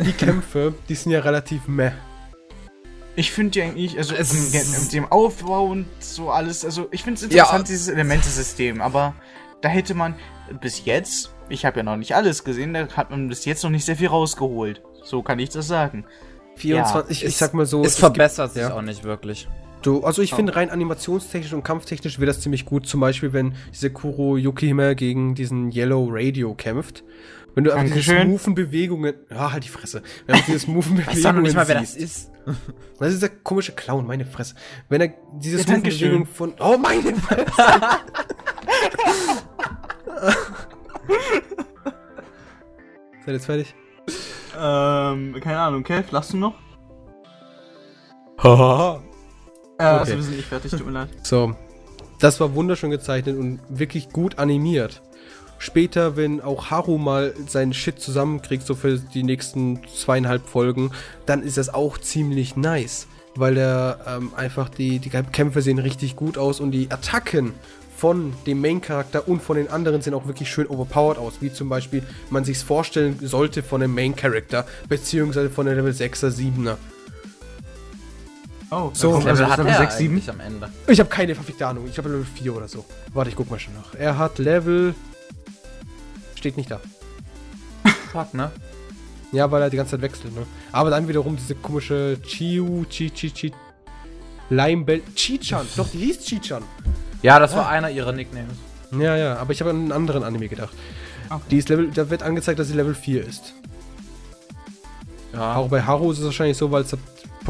Die 0.00 0.12
Kämpfe, 0.12 0.74
die 0.88 0.94
sind 0.94 1.12
ja 1.12 1.20
relativ 1.20 1.66
meh. 1.68 1.90
Ich 3.16 3.32
finde 3.32 3.50
die 3.52 3.62
eigentlich, 3.62 3.98
also 3.98 4.14
Es 4.14 4.32
mit 4.52 4.92
dem 4.92 5.10
Aufbau 5.10 5.66
und 5.66 5.86
so 5.98 6.30
alles, 6.30 6.64
also 6.64 6.86
ich 6.92 7.02
finde 7.02 7.16
es 7.26 7.32
Ja. 7.32 7.42
interessant, 7.44 7.68
dieses 7.68 7.88
Elementesystem, 7.88 8.80
aber 8.80 9.14
da 9.60 9.68
hätte 9.68 9.94
man 9.94 10.14
bis 10.60 10.84
jetzt, 10.84 11.32
ich 11.48 11.64
habe 11.64 11.78
ja 11.78 11.82
noch 11.82 11.96
nicht 11.96 12.14
alles 12.14 12.44
gesehen, 12.44 12.74
da 12.74 12.86
hat 12.96 13.10
man 13.10 13.28
bis 13.28 13.44
jetzt 13.44 13.64
noch 13.64 13.70
nicht 13.70 13.84
sehr 13.84 13.96
viel 13.96 14.06
rausgeholt. 14.08 14.82
So 15.04 15.22
kann 15.22 15.40
ich 15.40 15.50
das 15.50 15.66
sagen. 15.66 16.04
24, 16.56 17.10
ich, 17.10 17.24
ich 17.24 17.30
Es- 17.32 17.38
sag 17.38 17.54
mal 17.54 17.66
so. 17.66 17.82
Es 17.82 17.94
gibt- 17.94 18.00
verbessert 18.00 18.52
sich 18.52 18.62
ja. 18.62 18.72
auch 18.74 18.82
nicht 18.82 19.02
wirklich. 19.02 19.48
Du, 19.82 20.02
also 20.02 20.22
ich 20.22 20.32
Oh. 20.32 20.36
finde 20.36 20.56
rein 20.56 20.70
animationstechnisch 20.70 21.52
und 21.52 21.62
kampftechnisch 21.62 22.18
wird 22.18 22.28
das 22.28 22.40
ziemlich 22.40 22.64
gut. 22.64 22.86
Zum 22.86 23.00
Beispiel, 23.00 23.32
wenn 23.32 23.54
diese 23.72 23.90
Kuro 23.90 24.36
Yukihime 24.36 24.96
gegen 24.96 25.34
diesen 25.34 25.70
Yellow 25.72 26.08
Radio 26.10 26.54
kämpft. 26.54 27.04
Wenn 27.54 27.64
du 27.64 27.72
einfach 27.72 27.96
diese 27.96 28.20
smoothen 28.22 28.54
Bewegungen. 28.54 29.14
Ja, 29.30 29.52
halt 29.52 29.64
die 29.64 29.68
Fresse. 29.68 30.02
Wenn 30.26 30.36
du 30.36 30.42
diese 30.46 30.58
smoothen 30.60 30.94
Bewegungen. 30.96 31.16
Weiß 31.24 31.34
doch 31.34 31.40
nicht 31.40 31.54
mal, 31.56 31.68
wer 31.68 31.80
das 31.80 31.94
ist. 31.96 32.30
Das 32.98 33.12
ist 33.12 33.22
der 33.22 33.28
komische 33.30 33.72
Clown, 33.72 34.06
meine 34.06 34.24
Fresse. 34.24 34.54
Wenn 34.88 35.00
er 35.00 35.14
diese 35.34 35.58
Ja, 35.58 35.62
smoothen. 35.64 35.82
Bewegungen 35.84 36.26
von. 36.26 36.54
Oh, 36.60 36.76
meine 36.78 37.14
Fresse! 37.14 37.44
Seid 43.20 43.26
ihr 43.28 43.32
jetzt 43.34 43.46
fertig? 43.46 43.74
Ähm, 44.58 45.36
keine 45.40 45.58
Ahnung, 45.58 45.82
Kev, 45.84 46.10
lachst 46.10 46.32
du 46.32 46.36
noch? 46.38 46.54
Haha. 48.42 49.02
Äh, 49.78 49.82
also 49.84 50.02
Okay. 50.12 50.16
wir 50.16 50.22
sind 50.22 50.36
nicht 50.36 50.48
fertig, 50.48 50.70
tut 50.72 50.86
mir 50.86 50.92
leid. 50.92 51.08
So, 51.22 51.54
das 52.18 52.40
war 52.40 52.54
wunderschön 52.54 52.90
gezeichnet 52.90 53.38
und 53.38 53.60
wirklich 53.68 54.10
gut 54.10 54.38
animiert. 54.38 55.02
Später, 55.60 56.16
wenn 56.16 56.40
auch 56.40 56.70
Haru 56.70 56.98
mal 56.98 57.34
seinen 57.48 57.72
Shit 57.74 57.98
zusammenkriegt, 58.00 58.64
so 58.64 58.74
für 58.76 58.98
die 58.98 59.24
nächsten 59.24 59.80
zweieinhalb 59.92 60.46
Folgen, 60.48 60.92
dann 61.26 61.42
ist 61.42 61.56
das 61.58 61.72
auch 61.72 61.98
ziemlich 61.98 62.56
nice. 62.56 63.08
Weil 63.34 63.56
er 63.56 63.98
ähm, 64.06 64.32
einfach 64.36 64.68
die, 64.68 64.98
die 65.00 65.10
Kämpfe 65.10 65.62
sehen 65.62 65.78
richtig 65.78 66.16
gut 66.16 66.38
aus 66.38 66.60
und 66.60 66.70
die 66.70 66.90
Attacken 66.90 67.54
von 67.96 68.32
dem 68.46 68.60
Main-Charakter 68.60 69.26
und 69.26 69.42
von 69.42 69.56
den 69.56 69.68
anderen 69.68 70.00
sehen 70.02 70.14
auch 70.14 70.26
wirklich 70.28 70.48
schön 70.48 70.68
overpowered 70.68 71.18
aus. 71.18 71.34
Wie 71.40 71.52
zum 71.52 71.68
Beispiel 71.68 72.04
man 72.30 72.44
sich's 72.44 72.62
vorstellen 72.62 73.18
sollte 73.20 73.64
von 73.64 73.80
dem 73.80 73.94
Main-Character, 73.94 74.64
beziehungsweise 74.88 75.50
von 75.50 75.66
der 75.66 75.74
Level 75.74 75.92
6er, 75.92 76.30
7er. 76.30 76.76
Oh, 78.70 78.90
So, 78.92 79.12
kommt 79.12 79.26
also 79.26 79.44
Level 79.44 79.74
6, 79.74 79.96
7. 79.96 80.12
eigentlich 80.14 80.30
am 80.30 80.40
Ende? 80.40 80.68
Ich 80.86 81.00
habe 81.00 81.08
keine 81.08 81.34
verfickte 81.34 81.66
Ahnung. 81.66 81.86
Ich 81.88 81.96
habe 81.96 82.08
Level 82.10 82.26
4 82.34 82.54
oder 82.56 82.68
so. 82.68 82.84
Warte, 83.14 83.30
ich 83.30 83.36
guck 83.36 83.50
mal 83.50 83.58
schon 83.58 83.74
nach. 83.74 83.94
Er 83.94 84.18
hat 84.18 84.38
Level. 84.38 84.94
Steht 86.34 86.56
nicht 86.56 86.70
da. 86.70 86.80
Fuck, 88.12 88.34
ne? 88.34 88.50
Ja, 89.32 89.50
weil 89.50 89.62
er 89.62 89.70
die 89.70 89.76
ganze 89.76 89.92
Zeit 89.92 90.02
wechselt, 90.02 90.34
ne? 90.34 90.46
Aber 90.72 90.90
dann 90.90 91.08
wiederum 91.08 91.36
diese 91.36 91.54
komische 91.54 92.18
Chiu, 92.22 92.84
Chi, 92.90 93.10
Chi, 93.10 93.30
Chi. 93.30 93.52
Limebell. 94.50 95.02
Chichan. 95.14 95.66
Doch, 95.76 95.88
die 95.88 95.98
hieß 95.98 96.20
Chichan. 96.24 96.62
Ja, 97.22 97.38
das 97.38 97.54
war 97.54 97.68
einer 97.68 97.90
ihrer 97.90 98.12
Nicknames. 98.12 98.54
Ja, 98.92 99.16
ja, 99.16 99.36
aber 99.36 99.52
ich 99.52 99.60
habe 99.60 99.70
an 99.70 99.76
einen 99.76 99.92
anderen 99.92 100.22
Anime 100.22 100.48
gedacht. 100.48 100.70
Okay. 101.28 101.42
Die 101.50 101.58
ist 101.58 101.68
Level, 101.68 101.90
da 101.90 102.08
wird 102.08 102.22
angezeigt, 102.22 102.58
dass 102.58 102.68
sie 102.68 102.74
Level 102.74 102.94
4 102.94 103.26
ist. 103.26 103.52
Ja. 105.34 105.56
Auch 105.56 105.68
bei 105.68 105.82
Haru 105.82 106.10
ist 106.12 106.18
es 106.20 106.24
wahrscheinlich 106.24 106.56
so, 106.56 106.70
weil 106.70 106.82
es 106.82 106.96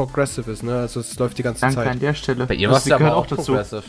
progressive 0.07 0.51
ist, 0.53 0.63
ne? 0.63 0.79
Also 0.81 1.01
es 1.01 1.19
läuft 1.19 1.37
die 1.39 1.43
ganze 1.43 1.63
Danke 1.63 1.81
an 1.81 1.87
Zeit. 1.95 2.03
der 2.03 2.15
Stelle. 2.15 2.47
Bei 2.47 2.55
ihr 2.55 2.71
war 2.71 2.77
es 2.79 2.85
ja 2.85 2.97
auch 3.15 3.27
progressive. 3.27 3.83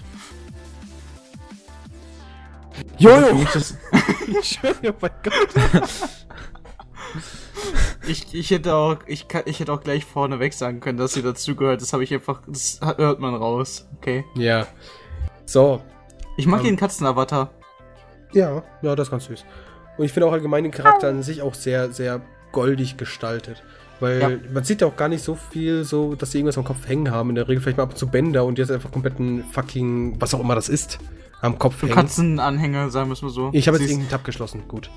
Jojo! 2.98 3.45
Das- 3.53 3.77
oh 3.91 4.94
mein 5.02 5.11
Gott. 5.23 5.90
Ich, 8.07 8.34
ich 8.34 8.49
hätte 8.52 8.73
auch, 8.73 8.98
ich, 9.06 9.27
kann, 9.27 9.44
ich 9.45 9.60
hätte 9.60 9.72
auch 9.73 9.81
gleich 9.81 10.06
vorneweg 10.06 10.53
sagen 10.53 10.80
können, 10.80 10.98
dass 10.98 11.14
sie 11.14 11.22
dazugehört. 11.22 11.81
Das 11.81 11.94
habe 11.94 12.03
ich 12.03 12.14
einfach, 12.14 12.41
das 12.48 12.80
hört 12.98 13.19
man 13.19 13.36
raus. 13.36 13.88
Okay. 13.98 14.26
Ja. 14.36 14.65
So, 15.45 15.81
Ich 16.38 16.48
mag 16.48 16.61
Ähm. 16.61 16.68
ihren 16.68 16.77
Katzenavatar. 16.77 17.52
Ja, 18.31 18.64
ja, 18.81 18.95
das 18.95 19.07
ist 19.07 19.11
ganz 19.11 19.26
süß. 19.26 19.44
Und 19.98 20.06
ich 20.06 20.14
finde 20.14 20.27
auch 20.27 20.31
allgemein 20.31 20.64
den 20.64 20.72
Charakter 20.72 21.10
an 21.10 21.22
sich 21.23 21.41
auch 21.41 21.53
sehr, 21.53 21.91
sehr 21.91 22.22
goldig 22.52 22.98
gestaltet. 22.98 23.64
Weil 24.00 24.20
Ja. 24.22 24.30
man 24.54 24.64
sieht 24.64 24.82
ja 24.82 24.88
auch 24.88 24.96
gar 24.96 25.10
nicht 25.10 25.24
so 25.24 25.36
viel, 25.36 25.84
so, 25.84 26.16
dass 26.16 26.32
sie 26.32 26.38
irgendwas 26.40 26.58
am 26.58 26.64
Kopf 26.64 26.88
hängen 26.88 27.12
haben. 27.12 27.30
In 27.30 27.36
der 27.36 27.48
Regel 27.48 27.62
vielleicht 27.62 27.78
mal 27.78 27.84
ab 27.84 27.90
und 27.92 27.98
zu 27.98 28.08
Bänder 28.08 28.46
und 28.46 28.58
jetzt 28.58 28.72
einfach 28.72 28.92
komplett 28.92 29.20
ein 29.20 29.44
fucking, 29.52 30.16
was 30.20 30.34
auch 30.34 30.40
immer 30.40 30.56
das 30.56 30.70
ist, 30.70 31.00
am 31.42 31.58
Kopf 31.60 31.76
So 31.82 31.88
hängen. 31.88 31.96
Katzenanhänger, 31.96 32.90
sagen 32.90 33.10
wir 33.10 33.14
es 33.14 33.22
mal 33.22 33.30
so. 33.30 33.50
Ich 33.54 33.68
habe 33.68 33.78
jetzt 33.78 33.88
irgendeinen 33.90 34.10
Tab 34.12 34.24
geschlossen. 34.24 34.64
Gut. 34.68 34.90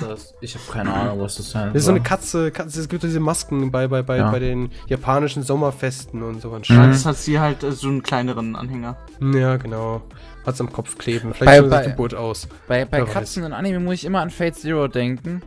das? 0.00 0.34
Ich 0.42 0.54
habe 0.54 0.64
keine 0.70 0.92
Ahnung, 0.92 1.20
was 1.20 1.36
das 1.36 1.50
sein 1.50 1.68
Das 1.72 1.80
ist 1.80 1.84
so 1.86 1.90
eine. 1.92 2.02
Katze, 2.02 2.50
Katze 2.50 2.80
es 2.80 2.88
gibt 2.88 3.02
doch 3.02 3.08
diese 3.08 3.20
Masken 3.20 3.70
bei, 3.70 3.88
bei, 3.88 4.02
bei, 4.02 4.18
Ja. 4.18 4.30
bei 4.30 4.38
den 4.38 4.70
japanischen 4.88 5.42
Sommerfesten 5.42 6.22
und 6.22 6.42
so 6.42 6.50
Scheiß. 6.62 6.96
das 6.96 7.06
hat 7.06 7.16
sie 7.16 7.40
halt 7.40 7.62
äh, 7.62 7.72
so 7.72 7.88
einen 7.88 8.02
kleineren 8.02 8.56
Anhänger. 8.56 8.98
Ja, 9.34 9.56
genau. 9.56 10.02
Hat's 10.44 10.60
am 10.60 10.70
Kopf 10.70 10.98
kleben. 10.98 11.30
Bei- 11.30 11.36
Vielleicht 11.36 11.62
sieht 11.62 11.70
bei- 11.70 11.76
das 11.78 11.86
Geburt 11.86 12.14
aus. 12.14 12.46
Bei, 12.68 12.84
bei 12.84 12.98
Wer 12.98 13.06
weiß. 13.06 13.12
Katzen 13.14 13.44
in 13.44 13.52
Anime 13.54 13.80
muss 13.80 13.94
ich 13.94 14.04
immer 14.04 14.20
an 14.20 14.28
Fate 14.30 14.54
Zero 14.56 14.86
denken. 14.88 15.40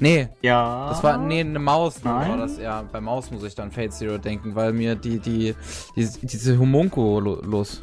Nee, 0.00 0.28
Ja. 0.42 0.88
das 0.88 1.02
war 1.04 1.18
nee, 1.18 1.40
eine 1.40 1.58
Maus. 1.58 2.02
Nein. 2.02 2.30
War 2.30 2.36
das, 2.38 2.58
ja, 2.58 2.82
bei 2.90 3.00
Maus 3.00 3.30
muss 3.30 3.42
ich 3.44 3.54
dann 3.54 3.70
Fate 3.70 3.92
Zero 3.92 4.18
denken, 4.18 4.54
weil 4.54 4.72
mir 4.72 4.94
die, 4.96 5.18
die, 5.18 5.54
die 5.94 6.08
diese 6.22 6.58
Homunculus 6.58 7.82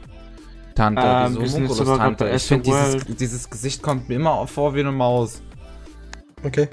Tante, 0.76 1.02
Ähm, 1.04 1.28
diese 1.30 1.42
wir 1.42 1.48
sind 1.50 1.62
jetzt 1.64 1.72
Homunculus 1.72 1.78
sogar 1.78 1.98
Tante. 1.98 2.18
gerade 2.26 2.32
bei 2.32 2.36
Ich 2.36 2.44
finde 2.44 2.64
dieses, 2.64 3.18
dieses 3.18 3.50
Gesicht 3.50 3.82
kommt 3.84 4.10
mir 4.10 4.16
immer 4.16 4.46
vor 4.48 4.74
wie 4.76 4.80
eine 4.82 4.92
Maus. 4.92 5.42
Okay. 6.44 6.68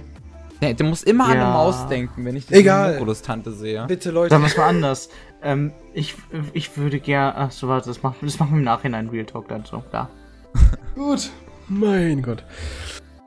Nee, 0.60 0.72
du 0.74 0.84
musst 0.84 1.04
immer 1.04 1.24
an 1.26 1.36
Ja. 1.36 1.42
eine 1.44 1.52
Maus 1.52 1.86
denken, 1.88 2.24
wenn 2.24 2.36
ich 2.36 2.46
diese 2.46 2.60
Egal. 2.60 2.86
Homunculus 2.86 3.22
Tante 3.22 3.52
sehe. 3.52 3.84
Bitte, 3.86 4.10
Leute. 4.10 4.38
Wir 4.38 4.46
es 4.46 4.56
mal 4.56 4.66
anders. 4.68 5.08
Ähm, 5.42 5.72
ich, 5.92 6.14
ich 6.54 6.76
würde 6.78 7.00
gerne. 7.00 7.34
Ach 7.36 7.50
so, 7.50 7.68
warte, 7.68 7.88
das 7.88 8.02
machen, 8.02 8.16
das 8.22 8.38
machen 8.38 8.52
wir 8.52 8.58
im 8.58 8.64
Nachhinein 8.64 9.08
Real 9.10 9.26
Talk 9.26 9.48
dann 9.48 9.64
so, 9.64 9.80
klar. 9.90 10.08
Gut. 10.94 11.30
Mein 11.68 12.22
Gott. 12.22 12.44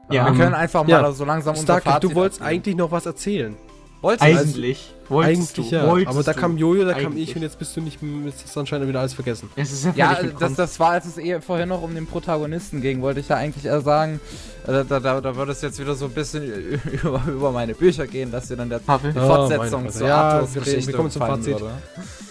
Ja, 0.09 0.25
Wir 0.25 0.33
können 0.39 0.53
einfach 0.53 0.83
mal 0.83 0.89
ja. 0.89 1.11
so 1.11 1.25
langsam 1.25 1.51
unser 1.55 1.63
Stark, 1.63 1.83
Fazit 1.83 2.09
du 2.11 2.15
wolltest 2.15 2.41
abgeben. 2.41 2.57
eigentlich 2.61 2.75
noch 2.75 2.91
was 2.91 3.05
erzählen. 3.05 3.55
Wolltest 4.01 4.23
du? 4.23 4.27
eigentlich. 4.39 4.93
Wolltest 5.09 5.57
eigentlich 5.57 5.69
du, 5.69 5.75
ja. 5.75 5.87
wolltest 5.87 6.09
Aber 6.15 6.23
da 6.23 6.33
kam 6.33 6.57
Jojo, 6.57 6.85
da 6.85 6.93
kam 6.93 7.13
Eigentlich. 7.13 7.29
ich 7.29 7.35
und 7.35 7.41
jetzt 7.41 7.57
bist 7.57 7.75
du 7.75 7.81
nicht, 7.81 7.97
jetzt 8.25 8.43
hast 8.43 8.55
du 8.55 8.59
anscheinend 8.59 8.87
wieder 8.87 8.99
alles 8.99 9.13
vergessen. 9.13 9.49
Es 9.55 9.71
ist 9.71 9.85
ja, 9.95 10.13
Ja, 10.13 10.19
das, 10.39 10.53
das 10.53 10.79
war, 10.79 10.91
als 10.91 11.05
es 11.07 11.17
eher 11.17 11.41
vorhin 11.41 11.69
noch 11.69 11.81
um 11.81 11.95
den 11.95 12.05
Protagonisten 12.05 12.81
ging, 12.81 13.01
wollte 13.01 13.21
ich 13.21 13.27
ja 13.29 13.37
eigentlich 13.37 13.65
eher 13.65 13.81
sagen, 13.81 14.19
äh, 14.67 14.83
da, 14.87 14.99
da, 14.99 15.19
da 15.19 15.35
würde 15.35 15.51
es 15.53 15.61
jetzt 15.61 15.79
wieder 15.79 15.95
so 15.95 16.05
ein 16.05 16.11
bisschen 16.11 16.43
über, 17.03 17.21
über 17.27 17.51
meine 17.51 17.73
Bücher 17.73 18.05
gehen, 18.05 18.31
dass 18.31 18.51
ihr 18.51 18.57
dann 18.57 18.69
der, 18.69 18.79
Pavel, 18.79 19.13
die 19.13 19.19
Oh, 19.19 19.25
Fortsetzung 19.25 19.83
zur 19.83 19.91
Fresse. 19.91 20.05
Ja, 20.05 20.15
Arthurs 20.15 20.55
wir 20.55 20.61
Geschichte 20.61 20.87
wir 20.91 20.95
kommen 20.97 21.09
zum 21.11 21.21
Fazit. 21.21 21.59
würde. 21.59 21.71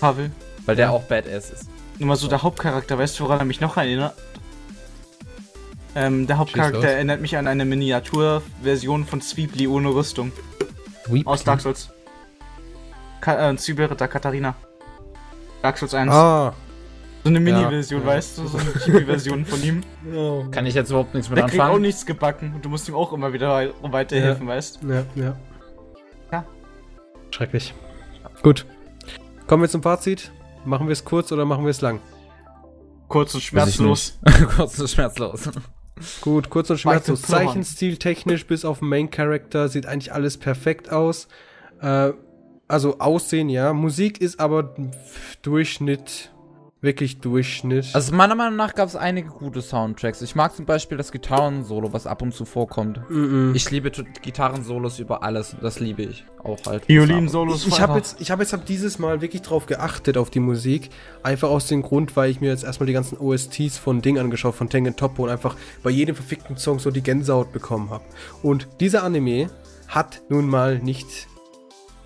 Pavel. 0.00 0.30
Weil 0.66 0.76
der 0.76 0.92
auch 0.92 1.02
Badass 1.02 1.50
ist. 1.50 1.64
Nur 1.98 2.08
mal 2.08 2.16
so 2.16 2.28
der 2.28 2.42
Hauptcharakter, 2.42 2.96
weißt 2.98 3.18
du, 3.18 3.24
woran 3.24 3.38
er 3.40 3.44
mich 3.44 3.60
noch 3.60 3.76
erinnert? 3.76 4.14
Ähm, 5.96 6.26
der 6.26 6.36
Hauptcharakter 6.38 6.86
erinnert 6.88 7.20
mich 7.22 7.36
an 7.38 7.46
eine 7.46 7.64
Miniaturversion 7.64 9.06
von 9.06 9.20
Sweeply 9.22 9.66
ohne 9.66 9.88
Rüstung. 9.88 10.30
Aus 11.24 11.42
Dark 11.42 11.60
Souls. 11.62 11.88
Ka 13.22 13.50
äh, 13.50 13.56
Zyberritter 13.56 14.06
Katharina. 14.06 14.54
Dark 15.62 15.78
Souls 15.78 15.94
1. 15.94 16.12
Ah. 16.12 16.52
So 17.24 17.30
eine 17.30 17.38
Ja, 17.38 17.44
Mini-Version, 17.56 18.02
ja. 18.02 18.06
weißt 18.06 18.38
du? 18.38 18.46
So 18.46 18.58
eine 18.58 18.72
Chibi-Version 18.74 19.44
von 19.46 19.62
ihm. 19.64 19.82
Oh. 20.14 20.44
Kann 20.52 20.66
ich 20.66 20.74
jetzt 20.74 20.90
überhaupt 20.90 21.14
nichts 21.14 21.28
mit 21.28 21.38
Der 21.38 21.46
kriegt 21.46 21.60
auch 21.60 21.64
anfangen? 21.64 21.82
nichts 21.82 22.06
gebacken 22.06 22.52
und 22.54 22.64
du 22.64 22.68
musst 22.68 22.88
ihm 22.88 22.94
auch 22.94 23.12
immer 23.12 23.32
wieder 23.32 23.48
wei- 23.50 23.72
weiterhelfen, 23.82 24.46
weißt 24.46 24.80
du? 24.82 24.92
Ja, 24.92 25.02
ja. 25.16 25.36
Ja. 26.30 26.44
Schrecklich. 27.32 27.74
Gut. 28.42 28.66
Kommen 29.48 29.62
wir 29.62 29.68
zum 29.68 29.82
Fazit. 29.82 30.30
Machen 30.64 30.86
wir 30.86 30.92
es 30.92 31.04
kurz 31.04 31.32
oder 31.32 31.44
machen 31.44 31.64
wir 31.64 31.70
es 31.70 31.80
lang? 31.80 31.98
Kurz 33.08 33.34
und 33.34 33.40
schmerzlos. 33.42 34.18
Kurz 34.56 34.78
und 34.78 34.88
schmerzlos. 34.90 35.48
Gut, 36.20 36.50
kurz 36.50 36.68
und 36.70 36.78
schmerzlos. 36.78 37.22
Zeichenstil 37.22 37.96
technisch 37.96 38.46
bis 38.46 38.64
auf 38.64 38.80
den 38.80 38.88
Main 38.88 39.10
Character 39.10 39.68
sieht 39.68 39.86
eigentlich 39.86 40.12
alles 40.12 40.36
perfekt 40.36 40.92
aus. 40.92 41.28
Äh, 41.80 42.12
also 42.68 42.98
Aussehen, 42.98 43.48
ja. 43.48 43.72
Musik 43.72 44.20
ist 44.20 44.38
aber 44.40 44.74
Durchschnitt. 45.42 46.30
Wirklich 46.82 47.20
Durchschnitt. 47.20 47.86
Also 47.94 48.14
meiner 48.14 48.34
Meinung 48.34 48.56
nach 48.56 48.74
gab 48.74 48.86
es 48.86 48.96
einige 48.96 49.30
gute 49.30 49.62
Soundtracks. 49.62 50.20
Ich 50.20 50.34
mag 50.34 50.54
zum 50.54 50.66
Beispiel 50.66 50.98
das 50.98 51.10
Gitarrensolo, 51.10 51.94
was 51.94 52.06
ab 52.06 52.20
und 52.20 52.34
zu 52.34 52.44
vorkommt. 52.44 53.00
Mm-mm. 53.08 53.54
Ich 53.54 53.70
liebe 53.70 53.90
Gitarrensolos 53.90 54.98
über 54.98 55.22
alles. 55.22 55.56
Das 55.62 55.80
liebe 55.80 56.02
ich 56.02 56.26
auch 56.44 56.58
halt. 56.66 56.86
Violin-Solos. 56.86 57.66
Ich 57.66 57.80
habe 57.80 57.96
jetzt, 57.96 58.20
ich 58.20 58.30
habe 58.30 58.42
jetzt 58.42 58.52
hab 58.52 58.66
dieses 58.66 58.98
Mal 58.98 59.22
wirklich 59.22 59.40
drauf 59.40 59.64
geachtet 59.64 60.18
auf 60.18 60.28
die 60.28 60.38
Musik, 60.38 60.90
einfach 61.22 61.48
aus 61.48 61.66
dem 61.66 61.80
Grund, 61.80 62.14
weil 62.14 62.30
ich 62.30 62.42
mir 62.42 62.50
jetzt 62.50 62.64
erstmal 62.64 62.86
die 62.86 62.92
ganzen 62.92 63.16
OSTs 63.16 63.78
von 63.78 64.02
Ding 64.02 64.18
angeschaut, 64.18 64.54
von 64.54 64.68
Tengen 64.68 64.96
Toppo 64.96 65.24
und 65.24 65.30
einfach 65.30 65.56
bei 65.82 65.88
jedem 65.88 66.14
verfickten 66.14 66.58
Song 66.58 66.78
so 66.78 66.90
die 66.90 67.02
Gänsehaut 67.02 67.52
bekommen 67.52 67.88
habe. 67.88 68.04
Und 68.42 68.68
dieser 68.80 69.02
Anime 69.02 69.48
hat 69.88 70.20
nun 70.28 70.46
mal 70.46 70.78
nicht, 70.78 71.26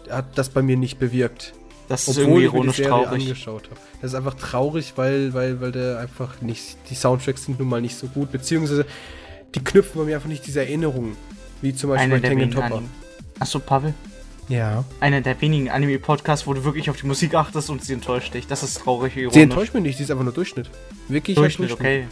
hat 0.08 0.38
das 0.38 0.48
bei 0.48 0.62
mir 0.62 0.76
nicht 0.76 1.00
bewirkt, 1.00 1.54
Das 1.90 2.06
ist 2.06 2.18
obwohl 2.18 2.22
irgendwie 2.22 2.36
ich 2.38 2.44
mir 2.44 2.50
die 2.50 2.56
ironisch 2.56 2.76
Serie 2.76 2.90
traurig. 2.90 3.22
angeschaut 3.22 3.64
habe. 3.64 3.80
Das 4.00 4.12
ist 4.12 4.14
einfach 4.14 4.34
traurig, 4.34 4.92
weil, 4.94 5.34
weil, 5.34 5.60
weil 5.60 5.72
der 5.72 5.98
einfach 5.98 6.40
nicht, 6.40 6.76
die 6.88 6.94
Soundtracks 6.94 7.44
sind 7.44 7.58
nun 7.58 7.68
mal 7.68 7.80
nicht 7.80 7.96
so 7.96 8.06
gut, 8.06 8.30
beziehungsweise 8.30 8.86
die 9.54 9.62
knüpfen 9.62 10.00
bei 10.00 10.04
mir 10.06 10.14
einfach 10.14 10.28
nicht 10.28 10.46
diese 10.46 10.60
Erinnerungen, 10.60 11.16
wie 11.60 11.74
zum 11.74 11.90
Beispiel 11.90 12.04
Einer 12.04 12.14
bei 12.14 12.20
der 12.20 12.30
Tengen 12.30 12.42
wenigen 12.42 12.54
Topper. 12.54 12.76
Anime. 12.76 12.88
Achso, 13.40 13.58
Pavel. 13.58 13.92
Ja. 14.48 14.84
Einer 15.00 15.20
der 15.20 15.40
wenigen 15.40 15.68
Anime-Podcasts, 15.68 16.46
wo 16.46 16.54
du 16.54 16.64
wirklich 16.64 16.90
auf 16.90 16.96
die 16.96 17.06
Musik 17.06 17.34
achtest 17.34 17.70
und 17.70 17.84
sie 17.84 17.92
enttäuscht 17.92 18.34
dich. 18.34 18.46
Das 18.46 18.62
ist 18.62 18.78
traurig 18.78 19.16
ironisch. 19.16 19.34
Sie 19.34 19.42
enttäuscht 19.42 19.74
mich 19.74 19.82
nicht, 19.82 19.96
sie 19.96 20.04
ist 20.04 20.12
einfach 20.12 20.24
nur 20.24 20.32
Durchschnitt. 20.32 20.70
Wirklich 21.08 21.36
Durchschnitt, 21.36 21.72
okay. 21.72 22.06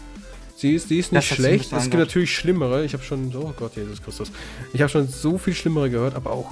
Sie 0.56 0.74
ist, 0.74 0.90
die 0.90 0.98
ist 0.98 1.12
nicht 1.12 1.32
schlecht. 1.32 1.72
Es 1.72 1.84
gibt 1.84 1.98
natürlich 1.98 2.34
schlimmere. 2.34 2.84
Ich 2.84 2.92
habe 2.92 3.04
schon, 3.04 3.32
oh 3.36 3.54
Gott, 3.56 3.76
Jesus 3.76 4.02
Christus. 4.02 4.32
Ich 4.72 4.80
habe 4.80 4.88
schon 4.88 5.06
so 5.06 5.38
viel 5.38 5.54
schlimmere 5.54 5.88
gehört, 5.88 6.16
aber 6.16 6.32
auch, 6.32 6.50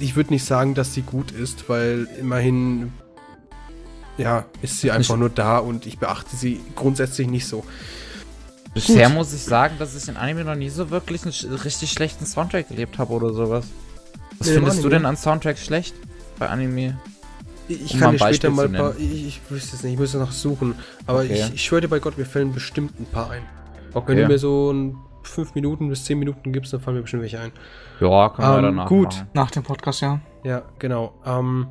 ich 0.00 0.16
würde 0.16 0.32
nicht 0.32 0.44
sagen, 0.44 0.74
dass 0.74 0.94
sie 0.94 1.02
gut 1.02 1.30
ist, 1.30 1.68
weil 1.68 2.08
immerhin, 2.18 2.92
ja, 4.16 4.44
ist 4.62 4.78
sie 4.80 4.90
einfach 4.90 5.16
nur 5.16 5.30
da 5.30 5.58
und 5.58 5.86
ich 5.86 5.98
beachte 5.98 6.36
sie 6.36 6.60
grundsätzlich 6.74 7.28
nicht 7.28 7.46
so. 7.46 7.64
Bisher 8.74 9.06
Gut. 9.08 9.16
muss 9.16 9.32
ich 9.32 9.42
sagen, 9.42 9.76
dass 9.78 9.96
ich 10.00 10.08
in 10.08 10.16
Anime 10.16 10.44
noch 10.44 10.54
nie 10.54 10.68
so 10.68 10.90
wirklich 10.90 11.22
einen 11.24 11.54
richtig 11.54 11.90
schlechten 11.90 12.26
Soundtrack 12.26 12.70
erlebt 12.70 12.98
habe 12.98 13.12
oder 13.12 13.32
sowas. 13.32 13.64
Was 14.38 14.48
Nee, 14.48 14.54
findest 14.54 14.84
du 14.84 14.88
denn 14.88 15.06
an 15.06 15.16
Soundtracks 15.16 15.64
schlecht 15.64 15.94
bei 16.38 16.48
Anime? 16.48 16.98
Ich 17.66 17.94
Um 17.94 18.00
kann 18.00 18.12
dir 18.12 18.18
später 18.18 18.50
mal 18.50 18.66
ein 18.66 18.72
paar, 18.72 18.96
ich, 18.98 19.26
ich 19.26 19.40
wüsste 19.50 19.76
es 19.76 19.82
nicht, 19.82 19.94
ich 19.94 19.98
muss 19.98 20.14
noch 20.14 20.32
suchen, 20.32 20.74
aber 21.06 21.20
Okay. 21.20 21.44
ich, 21.48 21.54
ich 21.54 21.64
schwöre 21.64 21.82
dir 21.82 21.88
bei 21.88 21.98
Gott, 21.98 22.16
mir 22.16 22.24
fallen 22.24 22.52
bestimmt 22.52 22.98
ein 23.00 23.06
paar 23.06 23.30
ein. 23.30 23.42
Okay. 23.94 24.08
Wenn 24.12 24.18
du 24.18 24.26
mir 24.28 24.38
so 24.38 24.70
ein 24.72 24.96
5 25.28 25.54
Minuten 25.54 25.88
bis 25.88 26.04
10 26.04 26.18
Minuten 26.18 26.52
gibst, 26.52 26.72
dann 26.72 26.80
fallen 26.80 26.96
mir 26.96 27.02
bestimmt 27.02 27.22
welche 27.22 27.40
ein. 27.40 27.52
ja, 28.00 28.28
können 28.30 28.48
wir 28.48 28.56
Ähm, 28.58 28.62
danach 28.64 28.86
gut. 28.88 29.06
machen. 29.14 29.28
Nach 29.34 29.50
dem 29.50 29.62
Podcast, 29.62 30.00
ja. 30.00 30.20
Ja, 30.44 30.62
genau. 30.78 31.14
Ähm, 31.24 31.66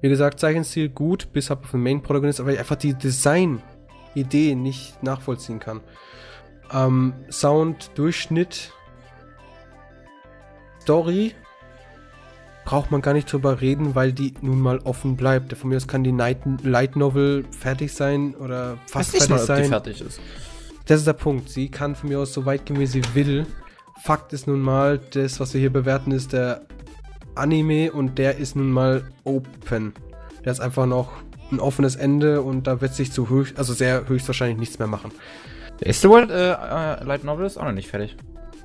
wie 0.00 0.08
gesagt, 0.08 0.38
Zeichenstil 0.40 0.88
gut, 0.88 1.32
bis 1.32 1.50
auf 1.50 1.58
den 1.70 1.82
Main-Protagonist, 1.82 2.40
aber 2.40 2.52
ich 2.52 2.58
einfach 2.58 2.76
die 2.76 2.94
Design-Idee 2.94 4.54
nicht 4.54 5.02
nachvollziehen 5.02 5.58
kann. 5.60 5.80
Ähm, 6.72 7.14
Sound, 7.30 7.90
Durchschnitt, 7.96 8.72
Story 10.82 11.34
braucht 12.64 12.90
man 12.90 13.00
gar 13.00 13.14
nicht 13.14 13.32
drüber 13.32 13.60
reden, 13.62 13.94
weil 13.94 14.12
die 14.12 14.34
nun 14.42 14.60
mal 14.60 14.78
offen 14.80 15.16
bleibt. 15.16 15.54
Von 15.54 15.70
mir 15.70 15.76
aus 15.76 15.88
kann 15.88 16.04
die 16.04 16.12
Night 16.12 16.38
Light 16.62 16.96
Novel 16.96 17.44
fertig 17.50 17.92
sein 17.94 18.34
oder 18.34 18.76
fast 18.86 19.14
Weiß 19.14 19.20
nicht 19.20 19.30
mal, 19.30 19.38
fertig 19.38 19.50
ob 19.50 19.56
die 19.56 19.62
sein. 19.62 19.68
fertig 19.70 20.00
ist. 20.02 20.20
Das 20.88 21.00
ist 21.00 21.06
der 21.06 21.12
Punkt. 21.12 21.50
Sie 21.50 21.70
kann 21.70 21.94
von 21.94 22.08
mir 22.08 22.18
aus 22.18 22.32
so 22.32 22.46
weit 22.46 22.64
gehen, 22.64 22.80
wie 22.80 22.86
sie 22.86 23.02
will. 23.14 23.46
Fakt 24.02 24.32
ist 24.32 24.46
nun 24.46 24.60
mal, 24.60 24.98
das, 24.98 25.38
was 25.38 25.52
wir 25.52 25.60
hier 25.60 25.72
bewerten, 25.72 26.12
ist 26.12 26.32
der 26.32 26.62
Anime 27.34 27.92
und 27.92 28.16
der 28.16 28.38
ist 28.38 28.56
nun 28.56 28.72
mal 28.72 29.04
open. 29.24 29.92
Der 30.44 30.52
ist 30.52 30.60
einfach 30.60 30.86
noch 30.86 31.12
ein 31.52 31.60
offenes 31.60 31.94
Ende 31.94 32.40
und 32.40 32.66
da 32.66 32.80
wird 32.80 32.94
sich 32.94 33.12
zu 33.12 33.28
höchst, 33.28 33.58
also 33.58 33.74
sehr 33.74 34.08
höchstwahrscheinlich 34.08 34.58
nichts 34.58 34.78
mehr 34.78 34.88
machen. 34.88 35.12
Der 35.80 35.94
World 36.04 36.30
äh, 36.30 36.52
äh, 36.52 37.04
Light 37.04 37.22
Novel 37.22 37.46
ist 37.46 37.58
auch 37.58 37.64
noch 37.64 37.72
nicht 37.72 37.88
fertig. 37.88 38.16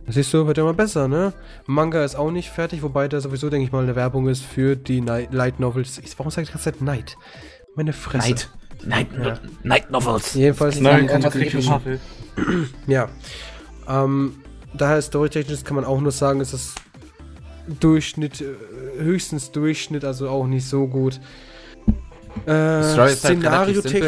Das 0.05 0.15
siehst 0.15 0.33
du, 0.33 0.47
wird 0.47 0.57
ja 0.57 0.63
immer 0.63 0.73
besser, 0.73 1.07
ne? 1.09 1.33
Manga 1.65 2.03
ist 2.03 2.15
auch 2.15 2.31
nicht 2.31 2.49
fertig, 2.49 2.83
wobei 2.83 3.07
der 3.09 3.19
sowieso, 3.19 3.49
denke 3.49 3.65
ich 3.65 3.71
mal, 3.71 3.83
eine 3.83 3.95
Werbung 3.95 4.29
ist 4.29 4.43
für 4.43 4.75
die 4.77 5.01
Night 5.01 5.33
Light 5.33 5.59
Novels. 5.59 5.99
Ich, 5.99 6.17
warum 6.17 6.31
sage 6.31 6.43
ich 6.43 6.49
die 6.49 6.53
ganze 6.53 6.71
Zeit 6.71 6.81
Night? 6.81 7.17
Meine 7.75 7.93
Fresse. 7.93 8.29
Night. 8.29 8.49
Night, 8.85 9.07
Ja. 9.23 9.39
Night 9.63 9.91
Novels. 9.91 10.33
Jedenfalls 10.33 10.79
Nein, 10.79 11.07
Pavel. 11.65 11.99
Ja. 12.87 13.09
Ähm, 13.87 14.35
daher 14.73 15.01
storytechnisch 15.01 15.63
kann 15.63 15.75
man 15.75 15.85
auch 15.85 15.99
nur 16.01 16.11
sagen, 16.11 16.41
es 16.41 16.53
ist 16.53 16.75
Durchschnitt, 17.79 18.41
äh, 18.41 18.45
höchstens 19.01 19.51
Durchschnitt, 19.51 20.03
also 20.03 20.29
auch 20.29 20.47
nicht 20.47 20.67
so 20.67 20.87
gut. 20.87 21.19
Äh, 22.45 22.51
halt 22.51 23.11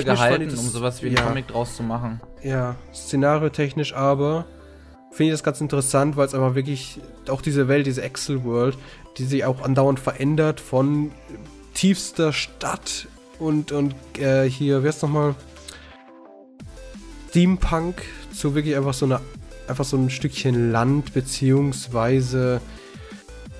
ich 0.01 0.05
gehalten, 0.05 0.49
das- 0.49 0.59
um 0.59 0.67
sowas 0.69 1.01
wie 1.03 1.07
ein 1.09 1.13
ja, 1.15 1.21
Comic 1.21 1.47
draus 1.47 1.75
zu 1.75 1.83
machen. 1.83 2.19
Ja, 2.43 2.75
szenariotechnisch 2.93 3.93
aber 3.93 4.45
finde 5.11 5.25
ich 5.31 5.33
das 5.33 5.43
ganz 5.43 5.61
interessant, 5.61 6.17
weil 6.17 6.25
es 6.25 6.33
aber 6.33 6.55
wirklich 6.55 6.99
auch 7.29 7.41
diese 7.41 7.67
Welt, 7.67 7.85
diese 7.85 8.01
Excel-World, 8.01 8.77
die 9.17 9.25
sich 9.25 9.45
auch 9.45 9.61
andauernd 9.61 9.99
verändert 9.99 10.59
von 10.59 11.11
tiefster 11.73 12.33
Stadt 12.33 13.07
und, 13.39 13.71
und 13.71 13.93
äh, 14.19 14.49
hier, 14.49 14.81
wer 14.83 14.89
ist 14.89 15.01
nochmal? 15.03 15.35
Steampunk 17.29 18.01
zu 18.33 18.55
wirklich 18.55 18.75
einfach 18.75 18.93
so 18.93 19.05
eine 19.05 19.19
einfach 19.67 19.83
so 19.85 19.97
ein 19.97 20.09
Stückchen 20.11 20.71
Land 20.71 21.13
beziehungsweise 21.13 22.61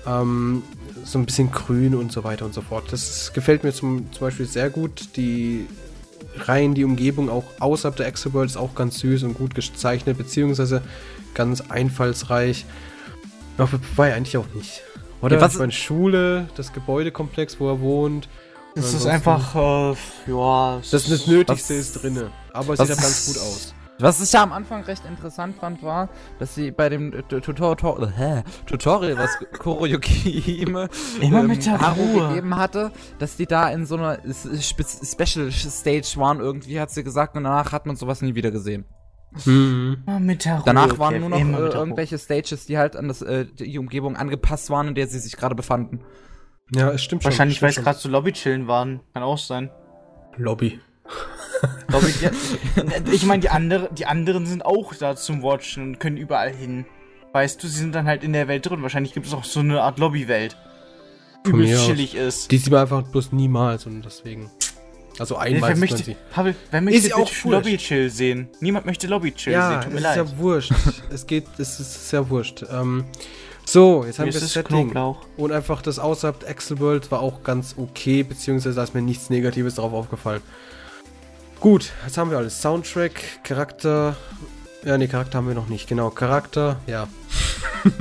ähm, 0.06 0.62
so 1.04 1.18
ein 1.18 1.26
bisschen 1.26 1.50
grün 1.50 1.94
und 1.96 2.12
so 2.12 2.22
weiter 2.24 2.44
und 2.44 2.54
so 2.54 2.62
fort. 2.62 2.84
Das 2.92 3.32
gefällt 3.32 3.64
mir 3.64 3.72
zum, 3.72 4.10
zum 4.12 4.20
Beispiel 4.26 4.46
sehr 4.46 4.70
gut. 4.70 5.16
Die 5.16 5.66
rein 6.36 6.74
die 6.74 6.84
Umgebung 6.84 7.28
auch 7.28 7.44
außerhalb 7.58 7.96
der 7.96 8.06
Exoworld 8.06 8.48
ist 8.50 8.56
auch 8.56 8.74
ganz 8.76 9.00
süß 9.00 9.24
und 9.24 9.34
gut 9.34 9.54
gezeichnet, 9.56 10.16
beziehungsweise 10.16 10.80
ganz 11.34 11.60
einfallsreich. 11.60 12.64
Aber 13.58 13.68
war 13.96 14.08
ja 14.08 14.14
eigentlich 14.14 14.36
auch 14.36 14.46
nicht. 14.54 14.82
Oder? 15.22 15.36
Ja, 15.36 15.42
was- 15.42 15.54
ich 15.54 15.58
meine, 15.58 15.72
Schule, 15.72 16.48
das 16.56 16.72
Gebäudekomplex, 16.72 17.58
wo 17.58 17.68
er 17.68 17.80
wohnt. 17.80 18.28
Das 18.76 18.92
ist 18.94 19.06
einfach, 19.06 19.54
äh, 19.54 19.96
ja. 20.30 20.78
es 20.78 20.90
Das, 20.90 21.02
ist- 21.04 21.12
das 21.12 21.26
Nötigste 21.26 21.74
was- 21.74 21.80
ist 21.80 22.02
drinne. 22.02 22.30
Aber 22.52 22.74
es 22.74 22.78
was 22.78 22.88
sieht 22.88 22.96
ja 22.96 23.02
ganz 23.02 23.18
ist- 23.28 23.34
gut 23.34 23.42
aus. 23.42 23.74
Was 23.98 24.20
ich 24.20 24.30
ja 24.30 24.42
am 24.42 24.52
Anfang 24.52 24.82
recht 24.82 25.06
interessant 25.06 25.56
fand, 25.58 25.82
war, 25.82 26.10
dass 26.38 26.54
sie 26.54 26.70
bei 26.70 26.90
dem 26.90 27.14
äh, 27.14 27.22
Tutorial, 27.22 28.12
hä, 28.14 28.42
Tutorial, 28.66 29.16
was 29.16 29.30
Kuroyuki 29.58 30.62
Immer 30.62 31.42
mit 31.44 31.64
der 31.64 31.80
Haru 31.80 32.02
Ruhe. 32.02 32.28
gegeben 32.28 32.56
hatte, 32.56 32.92
dass 33.18 33.36
die 33.36 33.46
da 33.46 33.70
in 33.70 33.86
so 33.86 33.96
einer 33.96 34.18
Special 34.34 35.50
Stage 35.50 36.12
waren, 36.16 36.40
irgendwie 36.40 36.78
hat 36.78 36.90
sie 36.90 37.04
gesagt, 37.04 37.36
und 37.36 37.44
danach 37.44 37.72
hat 37.72 37.86
man 37.86 37.96
sowas 37.96 38.20
nie 38.20 38.34
wieder 38.34 38.50
gesehen. 38.50 38.84
Mhm. 39.46 40.02
Immer 40.06 40.20
mit 40.20 40.44
der 40.44 40.56
Ruhe, 40.56 40.62
Danach 40.66 40.98
waren 40.98 41.18
nur 41.20 41.30
noch 41.30 41.38
äh, 41.40 41.68
irgendwelche 41.72 42.18
Stages, 42.18 42.66
die 42.66 42.76
halt 42.76 42.96
an 42.96 43.08
das, 43.08 43.22
äh, 43.22 43.46
die 43.46 43.78
Umgebung 43.78 44.16
angepasst 44.16 44.68
waren, 44.68 44.88
in 44.88 44.94
der 44.94 45.06
sie 45.08 45.18
sich 45.20 45.38
gerade 45.38 45.54
befanden. 45.54 46.00
Ja, 46.72 46.90
es 46.90 47.02
stimmt 47.02 47.22
schon. 47.22 47.30
Wahrscheinlich, 47.30 47.62
weil 47.62 47.70
es 47.70 47.76
gerade 47.76 47.98
so 47.98 48.08
Lobby-Chillen 48.08 48.66
waren. 48.66 49.00
Kann 49.14 49.22
auch 49.22 49.38
sein. 49.38 49.70
Lobby. 50.36 50.80
Lobby, 51.88 52.12
ja, 52.20 52.30
ich 53.12 53.24
meine, 53.24 53.40
die, 53.40 53.48
andere, 53.48 53.88
die 53.92 54.04
anderen 54.06 54.44
sind 54.44 54.64
auch 54.64 54.92
da 54.94 55.16
zum 55.16 55.42
Watchen 55.42 55.82
und 55.82 56.00
können 56.00 56.16
überall 56.16 56.52
hin. 56.52 56.84
Weißt 57.32 57.62
du, 57.62 57.68
sie 57.68 57.78
sind 57.78 57.94
dann 57.94 58.06
halt 58.06 58.24
in 58.24 58.32
der 58.32 58.48
Welt 58.48 58.68
drin. 58.68 58.82
Wahrscheinlich 58.82 59.14
gibt 59.14 59.26
es 59.26 59.32
auch 59.32 59.44
so 59.44 59.60
eine 59.60 59.80
Art 59.82 59.98
Lobby-Welt. 59.98 60.56
Übelst 61.46 61.86
chillig 61.86 62.14
ist. 62.14 62.50
Die 62.50 62.58
sieht 62.58 62.72
man 62.72 62.80
einfach 62.82 63.02
bloß 63.02 63.32
niemals 63.32 63.86
und 63.86 64.02
deswegen. 64.04 64.50
Also 65.18 65.36
einmal 65.36 65.70
man 65.70 65.80
möchte, 65.80 66.02
sie. 66.02 66.16
Pavel, 66.30 66.54
wer 66.70 66.80
möchte 66.82 66.98
Ist 67.06 67.14
auch 67.14 67.20
wurscht. 67.20 67.44
Lobby-Chill 67.46 68.10
sehen? 68.10 68.48
Niemand 68.60 68.84
möchte 68.84 69.06
Lobby-Chill 69.06 69.52
Ja, 69.52 69.68
sehen. 69.70 69.80
Tut 69.80 69.88
ist 69.88 69.94
mir 69.94 70.00
leid. 70.00 70.16
ja 70.16 70.38
wurscht. 70.38 70.72
es 71.10 71.26
geht, 71.26 71.46
es 71.58 71.80
ist 71.80 72.10
sehr 72.10 72.28
wurscht. 72.28 72.64
Ähm, 72.70 73.04
so, 73.68 74.04
jetzt 74.06 74.18
haben 74.18 74.32
wir 74.32 74.40
das 74.40 74.52
Setting. 74.52 74.90
Knoblauch. 74.90 75.18
Und 75.36 75.52
einfach 75.52 75.82
das 75.82 75.98
außerhalb 75.98 76.48
Axel 76.48 76.78
World 76.80 77.10
war 77.10 77.20
auch 77.20 77.42
ganz 77.42 77.74
okay, 77.76 78.22
beziehungsweise 78.22 78.76
da 78.76 78.84
ist 78.84 78.94
mir 78.94 79.02
nichts 79.02 79.28
Negatives 79.28 79.74
drauf 79.74 79.92
aufgefallen. 79.92 80.40
Gut, 81.60 81.90
jetzt 82.04 82.16
haben 82.16 82.30
wir 82.30 82.38
alles. 82.38 82.60
Soundtrack, 82.62 83.42
Charakter. 83.44 84.16
Ja, 84.84 84.96
nee, 84.98 85.08
Charakter 85.08 85.38
haben 85.38 85.48
wir 85.48 85.54
noch 85.54 85.68
nicht. 85.68 85.88
Genau, 85.88 86.10
Charakter, 86.10 86.78
ja. 86.86 87.08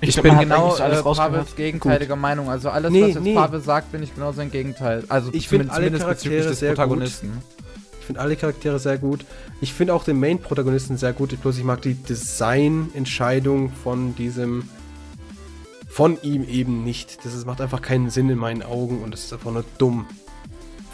Ich, 0.00 0.12
glaub, 0.14 0.22
bin 0.24 0.38
genau 0.38 0.74
alles 0.74 1.00
äh. 1.00 1.02
Pavels 1.02 1.56
gegenteiliger 1.56 2.14
Meinung. 2.14 2.48
Also 2.48 2.70
alles, 2.70 2.92
Nee, 2.92 3.02
was 3.02 3.08
jetzt 3.14 3.20
nee. 3.22 3.34
Pavel 3.34 3.60
sagt, 3.60 3.90
bin 3.90 4.02
ich 4.02 4.14
genau 4.14 4.30
sein 4.32 4.50
Gegenteil. 4.50 5.02
Also 5.08 5.30
Ich 5.32 5.48
find 5.48 5.72
zumindest- 5.72 5.76
alle 5.76 5.98
Charaktere 5.98 6.48
des 6.48 6.60
sehr 6.60 6.70
gut. 6.70 6.76
Protagonisten. 6.76 7.42
Ich 7.58 7.67
finde 8.08 8.20
alle 8.20 8.36
Charaktere 8.36 8.78
sehr 8.78 8.98
gut. 8.98 9.24
Ich 9.60 9.72
finde 9.74 9.92
auch 9.94 10.02
den 10.02 10.18
Main-Protagonisten 10.18 10.96
sehr 10.96 11.12
gut. 11.12 11.40
Bloß 11.40 11.58
ich 11.58 11.64
mag 11.64 11.82
die 11.82 11.94
Design-Entscheidung 11.94 13.70
von 13.70 14.14
diesem. 14.16 14.68
von 15.88 16.18
ihm 16.22 16.42
eben 16.48 16.82
nicht. 16.84 17.24
Das 17.24 17.34
ist, 17.34 17.44
macht 17.46 17.60
einfach 17.60 17.82
keinen 17.82 18.08
Sinn 18.10 18.28
in 18.30 18.38
meinen 18.38 18.62
Augen 18.62 19.02
und 19.02 19.12
das 19.12 19.24
ist 19.24 19.32
einfach 19.32 19.52
nur 19.52 19.64
dumm. 19.78 20.06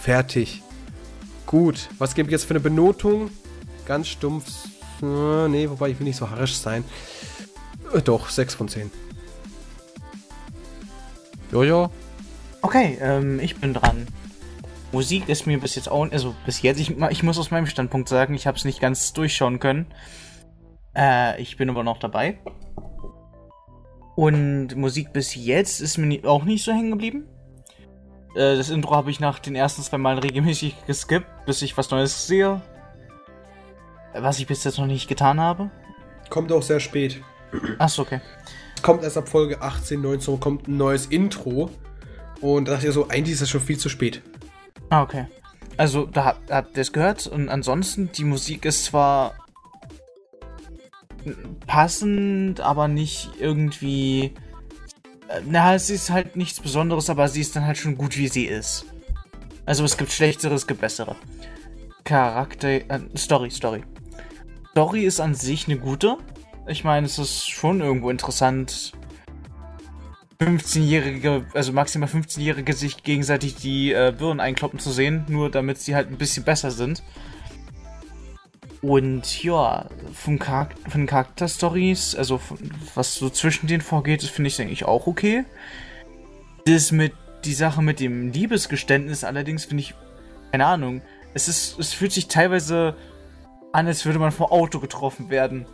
Fertig. 0.01 0.63
Gut. 1.47 1.89
Was 1.99 2.15
gebe 2.15 2.29
ich 2.29 2.33
jetzt 2.33 2.45
für 2.45 2.51
eine 2.51 2.61
Benotung? 2.61 3.31
Ganz 3.87 4.09
stumpf. 4.09 4.47
äh, 5.03 5.49
Nee, 5.49 5.71
wobei 5.71 5.91
ich 5.91 5.99
will 6.01 6.07
nicht 6.07 6.17
so 6.17 6.29
harsch 6.31 6.55
sein. 6.55 6.85
Äh, 7.95 8.03
Doch, 8.03 8.29
6 8.29 8.55
von 8.55 8.69
10. 8.69 8.91
Jojo? 11.53 11.91
Okay, 12.63 12.99
ähm, 13.01 13.39
ich 13.41 13.57
bin 13.57 13.75
dran. 13.75 14.07
Musik 14.95 15.29
ist 15.29 15.49
mir 15.49 15.59
bis 15.59 15.75
jetzt 15.75 15.91
auch, 15.91 16.09
also 16.13 16.37
bis 16.47 16.63
jetzt, 16.63 16.79
ich, 16.79 16.97
ich 17.11 17.23
muss 17.25 17.37
aus 17.37 17.51
meinem 17.51 17.67
Standpunkt 17.67 18.09
sagen, 18.09 18.33
ich 18.35 18.47
habe 18.47 18.57
es 18.57 18.65
nicht 18.65 18.81
ganz 18.81 19.13
durchschauen 19.13 19.59
können. 19.59 19.87
Äh, 20.97 21.43
ich 21.43 21.57
bin 21.57 21.69
aber 21.69 21.83
noch 21.83 21.99
dabei. 21.99 22.39
Und 24.15 24.77
Musik 24.77 25.13
bis 25.13 25.35
jetzt 25.35 25.81
ist 25.81 25.99
mir 25.99 26.07
nie, 26.07 26.25
auch 26.25 26.45
nicht 26.45 26.65
so 26.65 26.71
hängen 26.71 26.93
geblieben. 26.93 27.25
Äh, 28.37 28.55
das 28.57 28.71
Intro 28.71 28.95
habe 28.95 29.11
ich 29.11 29.19
nach 29.19 29.41
den 29.41 29.57
ersten 29.57 29.83
zwei 29.83 29.99
Malen 29.99 30.21
regelmäßig 30.21 30.77
geskippt, 30.87 31.45
bis 31.45 31.61
ich 31.63 31.77
was 31.77 31.91
Neues 31.91 32.29
sehe. 32.29 32.63
Was 34.13 34.39
ich 34.39 34.47
bis 34.47 34.63
jetzt 34.63 34.79
noch 34.79 34.87
nicht 34.87 35.09
getan 35.09 35.41
habe. 35.41 35.73
Kommt 36.31 36.53
auch 36.53 36.63
sehr 36.63 36.79
spät. 36.79 37.21
Achso, 37.81 38.03
okay. 38.03 38.21
Kommt 38.81 39.03
erst 39.03 39.17
ab 39.17 39.29
Folge 39.29 39.61
18, 39.61 40.01
19 40.01 40.39
kommt 40.39 40.69
ein 40.69 40.77
neues 40.77 41.07
Intro. 41.07 41.69
Und 42.41 42.69
da 42.69 42.75
dachte 42.75 42.87
ich 42.87 42.95
so, 42.95 43.09
eigentlich 43.09 43.33
ist 43.33 43.43
das 43.43 43.51
schon 43.51 43.61
viel 43.61 43.79
zu 43.79 43.89
spät. 43.89 44.23
Ah, 44.91 45.03
okay. 45.03 45.27
Also, 45.77 46.07
da 46.07 46.37
habt, 46.49 46.77
ihr 46.77 46.81
es 46.83 46.93
gehört 46.93 47.27
und 47.27 47.49
ansonsten, 47.49 48.11
die 48.13 48.25
Musik 48.25 48.65
ist 48.65 48.85
zwar 48.85 49.35
passend, 51.67 52.61
aber 52.61 52.87
nicht 52.89 53.31
irgendwie. 53.41 54.35
äh, 55.29 55.41
Na, 55.47 55.79
sie 55.79 55.95
ist 55.95 56.11
halt 56.11 56.37
nichts 56.37 56.61
Besonderes, 56.61 57.11
aber 57.11 57.29
sie 57.29 57.41
ist 57.41 57.57
dann 57.57 57.67
halt 57.67 57.79
schon 57.79 57.97
gut, 57.97 58.17
wie 58.17 58.29
sie 58.29 58.45
ist. 58.45 58.87
Also, 59.67 59.85
es 59.85 59.97
gibt 59.97 60.13
schlechtere, 60.13 60.55
es 60.55 60.67
gibt 60.67 60.81
bessere. 60.81 61.17
Charakter. 62.05 62.69
Äh, 62.69 63.01
Story, 63.17 63.51
Story. 63.51 63.83
Story 64.71 65.05
ist 65.05 65.21
an 65.21 65.35
sich 65.35 65.67
eine 65.67 65.79
gute. 65.79 66.19
Ich 66.67 66.85
meine, 66.85 67.07
es 67.07 67.19
ist 67.19 67.51
schon 67.51 67.81
irgendwo 67.81 68.11
interessant, 68.11 68.93
15-jährige, 70.41 71.47
also 71.55 71.73
maximal 71.73 72.09
15-jährige 72.09 72.73
sich 72.73 73.03
gegenseitig 73.03 73.57
die 73.57 73.93
äh, 73.93 74.13
Birnen 74.17 74.41
einkloppen 74.41 74.79
zu 74.79 74.91
sehen, 74.91 75.25
nur 75.29 75.51
damit 75.51 75.79
sie 75.79 75.95
halt 75.95 76.11
ein 76.11 76.19
bisschen 76.19 76.45
besser 76.45 76.71
sind. 76.71 77.03
Und 78.83 79.43
ja, 79.43 79.89
vom 80.13 80.39
Charakter, 80.39 80.91
von 80.91 81.07
Charakterstories, 81.07 82.15
also 82.15 82.39
von, 82.39 82.59
was 82.95 83.15
so 83.15 83.31
zwischen 83.31 83.67
denen 83.67 83.81
vorgeht, 83.81 84.23
das 84.23 84.29
finde 84.29 84.49
ich 84.49 84.61
eigentlich 84.61 84.85
auch 84.85 85.07
okay. 85.07 85.45
Das 86.67 86.93
mit 86.93 87.13
die 87.45 87.55
Sache 87.55 87.83
mit 87.83 88.01
dem 88.01 88.33
Liebesgeständnis 88.33 89.25
allerdings 89.25 89.65
finde 89.65 89.83
ich, 89.83 89.95
keine 90.51 90.67
Ahnung, 90.67 91.03
es 91.35 91.49
ist, 91.49 91.79
es 91.79 91.93
fühlt 91.93 92.13
sich 92.13 92.29
teilweise 92.29 92.97
an, 93.73 93.87
als 93.87 94.05
würde 94.05 94.19
man 94.19 94.33
vom 94.33 94.47
Auto 94.47 94.81
getroffen 94.81 95.31
werden. 95.31 95.67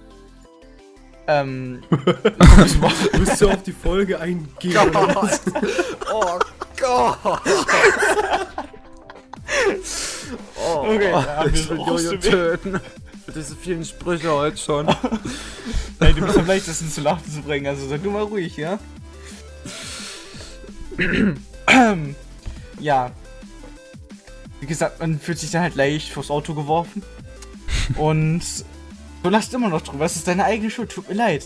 Ähm, 1.30 1.80
Müsst 3.18 3.40
ihr 3.40 3.48
auf 3.48 3.62
die 3.62 3.70
Folge 3.72 4.18
eingehen? 4.18 4.76
Oh 4.76 5.06
Gott! 5.14 5.40
oh, 6.12 6.38
Okay, 10.82 11.12
wir 11.12 11.50
ich 11.54 11.70
will 11.70 11.76
Jojo 11.76 12.16
töten. 12.16 12.80
Für 13.24 13.32
diese 13.32 13.54
vielen 13.54 13.84
Sprüche 13.84 14.32
heute 14.32 14.56
schon. 14.56 14.86
Nein, 16.00 16.16
du 16.16 16.26
bist 16.26 16.36
am 16.36 16.46
leichtesten 16.46 16.90
zu 16.90 17.00
lachen 17.00 17.30
zu 17.30 17.42
bringen, 17.42 17.68
also 17.68 17.86
sag 17.86 18.02
du 18.02 18.10
mal 18.10 18.22
ruhig, 18.22 18.56
ja? 18.56 18.80
ja. 22.80 23.12
Wie 24.58 24.66
gesagt, 24.66 24.98
man 24.98 25.20
fühlt 25.20 25.38
sich 25.38 25.52
dann 25.52 25.62
halt 25.62 25.76
leicht 25.76 26.10
vors 26.10 26.28
Auto 26.30 26.54
geworfen. 26.54 27.04
Und 27.96 28.42
du 29.22 29.30
lachst 29.30 29.52
immer 29.54 29.68
noch 29.68 29.82
drüber. 29.82 30.04
Es 30.04 30.16
ist 30.16 30.28
deine 30.28 30.44
eigene 30.44 30.70
Schuld, 30.70 30.90
tut 30.90 31.08
mir 31.08 31.14
leid. 31.14 31.44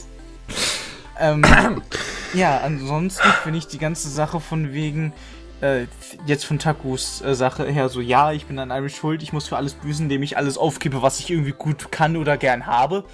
Ähm, 1.19 1.45
ja, 2.35 2.59
ansonsten 2.59 3.29
finde 3.43 3.59
ich 3.59 3.67
die 3.67 3.79
ganze 3.79 4.09
Sache 4.09 4.41
von 4.41 4.73
wegen, 4.73 5.13
äh, 5.61 5.87
jetzt 6.27 6.45
von 6.45 6.59
Takus 6.59 7.23
äh, 7.23 7.35
Sache 7.35 7.67
her 7.67 7.89
so, 7.89 8.01
ja, 8.01 8.33
ich 8.33 8.47
bin 8.47 8.59
an 8.59 8.71
allem 8.71 8.89
schuld, 8.89 9.23
ich 9.23 9.33
muss 9.33 9.49
für 9.49 9.57
alles 9.57 9.75
büßen, 9.75 10.05
indem 10.05 10.23
ich 10.23 10.37
alles 10.37 10.59
aufgebe, 10.59 11.03
was 11.03 11.21
ich 11.21 11.31
irgendwie 11.31 11.53
gut 11.53 11.91
kann 11.93 12.17
oder 12.17 12.37
gern 12.37 12.67
habe. 12.67 13.05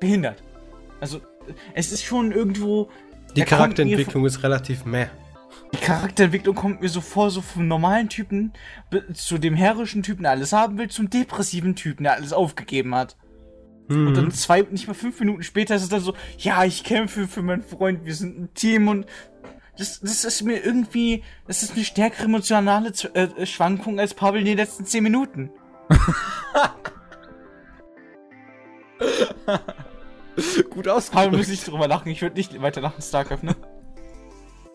Behindert. 0.00 0.42
Also, 1.00 1.20
es 1.74 1.92
ist 1.92 2.04
schon 2.04 2.32
irgendwo. 2.32 2.90
Die 3.34 3.42
Charakterentwicklung 3.42 4.24
ist 4.24 4.42
relativ 4.42 4.84
meh. 4.84 5.06
die 5.72 5.78
Charakterentwicklung 5.78 6.54
kommt 6.54 6.80
mir 6.80 6.88
so 6.88 7.00
vor, 7.00 7.30
so 7.30 7.40
vom 7.42 7.68
normalen 7.68 8.08
Typen 8.08 8.52
zu 9.12 9.38
dem 9.38 9.54
herrischen 9.54 10.02
Typen, 10.02 10.22
der 10.22 10.32
alles 10.32 10.52
haben 10.52 10.78
will, 10.78 10.88
zum 10.88 11.10
depressiven 11.10 11.76
Typen, 11.76 12.04
der 12.04 12.14
alles 12.14 12.32
aufgegeben 12.32 12.94
hat. 12.94 13.16
Und 13.88 14.14
dann 14.14 14.30
zwei, 14.32 14.62
nicht 14.62 14.88
mal 14.88 14.94
fünf 14.94 15.20
Minuten 15.20 15.42
später 15.44 15.76
ist 15.76 15.82
es 15.84 15.88
dann 15.88 16.00
so, 16.00 16.14
ja, 16.38 16.64
ich 16.64 16.82
kämpfe 16.82 17.28
für 17.28 17.42
meinen 17.42 17.62
Freund, 17.62 18.04
wir 18.04 18.14
sind 18.14 18.38
ein 18.38 18.54
Team 18.54 18.88
und 18.88 19.06
das, 19.78 20.00
das 20.00 20.24
ist 20.24 20.42
mir 20.42 20.64
irgendwie, 20.64 21.22
das 21.46 21.62
ist 21.62 21.74
eine 21.74 21.84
stärkere 21.84 22.24
emotionale 22.24 22.92
Z- 22.92 23.14
äh, 23.14 23.46
Schwankung 23.46 24.00
als 24.00 24.14
Pavel 24.14 24.40
in 24.40 24.46
den 24.46 24.56
letzten 24.56 24.86
zehn 24.86 25.02
Minuten. 25.04 25.50
Gut 30.70 30.84
Pavel 30.84 30.90
ausgedrückt. 30.90 31.36
muss 31.36 31.48
nicht 31.48 31.66
drüber 31.68 31.88
lachen, 31.88 32.08
ich 32.10 32.22
würde 32.22 32.36
nicht 32.36 32.60
weiter 32.60 32.80
lachen, 32.80 33.00
Starcraft, 33.02 33.42
ne? 33.42 33.54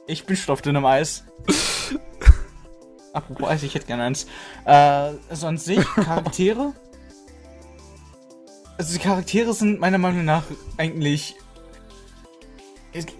Ich 0.08 0.26
bin 0.26 0.36
stoffdünn 0.36 0.76
im 0.76 0.86
Eis. 0.86 1.24
Apropos 3.14 3.50
Eis, 3.50 3.64
ich 3.64 3.76
hätte 3.76 3.86
gerne 3.88 4.04
eins. 4.04 4.26
Äh, 4.66 4.72
also 5.30 5.48
an 5.48 5.58
sich, 5.58 5.84
Charaktere. 5.96 6.74
Also 8.82 8.94
die 8.94 9.04
Charaktere 9.04 9.54
sind 9.54 9.80
meiner 9.80 10.00
Meinung 10.00 10.26
nach 10.26 10.42
eigentlich. 10.76 11.36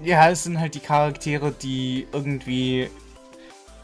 Ja, 0.04 0.28
es 0.32 0.46
sind 0.46 0.60
halt 0.60 0.74
die 0.74 0.80
Charaktere, 0.80 1.52
die 1.52 2.08
irgendwie. 2.12 2.90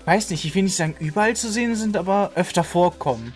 Weiß 0.06 0.32
nicht, 0.32 0.44
ich 0.44 0.56
will 0.56 0.64
nicht 0.64 0.76
sagen 0.76 0.96
überall 1.00 1.36
zu 1.36 1.52
sehen 1.52 1.76
sind, 1.76 1.96
aber 1.96 2.32
öfter 2.34 2.64
vorkommen. 2.64 3.32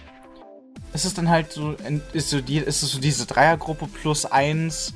Es 0.91 1.05
ist 1.05 1.19
dann 1.19 1.29
halt 1.29 1.51
so, 1.51 1.75
ist 2.13 2.31
so, 2.31 2.41
die, 2.41 2.57
ist 2.57 2.81
so 2.81 2.99
diese 2.99 3.27
Dreiergruppe 3.27 3.85
plus 3.85 4.25
eins, 4.25 4.95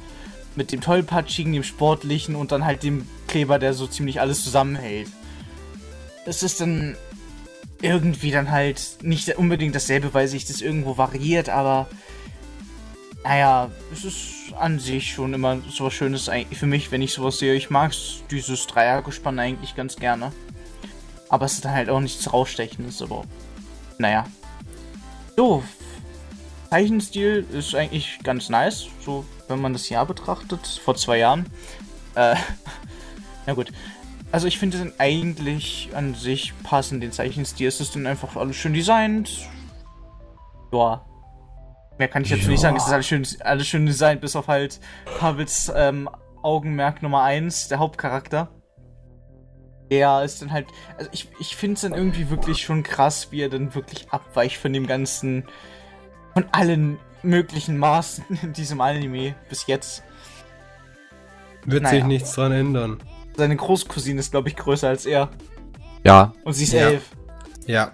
mit 0.56 0.72
dem 0.72 0.82
tollpatschigen, 0.82 1.54
dem 1.54 1.62
sportlichen 1.62 2.36
und 2.36 2.52
dann 2.52 2.66
halt 2.66 2.82
dem 2.82 3.08
Kleber, 3.28 3.60
der 3.60 3.76
so 3.76 3.86
ziemlich 3.86 4.22
alles 4.22 4.44
zusammenhält. 4.44 5.08
Es 6.26 6.42
ist 6.42 6.62
dann 6.62 6.98
irgendwie 7.84 8.32
dann 8.32 8.50
halt 8.50 9.04
nicht 9.04 9.38
unbedingt 9.38 9.76
dasselbe, 9.76 10.16
weil 10.16 10.28
sich 10.28 10.46
das 10.46 10.62
irgendwo 10.62 10.98
variiert, 10.98 11.50
aber 11.50 11.88
naja, 13.26 13.72
es 13.92 14.06
ist 14.06 14.54
an 14.60 14.80
sich 14.80 15.14
schon 15.14 15.34
immer 15.34 15.60
so 15.68 15.86
was 15.86 15.94
Schönes 15.94 16.30
für 16.54 16.68
mich, 16.68 16.92
wenn 16.92 17.02
ich 17.02 17.12
sowas 17.14 17.40
sehe. 17.40 17.56
Ich 17.56 17.72
mag 17.72 17.92
dieses 18.30 18.68
Dreiergespann 18.68 19.40
eigentlich 19.40 19.76
ganz 19.76 19.96
gerne. 19.96 20.32
Aber 21.28 21.48
es 21.48 21.54
ist 21.54 21.66
dann 21.66 21.74
halt 21.74 21.90
auch 21.90 22.00
nichts 22.00 22.32
rausstechendes, 22.32 23.02
aber 23.02 23.24
naja. 23.98 24.28
So, 25.36 25.64
Zeichenstil 26.70 27.48
ist 27.52 27.74
eigentlich 27.74 28.20
ganz 28.22 28.50
nice, 28.50 28.86
so 29.04 29.26
wenn 29.48 29.60
man 29.60 29.74
das 29.74 29.90
Jahr 29.90 30.06
betrachtet, 30.06 30.80
vor 30.84 30.96
zwei 30.96 31.18
Jahren. 31.18 31.48
Äh, 32.14 32.36
na 33.48 33.54
gut. 33.54 33.72
Also 34.32 34.48
ich 34.48 34.60
finde 34.60 34.78
den 34.78 34.94
eigentlich 35.00 35.90
an 35.96 36.14
sich 36.14 36.54
passend, 36.62 37.02
den 37.02 37.12
Zeichenstil. 37.12 37.68
Es 37.68 37.82
ist 37.82 37.96
dann 37.96 38.06
einfach 38.06 38.36
alles 38.36 38.56
schön 38.56 38.74
designt. 38.74 39.50
Ja. 40.72 41.04
Mehr 41.98 42.08
kann 42.08 42.24
ich 42.24 42.30
jetzt 42.30 42.44
Ja. 42.44 42.50
nicht 42.50 42.60
sagen. 42.60 42.76
Es 42.78 42.88
ist 42.88 42.92
alles 42.94 43.08
schön, 43.08 43.26
alles 43.42 43.68
schön 43.68 43.86
designt, 43.86 44.22
bis 44.22 44.36
auf 44.36 44.48
halt 44.48 44.80
Pavels 45.20 45.72
ähm, 45.76 46.10
Augenmerk 46.44 47.02
Nummer 47.02 47.24
1, 47.24 47.70
der 47.70 47.80
Hauptcharakter. 47.80 48.50
Der 49.92 50.24
ist 50.24 50.42
dann 50.42 50.52
halt. 50.52 50.68
Also 50.98 51.10
ich, 51.14 51.30
ich 51.40 51.56
finde 51.56 51.76
es 51.76 51.82
dann 51.82 51.94
irgendwie 51.94 52.30
wirklich 52.30 52.64
schon 52.64 52.84
krass, 52.84 53.28
wie 53.32 53.42
er 53.42 53.50
dann 53.50 53.76
wirklich 53.76 54.10
abweicht 54.12 54.58
von 54.58 54.74
dem 54.74 54.88
ganzen. 54.88 55.46
von 56.34 56.46
allen 56.52 57.00
möglichen 57.24 57.78
Maßen 57.78 58.26
in 58.42 58.54
diesem 58.54 58.82
Anime 58.82 59.36
bis 59.50 59.68
jetzt. 59.68 60.04
Wird 61.66 61.84
Naja. 61.84 61.96
sich 61.96 62.04
nichts 62.04 62.34
dran 62.34 62.52
ändern. 62.52 63.02
Seine 63.38 63.56
Großcousine 63.56 64.20
ist, 64.20 64.32
glaube 64.32 64.50
ich, 64.50 64.56
größer 64.56 64.88
als 64.90 65.06
er. 65.06 65.30
Ja. 66.04 66.34
Und 66.44 66.54
sie 66.54 66.66
ist 66.66 66.74
Ja. 66.74 66.90
elf. 66.90 67.10
Ja. 67.66 67.92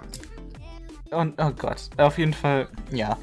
Und, 1.12 1.42
oh 1.42 1.52
Gott. 1.52 1.90
Auf 1.98 2.18
jeden 2.18 2.34
Fall, 2.34 2.68
ja. 2.92 3.18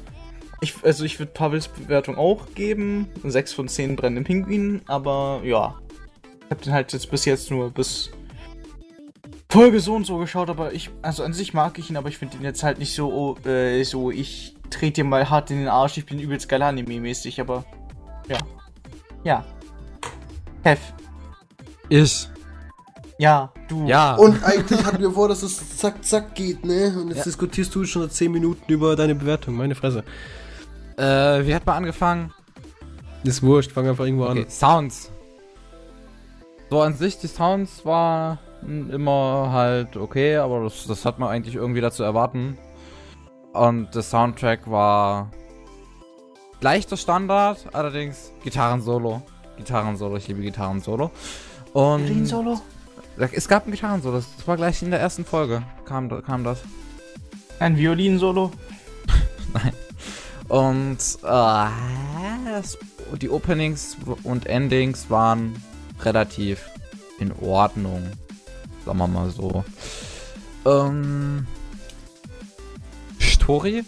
Ich, 0.61 0.75
also 0.83 1.05
ich 1.05 1.19
würde 1.19 1.31
Pavels 1.31 1.67
Bewertung 1.67 2.17
auch 2.17 2.53
geben. 2.53 3.07
6 3.23 3.53
von 3.53 3.67
10 3.67 3.95
brennenden 3.95 4.25
Pinguinen, 4.25 4.81
aber 4.87 5.41
ja. 5.43 5.75
Ich 6.45 6.51
habe 6.51 6.61
den 6.63 6.73
halt 6.73 6.91
jetzt 6.93 7.09
bis 7.11 7.25
jetzt 7.25 7.51
nur 7.51 7.69
bis 7.71 8.11
Folge 9.51 9.79
so 9.79 9.95
und 9.95 10.05
so 10.05 10.17
geschaut, 10.17 10.49
aber 10.49 10.73
ich, 10.73 10.89
also 11.01 11.23
an 11.23 11.33
sich 11.33 11.53
mag 11.53 11.79
ich 11.79 11.89
ihn, 11.89 11.97
aber 11.97 12.09
ich 12.09 12.17
finde 12.17 12.37
ihn 12.37 12.43
jetzt 12.43 12.61
halt 12.63 12.77
nicht 12.77 12.93
so, 12.93 13.11
oh, 13.11 13.47
äh, 13.47 13.83
so, 13.83 14.11
ich 14.11 14.55
trete 14.69 15.01
dir 15.01 15.03
mal 15.05 15.29
hart 15.29 15.49
in 15.49 15.57
den 15.57 15.67
Arsch, 15.67 15.97
ich 15.97 16.05
bin 16.05 16.19
übelst 16.19 16.47
geil 16.49 16.61
Anime-mäßig, 16.61 17.41
aber 17.41 17.65
ja. 18.27 18.37
Ja. 19.23 19.45
Hef. 20.63 20.79
Ich. 21.89 22.29
Ja, 23.17 23.51
du. 23.67 23.87
Ja. 23.87 24.15
Und 24.15 24.43
eigentlich 24.43 24.85
hatten 24.85 25.01
wir 25.01 25.11
vor, 25.11 25.27
dass 25.27 25.41
es 25.41 25.77
zack, 25.77 26.05
zack 26.05 26.35
geht, 26.35 26.63
ne? 26.63 26.93
Und 26.95 27.09
jetzt 27.09 27.17
Ja. 27.17 27.23
diskutierst 27.23 27.73
du 27.73 27.83
schon 27.85 28.03
seit 28.03 28.13
10 28.13 28.31
Minuten 28.31 28.71
über 28.71 28.95
deine 28.95 29.15
Bewertung. 29.15 29.55
Meine 29.55 29.75
Fresse. 29.75 30.03
Äh, 30.99 31.47
wie 31.47 31.55
hat 31.55 31.65
man 31.65 31.77
angefangen? 31.77 32.33
Ist 33.23 33.41
wurscht, 33.41 33.71
fang 33.71 33.87
einfach 33.87 34.03
irgendwo 34.05 34.25
Okay, 34.25 34.41
an. 34.43 34.49
Sounds. 34.49 35.11
So 36.69 36.81
an 36.81 36.93
sich, 36.93 37.17
die 37.17 37.27
Sounds 37.27 37.85
waren 37.85 38.37
immer 38.91 39.49
halt 39.51 39.95
okay, 39.95 40.35
aber 40.35 40.63
das, 40.65 40.85
das 40.87 41.05
hat 41.05 41.17
man 41.17 41.29
eigentlich 41.29 41.55
irgendwie 41.55 41.79
dazu 41.81 42.03
erwarten. 42.03 42.57
Und 43.53 43.95
der 43.95 44.01
Soundtrack 44.01 44.69
war 44.69 45.31
leichter 46.59 46.97
Standard, 46.97 47.65
allerdings 47.71 48.33
Gitarrensolo. 48.43 49.21
Gitarrensolo, 49.57 50.17
ich 50.17 50.27
liebe 50.27 50.41
Gitarrensolo. 50.41 51.11
Und 51.73 52.27
Solo? 52.27 52.59
es 53.17 53.47
gab 53.47 53.67
ein 53.67 53.71
Gitarrensolo, 53.71 54.17
das 54.17 54.47
war 54.47 54.57
gleich 54.57 54.81
in 54.81 54.91
der 54.91 54.99
ersten 54.99 55.23
Folge, 55.23 55.63
kam, 55.85 56.09
kam 56.23 56.43
das. 56.43 56.61
Ein 57.59 57.77
Violin-Solo? 57.77 58.51
Und 60.49 60.97
äh, 61.23 61.67
die 63.17 63.29
Openings 63.29 63.97
und 64.23 64.47
Endings 64.47 65.09
waren 65.09 65.63
relativ 66.01 66.69
in 67.19 67.31
Ordnung. 67.41 68.11
Sagen 68.85 68.97
wir 68.97 69.07
mal 69.07 69.29
so. 69.29 69.63
Ähm, 70.65 71.47
Story? 73.21 73.83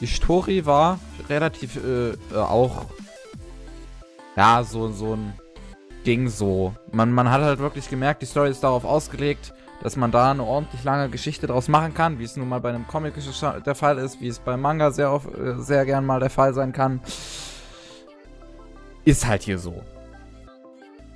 Die 0.00 0.06
Story 0.06 0.64
war 0.64 1.00
relativ 1.28 1.76
äh, 1.76 2.10
äh, 2.10 2.16
auch 2.34 2.86
ja 4.36 4.62
so 4.62 4.92
so 4.92 5.16
ein 5.16 5.32
Ding 6.06 6.28
so. 6.28 6.74
Man, 6.92 7.12
man 7.12 7.30
hat 7.30 7.42
halt 7.42 7.58
wirklich 7.58 7.90
gemerkt, 7.90 8.22
die 8.22 8.26
Story 8.26 8.50
ist 8.50 8.62
darauf 8.62 8.84
ausgelegt, 8.84 9.52
dass 9.82 9.96
man 9.96 10.10
da 10.10 10.30
eine 10.30 10.42
ordentlich 10.42 10.82
lange 10.84 11.08
Geschichte 11.08 11.46
draus 11.46 11.68
machen 11.68 11.94
kann, 11.94 12.18
wie 12.18 12.24
es 12.24 12.36
nun 12.36 12.48
mal 12.48 12.60
bei 12.60 12.70
einem 12.70 12.86
Comic 12.86 13.14
der 13.64 13.74
Fall 13.74 13.98
ist, 13.98 14.20
wie 14.20 14.28
es 14.28 14.40
beim 14.40 14.60
Manga 14.60 14.90
sehr, 14.90 15.12
oft, 15.12 15.28
äh, 15.36 15.58
sehr 15.58 15.84
gern 15.84 16.04
mal 16.04 16.20
der 16.20 16.30
Fall 16.30 16.54
sein 16.54 16.72
kann. 16.72 17.00
Ist 19.04 19.26
halt 19.26 19.42
hier 19.42 19.58
so. 19.58 19.82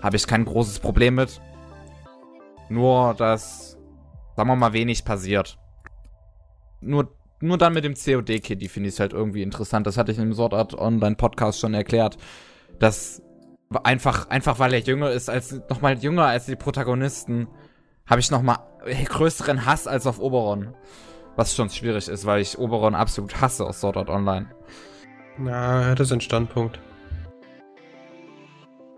Habe 0.01 0.17
ich 0.17 0.27
kein 0.27 0.45
großes 0.45 0.79
Problem 0.79 1.17
mit. 1.17 1.41
Nur, 2.69 3.15
dass, 3.15 3.77
sagen 4.37 4.49
wir 4.49 4.57
mal, 4.57 4.73
wenig 4.73 5.05
passiert. 5.05 5.59
Nur, 6.81 7.13
nur 7.41 7.59
dann 7.59 7.75
mit 7.75 7.85
dem 7.85 7.95
COD-Kit, 7.95 8.63
die 8.63 8.69
finde 8.69 8.89
ich 8.89 8.99
halt 8.99 9.13
irgendwie 9.13 9.43
interessant. 9.43 9.87
Das 9.87 9.97
hatte 9.97 10.13
ich 10.13 10.19
im 10.19 10.33
Sword 10.33 10.55
Art 10.55 10.75
Online 10.75 11.17
Podcast 11.17 11.61
schon 11.61 11.75
erklärt. 11.75 12.17
Das 12.79 13.23
einfach, 13.85 14.29
einfach 14.31 14.59
weil 14.59 14.73
er 14.75 14.81
jünger 14.81 15.11
ist 15.11 15.29
als, 15.29 15.61
nochmal 15.69 15.99
jünger 15.99 16.27
als 16.27 16.47
die 16.47 16.57
Protagonisten, 16.57 17.49
habe 18.07 18.21
ich 18.21 18.31
nochmal 18.31 18.59
größeren 19.07 19.65
Hass 19.67 19.87
als 19.87 20.07
auf 20.07 20.19
Oberon. 20.19 20.75
Was 21.37 21.55
schon 21.55 21.71
schwierig 21.71 22.09
ist, 22.09 22.27
weil 22.27 22.41
ich 22.41 22.59
Oberon 22.59 22.95
absolut 22.95 23.41
hasse 23.41 23.65
aus 23.65 23.81
Sword 23.81 23.97
Art 23.97 24.11
Online. 24.11 24.47
Na, 25.39 25.83
er 25.83 25.91
hat 25.93 26.07
seinen 26.07 26.21
Standpunkt. 26.21 26.79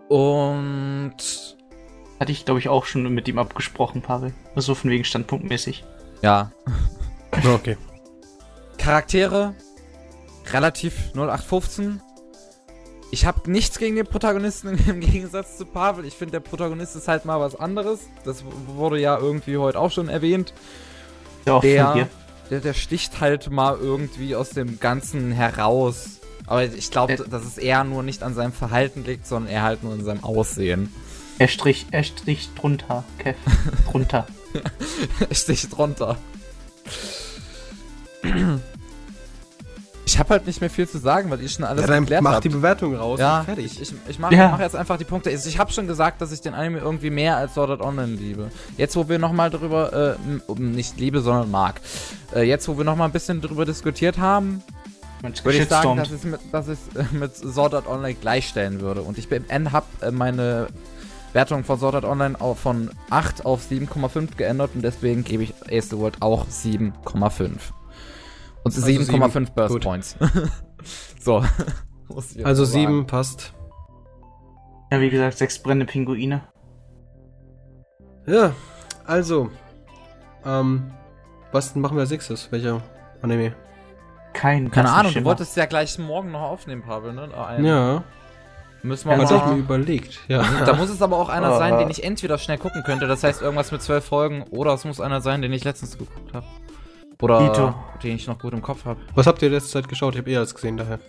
Und 0.09 1.15
Hatte 2.19 2.31
ich, 2.31 2.45
glaube 2.45 2.59
ich, 2.59 2.69
auch 2.69 2.85
schon 2.85 3.13
mit 3.13 3.27
ihm 3.27 3.39
abgesprochen, 3.39 4.01
Pavel. 4.01 4.33
Also 4.55 4.75
von 4.75 4.89
wegen 4.89 5.03
standpunktmäßig. 5.03 5.83
ja, 6.21 6.51
Okay. 7.53 7.77
Charaktere 8.77 9.55
relativ 10.51 11.11
0815. 11.13 12.01
Ich 13.11 13.25
habe 13.25 13.49
nichts 13.49 13.77
gegen 13.79 13.95
den 13.95 14.05
Protagonisten 14.05 14.77
im 14.87 14.99
Gegensatz 14.99 15.57
zu 15.57 15.65
Pavel. 15.65 16.05
Ich 16.05 16.15
finde, 16.15 16.33
der 16.33 16.39
Protagonist 16.41 16.95
ist 16.95 17.07
halt 17.07 17.25
mal 17.25 17.39
was 17.39 17.55
anderes. 17.55 17.99
Das 18.23 18.43
wurde 18.75 18.99
ja 18.99 19.17
irgendwie 19.17 19.57
heute 19.57 19.79
auch 19.79 19.91
schon 19.91 20.09
erwähnt. 20.09 20.53
Ja, 21.45 21.59
Der, 21.59 22.07
der, 22.49 22.59
der 22.59 22.73
sticht 22.73 23.21
halt 23.21 23.49
mal 23.51 23.77
irgendwie 23.79 24.35
aus 24.35 24.49
dem 24.49 24.79
Ganzen 24.79 25.31
heraus. 25.31 26.19
Aber 26.47 26.63
ich 26.65 26.91
glaube, 26.91 27.13
Äh. 27.13 27.29
dass 27.29 27.45
es 27.45 27.57
eher 27.57 27.83
nur 27.83 28.03
nicht 28.03 28.21
an 28.23 28.33
seinem 28.33 28.51
Verhalten 28.53 29.03
liegt, 29.05 29.25
sondern 29.27 29.51
eher 29.51 29.63
halt 29.63 29.83
nur 29.83 29.93
in 29.93 30.03
seinem 30.03 30.23
Aussehen. 30.23 30.93
Er 31.39 31.47
strich, 31.47 31.85
er 31.91 32.03
strich 32.03 32.49
drunter, 32.55 33.03
Kev. 33.19 33.35
drunter. 33.91 34.25
sticht 35.31 35.75
drunter. 35.75 36.17
Ich 40.07 40.19
habe 40.19 40.29
halt 40.29 40.45
nicht 40.45 40.61
mehr 40.61 40.69
viel 40.69 40.87
zu 40.87 40.99
sagen, 40.99 41.31
weil 41.31 41.41
ihr 41.41 41.49
schon 41.49 41.65
alles 41.65 41.81
Ja, 41.81 41.87
dann 41.87 42.03
erklärt 42.03 42.21
mach 42.21 42.33
habt. 42.33 42.43
die 42.43 42.49
Bewertung 42.49 42.95
raus. 42.95 43.19
Ja, 43.19 43.39
und 43.39 43.45
fertig. 43.45 43.65
ich, 43.65 43.81
ich, 43.81 43.93
ich 44.07 44.19
mache 44.19 44.35
Ja. 44.35 44.49
mach 44.49 44.59
jetzt 44.59 44.75
einfach 44.75 44.97
die 44.97 45.03
Punkte. 45.03 45.31
Also 45.31 45.49
Ich 45.49 45.57
habe 45.57 45.71
schon 45.73 45.87
gesagt, 45.87 46.21
dass 46.21 46.31
ich 46.31 46.41
den 46.41 46.53
Anime 46.53 46.77
irgendwie 46.79 47.09
mehr 47.09 47.37
als 47.37 47.55
Sword 47.55 47.71
Art 47.71 47.81
Online 47.81 48.13
liebe. 48.13 48.51
Jetzt, 48.77 48.95
wo 48.95 49.09
wir 49.09 49.17
nochmal 49.17 49.49
drüber, 49.49 50.15
äh, 50.47 50.51
nicht 50.61 50.99
liebe, 50.99 51.21
sondern 51.21 51.49
mag. 51.49 51.81
Äh, 52.35 52.43
jetzt, 52.43 52.67
wo 52.67 52.77
wir 52.77 52.85
nochmal 52.85 53.09
ein 53.09 53.13
bisschen 53.13 53.41
drüber 53.41 53.65
diskutiert 53.65 54.17
haben, 54.19 54.61
würde 55.43 55.57
ich 55.57 55.67
sagen, 55.67 55.97
dass 55.97 56.11
ich 56.11 56.23
mit, 56.23 56.39
dass 56.51 56.67
ich 56.67 56.77
äh, 56.95 57.03
mit 57.15 57.35
Sword 57.35 57.73
Art 57.73 57.87
Online 57.87 58.13
gleichstellen 58.13 58.81
würde. 58.81 59.01
Und 59.01 59.17
ich 59.17 59.27
bin 59.27 59.43
habe 59.71 59.85
äh, 60.01 60.11
meine 60.11 60.67
Wertung 61.33 61.63
von 61.63 61.79
Sword 61.79 61.95
Art 61.95 62.05
Online 62.05 62.39
auf, 62.39 62.59
von 62.59 62.91
8 63.09 63.43
auf 63.45 63.61
7,5 63.69 64.35
geändert 64.37 64.71
und 64.75 64.83
deswegen 64.83 65.23
gebe 65.23 65.43
ich 65.43 65.53
Ace 65.71 65.89
the 65.89 65.97
World 65.97 66.17
auch 66.21 66.45
7,5. 66.47 67.49
Und 68.65 68.75
Also 68.75 68.85
7,5 68.85 69.31
sieben. 69.31 69.49
Burst 69.55 69.73
Gut. 69.73 69.83
Points. 69.83 70.15
so. 71.19 71.43
Also 72.07 72.21
mal 72.43 72.53
sagen. 72.53 72.65
7 72.65 73.07
passt. 73.07 73.53
Ja, 74.91 75.01
wie 75.01 75.09
gesagt, 75.09 75.37
sechs 75.39 75.61
brennende 75.61 75.85
Pinguine. 75.91 76.41
Ja, 78.27 78.51
also. 79.05 79.49
Ähm, 80.45 80.91
was 81.51 81.75
machen 81.75 81.97
wir 81.97 82.01
als 82.01 82.11
nächstes? 82.11 82.51
Welcher 82.51 82.81
Anime? 83.21 83.55
Kein 84.33 84.69
Keine 84.69 84.91
Ahnung, 84.91 85.13
du 85.13 85.23
wolltest 85.23 85.55
ja 85.57 85.65
gleich 85.65 85.97
morgen 85.97 86.31
noch 86.31 86.41
aufnehmen, 86.41 86.83
Pavel, 86.83 87.13
ne? 87.13 87.29
Einen. 87.35 87.65
Ja, 87.65 88.03
Müssen 88.83 89.09
wir 89.09 89.17
das 89.17 89.31
habe 89.31 89.39
ich 89.39 89.45
mir 89.45 89.51
mal. 89.55 89.59
überlegt. 89.59 90.19
Ja. 90.27 90.43
Da 90.65 90.73
muss 90.75 90.89
es 90.89 91.01
aber 91.01 91.17
auch 91.17 91.29
einer 91.29 91.53
Ah. 91.53 91.57
sein, 91.57 91.79
den 91.79 91.89
ich 91.89 92.03
entweder 92.03 92.37
schnell 92.37 92.59
gucken 92.59 92.83
könnte, 92.83 93.07
das 93.07 93.23
heißt 93.23 93.41
irgendwas 93.41 93.71
mit 93.71 93.81
zwölf 93.81 94.05
Folgen, 94.05 94.43
oder 94.51 94.73
es 94.75 94.85
muss 94.85 95.01
einer 95.01 95.21
sein, 95.21 95.41
den 95.41 95.51
ich 95.53 95.63
letztens 95.63 95.97
geguckt 95.97 96.33
habe. 96.33 96.45
Oder 97.21 97.39
Dito. 97.39 97.73
den 98.03 98.15
ich 98.15 98.27
noch 98.27 98.37
gut 98.39 98.53
im 98.53 98.61
Kopf 98.61 98.85
habe. 98.85 98.99
Was 99.15 99.25
habt 99.27 99.41
ihr 99.41 99.49
letzte 99.49 99.71
Zeit 99.71 99.87
geschaut? 99.87 100.13
Ich 100.15 100.19
habe 100.21 100.29
eh 100.31 100.37
alles 100.37 100.53
gesehen 100.53 100.77
daher. 100.77 100.99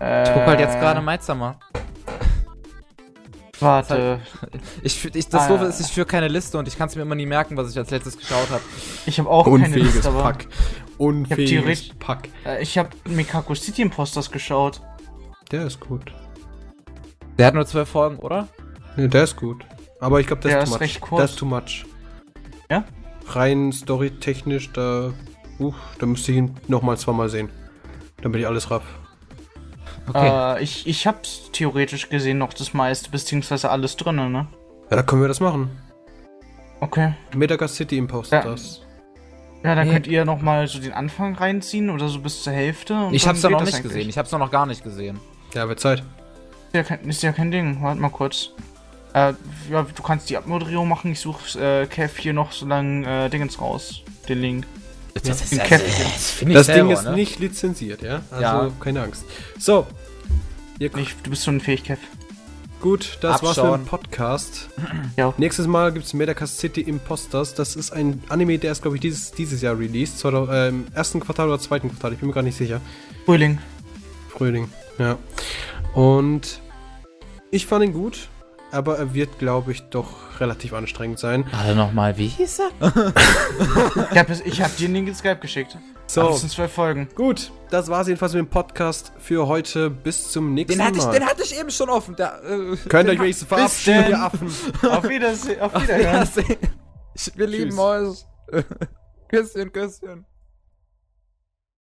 Äh, 0.00 0.22
Ich 0.24 0.32
guck 0.32 0.46
halt 0.46 0.60
jetzt 0.60 0.78
gerade 0.80 1.00
Midsummer. 1.00 1.58
Warte, 3.60 4.20
Ich, 4.82 5.04
ich, 5.16 5.28
das 5.28 5.42
Ah. 5.42 5.48
Doofe 5.48 5.64
ist, 5.64 5.80
ich 5.80 5.88
führe 5.88 6.06
keine 6.06 6.28
Liste 6.28 6.58
und 6.58 6.68
ich 6.68 6.78
kann 6.78 6.88
es 6.88 6.94
mir 6.94 7.02
immer 7.02 7.16
nie 7.16 7.26
merken, 7.26 7.56
was 7.56 7.70
ich 7.72 7.76
als 7.78 7.90
letztes 7.90 8.16
geschaut 8.16 8.48
habe. 8.50 8.62
ich 9.04 9.18
habe 9.18 9.28
auch 9.28 9.44
keine 9.44 9.64
Unfähiges 9.66 9.94
Lust, 9.96 10.06
aber 10.06 10.22
Pack. 10.22 10.46
Unfähiges 10.96 11.88
Pack. 11.98 12.28
äh, 12.46 12.62
ich 12.62 12.78
habe 12.78 12.90
Mikako 13.06 13.54
City 13.56 13.82
Imposters 13.82 14.30
geschaut. 14.30 14.80
Der 15.50 15.66
ist 15.66 15.80
gut. 15.80 16.12
Der 17.36 17.46
hat 17.48 17.54
nur 17.54 17.66
zwölf 17.66 17.88
Folgen, 17.88 18.18
oder? 18.18 18.46
Ne, 18.96 19.08
der 19.08 19.24
ist 19.24 19.34
gut. 19.36 19.64
Aber 20.00 20.20
ich 20.20 20.28
glaube, 20.28 20.42
der, 20.42 20.52
Der 20.52 20.62
ist 20.62 20.68
too 20.68 20.74
ist 20.76 20.80
much. 20.80 20.80
recht 20.80 21.00
kurz. 21.00 21.18
Der 21.18 21.24
ist 21.24 21.38
too 21.38 21.46
much. 21.46 21.84
Ja? 22.70 22.84
Rein 23.34 23.72
storytechnisch, 23.72 24.72
da, 24.72 25.12
uh, 25.60 25.72
da 25.98 26.06
müsste 26.06 26.32
ich 26.32 26.38
ihn 26.38 26.54
nochmal 26.68 26.96
zweimal 26.96 27.28
sehen. 27.28 27.50
Damit 28.22 28.40
ich 28.40 28.46
alles 28.46 28.70
raff. 28.70 28.82
Okay. 30.08 30.56
Äh, 30.56 30.62
ich 30.62 30.86
ich 30.86 31.06
hab's 31.06 31.50
theoretisch 31.52 32.08
gesehen 32.08 32.38
noch 32.38 32.52
das 32.54 32.72
meiste, 32.74 33.10
beziehungsweise 33.10 33.70
alles 33.70 33.96
drin, 33.96 34.16
ne? 34.16 34.46
Ja, 34.90 34.96
da 34.96 35.02
können 35.02 35.20
wir 35.20 35.28
das 35.28 35.40
machen. 35.40 35.70
Okay. 36.80 37.12
Metagas 37.34 37.74
City 37.76 37.98
Imposters. 37.98 38.82
Ja, 39.64 39.74
dann 39.74 39.88
Nee. 39.88 39.92
könnt 39.94 40.06
ihr 40.06 40.24
noch 40.24 40.40
mal 40.40 40.66
so 40.68 40.78
den 40.78 40.92
Anfang 40.92 41.34
reinziehen 41.34 41.90
oder 41.90 42.08
so 42.08 42.20
bis 42.20 42.42
zur 42.42 42.52
Hälfte. 42.52 42.94
und 42.94 43.14
ich 43.14 43.26
hab's 43.26 43.40
da 43.40 43.48
geht 43.48 43.52
noch 43.52 43.60
das 43.60 43.66
nicht 43.66 43.74
eigentlich. 43.80 43.92
gesehen. 43.92 44.08
Ich 44.08 44.16
hab's 44.18 44.30
noch 44.32 44.50
gar 44.50 44.66
nicht 44.66 44.82
gesehen. 44.84 45.18
Ja, 45.54 45.68
wird 45.68 45.80
Zeit. 45.80 45.98
Ist 46.00 46.74
ja 46.74 46.82
kein, 46.84 47.00
ist 47.08 47.22
ja 47.22 47.32
kein 47.32 47.50
Ding. 47.50 47.82
Warte 47.82 48.00
mal 48.00 48.10
kurz. 48.10 48.50
Äh, 49.30 49.34
ja, 49.72 49.82
du 49.82 50.02
kannst 50.02 50.28
die 50.30 50.36
Abmoderierung 50.36 50.88
machen. 50.88 51.12
Ich 51.12 51.20
suche 51.20 51.58
äh, 51.58 51.86
Kev 51.86 52.20
hier 52.20 52.32
noch 52.32 52.52
so 52.52 52.66
lange 52.66 53.26
äh, 53.26 53.28
Dingens 53.30 53.60
raus. 53.60 54.02
Den 54.28 54.40
Link. 54.40 54.66
Das, 55.14 55.40
ist 55.42 55.52
Den 55.52 55.58
ja- 55.58 55.64
das 55.68 55.80
Das 55.80 56.38
Ding 56.38 56.62
selber, 56.64 56.92
ist 56.92 57.04
ne? 57.04 57.12
nicht 57.14 57.38
lizenziert, 57.40 58.02
ja? 58.02 58.22
Also 58.30 58.42
Ja. 58.42 58.70
keine 58.80 59.02
Angst. 59.02 59.24
So. 59.58 59.86
Ihr, 60.78 60.94
Ich, 60.96 61.16
du 61.22 61.30
bist 61.30 61.48
ein 61.48 61.60
Fähig, 61.60 61.82
Kev. 61.84 61.98
gut, 62.80 63.18
das 63.20 63.42
war's 63.42 63.56
mit 63.56 63.64
Abschauen. 63.64 63.80
dem 63.82 63.86
Podcast. 63.86 64.68
Ja. 65.16 65.34
Nächstes 65.38 65.66
Mal 65.66 65.92
gibt's 65.92 66.12
Metagas 66.14 66.56
City 66.58 66.82
Imposters. 66.82 67.54
Das 67.54 67.74
ist 67.74 67.90
ein 67.92 68.22
Anime, 68.28 68.58
der 68.58 68.70
ist, 68.70 68.82
glaube 68.82 68.96
ich, 68.96 69.00
dieses, 69.00 69.32
dieses 69.32 69.60
Jahr 69.62 69.76
released. 69.76 70.18
Zwar, 70.20 70.48
äh, 70.52 70.68
Im 70.68 70.86
ersten 70.94 71.18
Quartal 71.18 71.48
oder 71.48 71.58
zweiten 71.58 71.88
Quartal, 71.88 72.12
ich 72.12 72.18
bin 72.20 72.28
mir 72.28 72.34
gar 72.34 72.42
nicht 72.44 72.56
sicher. 72.56 72.80
Frühling. 73.24 73.58
Frühling, 74.28 74.68
ja. 74.98 75.18
Und 75.94 76.60
ich 77.50 77.66
fand 77.66 77.84
ihn 77.84 77.92
gut, 77.92 78.28
aber 78.72 78.98
er 78.98 79.14
wird, 79.14 79.38
glaube 79.38 79.72
ich, 79.72 79.82
doch 79.90 80.40
relativ 80.40 80.72
anstrengend 80.72 81.18
sein. 81.18 81.44
Warte 81.52 81.74
nochmal, 81.74 82.16
wie 82.18 82.28
hieß 82.28 82.60
er? 82.60 82.70
Ich 84.12 84.18
hab, 84.18 84.30
es- 84.30 84.40
ich 84.40 84.62
hab 84.62 84.76
dir 84.76 84.88
den 84.88 85.14
Skype 85.14 85.36
geschickt. 85.38 85.76
So. 86.06 86.22
Ach, 86.22 86.28
das 86.28 86.40
sind 86.40 86.50
zwölf 86.52 86.72
Folgen. 86.72 87.08
Gut, 87.14 87.50
das 87.70 87.88
war's 87.88 88.06
jedenfalls 88.06 88.32
mit 88.32 88.40
dem 88.40 88.48
Podcast 88.48 89.12
für 89.18 89.46
heute. 89.46 89.90
Bis 89.90 90.30
zum 90.32 90.54
nächsten 90.54 90.78
Den 90.78 90.86
hatte, 90.86 90.98
ich, 90.98 91.04
Mal. 91.04 91.12
den 91.12 91.26
hatte 91.26 91.42
ich 91.42 91.58
eben 91.58 91.70
schon 91.70 91.90
offen. 91.90 92.16
Der, 92.16 92.42
äh, 92.44 92.76
Könnt 92.88 93.08
ihr 93.08 93.12
euch 93.14 93.20
wenigstens 93.20 93.48
verabschieden, 93.48 94.02
denn. 94.02 94.10
ihr 94.12 94.22
Affen. 94.22 94.48
Auf 94.90 95.08
Wiedersehen. 95.08 95.60
Auf 95.60 95.74
hat- 95.74 95.82
Wiederhören. 95.82 96.28
Ich, 97.14 97.32
wir 97.36 97.46
lieben 97.46 97.70
Tschüss. 97.70 97.78
euch. 98.52 98.64
Küsschen, 99.28 99.72
Küsschen. 99.72 100.24